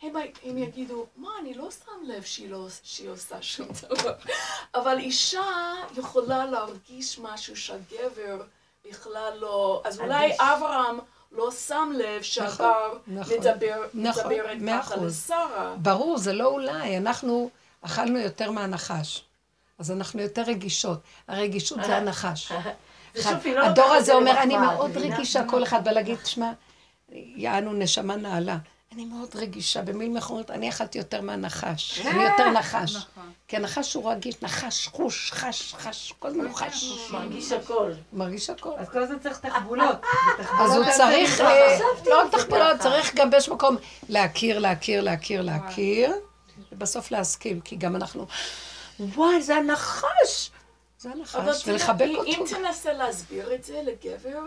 הם, 0.03 0.17
הם 0.43 0.59
יגידו, 0.59 1.07
מה, 1.17 1.31
אני 1.41 1.55
לא 1.55 1.71
שם 1.71 2.05
לב 2.07 2.23
שהיא, 2.23 2.51
לא, 2.51 2.67
שהיא 2.83 3.11
עושה 3.11 3.43
שום 3.43 3.69
דבר. 3.83 4.15
אבל 4.75 4.99
אישה 4.99 5.75
יכולה 5.97 6.47
להרגיש 6.47 7.19
משהו 7.19 7.57
שהגבר 7.57 8.43
בכלל 8.91 9.33
לא... 9.41 9.83
אז 9.85 10.01
אולי. 10.01 10.33
אברהם 10.39 10.99
לא 11.33 11.51
שם 11.51 11.93
לב 11.95 12.23
שהגר 12.23 12.73
נכון, 13.07 13.35
מדבר, 13.39 13.83
נכון, 13.95 14.33
מדברת 14.33 14.85
ככה. 14.85 14.97
לשרה. 14.97 15.75
ברור, 15.77 16.19
זה 16.19 16.33
לא 16.33 16.47
אולי, 16.47 16.97
אנחנו 16.97 17.51
אכלנו 17.83 18.19
יותר 18.19 18.51
מהנחש. 18.51 19.25
אז 19.79 19.91
אנחנו 19.91 20.23
יותר 20.23 20.43
רגישות. 20.43 20.99
הרגישות 21.29 21.79
זה 21.85 21.97
הנחש. 21.97 22.53
לא 22.55 23.31
הדור 23.63 23.93
הזה 23.93 24.07
זה 24.07 24.15
אומר, 24.15 24.43
אני 24.43 24.57
מאוד? 24.57 24.97
רגישה, 25.05 25.45
כל 25.49 25.63
אחד 25.63 25.85
בא 25.85 25.91
להגיד, 25.91 26.19
תשמע, 26.19 26.53
יענו 27.13 27.73
נשמה 27.73 28.17
נעלה. 28.17 28.57
אני 28.95 29.05
מאוד 29.05 29.29
רגישה, 29.35 29.83
במילים 29.83 30.17
אחרות, 30.17 30.51
אני 30.51 30.69
אכלתי 30.69 30.99
יותר 30.99 31.21
מהנחש. 31.21 32.01
אני 32.01 32.23
יותר 32.25 32.51
נחש. 32.51 32.97
כי 33.49 33.57
הנחש 33.57 33.95
הוא 33.95 34.11
רגיש, 34.13 34.43
נחש, 34.43 34.87
חוש, 34.89 35.33
חש, 35.33 35.75
חש, 35.75 36.13
כל 36.19 36.29
הזמן 36.29 36.45
הוא 36.45 36.55
חש. 36.55 36.85
מרגיש 37.11 37.53
הכל. 37.53 37.93
מרגיש 38.13 38.51
הכל. 38.51 38.71
אז 38.79 38.89
כל 38.89 39.03
הזמן 39.03 39.19
צריך 39.19 39.39
תחבולות. 39.39 39.97
אז 40.61 40.77
הוא 40.77 40.85
צריך, 40.97 41.41
אה, 41.41 41.79
לא 42.07 42.21
רק 42.23 42.33
תחבולות, 42.33 42.81
צריך 42.81 43.15
גם 43.15 43.31
באיזשהו 43.31 43.55
מקום 43.55 43.77
להכיר, 44.09 44.59
להכיר, 44.59 45.01
להכיר, 45.01 45.43
להכיר, 45.43 46.13
ובסוף 46.73 47.11
להסכים, 47.11 47.61
כי 47.61 47.77
גם 47.77 47.97
אנחנו, 47.97 48.27
וואי, 49.01 49.43
זה 49.43 49.57
הנחש! 49.57 50.51
זה 50.99 51.11
הנחש, 51.11 51.63
ולחבק 51.69 52.01
אם- 52.03 52.21
אם 52.27 52.41
אותו. 52.41 52.55
תנסה 52.55 52.93
להסביר 52.93 53.55
את 53.55 53.65
זה 53.65 53.81
לגבר, 53.85 54.39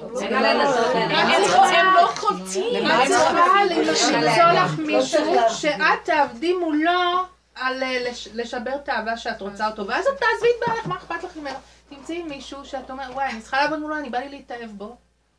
הם 0.00 0.08
לא- 0.42 0.48
הם. 0.48 1.10
לא- 1.10 2.02
לא 2.02 2.08
קולטים. 2.20 2.86
את 2.86 3.08
צריכה? 3.08 3.64
למצוא. 3.64 4.10
לך 4.12 4.78
לא 4.78 4.84
מישהו. 4.84 5.34
שאת 5.50 5.78
תעבדי 6.04 6.52
מולו 6.52 6.90
על 7.54 7.82
אה, 7.82 8.10
לש- 8.10 8.28
לשבר 8.34 8.74
את 8.74 8.88
האהבה 8.88 9.16
שאת 9.16 9.40
רוצה 9.40 9.66
אותו, 9.66 9.86
ואז 9.86 10.04
את 10.06 10.20
תעזבי 10.20 10.48
את 10.48 10.68
בעלך, 10.68 10.86
מה 10.86 10.94
אכפת 10.96 11.24
לך 11.24 11.36
ממנו? 11.36 11.56
תמצאי 11.90 12.22
מישהו 12.22 12.64
שאת 12.64 12.90
אומרת, 12.90 13.10
וואי, 13.10 13.26
אני 13.30 13.40
צריכה 13.40 13.60
לעבוד 13.62 13.78
מולו, 13.78 13.96
אני 13.98 14.10
בא 14.10 14.18
לי 14.18 14.28
להתאהב 14.28 14.70
בו. 14.70 14.96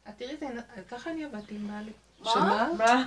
את 0.09 0.13
תראי, 0.17 0.35
זה- 0.39 0.45
ככה 0.91 1.09
אני 1.09 1.25
עבדתי 1.25 1.55
עם 1.55 1.67
בעלי. 1.67 1.91
שמה? 2.33 2.67
מה? 2.77 3.03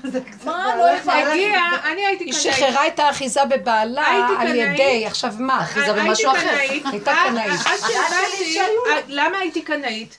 לא. 0.76 1.12
הגיע, 1.12 1.60
אני 1.92 2.06
הייתי 2.06 2.24
היא 2.24 2.32
קנאית. 2.32 2.54
שחררה 2.56 2.86
את 2.86 2.98
האחיזה 2.98 3.40
בבעלה 3.44 4.06
הייתי 4.06 4.32
על. 4.40 4.56
ידי, 4.56 5.06
עכשיו 5.06 5.32
מה? 5.38 5.60
אחיזה 5.60 5.86
הייתי 5.94 6.00
במשהו 6.08 6.30
אחר. 6.32 6.40
קנאית. 6.40 6.84
הייתה 6.92 7.12
עד- 7.12 7.28
קנאית. 7.30 7.50
עד 7.66 7.78
שהבנתי, 7.78 8.58
עד- 8.60 9.04
למה 9.08 9.38
הייתי 9.38 9.62
קנאית? 9.62 10.18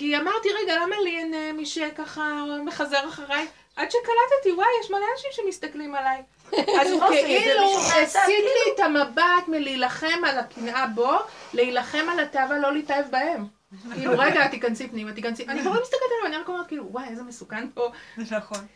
כי 0.00 0.16
אמרתי, 0.16 0.48
רגע, 0.62 0.74
למה 0.82 0.96
לי 1.04 1.18
אין 1.18 1.34
אה, 1.34 1.52
מי 1.52 1.66
שככה 1.66 2.44
מחזר 2.64 3.08
אחריי? 3.08 3.46
עד 3.76 3.90
שקלטתי, 3.90 4.52
וואי, 4.56 4.66
יש 4.80 4.90
מלא 4.90 5.04
אנשים 5.14 5.30
שמסתכלים 5.32 5.94
עליי. 5.94 6.22
אז 6.80 6.90
הוא 6.90 7.02
אופי, 7.02 7.20
זה 7.20 7.26
כאילו 7.26 7.78
הסיט 7.78 8.22
כאילו. 8.26 8.48
לי 8.48 8.74
את 8.74 8.80
המבט 8.80 9.48
מלהילחם 9.48 10.24
על 10.26 10.38
הקנאה 10.38 10.86
בו, 10.86 11.12
להילחם 11.54 12.06
על 12.12 12.20
התאווה 12.20 12.58
לא 12.58 12.72
להתאהב 12.72 13.10
בהם. 13.10 13.46
כאילו, 13.94 14.12
רגע, 14.18 14.48
תיכנסי 14.48 14.88
פנימה, 14.88 15.12
תיכנסי, 15.12 15.44
אני 15.48 15.60
כבר 15.60 15.72
לא 15.72 15.82
מסתכלת 15.82 16.00
עליהם, 16.18 16.34
אני 16.34 16.42
רק 16.42 16.48
אומרת, 16.48 16.66
כאילו, 16.66 16.86
וואי, 16.90 17.08
איזה 17.08 17.22
מסוכן 17.22 17.66
פה. 17.74 17.90
נכון. 18.30 18.66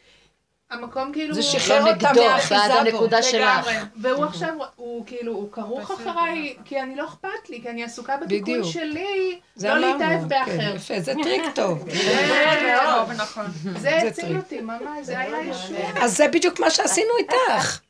המקום 0.71 1.13
כאילו... 1.13 1.35
זה 1.35 1.43
שחרר 1.43 1.85
לא 1.85 1.91
אותה 1.91 2.09
נגדו, 2.11 2.25
מהאחיזה 2.25 2.55
בעד 2.55 2.71
בו. 2.73 2.79
הנקודה 2.79 3.23
שלך. 3.23 3.69
והוא 3.97 4.25
עכשיו, 4.25 4.49
הוא 4.77 5.07
כאילו, 5.07 5.33
הוא 5.33 5.53
כרוך 5.53 5.91
אחריי, 5.91 6.57
כי 6.65 6.81
אני 6.81 6.97
לא 6.97 7.05
אכפת 7.05 7.49
לי, 7.49 7.63
כי 7.63 7.69
אני 7.71 7.85
עסוקה 7.85 8.17
בתיקון. 8.17 8.65
שלי, 8.65 9.41
לא 9.63 9.79
להתאהב 9.79 10.21
כן, 10.21 10.29
באחר. 10.29 10.77
יפה, 10.77 11.01
זה 11.01 11.13
טריק 11.23 11.43
טוב. 11.55 11.85
זה. 11.91 13.13
נכון. 13.17 13.47
הציל. 14.07 14.37
אותי, 14.37 14.61
ממש, 14.61 14.81
זה 15.03 15.19
היה 15.19 15.43
ישוע. 15.43 15.79
אז 16.03 16.17
זה 16.17 16.29
בדיוק 16.29 16.61
מה 16.61 16.71
שעשינו 16.71 17.11
איתך. 17.19 17.81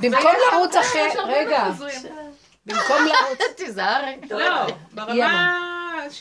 במקום 0.00 0.32
לרוץ 0.52 0.76
אחרי, 0.76 1.08
רגע. 1.26 1.64
במקום 2.66 2.96
לרוץ, 2.96 3.38
תיזהרי. 3.56 4.16
לא, 4.30 4.66
ברמה. 4.92 5.70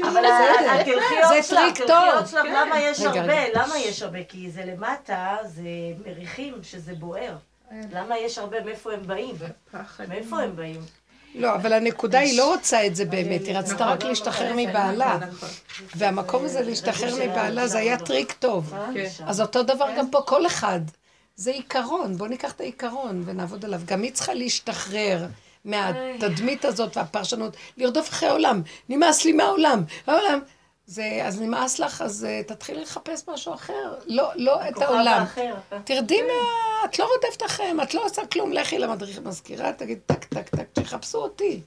אבל 0.04 0.12
בסדר. 0.12 0.72
התלחיות 0.72 1.24
זה 1.30 1.44
שלך, 1.44 1.60
טריק 1.60 1.82
התלחיות 1.82 2.20
טוב. 2.20 2.28
שלך, 2.28 2.46
למה 2.46 2.80
יש 2.80 3.00
הרבה? 3.00 3.50
למה 3.54 3.78
יש 3.78 4.02
הרבה? 4.02 4.24
כי 4.24 4.52
זה 4.52 4.66
למטה, 4.66 5.38
זה 5.44 5.64
מריחים 6.06 6.54
שזה 6.64 6.94
בוער. 6.94 7.36
למה 7.92 8.18
יש 8.18 8.38
הרבה? 8.38 8.62
מאיפה 8.62 8.94
הם 8.94 9.08
באים? 9.08 9.36
מאיפה 10.10 10.40
הם 10.40 10.56
באים? 10.56 10.82
לא, 11.36 11.56
אבל 11.56 11.74
הנקודה 11.74 12.20
היא 12.20 12.38
לא 12.38 12.54
רוצה 12.54 12.86
את 12.88 12.96
זה 12.96 13.06
באמת, 13.06 13.46
היא 13.46 13.58
רצתה 13.58 13.86
רק 13.86 14.04
להשתחרר 14.04 14.54
מבעלה. 14.56 15.18
והמקום 15.96 16.46
הזה 16.46 16.62
להשתחרר 16.62 17.16
מבעלה 17.26 17.68
זה 17.68 17.78
היה 17.78 17.98
טריק 17.98 18.32
טוב. 18.32 18.74
אז 19.26 19.42
אותו 19.42 19.64
דבר 19.64 19.90
גם 19.98 20.10
פה, 20.10 20.22
כל 20.22 20.46
אחד. 20.46 20.80
זה 21.36 21.52
עיקרון, 21.52 22.18
בואו 22.18 22.30
ניקח 22.30 22.52
את 22.52 22.62
העיקרון 22.62 23.24
ונעבוד 23.26 23.66
עליו. 23.66 23.82
גם 23.86 24.02
היא 24.02 24.12
צריכה 24.12 24.34
להשתחרר 24.34 25.26
מהתדמית 25.66 26.66
הזאת 26.66 26.98
והפרשנות, 26.98 27.58
לרדוף 27.78 28.10
אחרי 28.10 28.30
העולם. 28.30 28.62
נמאס 28.90 29.26
לי 29.26 29.32
מהעולם, 29.32 29.84
העולם. 30.08 30.40
זה, 30.86 31.22
אז 31.24 31.42
נמאס 31.42 31.80
לך, 31.80 32.02
אז 32.02 32.28
uh, 32.28 32.48
תתחילי 32.48 32.82
לחפש 32.82 33.30
משהו 33.30 33.54
אחר. 33.54 33.96
לא, 34.08 34.30
לא 34.36 34.68
את 34.70 34.82
העולם. 34.82 35.26
תרדי 35.84 36.22
מה... 36.22 36.34
את 36.86 37.00
לא 37.00 37.10
רודפת 37.16 37.46
אחריהם, 37.46 37.82
את 37.82 37.94
לא 37.94 38.06
עושה 38.06 38.26
כלום, 38.26 38.52
לכי 38.52 38.80
למדריך 38.80 39.20
מזכירה, 39.20 39.74
תגיד 39.74 40.00
טק, 40.06 40.26
טק, 40.26 40.50
טק, 40.50 40.68
תחפשו 40.74 41.18
אותי. 41.18 41.62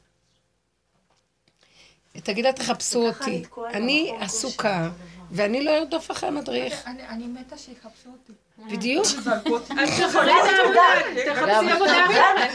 תגיד 2.13 2.45
לה, 2.45 2.53
תחפשו 2.53 3.09
אותי. 3.09 3.43
אני 3.75 4.13
עסוקה, 4.21 4.89
ואני 5.31 5.65
לא 5.65 5.79
ארדוף 5.79 6.11
אחרי 6.11 6.29
המדריך. 6.29 6.83
אני 6.87 7.09
אני 7.09 7.27
מתה 7.27 7.59
שיחפשו 7.59 8.09
אותי. 8.09 8.33
בדיוק. 8.73 9.07
זה 9.07 9.31
הנקודה. 9.33 9.75
תחפשי 11.27 11.71
עבודה 11.71 12.07
אחרת. 12.07 12.51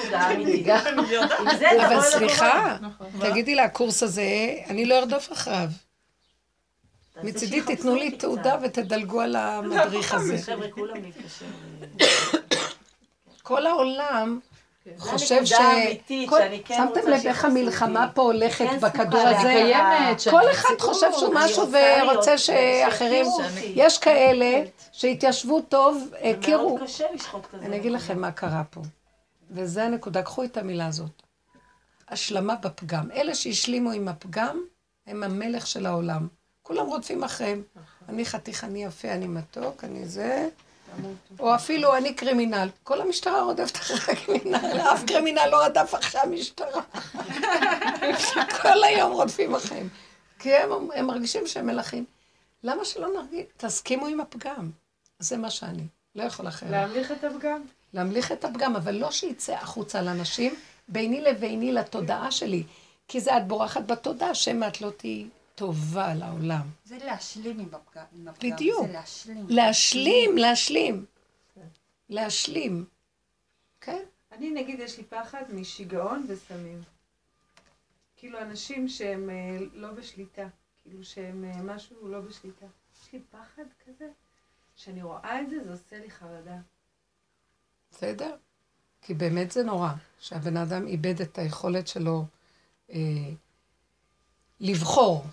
אבל 1.85 2.01
סליחה, 2.01 2.77
לקורבן. 2.81 3.29
תגידי 3.29 3.55
לה, 3.55 3.63
הקורס 3.63 4.03
הזה, 4.03 4.55
אני 4.69 4.85
לא 4.85 4.99
ארדוף 4.99 5.31
אחריו. 5.31 5.69
מצידי 7.23 7.61
תיתנו 7.61 7.95
לי 7.95 8.11
תעודה. 8.11 8.55
ותדלגו 8.61 9.21
על 9.21 9.35
המדריך 9.35 10.13
הזה. 10.13 10.55
כולם 10.71 10.95
להתקשר. 11.03 11.45
כל 13.43 13.65
העולם 13.67 14.39
חושב 14.97 15.35
הנקודה 15.35 15.45
ש... 15.45 15.51
האמיתית 15.51 16.29
כל- 16.29 16.39
שאני 16.39 16.63
כן 16.63 16.75
שמתם 16.75 17.09
לב 17.09 17.21
איך 17.25 17.45
המלחמה. 17.45 18.09
פה 18.13 18.21
הולכת 18.21 18.65
כן 18.65 18.79
בכדור 18.79 19.19
הזה? 19.21 19.71
כל 20.29 20.51
אחד 20.51 20.73
חושב 20.79 21.07
שהוא 21.19 21.33
משהו 21.33 21.63
רוצה 21.65 21.99
ורוצה 22.03 22.37
שאחרים... 22.37 23.25
יש 23.75 23.97
כאלה 23.97 24.63
שהתיישבו 24.91 25.61
טוב, 25.61 26.11
הכירו. 26.21 26.79
אני 27.53 27.77
אגיד 27.77 27.91
לכם 27.91 28.21
מה 28.21 28.31
קרה 28.31 28.63
פה. 28.69 28.81
וזה 29.51 29.83
הנקודה, 29.83 30.21
קחו 30.23 30.43
את 30.43 30.57
המילה 30.57 30.87
הזאת. 30.87 31.21
השלמה 32.09 32.55
בפגם. 32.55 33.11
אלה 33.11 33.35
שהשלימו 33.35 33.91
עם 33.91 34.07
הפגם, 34.07 34.61
הם 35.07 35.23
המלך 35.23 35.67
של 35.67 35.85
העולם. 35.85 36.27
כולם 36.63 36.85
רודפים 36.87 37.23
אחריהם. 37.23 37.61
אני 38.09 38.25
חתיך, 38.25 38.63
אני 38.63 38.83
יפה, 38.83 39.07
אני 39.07 39.27
מתוק, 39.27 39.83
אני 39.83 40.05
זה. 40.05 40.47
או 41.39 41.55
אפילו 41.55 41.97
אני 41.97 42.13
קרימינל. 42.13 42.69
כל 42.83 43.01
המשטרה 43.01 43.43
רודפת 43.43 43.75
אחרי 43.75 44.13
הקרימינל, 44.13 44.79
אף 44.93 45.03
קרימינל 45.07 45.47
לא 45.51 45.63
רדף 45.65 45.95
אחרי 45.99 46.21
המשטרה. 46.21 46.81
כל 48.61 48.83
היום 48.83 49.11
רודפים 49.11 49.55
אחריהם. 49.55 49.87
כי 50.39 50.55
הם, 50.55 50.69
הם 50.95 51.07
מרגישים 51.07 51.47
שהם 51.47 51.65
מלכים. 51.65 52.05
למה 52.63 52.85
שלא 52.85 53.07
נרגיש? 53.13 53.45
תסכימו 53.57 54.07
עם 54.07 54.21
הפגם. 54.21 54.69
זה 55.19 55.37
מה 55.37 55.49
שאני. 55.49 55.83
לא 56.15 56.23
יכול 56.23 56.47
אחרת. 56.47 56.71
להמליך 56.71 57.11
את 57.11 57.23
הפגם. 57.23 57.61
להמליך 57.93 58.31
את 58.31 58.45
הפגם, 58.45 58.75
אבל 58.75 58.95
לא 58.95 59.11
שיצא 59.11 59.53
החוצה 59.53 60.01
לאנשים, 60.01 60.55
ביני 60.87 61.21
לביני 61.21 61.71
לתודעה 61.71 62.31
שלי. 62.31 62.63
כי 63.07 63.19
זה 63.19 63.37
את 63.37 63.47
בורחת 63.47 63.81
בתודעה, 63.87 64.35
שמא 64.35 64.67
את 64.67 64.81
לא 64.81 64.89
תהיי 64.97 65.27
טובה 65.61 66.13
לעולם. 66.13 66.67
זה 66.85 66.97
להשלים 66.97 67.59
עם 67.59 67.67
הפגם. 67.73 68.05
בדיוק. 68.43 68.87
זה 68.87 68.93
להשלים. 68.93 69.45
להשלים, 69.49 70.37
להשלים. 70.37 71.05
להשלים. 72.09 72.85
כן? 73.81 74.03
אני 74.31 74.51
נגיד, 74.51 74.79
יש 74.79 74.97
לי 74.97 75.03
פחד 75.03 75.43
משיגעון 75.53 76.25
וסמים. 76.27 76.81
כאילו 78.17 78.41
אנשים 78.41 78.89
שהם 78.89 79.29
אה, 79.29 79.57
לא 79.73 79.91
בשליטה. 79.91 80.47
כאילו 80.81 81.03
שהם 81.03 81.43
אה, 81.43 81.61
משהו 81.61 82.07
לא 82.07 82.19
בשליטה. 82.19 82.65
יש 82.95 83.13
לי 83.13 83.19
פחד 83.31 83.63
כזה, 83.85 84.09
כשאני 84.75 85.03
רואה 85.03 85.41
את 85.41 85.49
זה, 85.49 85.63
זה 85.63 85.71
עושה 85.71 85.99
לי 85.99 86.11
חרדה. 86.11 86.57
בסדר? 87.91 88.35
כי 89.01 89.13
באמת 89.13 89.51
זה 89.51 89.63
נורא, 89.63 89.89
שהבן 90.19 90.57
אדם 90.57 90.87
איבד 90.87 91.21
את 91.21 91.37
היכולת 91.37 91.87
שלו 91.87 92.25
אה, 92.91 92.97
לבחור. 94.59 95.25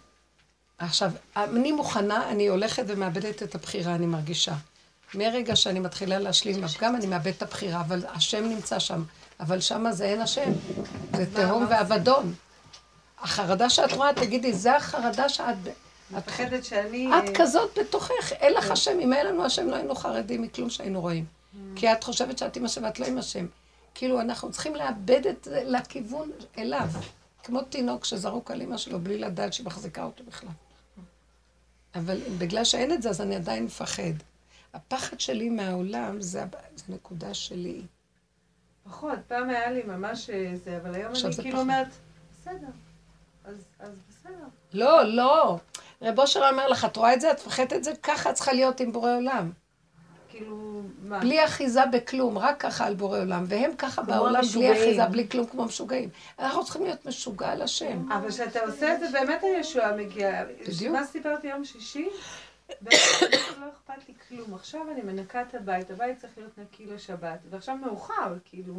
עכשיו, 0.78 1.10
אני 1.36 1.72
מוכנה, 1.72 2.30
אני 2.30 2.48
הולכת 2.48 2.84
ומאבדת 2.86 3.42
את 3.42 3.55
הבחירה, 3.55 3.94
אני 3.94 4.06
מרגישה. 4.06 4.55
מרגע 5.14 5.56
שאני 5.56 5.80
מתחילה 5.80 6.18
להשלים 6.18 6.56
עם 6.56 6.64
הפגם, 6.64 6.96
אני 6.96 7.06
מאבדת 7.06 7.36
את 7.36 7.42
הבחירה, 7.42 7.80
אבל 7.80 8.06
השם 8.06 8.44
נמצא 8.44 8.78
שם. 8.78 9.02
אבל 9.40 9.60
שמה 9.60 9.92
זה 9.92 10.05
אין 10.05 10.20
השם, 10.20 10.52
זה 11.16 11.26
תהום 11.34 11.66
ואבדון. 11.70 12.34
החרדה 13.20 13.70
שאת 13.70 13.92
רואה, 13.92 14.14
תגידי, 14.14 14.52
זה 14.52 14.76
החרדה 14.76 15.28
שאת... 15.28 15.56
את 15.66 15.72
מפחדת 16.10 16.64
שאני... 16.64 17.09
את 17.18 17.36
כזאת 17.36 17.78
בתוכך, 17.78 18.32
אין 18.32 18.55
לך 18.55 18.70
השם. 18.70 19.00
אם 19.00 19.12
היה 19.12 19.24
לנו 19.24 19.44
השם, 19.44 19.66
לא 19.68 19.76
היינו 19.76 19.94
חרדים 19.94 20.42
מכלום 20.42 20.70
שהיינו 20.70 21.00
רואים. 21.00 21.24
כי 21.76 21.92
את 21.92 22.05
חושבת 22.05 22.38
שאת 22.38 22.56
עם 22.56 22.64
השם 22.64 22.82
ואת 22.84 23.00
לא 23.00 23.06
עם 23.06 23.18
השם. 23.18 23.46
כאילו, 23.94 24.20
אנחנו 24.20 24.50
צריכים 24.50 24.74
לאבד 24.74 25.26
את 25.26 25.44
זה 25.44 25.62
לכיוון 25.64 26.30
אליו. 26.59 26.88
כמו 27.44 27.62
תינוק 27.62 28.05
שזרוק 28.05 28.50
על 28.50 28.62
אמא 28.62 28.76
שלו 28.76 29.00
בלי 29.00 29.18
לדעת 29.18 29.52
שהיא 29.52 29.66
מחזיקה 29.66 30.05
אותו 30.05 30.24
בכלל. 30.24 30.48
אבל 31.98 32.20
בגלל 32.38 32.64
שאין 32.64 32.92
את 32.92 33.02
זה, 33.02 33.10
אז 33.10 33.20
אני 33.20 33.36
עדיין 33.36 33.64
מפחד. 33.64 34.12
הפחד 34.74 35.20
שלי 35.20 35.48
מהעולם, 35.48 36.20
זה, 36.20 36.42
הב- 36.42 36.54
זה 36.76 36.84
נקודה 36.88 37.34
שלי. 37.34 37.82
פחות, 38.84 39.18
פעם 39.28 39.50
היה 39.50 39.70
לי 39.70 39.82
ממש 39.82 40.30
אה, 40.30 40.52
זה, 40.64 40.76
אבל 40.82 40.94
היום 40.94 41.12
אני 41.24 41.36
כאילו. 41.42 41.60
אומרת, 41.60 41.86
בסדר. 42.40 42.66
אז 43.44 43.54
אז 43.80 43.90
בסדר. 44.08 44.44
לא, 44.72 45.02
לא. 45.04 45.58
רב 46.02 46.18
אושר 46.18 46.48
אומר 46.50 46.68
לך, 46.68 46.84
את 46.84 46.96
רואה 46.96 47.14
את 47.14 47.20
זה? 47.20 47.30
את 47.30 47.46
מפחדת 47.46 47.72
את 47.72 47.84
זה? 47.84 47.92
ככה 48.02 48.30
את 48.30 48.34
צריכה 48.34 48.52
להיות 48.52 48.80
עם 48.80 48.92
בורא 48.92 49.16
עולם. 49.16 49.50
כאילו, 50.39 50.82
מה? 51.02 51.19
בלי 51.19 51.44
אחיזה 51.44 51.86
בכלום, 51.86 52.39
רק 52.39 52.60
ככה 52.60 52.86
על 52.86 52.94
בורא 52.94 53.19
עולם. 53.19 53.44
והם 53.48 53.70
ככה 53.78 54.02
בעולם, 54.02 54.40
בלי. 54.55 54.73
אחיזה, 54.73 55.06
בלי 55.06 55.28
כלום, 55.28 55.47
כמו 55.47 55.65
משוגעים. 55.65 56.09
אנחנו 56.39 56.65
צריכים 56.65 56.82
להיות 56.82 57.06
משוגע 57.06 57.48
על 57.48 57.62
השם. 57.62 58.12
אבל 58.12 58.28
כשאתה 58.28 58.60
עושה 58.60 58.94
את 58.94 59.01
זה, 59.01 59.06
באמת 59.12 59.43
הישועה 59.43 59.97
מגיעה. 59.97 60.44
בדיוק. 60.44 60.93
מה 60.93 61.05
סיפרתי 61.05 61.47
יום 61.47 61.65
שישי? 61.65 62.09
לא 62.70 63.66
אכפת 63.73 64.09
לי 64.09 64.15
כלום. 64.28 64.55
עכשיו 64.55 64.81
אני 64.93 65.02
מנקה 65.02 65.43
את 65.43 65.55
הבית, 65.55 65.90
הבית 65.90 66.19
צריך 66.20 66.32
להיות 66.36 66.59
נקי 66.59 66.86
לשבת. 66.86 67.39
ועכשיו 67.51 67.77
מאוחר, 67.77 68.35
כאילו. 68.44 68.74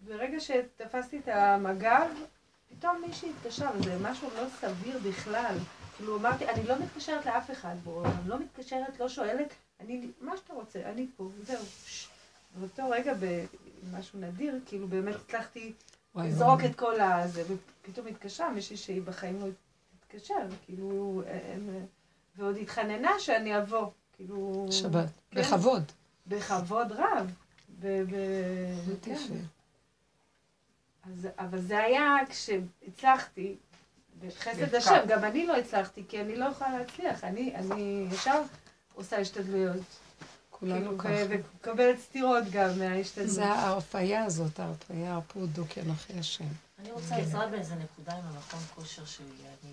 ברגע 0.00 0.40
שתפסתי 0.40 1.18
את 1.18 1.28
המג"ב, 1.28 2.06
פתאום 2.70 3.02
מישהי 3.06 3.30
התקשרה, 3.30 3.70
וזה 3.74 3.96
משהו 4.02 4.28
לא 4.36 4.42
סביר 4.60 4.98
בכלל. 5.02 5.54
כאילו 5.96 6.16
אמרתי, 6.16 6.48
אני 6.48 6.62
לא 6.66 6.74
מתקשרת 6.78 7.26
לאף 7.26 7.50
אחד 7.50 7.74
אני 7.94 8.28
לא 8.28 8.38
מתקשרת, 8.38 9.00
לא 9.00 9.08
שואלת, 9.08 9.54
אני, 9.80 10.10
מה 10.20 10.36
שאתה 10.36 10.52
רוצה, 10.52 10.80
אני 10.84 11.06
פה, 11.16 11.28
זהו. 11.42 11.62
באותו 12.60 12.90
רגע, 12.90 13.12
במשהו 13.14 14.18
נדיר, 14.18 14.60
כאילו 14.66 14.88
באמת 14.88 15.14
הצלחתי 15.14 15.72
וואי, 16.14 16.28
לזרוק. 16.28 16.60
את 16.64 16.74
כל 16.74 17.00
הזה, 17.00 17.42
ופתאום 17.48 18.06
התקשרה 18.06 18.50
מישהי 18.50 18.76
שהיא 18.76 19.02
בחיים 19.02 19.40
לא 19.40 19.46
תתקשר, 20.00 20.34
כאילו, 20.66 21.22
הם, 21.26 21.86
ועוד 22.36 22.56
התחננה 22.56 23.10
שאני 23.18 23.58
אבוא, 23.58 23.90
כאילו... 24.16 24.66
שבת. 24.70 25.08
כן. 25.30 25.40
בכבוד. 25.40 25.82
בכבוד 26.26 26.92
רב. 26.92 27.32
ב- 27.80 28.02
ב- 28.02 28.94
כן. 29.02 29.14
אז, 31.02 31.28
אבל 31.38 31.60
זה 31.60 31.78
היה 31.78 32.16
כשהצלחתי, 32.28 33.56
בחסד. 34.20 34.74
השם, 34.74 34.98
גם 35.08 35.24
אני 35.24 35.46
לא 35.46 35.56
הצלחתי, 35.56 36.04
כי 36.08 36.20
אני 36.20 36.36
לא 36.36 36.44
יכולה 36.44 36.78
להצליח, 36.78 37.24
אני, 37.24 37.54
אני 37.56 38.06
ישר 38.12 38.42
עושה 38.98 39.16
השתדלויות. 39.18 39.76
כולנו 40.50 40.98
כאילו, 40.98 40.98
ככה. 40.98 41.08
ומקבלת 41.28 41.98
סטירות 42.00 42.44
גם 42.52 42.78
מההשתדלות. 42.78 43.30
זה 43.30 43.44
ההרפאיה 43.44 44.24
הזאת, 44.24 44.60
ההרפאיה, 44.60 45.14
הרפות 45.14 45.48
דוק 45.50 45.76
ינוחי 45.76 46.18
השם. 46.18 46.44
אני 46.78 46.90
רוצה 46.92 47.16
עזרה 47.16 47.46
באיזה 47.46 47.74
נקודה 47.74 48.12
עם 48.12 48.24
המכון 48.26 48.60
כושר 48.74 49.04
שלי. 49.04 49.24
אני, 49.64 49.72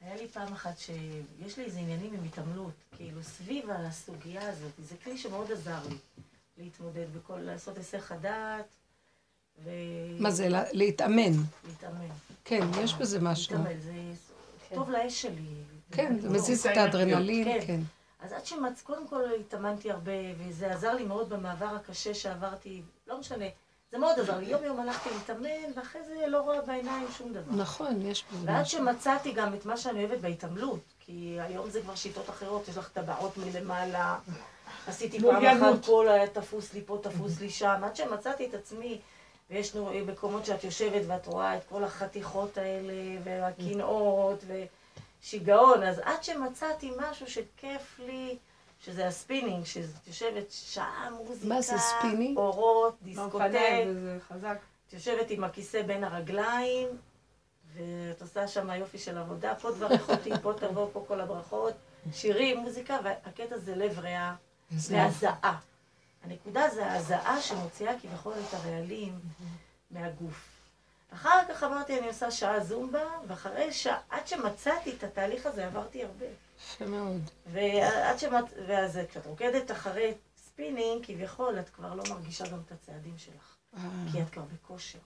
היה 0.00 0.16
לי 0.16 0.28
פעם 0.28 0.52
אחת 0.52 0.78
שיש 0.78 1.58
לי 1.58 1.64
איזה 1.64 1.78
עניינים 1.78 2.14
עם 2.14 2.24
התעמלות, 2.24 2.72
כאילו 2.96 3.22
סביב 3.22 3.64
הסוגיה 3.70 4.48
הזאת, 4.48 4.72
זה 4.78 4.94
כלי 5.04 5.18
שמאוד 5.18 5.52
עזר 5.52 5.78
לי 5.88 5.96
להתמודד 6.58 7.06
בכל, 7.16 7.38
לעשות 7.38 7.76
היסח 7.76 8.12
הדעת. 8.12 8.64
ו... 9.64 9.70
מה 10.18 10.30
זה, 10.30 10.48
לה- 10.48 10.72
להתאמן. 10.72 11.32
להתאמן. 11.68 12.08
כן, 12.44 12.66
יש 12.84 12.94
בזה 12.94 13.20
משהו. 13.20 13.56
להתאמן, 13.56 13.80
זה 13.80 13.92
טוב 14.74 14.90
לאש 14.90 15.22
שלי. 15.22 15.54
כן, 15.90 16.18
זה 16.20 16.28
לא. 16.28 16.34
מזיז 16.34 16.66
את 16.66 16.76
האדרנלין, 16.76 17.48
כן. 17.66 17.80
אז 18.22 18.32
עד 18.32 18.46
שמצ... 18.46 18.82
קודם 18.82 19.08
כל 19.08 19.22
התאמנתי 19.40 19.90
הרבה, 19.90 20.12
וזה 20.38 20.72
עזר 20.72 20.94
לי 20.94 21.04
מאוד 21.04 21.28
במעבר 21.28 21.66
הקשה 21.76 22.14
שעברתי, 22.14 22.82
לא 23.06 23.18
משנה, 23.18 23.44
זה 23.92 23.98
מאוד 23.98 24.18
עזר 24.18 24.38
לי. 24.38 24.46
יום 24.46 24.64
יום 24.64 24.80
הלכתי 24.80 25.08
להתאמן, 25.14 25.72
ואחרי 25.76 26.04
זה 26.04 26.26
לא 26.26 26.40
רואה 26.40 26.60
בעיניים 26.62 27.06
שום 27.18 27.32
דבר. 27.32 27.52
נכון, 27.56 28.02
יש 28.02 28.24
ועד 28.44 28.62
משהו. 28.62 28.78
שמצאתי 28.78 29.32
גם 29.32 29.54
את 29.54 29.66
מה 29.66 29.76
שאני 29.76 30.04
אוהבת 30.04 30.20
בהתעמלות, 30.20 30.80
כי 31.00 31.36
היום 31.40 31.70
זה 31.70 31.80
כבר 31.82 31.94
שיטות 31.94 32.30
אחרות, 32.30 32.68
יש 32.68 32.76
לך 32.76 32.88
טבעות 32.88 33.36
מלמעלה, 33.36 34.18
עשיתי 34.86 35.20
פעם. 35.20 35.44
אחת 35.46 35.84
פה 35.84 36.10
היה 36.10 36.26
תפוס 36.26 36.74
לי 36.74 36.82
פה, 36.86 36.98
תפוס 37.02 37.40
לי 37.40 37.50
שם, 37.50 37.80
עד 37.84 37.96
שמצאתי 37.96 38.46
את 38.46 38.54
עצמי, 38.54 39.00
ויש 39.50 39.74
נו- 39.74 39.90
מקומות 40.06 40.46
שאת 40.46 40.64
יושבת 40.64 41.02
ואת 41.06 41.26
רואה 41.26 41.56
את 41.56 41.62
כל 41.68 41.84
החתיכות 41.84 42.58
האלה, 42.58 42.92
והקנאות, 43.24 44.44
ושיגעון, 45.22 45.82
אז 45.82 45.98
עד 45.98 46.24
שמצאתי 46.24 46.92
משהו 46.98 47.26
שכיף 47.26 47.98
לי, 47.98 48.38
שזה 48.80 49.06
הספינינג, 49.06 49.64
שאת 49.64 50.06
יושבת 50.06 50.46
שעה, 50.50 51.10
מוזיקה, 51.10 51.54
מה 51.54 51.62
זה 51.62 51.78
ספינינג? 51.78 52.36
אורות, 52.36 52.96
באופניים, 53.02 53.24
דיסקוטק, 53.24 53.96
וזה 53.96 54.18
חזק. 54.28 54.58
את 54.88 54.92
יושבת 54.92 55.30
עם 55.30 55.44
הכיסא 55.44 55.82
בין 55.82 56.04
הרגליים, 56.04 56.88
ואת 57.74 58.22
עושה 58.22 58.48
שם 58.48 58.70
יופי 58.70 58.98
של 58.98 59.18
עבודה, 59.18 59.54
פה 59.54 59.72
תברך 59.72 60.08
אותי, 60.10 60.30
פה 60.42 60.52
תבוא, 60.58 60.88
פה 60.92 61.04
כל 61.08 61.20
הברכות, 61.20 61.74
שירים, 62.12 62.58
מוזיקה, 62.58 62.98
והקטע 63.04 63.58
זה 63.58 63.76
לב 63.76 63.98
ריאה 63.98 64.34
והזעה. 64.70 65.58
הנקודה 66.24 66.68
זה 66.68 66.86
ההזעה 66.86 67.40
שמוציאה 67.40 67.98
כביכול 68.00 68.34
את 68.48 68.54
הרעלים 68.54 69.18
מהגוף. 69.90 70.61
אחר 71.14 71.40
כך 71.48 71.62
אמרתי, 71.62 71.98
אני 71.98 72.08
עושה 72.08 72.30
שעה 72.30 72.60
זומבה, 72.60 73.04
ואחרי 73.26 73.72
שעה, 73.72 74.00
עד 74.10 74.26
שמצאתי 74.26 74.94
את 74.96 75.04
התהליך 75.04 75.46
הזה, 75.46 75.66
עברתי 75.66 76.04
הרבה. 76.04 76.26
יפה 76.58 76.84
מאוד. 76.84 77.30
ועד 77.46 78.18
שמצ... 78.18 78.52
ואז 78.66 78.98
כשאת 79.08 79.26
רוקדת 79.26 79.70
אחרי 79.70 80.14
ספינינג, 80.36 81.06
כביכול, 81.06 81.58
את 81.60 81.68
כבר 81.68 81.94
לא 81.94 82.04
מרגישה 82.10 82.48
גם 82.48 82.58
את 82.66 82.72
הצעדים 82.72 83.18
שלך. 83.18 83.56
אה, 83.76 83.80
כי 84.12 84.22
את 84.22 84.30
כבר 84.30 84.42
בכושר. 84.42 84.98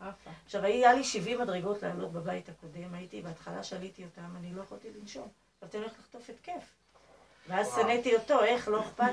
עכשיו, 0.47 0.65
היה 0.65 0.95
לי 0.95 1.05
70 1.05 1.41
מדרגות 1.41 1.83
לעלות 1.83 2.13
בבית 2.13 2.49
הקודם, 2.49 2.95
הייתי, 2.95 3.23
בהתחלה 3.23 3.63
שעליתי 3.63 4.05
אותם, 4.05 4.37
אני 4.37 4.55
לא 4.55 4.63
יכולתי 4.63 4.89
לנשום. 5.01 5.29
אני 5.63 5.71
הולכת 5.75 5.99
לחטוף 5.99 6.31
התקף. 6.31 6.75
ואז 7.49 7.75
שנאתי 7.75 8.17
אותו, 8.17 8.45
איך, 8.45 8.69
לא 8.69 8.81
אכפת, 8.81 9.13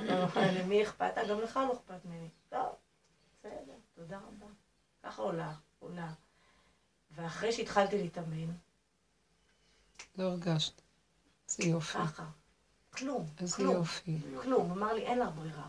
למי 0.59 0.83
אכפת? 0.83 1.17
אה, 1.17 1.27
גם 1.27 1.41
לך 1.41 1.59
לא 1.67 1.73
אכפת 1.73 2.05
ממני. 2.05 2.29
טוב, 2.49 2.75
בסדר, 3.39 3.73
תודה 3.95 4.17
רבה. 4.17 4.45
ככה 5.03 5.21
עולה, 5.21 5.51
עולה. 5.79 6.07
ואחרי 7.15 7.51
שהתחלתי 7.51 7.97
להתאמן, 7.97 8.51
לא 10.17 10.23
הרגשת. 10.23 10.81
איזה 11.49 11.69
יופי. 11.69 11.97
ככה, 11.97 12.23
כלום, 12.93 13.25
איזה 13.41 13.55
כלום, 13.55 13.75
יופי. 13.75 14.17
כלום. 14.41 14.71
אמר 14.71 14.93
לי, 14.93 15.01
אין 15.01 15.19
לך 15.19 15.29
ברירה. 15.35 15.67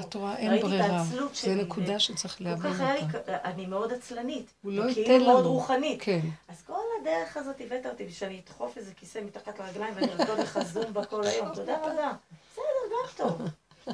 את 0.00 0.14
רואה, 0.14 0.36
אין 0.36 0.62
ברירה. 0.62 1.04
שלי, 1.32 1.54
נקודה 1.54 1.98
שצריך 1.98 2.40
להבין 2.40 2.72
אותה. 2.72 3.42
אני 3.44 3.66
מאוד 3.66 3.92
עצלנית. 3.92 4.54
הוא 4.62 4.72
לא 4.72 4.82
ייתן 4.90 5.20
מאוד 5.24 5.40
לנו. 5.40 5.52
רוחנית. 5.52 6.02
כן. 6.02 6.20
אז 6.48 6.62
כל 6.66 6.80
הדרך 7.00 7.36
הזאת 7.36 7.60
הבאת 7.60 7.86
אותי 7.86 8.10
שאני 8.10 8.40
אדחוף 8.44 8.76
איזה 8.78 8.94
כיסא 8.94 9.18
מתחת 9.18 9.58
לרגליים 9.58 9.94
ואני 9.94 10.12
ארקוד 10.12 10.38
לך 10.38 10.58
זומבה 10.62 11.04
כל 11.04 11.24
היום. 11.24 11.54
תודה 11.54 11.76
רבה. 11.78 12.12
בסדר, 12.52 12.62
גם 12.90 13.16
טוב. 13.16 13.42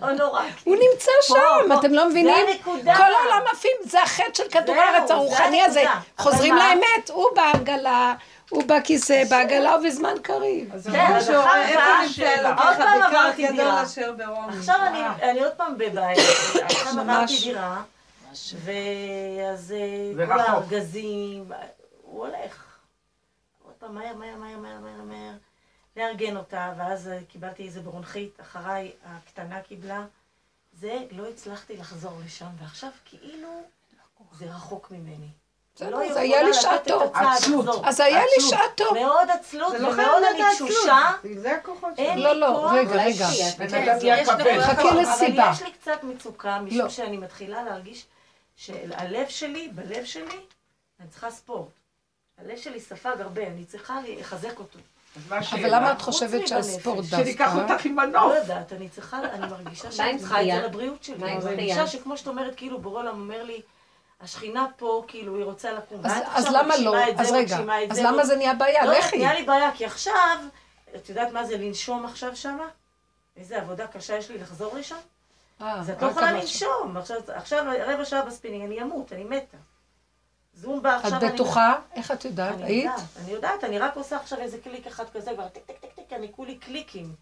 לא 0.03 0.13
נורא. 0.13 0.43
הוא 0.65 0.77
נמצא 0.77 1.11
פה, 1.29 1.35
שם. 1.67 1.73
אתם 1.79 1.93
לא 1.95 2.09
מבינים? 2.09 2.47
כל 2.65 2.81
העולם 2.91 3.43
עפים, 3.53 3.71
זה 3.85 4.03
החטא 4.03 4.35
של 4.35 4.49
כדור 4.51 4.77
הארץ 4.77 5.09
זה 5.09 5.15
הרוחני 5.15 5.63
הזה. 5.63 5.83
חוזרים? 6.19 6.55
לאמת, 6.57 7.11
הוא 7.11 7.25
בעגלה, 7.37 8.15
הוא 8.51 8.63
בכיסא, 8.67 9.23
בעגלה 9.31 9.77
ובזמן 9.79 10.15
קריב. 10.23 10.75
אז 10.75 10.89
כן, 10.93 11.13
אז 11.17 11.27
שהוא 11.27 11.37
אחר 11.41 11.63
איפה 11.63 11.81
כך, 11.81 12.19
נמצא 12.19 12.49
עוד 12.49 12.77
פעם 12.77 13.03
עברתי 13.03 13.49
דירה. 13.53 13.83
עכשיו 13.83 14.77
אני- 14.87 15.31
אני 15.31 15.45
עוד 15.45 15.53
פעם 15.57 15.79
בבית, 15.79 16.19
עכשיו 16.65 17.01
עברתי. 17.01 17.39
דירה, 17.45 17.83
ואז 18.65 19.75
אה, 19.77 20.15
זה 20.17 20.27
כל. 20.27 20.33
הארגזים, 20.41 21.45
הוא 22.03 22.21
הולך. 22.27 22.65
עוד 23.65 23.75
פעם, 23.79 23.95
מהר, 23.95 24.15
מהר, 24.15 24.37
מהר, 24.37 24.57
מהר, 24.59 25.03
מהר, 25.05 25.33
לארגן 25.97 26.37
אותה, 26.37 26.73
ואז 26.79 27.09
אה, 27.09 27.19
קיבלתי 27.29 27.63
איזה 27.67 27.81
ברונכית, 27.81 28.41
אחריי 28.41 28.93
הקטנה 29.05 29.63
קיבלה. 29.63 30.05
זה, 30.73 30.99
לא 31.11 31.29
הצלחתי 31.29 31.77
לחזור 31.77 32.13
לשם, 32.25 32.47
ועכשיו 32.59 32.91
כאילו 33.05 33.49
זה 34.39 34.45
רחוק 34.45 34.91
ממני. 34.91 35.29
בסדר, 35.75 35.91
לא 35.91 35.99
זה 35.99 36.05
יכולה 36.05 36.21
היה 36.21 36.43
לי 36.43 36.55
שעתו. 36.55 37.03
עצלות. 37.15 37.85
אז 37.85 38.01
היה 38.01 38.23
לי. 38.37 38.45
שעתו. 38.51 38.95
מאוד 38.95 39.31
עצלות 39.31 39.73
זה 39.73 39.79
לא 39.79 39.89
ומאוד 39.89 40.23
להיות 40.23 40.61
אני. 40.61 40.69
תשושה. 40.69 41.13
זה 41.35 41.57
הכוחות 41.57 41.99
אין 41.99 42.19
לא, 42.19 42.33
לא. 42.33 42.71
רגע, 42.73 43.05
רגע. 43.05 43.27
נקודה, 43.59 44.63
חכה 44.67 44.91
אבל 44.91 45.01
לסיבה. 45.01 45.51
יש 45.53 45.63
לי 45.63 45.73
קצת 45.73 46.03
מצוקה, 46.03 46.59
משום 46.61 46.79
לא. 46.79 46.89
שאני 46.89 47.17
מתחילה 47.17 47.63
להרגיש 47.63 48.07
שהלב 48.57 49.29
שלי, 49.29 49.69
בלב 49.75 50.05
שלי, 50.05 50.41
אני 51.01 51.09
צריכה 51.09 51.31
ספורט. 51.31 51.69
הלב 52.39 52.57
שלי 52.57 52.81
ספג 52.81 53.21
הרבה, 53.21 53.47
אני 53.47 53.65
צריכה 53.65 53.99
לחזק 54.07 54.59
אותו. 54.59 54.79
אבל 55.31 55.75
למה 55.75 55.93
את 55.93 56.01
חושבת 56.03 56.49
שהספורט 56.49 57.05
בנפש. 57.05 57.11
שניקח 57.11 57.53
דווקא? 57.57 57.73
אותך 57.73 57.85
עם 57.85 57.99
לא 58.01 58.07
מנוף. 58.07 58.33
יודעת, 58.37 58.73
אני 58.73 58.89
צריכה, 58.89 59.19
אני 59.33 59.47
מרגישה 59.47 59.93
שאני 59.93 60.19
צריכה 60.19 60.43
את? 60.43 60.47
זה 60.47 60.63
לבריאות 60.67 61.05
שלי. 61.05 61.17
מה 61.19 61.27
עם 61.27 61.37
אני? 61.41 61.45
מרגישה 61.45 61.87
שכמו 61.87 62.17
שאת 62.17 62.27
אומרת, 62.29 62.55
כאילו 62.57 62.79
בורא 62.81 63.01
עולם 63.01 63.21
אומר 63.21 63.43
לי, 63.43 63.61
השכינה 64.21 64.67
פה, 64.77 65.05
כאילו, 65.09 65.37
היא 65.37 65.45
רוצה 65.45 65.73
לקום. 65.73 66.01
אז- 66.35 66.47
למה 66.55 66.77
לא? 66.77 66.97
אז 67.17 67.33
רגע, 67.33 67.59
אז 67.91 67.99
למה 67.99 68.25
זה 68.25 68.37
נהיה 68.37 68.55
בעיה? 68.55 68.85
לא, 68.87 68.93
לכי. 68.99 69.19
נהיה 69.19 69.35
לי 69.35 69.43
בעיה, 69.43 69.71
כי 69.75 69.85
עכשיו, 69.85 70.39
את 70.97 71.09
יודעת 71.09 71.33
מה 71.33 71.45
זה 71.45 71.57
לנשום 71.59 72.05
עכשיו 72.07 72.37
שמה? 72.37 72.69
איזה 73.37 73.57
עבודה 73.61 73.87
קשה 73.87 74.17
יש 74.17 74.31
לי 74.31 74.39
לחזור 74.39 74.77
לשם? 74.77 74.97
אה, 75.63 75.81
אז 75.81 75.91
את 75.91 76.03
לא 76.03 76.07
יכולה. 76.07 76.33
לנשום. 76.33 76.97
עכשיו, 76.97 77.17
עכשיו 77.35 77.65
רבע 77.87 78.05
שעה 78.05 78.23
בספינינג, 78.23 78.65
אני 78.65 78.83
אמות, 78.83 79.13
אני 79.13 79.25
מתה. 79.25 79.57
זומבה 80.57 80.97
עכשיו 80.97 81.19
את 81.19 81.23
אני... 81.23 81.33
בטוחה? 81.33 81.75
איך 81.97 82.11
את 82.11 82.25
יודעת? 82.25 82.55
אני 82.55 82.65
היית? 82.65 82.85
יודעת, 82.85 83.01
אני 83.25 83.33
יודעת, 83.33 83.65
אני 83.65 83.79
רק 83.79 83.97
עושה 83.97 84.17
עכשיו 84.17 84.39
איזה 84.39 84.59
קליק 84.65 84.87
אחד 84.87 85.05
כזה, 85.15 85.31
כבר 85.35 85.49
טיק 85.49 85.63
טיק 85.67 85.77
טיק 85.81 85.91
טיק, 85.97 86.13
אני 86.13 86.29
כולי 86.37 86.55
קליקים. 86.55 87.13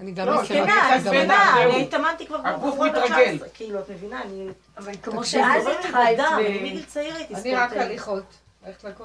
אני 0.00 0.12
גם 0.12 0.26
לא, 0.26 0.42
מכירה. 0.42 0.66
כן, 0.66 0.72
זקנה, 1.00 1.14
אני 1.18 1.26
גם 1.26 1.30
אני. 1.30 1.64
אני 1.74 1.82
התאמנתי 1.82 2.26
כבר 2.26 2.38
הגוף 2.44 2.78
מתרגל. 2.78 3.36
19, 3.36 3.48
כאילו, 3.54 3.80
את 3.80 3.90
מבינה, 3.90 4.22
אני... 4.22 4.48
אבל 4.78 4.92
כמו 5.02 5.24
שאז 5.24 5.62
זורם 5.62 5.74
לי 5.82 5.88
התחלת, 5.88 6.14
בדם, 6.14 6.32
ו- 6.36 6.46
אני 6.46 6.58
מגיל 6.58 6.84
צעיר 6.84 7.14
הייתי 7.14 7.34
אני 7.34 7.54
רק 7.54 7.68
ספורטאית. 7.70 7.90
הליכות. 7.90 8.22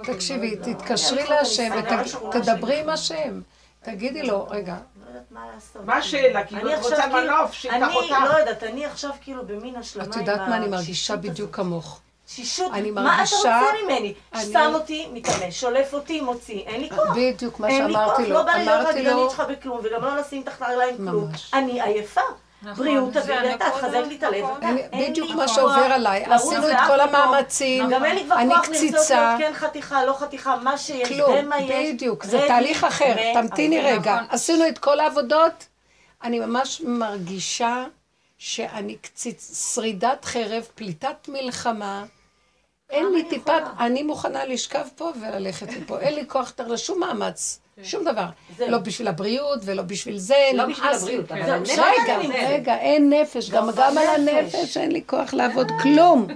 תקשיבי, 0.04 0.56
לא 0.56 0.66
יודעת. 0.66 0.78
תתקשרי 0.82 1.22
אני 1.22 1.30
להשם 1.30 1.74
אני 1.74 2.12
ותדברי 2.30 2.80
עם 2.80 2.90
השם. 2.90 3.42
תגידי 3.82 4.24
לו, 4.24 4.48
רגע, 4.50 4.76
לא 5.04 5.08
יודעת 5.08 5.32
מה 5.32 5.46
לעשות. 5.54 5.86
מה 5.86 5.98
השאלה? 5.98 6.46
כאילו, 6.46 6.62
אני 6.62 6.74
את 6.74 6.80
רוצה 6.80 6.96
עכשיו 6.96 7.10
כאילו- 7.12 7.34
מנוף 7.38 7.54
שייקח 7.54 7.76
אני 7.76 7.96
אותך. 7.96 8.16
לא 8.30 8.38
יודעת, 8.40 8.64
אני 8.64 8.86
עכשיו 8.86 9.12
כאילו 9.22 9.46
במין 9.48 9.76
השלמה 9.76 10.06
עם 10.06 10.12
את 10.12 10.16
יודעת 10.16 10.40
מה 10.40 10.58
אני 10.58 10.68
מרגישה 10.68 11.16
בדיוק. 11.16 11.56
כמוך. 11.56 12.02
תשישות, 12.28 12.72
אני 12.74 12.92
מה 12.92 13.02
אתה 13.02 13.10
מרגישה- 13.18 13.36
רוצה 13.38 13.84
ממני? 13.84 14.14
אני- 14.34 14.52
שם 14.54 14.72
אותי, 14.74 15.08
מתאמן, 15.14 15.52
שולף 15.52 15.94
אותי, 15.94 16.22
מוציא, 16.22 16.60
אין 16.66 16.82
לי 16.82 16.90
כוח. 16.90 17.16
בדיוק 17.16 17.60
מה 17.60 17.68
אין 17.68 17.88
לי 17.88 17.94
כוח, 17.94 18.04
שאמרתי 18.06 18.24
לו. 18.26 18.30
לא 18.36 18.44
בא 18.44 18.52
לי 18.52 18.66
להיות 18.66 18.82
לו, 18.84 18.90
רגלנית 18.90 19.32
שלך 19.32 19.44
בכלום, 19.50 19.80
וגם 19.84 20.02
לא 20.02 20.18
לשים 20.18 20.44
תחת 20.44 20.62
הרגליים 20.62 20.98
כלום. 20.98 21.30
אני 21.54 21.82
עייפה. 21.82 22.22
בריאות 22.62 23.14
תביא 23.14 23.36
לי 23.36 23.54
אתה, 23.56 23.66
תחזק 23.70 23.94
לי 24.08 24.16
את 24.16 24.24
הלב. 24.24 24.44
נכון. 24.46 24.58
אתה, 24.58 24.98
בדיוק 24.98 25.30
לי 25.30 25.36
מה 25.36 25.48
שעובר 25.48 25.74
עליי. 25.94 26.24
עשינו 26.26 26.70
את 26.72 26.78
כל. 26.88 27.00
המאמצים. 27.00 27.90
גם 27.90 28.06
אין 28.06 28.16
לי 28.16 28.24
כבר 28.24 28.36
אני 28.36 28.50
כוח 28.50 28.58
לרצות 28.70 28.76
קציצה. 28.76 29.36
להיות 29.40 29.54
כן 29.54 29.60
חתיכה, 29.60 30.06
לא 30.06 30.14
חתיכה, 30.14 30.56
מה 30.64 30.78
שיש, 30.78 31.08
כלום, 31.10 31.36
זה 31.36 31.42
מה 31.42 31.60
יש. 31.62 31.94
בדיוק, 31.94 32.24
זה 32.24 32.44
תהליך 32.48 32.84
אחר, 32.84 33.16
תמתיני. 33.34 33.82
רגע. 33.82 34.18
עשינו 34.30 34.68
את 34.68 34.78
כל 34.78 35.00
העבודות, 35.00 35.66
אני 36.24 36.40
ממש 36.40 36.82
מרגישה 36.86 37.84
שאני 38.38 38.96
קציץ, 38.96 39.72
שרידת 39.76 40.26
חרב, 40.26 40.64
פליטת 40.76 41.28
מלחמה. 41.28 42.04
אין 42.90 43.06
לי 43.14 43.24
יכולה? 43.32 43.62
אני 43.80 44.04
מוכנה 44.04 44.46
לשכב 44.46 44.88
פה 44.96 45.12
וללכת 45.22 45.68
מפה, 45.78 46.00
אין 46.00 46.16
לי 46.16 46.24
כוח 46.28 46.48
יותר 46.48 46.68
לשום 46.68 47.00
מאמץ, 47.00 47.60
שום 47.84 48.04
דבר. 48.06 48.26
לא 48.60 48.78
בשביל 48.78 49.08
הבריאות 49.08 49.60
ולא 49.66 49.84
בשביל 49.84 50.18
זה, 50.18 50.36
לא 50.54 50.66
נמאס 50.66 50.80
בשביל. 50.80 51.22
הבריאות, 51.22 51.32
אבל 51.32 51.64
רגע. 51.64 52.50
רגע, 52.50 52.78
אין 52.78 53.10
נפש, 53.14 53.50
גם 53.50 53.68
גם 53.68 53.76
גם 53.76 53.98
על 53.98 54.06
בנפש. 54.18 54.56
הנפש 54.56 54.78
אין 54.78 54.92
לי 54.92 55.02
כוח 55.06 55.34
לעבוד 55.34 55.68
כלום. 55.82 56.28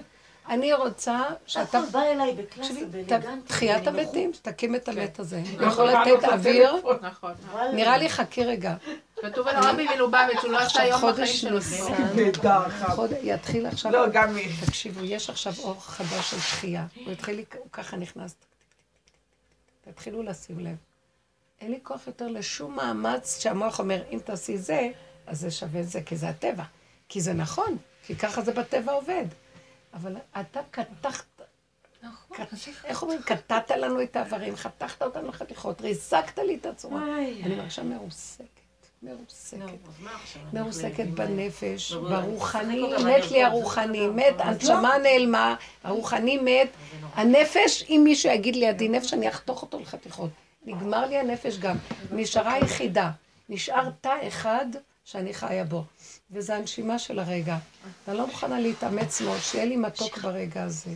אני 0.51 0.73
רוצה 0.73 1.23
שאתה... 1.45 1.79
הכל 1.79 1.89
בא 1.91 2.01
אליי 2.01 2.33
ת- 2.33 2.37
באלגנטיות. 2.91 3.45
תחיית. 3.47 3.87
המתים, 3.87 4.31
תקים 4.41 4.75
את 4.75 4.87
המת 4.87 5.19
הזה. 5.19 5.41
לא 5.57 5.65
יכול 5.67 5.85
לתת 5.89 5.97
לענות 6.05 6.23
אוויר. 6.23 6.75
נכון. 7.01 7.33
נראה 7.73 7.97
לי 7.97 8.09
חכי 8.09 8.45
רגע. 8.45 8.75
כתוב 9.21 9.47
על 9.47 9.55
הרבי 9.55 9.87
מלובביץ', 9.95 10.39
הוא 10.43 10.51
לא 10.51 10.57
עשה 10.57 10.65
עכשיו 10.67 10.85
יום 10.85 10.97
בחיים 10.99 11.15
חודש 11.15 11.41
שלו. 11.41 11.55
ניסן, 11.57 11.93
נהדר, 12.15 12.67
אחד. 12.67 12.87
חוד- 12.89 13.13
יתחיל 13.21 13.65
עכשיו, 13.65 13.91
לא, 13.91 14.09
גם... 14.09 14.35
תקשיבו, 14.65 15.03
יש 15.03 15.29
עכשיו 15.29 15.53
אור 15.63 15.81
חדש 15.81 16.31
של 16.31 16.37
תחייה. 16.37 16.85
הוא 17.05 17.11
התחיל, 17.13 17.43
הוא 17.57 17.67
ככה 17.71 17.97
נכנס. 17.97 18.35
תתחילו 19.81 20.23
לשים 20.23 20.59
לב. 20.59 20.75
אין 21.61 21.71
לי 21.71 21.79
כוח 21.83 22.07
יותר 22.07 22.27
לשום 22.27 22.75
מאמץ 22.75 23.39
שהמוח 23.39 23.79
אומר, 23.79 24.01
אם 24.11 24.19
תעשי 24.25 24.57
זה, 24.57 24.89
אז 25.27 25.39
זה 25.39 25.51
שווה 25.51 25.83
זה, 25.83 26.01
כי 26.01 26.15
זה 26.17 26.29
הטבע. 26.29 26.63
כי 27.09 27.21
זה 27.21 27.33
נכון, 27.33 27.77
כי 28.05 28.15
ככה 28.15 28.41
זה 28.41 28.51
בטבע 28.53 28.91
עובד. 28.91 29.25
אבל 29.93 30.15
אתה 30.39 30.59
קטחת, 30.71 31.25
נכון. 32.03 32.37
איך 32.85 33.01
אומרים? 33.01 33.21
קטעת 33.21 33.71
לנו 33.71 34.01
את 34.01 34.15
האיברים, 34.15 34.55
חתכת 34.55 35.01
אותנו 35.01 35.27
לחתיכות, 35.27 35.81
ריסקת 35.81 36.37
לי 36.37 36.55
את 36.55 36.65
הצורה. 36.65 37.01
אני 37.43 37.55
מרגישה 37.55 37.83
מרוסקת, 37.83 38.45
מרוסקת. 39.03 39.59
מרוסקת 40.53 41.07
בנפש, 41.07 41.91
ברוחני, 41.91 42.81
מת 43.05 43.31
לי 43.31 43.43
הרוחני, 43.43 44.07
מת, 44.07 44.35
הנשמה 44.39 44.97
נעלמה, 44.97 45.55
הרוחני 45.83 46.37
מת, 46.37 46.69
הנפש, 47.13 47.83
אם 47.89 48.01
מישהו 48.03 48.31
יגיד 48.31 48.55
לי 48.55 48.67
עדי 48.67 48.89
נפש, 48.89 49.13
אני 49.13 49.29
אחתוך 49.29 49.61
אותו 49.61 49.79
לחתיכות. 49.79 50.29
נגמר 50.65 51.05
לי 51.05 51.17
הנפש 51.17 51.57
גם. 51.57 51.77
נשארה 52.11 52.57
יחידה. 52.57 53.11
נשאר 53.49 53.89
תא 54.01 54.27
אחד 54.27 54.65
שאני 55.03 55.33
חיה 55.33 55.63
בו. 55.63 55.83
וזה 56.33 56.55
הנשימה 56.55 56.99
של 56.99 57.19
הרגע. 57.19 57.57
ואני 58.07 58.17
לא 58.17 58.27
מוכנה 58.27 58.59
להתאמץ 58.59 59.21
מאוד, 59.21 59.37
שיהיה 59.39 59.65
לי 59.65 59.75
מתוק 59.77 60.17
ברגע 60.17 60.63
הזה. 60.63 60.91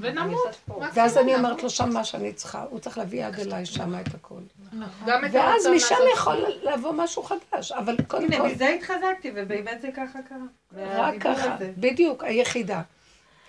ונמות. 0.00 0.56
ואז 0.94 1.18
אני 1.18 1.34
אומרת 1.34 1.62
לו 1.62 1.70
שם 1.70 1.90
מה 1.92 2.04
שאני 2.04 2.32
צריכה, 2.32 2.64
הוא 2.70 2.78
צריך 2.78 2.98
להביא 2.98 3.26
עד 3.26 3.40
אליי 3.40 3.66
שם 3.66 3.94
את 4.00 4.14
הכל. 4.14 4.40
גם 5.06 5.24
את 5.24 5.30
ואז 5.32 5.66
משם 5.66 5.94
יכול 6.14 6.44
לבוא 6.62 6.92
משהו 6.92 7.22
חדש, 7.22 7.72
אבל 7.72 7.96
קודם 8.08 8.24
הנה, 8.24 8.36
כל, 8.38 8.48
מזה 8.48 8.68
התחזקתי, 8.68 9.30
ובאמת 9.34 9.80
זה 9.80 9.88
ככה 9.96 10.18
קרה. 10.28 10.86
רק 10.98 11.14
ככה. 11.22 11.56
בדיוק, 11.78 12.24
היחידה. 12.24 12.82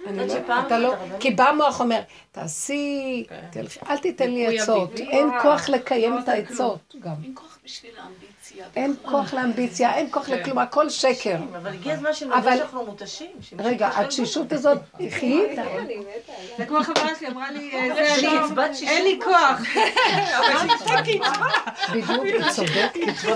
אני 0.08 0.18
לא- 0.18 0.30
שפעם 0.30 0.66
אתה 0.68 0.80
לא, 0.80 0.96
כי 1.20 1.32
בא 1.32 1.50
המוח 1.50 1.80
אומר, 1.82 2.02
תעשי, 2.32 3.26
תלכי, 3.52 3.80
אל 3.90 3.98
תיתן 3.98 4.32
לי. 4.32 4.60
עצות, 4.60 5.00
אין 5.00 5.30
כוח 5.42 5.70
לקיים 5.70 6.14
לא 6.14 6.20
את 6.20 6.30
עושה 6.30 6.32
העצות 6.34 6.96
גם. 7.00 7.14
אין 7.24 7.32
כוח 7.36 7.60
בשביל 7.66 7.92
האמביציה. 7.98 8.30
אין 8.76 8.94
בכלל. 8.94 9.12
כוח 9.12 9.34
לאמביציה, 9.34 9.96
אין 9.96 10.08
כוח 10.12 10.30
לכלום, 10.30 10.58
הכל 10.58 10.90
שקר. 10.90 11.36
אבל 11.58 11.74
הגיע 11.74 11.94
הזמן 11.94 12.10
אבל- 12.34 12.58
שאנחנו 12.58 12.86
מותשים. 12.86 13.32
רגע, 13.60 13.90
התשישות 13.96 14.52
הזאת, 14.52 14.78
תחי 14.92 15.46
איתה. 15.46 15.62
זה 16.58 16.66
כמו 16.66 16.84
חברה 16.84 17.16
שלי 17.20 17.28
אמרה 17.28 17.52
לי, 17.52 17.72
אה, 17.74 18.16
אין 18.82 19.04
לי. 19.04 19.20
כוח. 19.24 19.60
בדיוק, 21.94 22.24
היא 22.24 22.42
צודקת. 22.52 23.30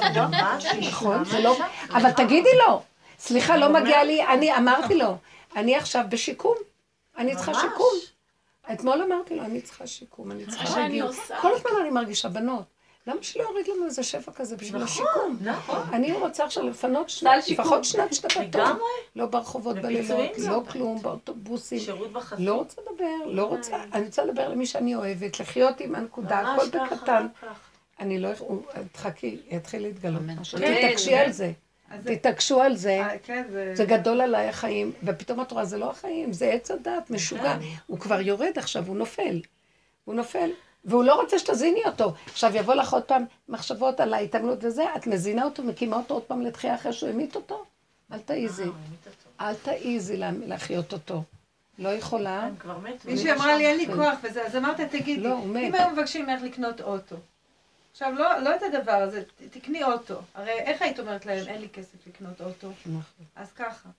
נכון, 0.80 1.26
זה. 1.26 1.40
לא... 1.40 1.57
אבל 1.91 2.11
תגידי 2.11 2.49
לו, 2.68 2.81
סליחה, 3.19 3.57
לא 3.57 3.69
מגיע 3.69 4.03
לי, 4.03 4.26
אני 4.27 4.57
אמרתי 4.57 4.95
לו, 4.95 5.18
אני 5.56 5.76
עכשיו 5.76 6.03
בשיקום, 6.10 6.56
אני 7.18 7.35
צריכה. 7.35 7.53
שיקום. 7.53 7.94
אתמול 8.73 9.02
אמרתי 9.02 9.35
לו, 9.35 9.44
אני 9.44 9.61
צריכה 9.61 9.88
שיקום, 9.88 10.31
אני 10.31 10.45
צריכה. 10.45 10.85
עושה. 11.02 11.35
כל 11.41 11.52
הזמן 11.56 11.72
אני 11.81 11.90
מרגישה 11.90 12.30
בנות. 12.30 12.72
למה 13.07 13.23
שלא 13.23 13.43
יוריד 13.43 13.67
לנו 13.67 13.85
איזה 13.85 14.03
שפע 14.03 14.31
כזה 14.31 14.55
בשביל 14.57 14.84
השיקום? 14.84 15.38
נכון. 15.41 15.81
אני 15.93 16.13
רוצה 16.13 16.45
עכשיו 16.45 16.67
לפנות. 16.69 17.11
לפחות 17.49 17.85
שנת 17.85 18.13
שבתון. 18.13 18.43
לגמרי. 18.43 18.81
לא 19.15 19.25
ברחובות 19.25 19.75
בלילות, 19.75 20.38
לא. 20.38 20.61
כלום, 20.71 21.01
באוטובוסים. 21.01 21.80
שירות 21.80 22.11
בחסות. 22.13 22.39
לא 22.39 22.53
רוצה 22.53 22.81
לדבר, 22.81 23.25
לא 23.25 23.45
רוצה, 23.45 23.84
אני 23.93 24.05
רוצה 24.05 24.25
לדבר 24.25 24.49
למי 24.49 24.65
שאני 24.65 24.95
אוהבת, 24.95 25.39
לחיות 25.39 25.80
עם 25.80 25.95
הנקודה, 25.95 26.39
הכל 26.39 26.65
בקטן. 26.69 27.27
אני 27.99 28.19
לא, 28.19 28.30
הוא- 28.39 28.61
תחכי, 28.91 29.38
יתחיל 29.51 29.81
להתגלות 29.81 30.21
משהו. 30.39 30.57
כן, 30.57 30.75
תתעקשי. 30.88 31.15
על 31.15 31.31
זה. 31.31 31.51
תתעקשו 32.05 32.61
על 32.61 32.75
זה. 32.75 32.99
אה, 33.01 33.17
כן, 33.23 33.43
זה... 33.51 33.71
זה 33.75 33.85
גדול 33.85 34.21
עליי 34.21 34.47
החיים, 34.47 34.91
ופתאום 35.03 35.41
את 35.41 35.51
רואה, 35.51 35.65
זה 35.65 35.77
לא 35.77 35.89
החיים, 35.91 36.34
זה 36.34 36.45
עץ 36.51 36.71
הדת, 36.71 37.09
משוגע. 37.09 37.57
הוא 37.88 37.99
כבר 37.99 38.21
יורד 38.21 38.51
עכשיו, 38.55 38.88
הוא 38.88 38.95
נופל. 38.95 39.41
הוא 40.05 40.15
נופל, 40.15 40.49
והוא 40.85 41.03
לא 41.03 41.22
רוצה 41.22 41.39
שתזיני 41.39 41.81
אותו. 41.85 42.14
עכשיו 42.26 42.55
יבוא 42.55 42.73
לך 42.73 42.93
עוד 42.93 43.03
פעם 43.03 43.26
מחשבות 43.49 43.99
על 43.99 44.14
ההתאמנות 44.14 44.57
וזה, 44.61 44.84
את 44.95 45.07
מזינה 45.07 45.43
אותו, 45.45 45.64
מקימה 45.64 45.95
אותו 45.97 46.14
עוד 46.14 46.23
פעם 46.23 46.41
לתחייה 46.41 46.76
אחרי 46.76 46.93
שהוא 46.93 47.10
המית 47.10 47.35
אותו? 47.35 47.65
אל 48.11 48.19
תעיזי. 48.19 48.64
אל 49.41 49.53
תעיזי 49.55 50.18
לה- 50.18 50.31
להחיות 50.45 50.93
אותו. 50.93 51.23
לא 51.80 51.89
יכולה. 51.89 52.39
הם 52.41 52.55
כבר 52.55 52.77
מתו. 52.77 53.10
מישהי 53.10 53.31
אמרה 53.34 53.57
לי, 53.57 53.65
אין 53.68 53.77
לי. 53.77 53.88
כוח 53.88 54.18
וזה, 54.23 54.45
אז 54.45 54.55
אמרת, 54.55 54.80
תגידי, 54.81 55.18
לא, 55.22 55.34
הוא 55.34 55.47
מת. 55.47 55.64
אם 55.64 55.76
היו 55.76 55.89
מבקשים 55.89 56.26
ממך 56.26 56.41
לקנות 56.41 56.81
אוטו, 56.81 57.15
עכשיו, 57.91 58.14
לא, 58.18 58.39
לא 58.39 58.55
את 58.55 58.61
הדבר 58.64 58.91
הזה, 58.91 59.23
תקני 59.51 59.84
אוטו. 59.84 60.15
הרי 60.35 60.51
איך 60.51 60.81
היית 60.81 60.99
אומרת 60.99 61.26
להם, 61.26 61.47
אין 61.47 61.61
לי 61.61 61.69
כסף 61.69 62.07
לקנות 62.07 62.41
אוטו? 62.41 62.68
נכון. 62.85 63.26
אז 63.35 63.51
ככה. 63.51 63.89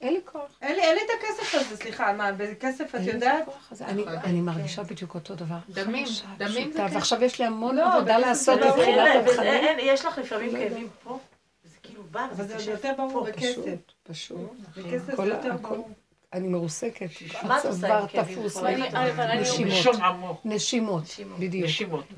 אין 0.00 0.12
לי 0.14 0.20
כוח. 0.24 0.42
אין 0.62 0.76
לי, 0.76 0.82
אין 0.82 0.94
לי 0.94 1.00
את 1.02 1.10
הכסף 1.18 1.54
הזה, 1.54 1.76
סליחה, 1.76 2.12
מה, 2.12 2.32
בכסף 2.32 2.94
את 2.94 3.00
יודעת? 3.00 3.42
הכוח 3.42 3.68
הזה. 3.72 3.84
אני- 3.86 4.04
אני 4.24 4.40
מרגישה 4.40 4.82
בדיוק 4.82 5.14
אותו 5.14 5.34
דבר. 5.34 5.56
דמים, 5.68 6.06
דמים 6.38 6.72
זה 6.72 6.78
כן. 6.88 6.94
ועכשיו 6.94 7.24
יש 7.24 7.38
לי 7.40 7.44
המון 7.46 7.76
לא, 7.76 7.94
עבודה 7.94 8.18
לעשות 8.18 8.58
זה 8.60 8.64
לא 8.66 8.76
בתחילת. 8.76 9.38
אין, 9.38 9.78
יש 9.82 10.04
לך 10.04 10.18
לפעמים 10.18 10.54
לא 10.54 10.60
כאבים 10.60 10.88
פה, 11.04 11.18
זה 11.64 11.76
כאילו 11.82 12.02
בא, 12.10 12.26
אבל 12.36 12.44
זה 12.58 12.70
יותר 12.70 12.92
ברור 12.96 13.12
פה. 13.12 13.30
בכסף. 13.32 13.52
פשוט, 13.52 13.66
פשוט. 14.02 14.38
בכסף 14.76 15.14
כל 15.16 15.24
זה 15.26 15.30
יותר 15.30 15.56
ברור. 15.56 15.88
אני 16.32 16.48
מרוסקת. 16.48 17.08
מה 17.42 17.58
את 17.60 17.64
עושה 17.64 17.86
עם 17.86 17.92
הצוואר 17.92 18.06
כאבים 18.08 18.38
תפוס. 18.38 18.56
אני- 18.62 18.88
אני- 18.88 19.40
נשימות. 19.40 19.74
נשימות, 20.44 21.02
נשימות. 21.04 21.38
בדיוק. 21.38 21.66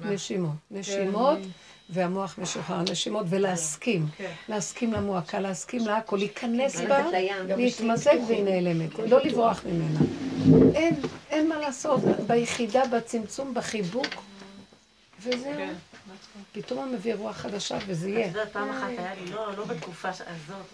נשימות. 0.02 0.54
נשימות. 0.70 1.38
והמוח 1.92 2.38
משוחרר. 2.38 2.82
נשימות, 2.90 3.26
ולהסכים. 3.28 4.06
כן. 4.16 4.32
להסכים 4.48 4.92
למועקה, 4.92 5.40
להסכים 5.40 5.86
להכל, 5.86 6.16
להיכנס 6.16 6.76
בה, 6.80 6.98
ללכת 6.98 7.12
לים. 7.12 7.58
להתמזג 7.58 8.16
והיא 8.28 8.44
נעלמת. 8.44 8.98
לא 8.98 9.20
לברוח 9.20 9.62
ממנה. 9.66 10.00
אין, 10.74 10.94
אין 11.30 11.48
מה 11.48 11.58
לעשות. 11.58 12.00
ביחידה, 12.26 12.82
בצמצום, 12.86 13.54
בחיבוק, 13.54 14.06
וזהו. 15.22 15.52
פתאום 16.52 16.78
הוא 16.78 16.94
מביא 16.94 17.14
רוח 17.14 17.36
חדשה, 17.36 17.78
וזה 17.86 18.06
את 18.06 18.12
יהיה. 18.12 18.26
יודעת, 18.26 18.52
פעם 18.52 18.70
אחת 18.70 18.88
היה 18.98 19.14
לי, 19.14 19.30
לא, 19.30 19.56
לא 19.56 19.64
בתקופה 19.64 20.08
הזאת, 20.08 20.26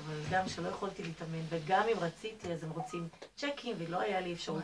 אבל 0.06 0.14
גם 0.30 0.48
שלא 0.48 0.68
יכולתי 0.68 1.02
להתאמן, 1.02 1.38
וגם 1.48 1.82
אם 1.92 1.98
רציתי, 2.00 2.52
אז 2.52 2.64
הם 2.64 2.70
רוצים 2.70 3.08
צ'קים, 3.36 3.76
ולא 3.78 4.00
היה 4.00 4.20
לי 4.20 4.32
אפשרות 4.32 4.62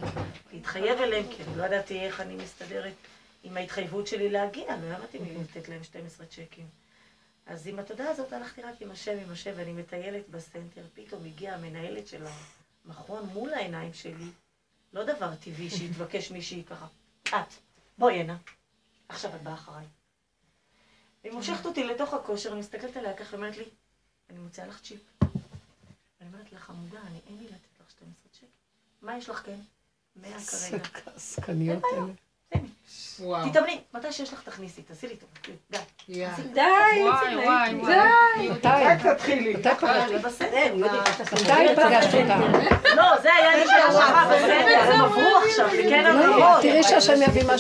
להתחייב 0.53 0.99
אליהם, 0.99 1.25
כי 1.31 1.43
אני 1.49 1.59
לא 1.59 1.65
ידעתי 1.65 2.01
איך 2.01 2.21
אני 2.21 2.35
מסתדרת 2.35 2.93
עם 3.45 3.57
ההתחייבות 3.57 4.07
שלי 4.07 4.31
להגיע, 4.31 4.77
לא 4.77 5.05
מתאים 5.05 5.25
לי 5.25 5.35
לתת 5.35 5.69
להם 5.69 5.85
12 5.85 6.27
צ'קים. 6.27 6.67
אז 7.47 7.67
עם 7.67 7.79
התודעה 7.79 8.11
הזאת 8.11 8.33
הלכתי 8.33 8.63
רק 8.63 8.83
עם 8.83 8.91
השם, 8.91 9.19
עם 9.19 9.31
השם, 9.31 9.53
ואני 9.57 9.73
מטיילת 9.73 10.29
בסנטר, 10.29 10.87
פתאום 10.95 11.25
הגיעה 11.25 11.55
המנהלת 11.55 12.09
של 12.09 12.25
המכון 12.85 13.27
מול 13.27 13.55
העיניים 13.55 13.95
שלי, 13.95 14.31
לא 14.93 15.05
דבר 15.05 15.35
טבעי 15.35 15.71
שיתבקש 15.71 16.31
מישהי 16.31 16.65
ככה, 16.65 16.87
את, 17.29 17.55
בואי 17.99 18.15
הנה, 18.15 18.37
עכשיו 19.09 19.37
את 19.37 19.43
באה 19.43 19.55
אחריי. 19.55 19.87
היא 21.25 21.33
מושכת 21.33 21.67
אותי 21.67 21.85
לתוך 21.85 22.15
הכושר, 22.15 22.53
אני 22.53 22.61
מסתכלת 22.61 22.97
עליה 22.97 23.17
ככה, 23.17 23.37
אומרת 23.37 23.57
לי, 23.57 23.65
אני 24.31 24.39
מוציאה 24.39 24.67
לך 24.67 24.81
צ'יפ. 24.81 25.01
אני 26.21 26.29
אומרת 26.33 26.53
לה, 26.53 26.59
חמודה, 26.59 27.01
אני 27.01 27.21
אין 27.27 27.39
לי 27.39 27.45
לתת 27.45 27.81
לך 27.81 27.91
12 27.91 28.13
צ'ק. 28.33 28.47
מה 29.03 29.19
יש 29.19 29.29
לך 29.29 29.43
כן? 29.47 29.61
100 30.17 30.41
כרגע. 30.41 30.85
עסקניות 31.15 31.83
האלה. 31.85 32.13
תתאמני, 33.51 33.81
מתי 33.95 34.13
שיש 34.13 34.33
לך 34.33 34.43
תכניסי, 34.45 34.83
תעשי 34.83 35.07
לי 35.07 35.17
טובה, 35.17 35.33
די. 35.71 35.79
די, 36.53 36.61
וואי, 36.61 37.37
וואי, 37.37 37.75
וואי. 37.75 38.49
מתי? 38.51 38.69
תתחילי. 39.15 39.55
מתי 39.55 39.69
פגשת? 39.81 40.21
בסדר, 40.25 40.75
מתי 40.77 40.87
פגשת 41.77 42.15
אותה? 42.15 42.37
לא, 42.97 43.21
זה 43.23 43.35
היה 43.35 43.57
לי 43.57 43.65
שעה 43.67 43.93
שעברה 43.93 44.33
בסדר, 44.37 44.93
הם 44.95 45.01
עברו 45.01 45.37
עכשיו, 45.49 45.69
זה 45.71 45.83
כן 45.83 46.05
לא, 46.17 46.35
עברות. 46.35 46.63
תראי 46.63 46.83
שהשם 46.83 47.23
יביא 47.23 47.43
משהו 47.45 47.59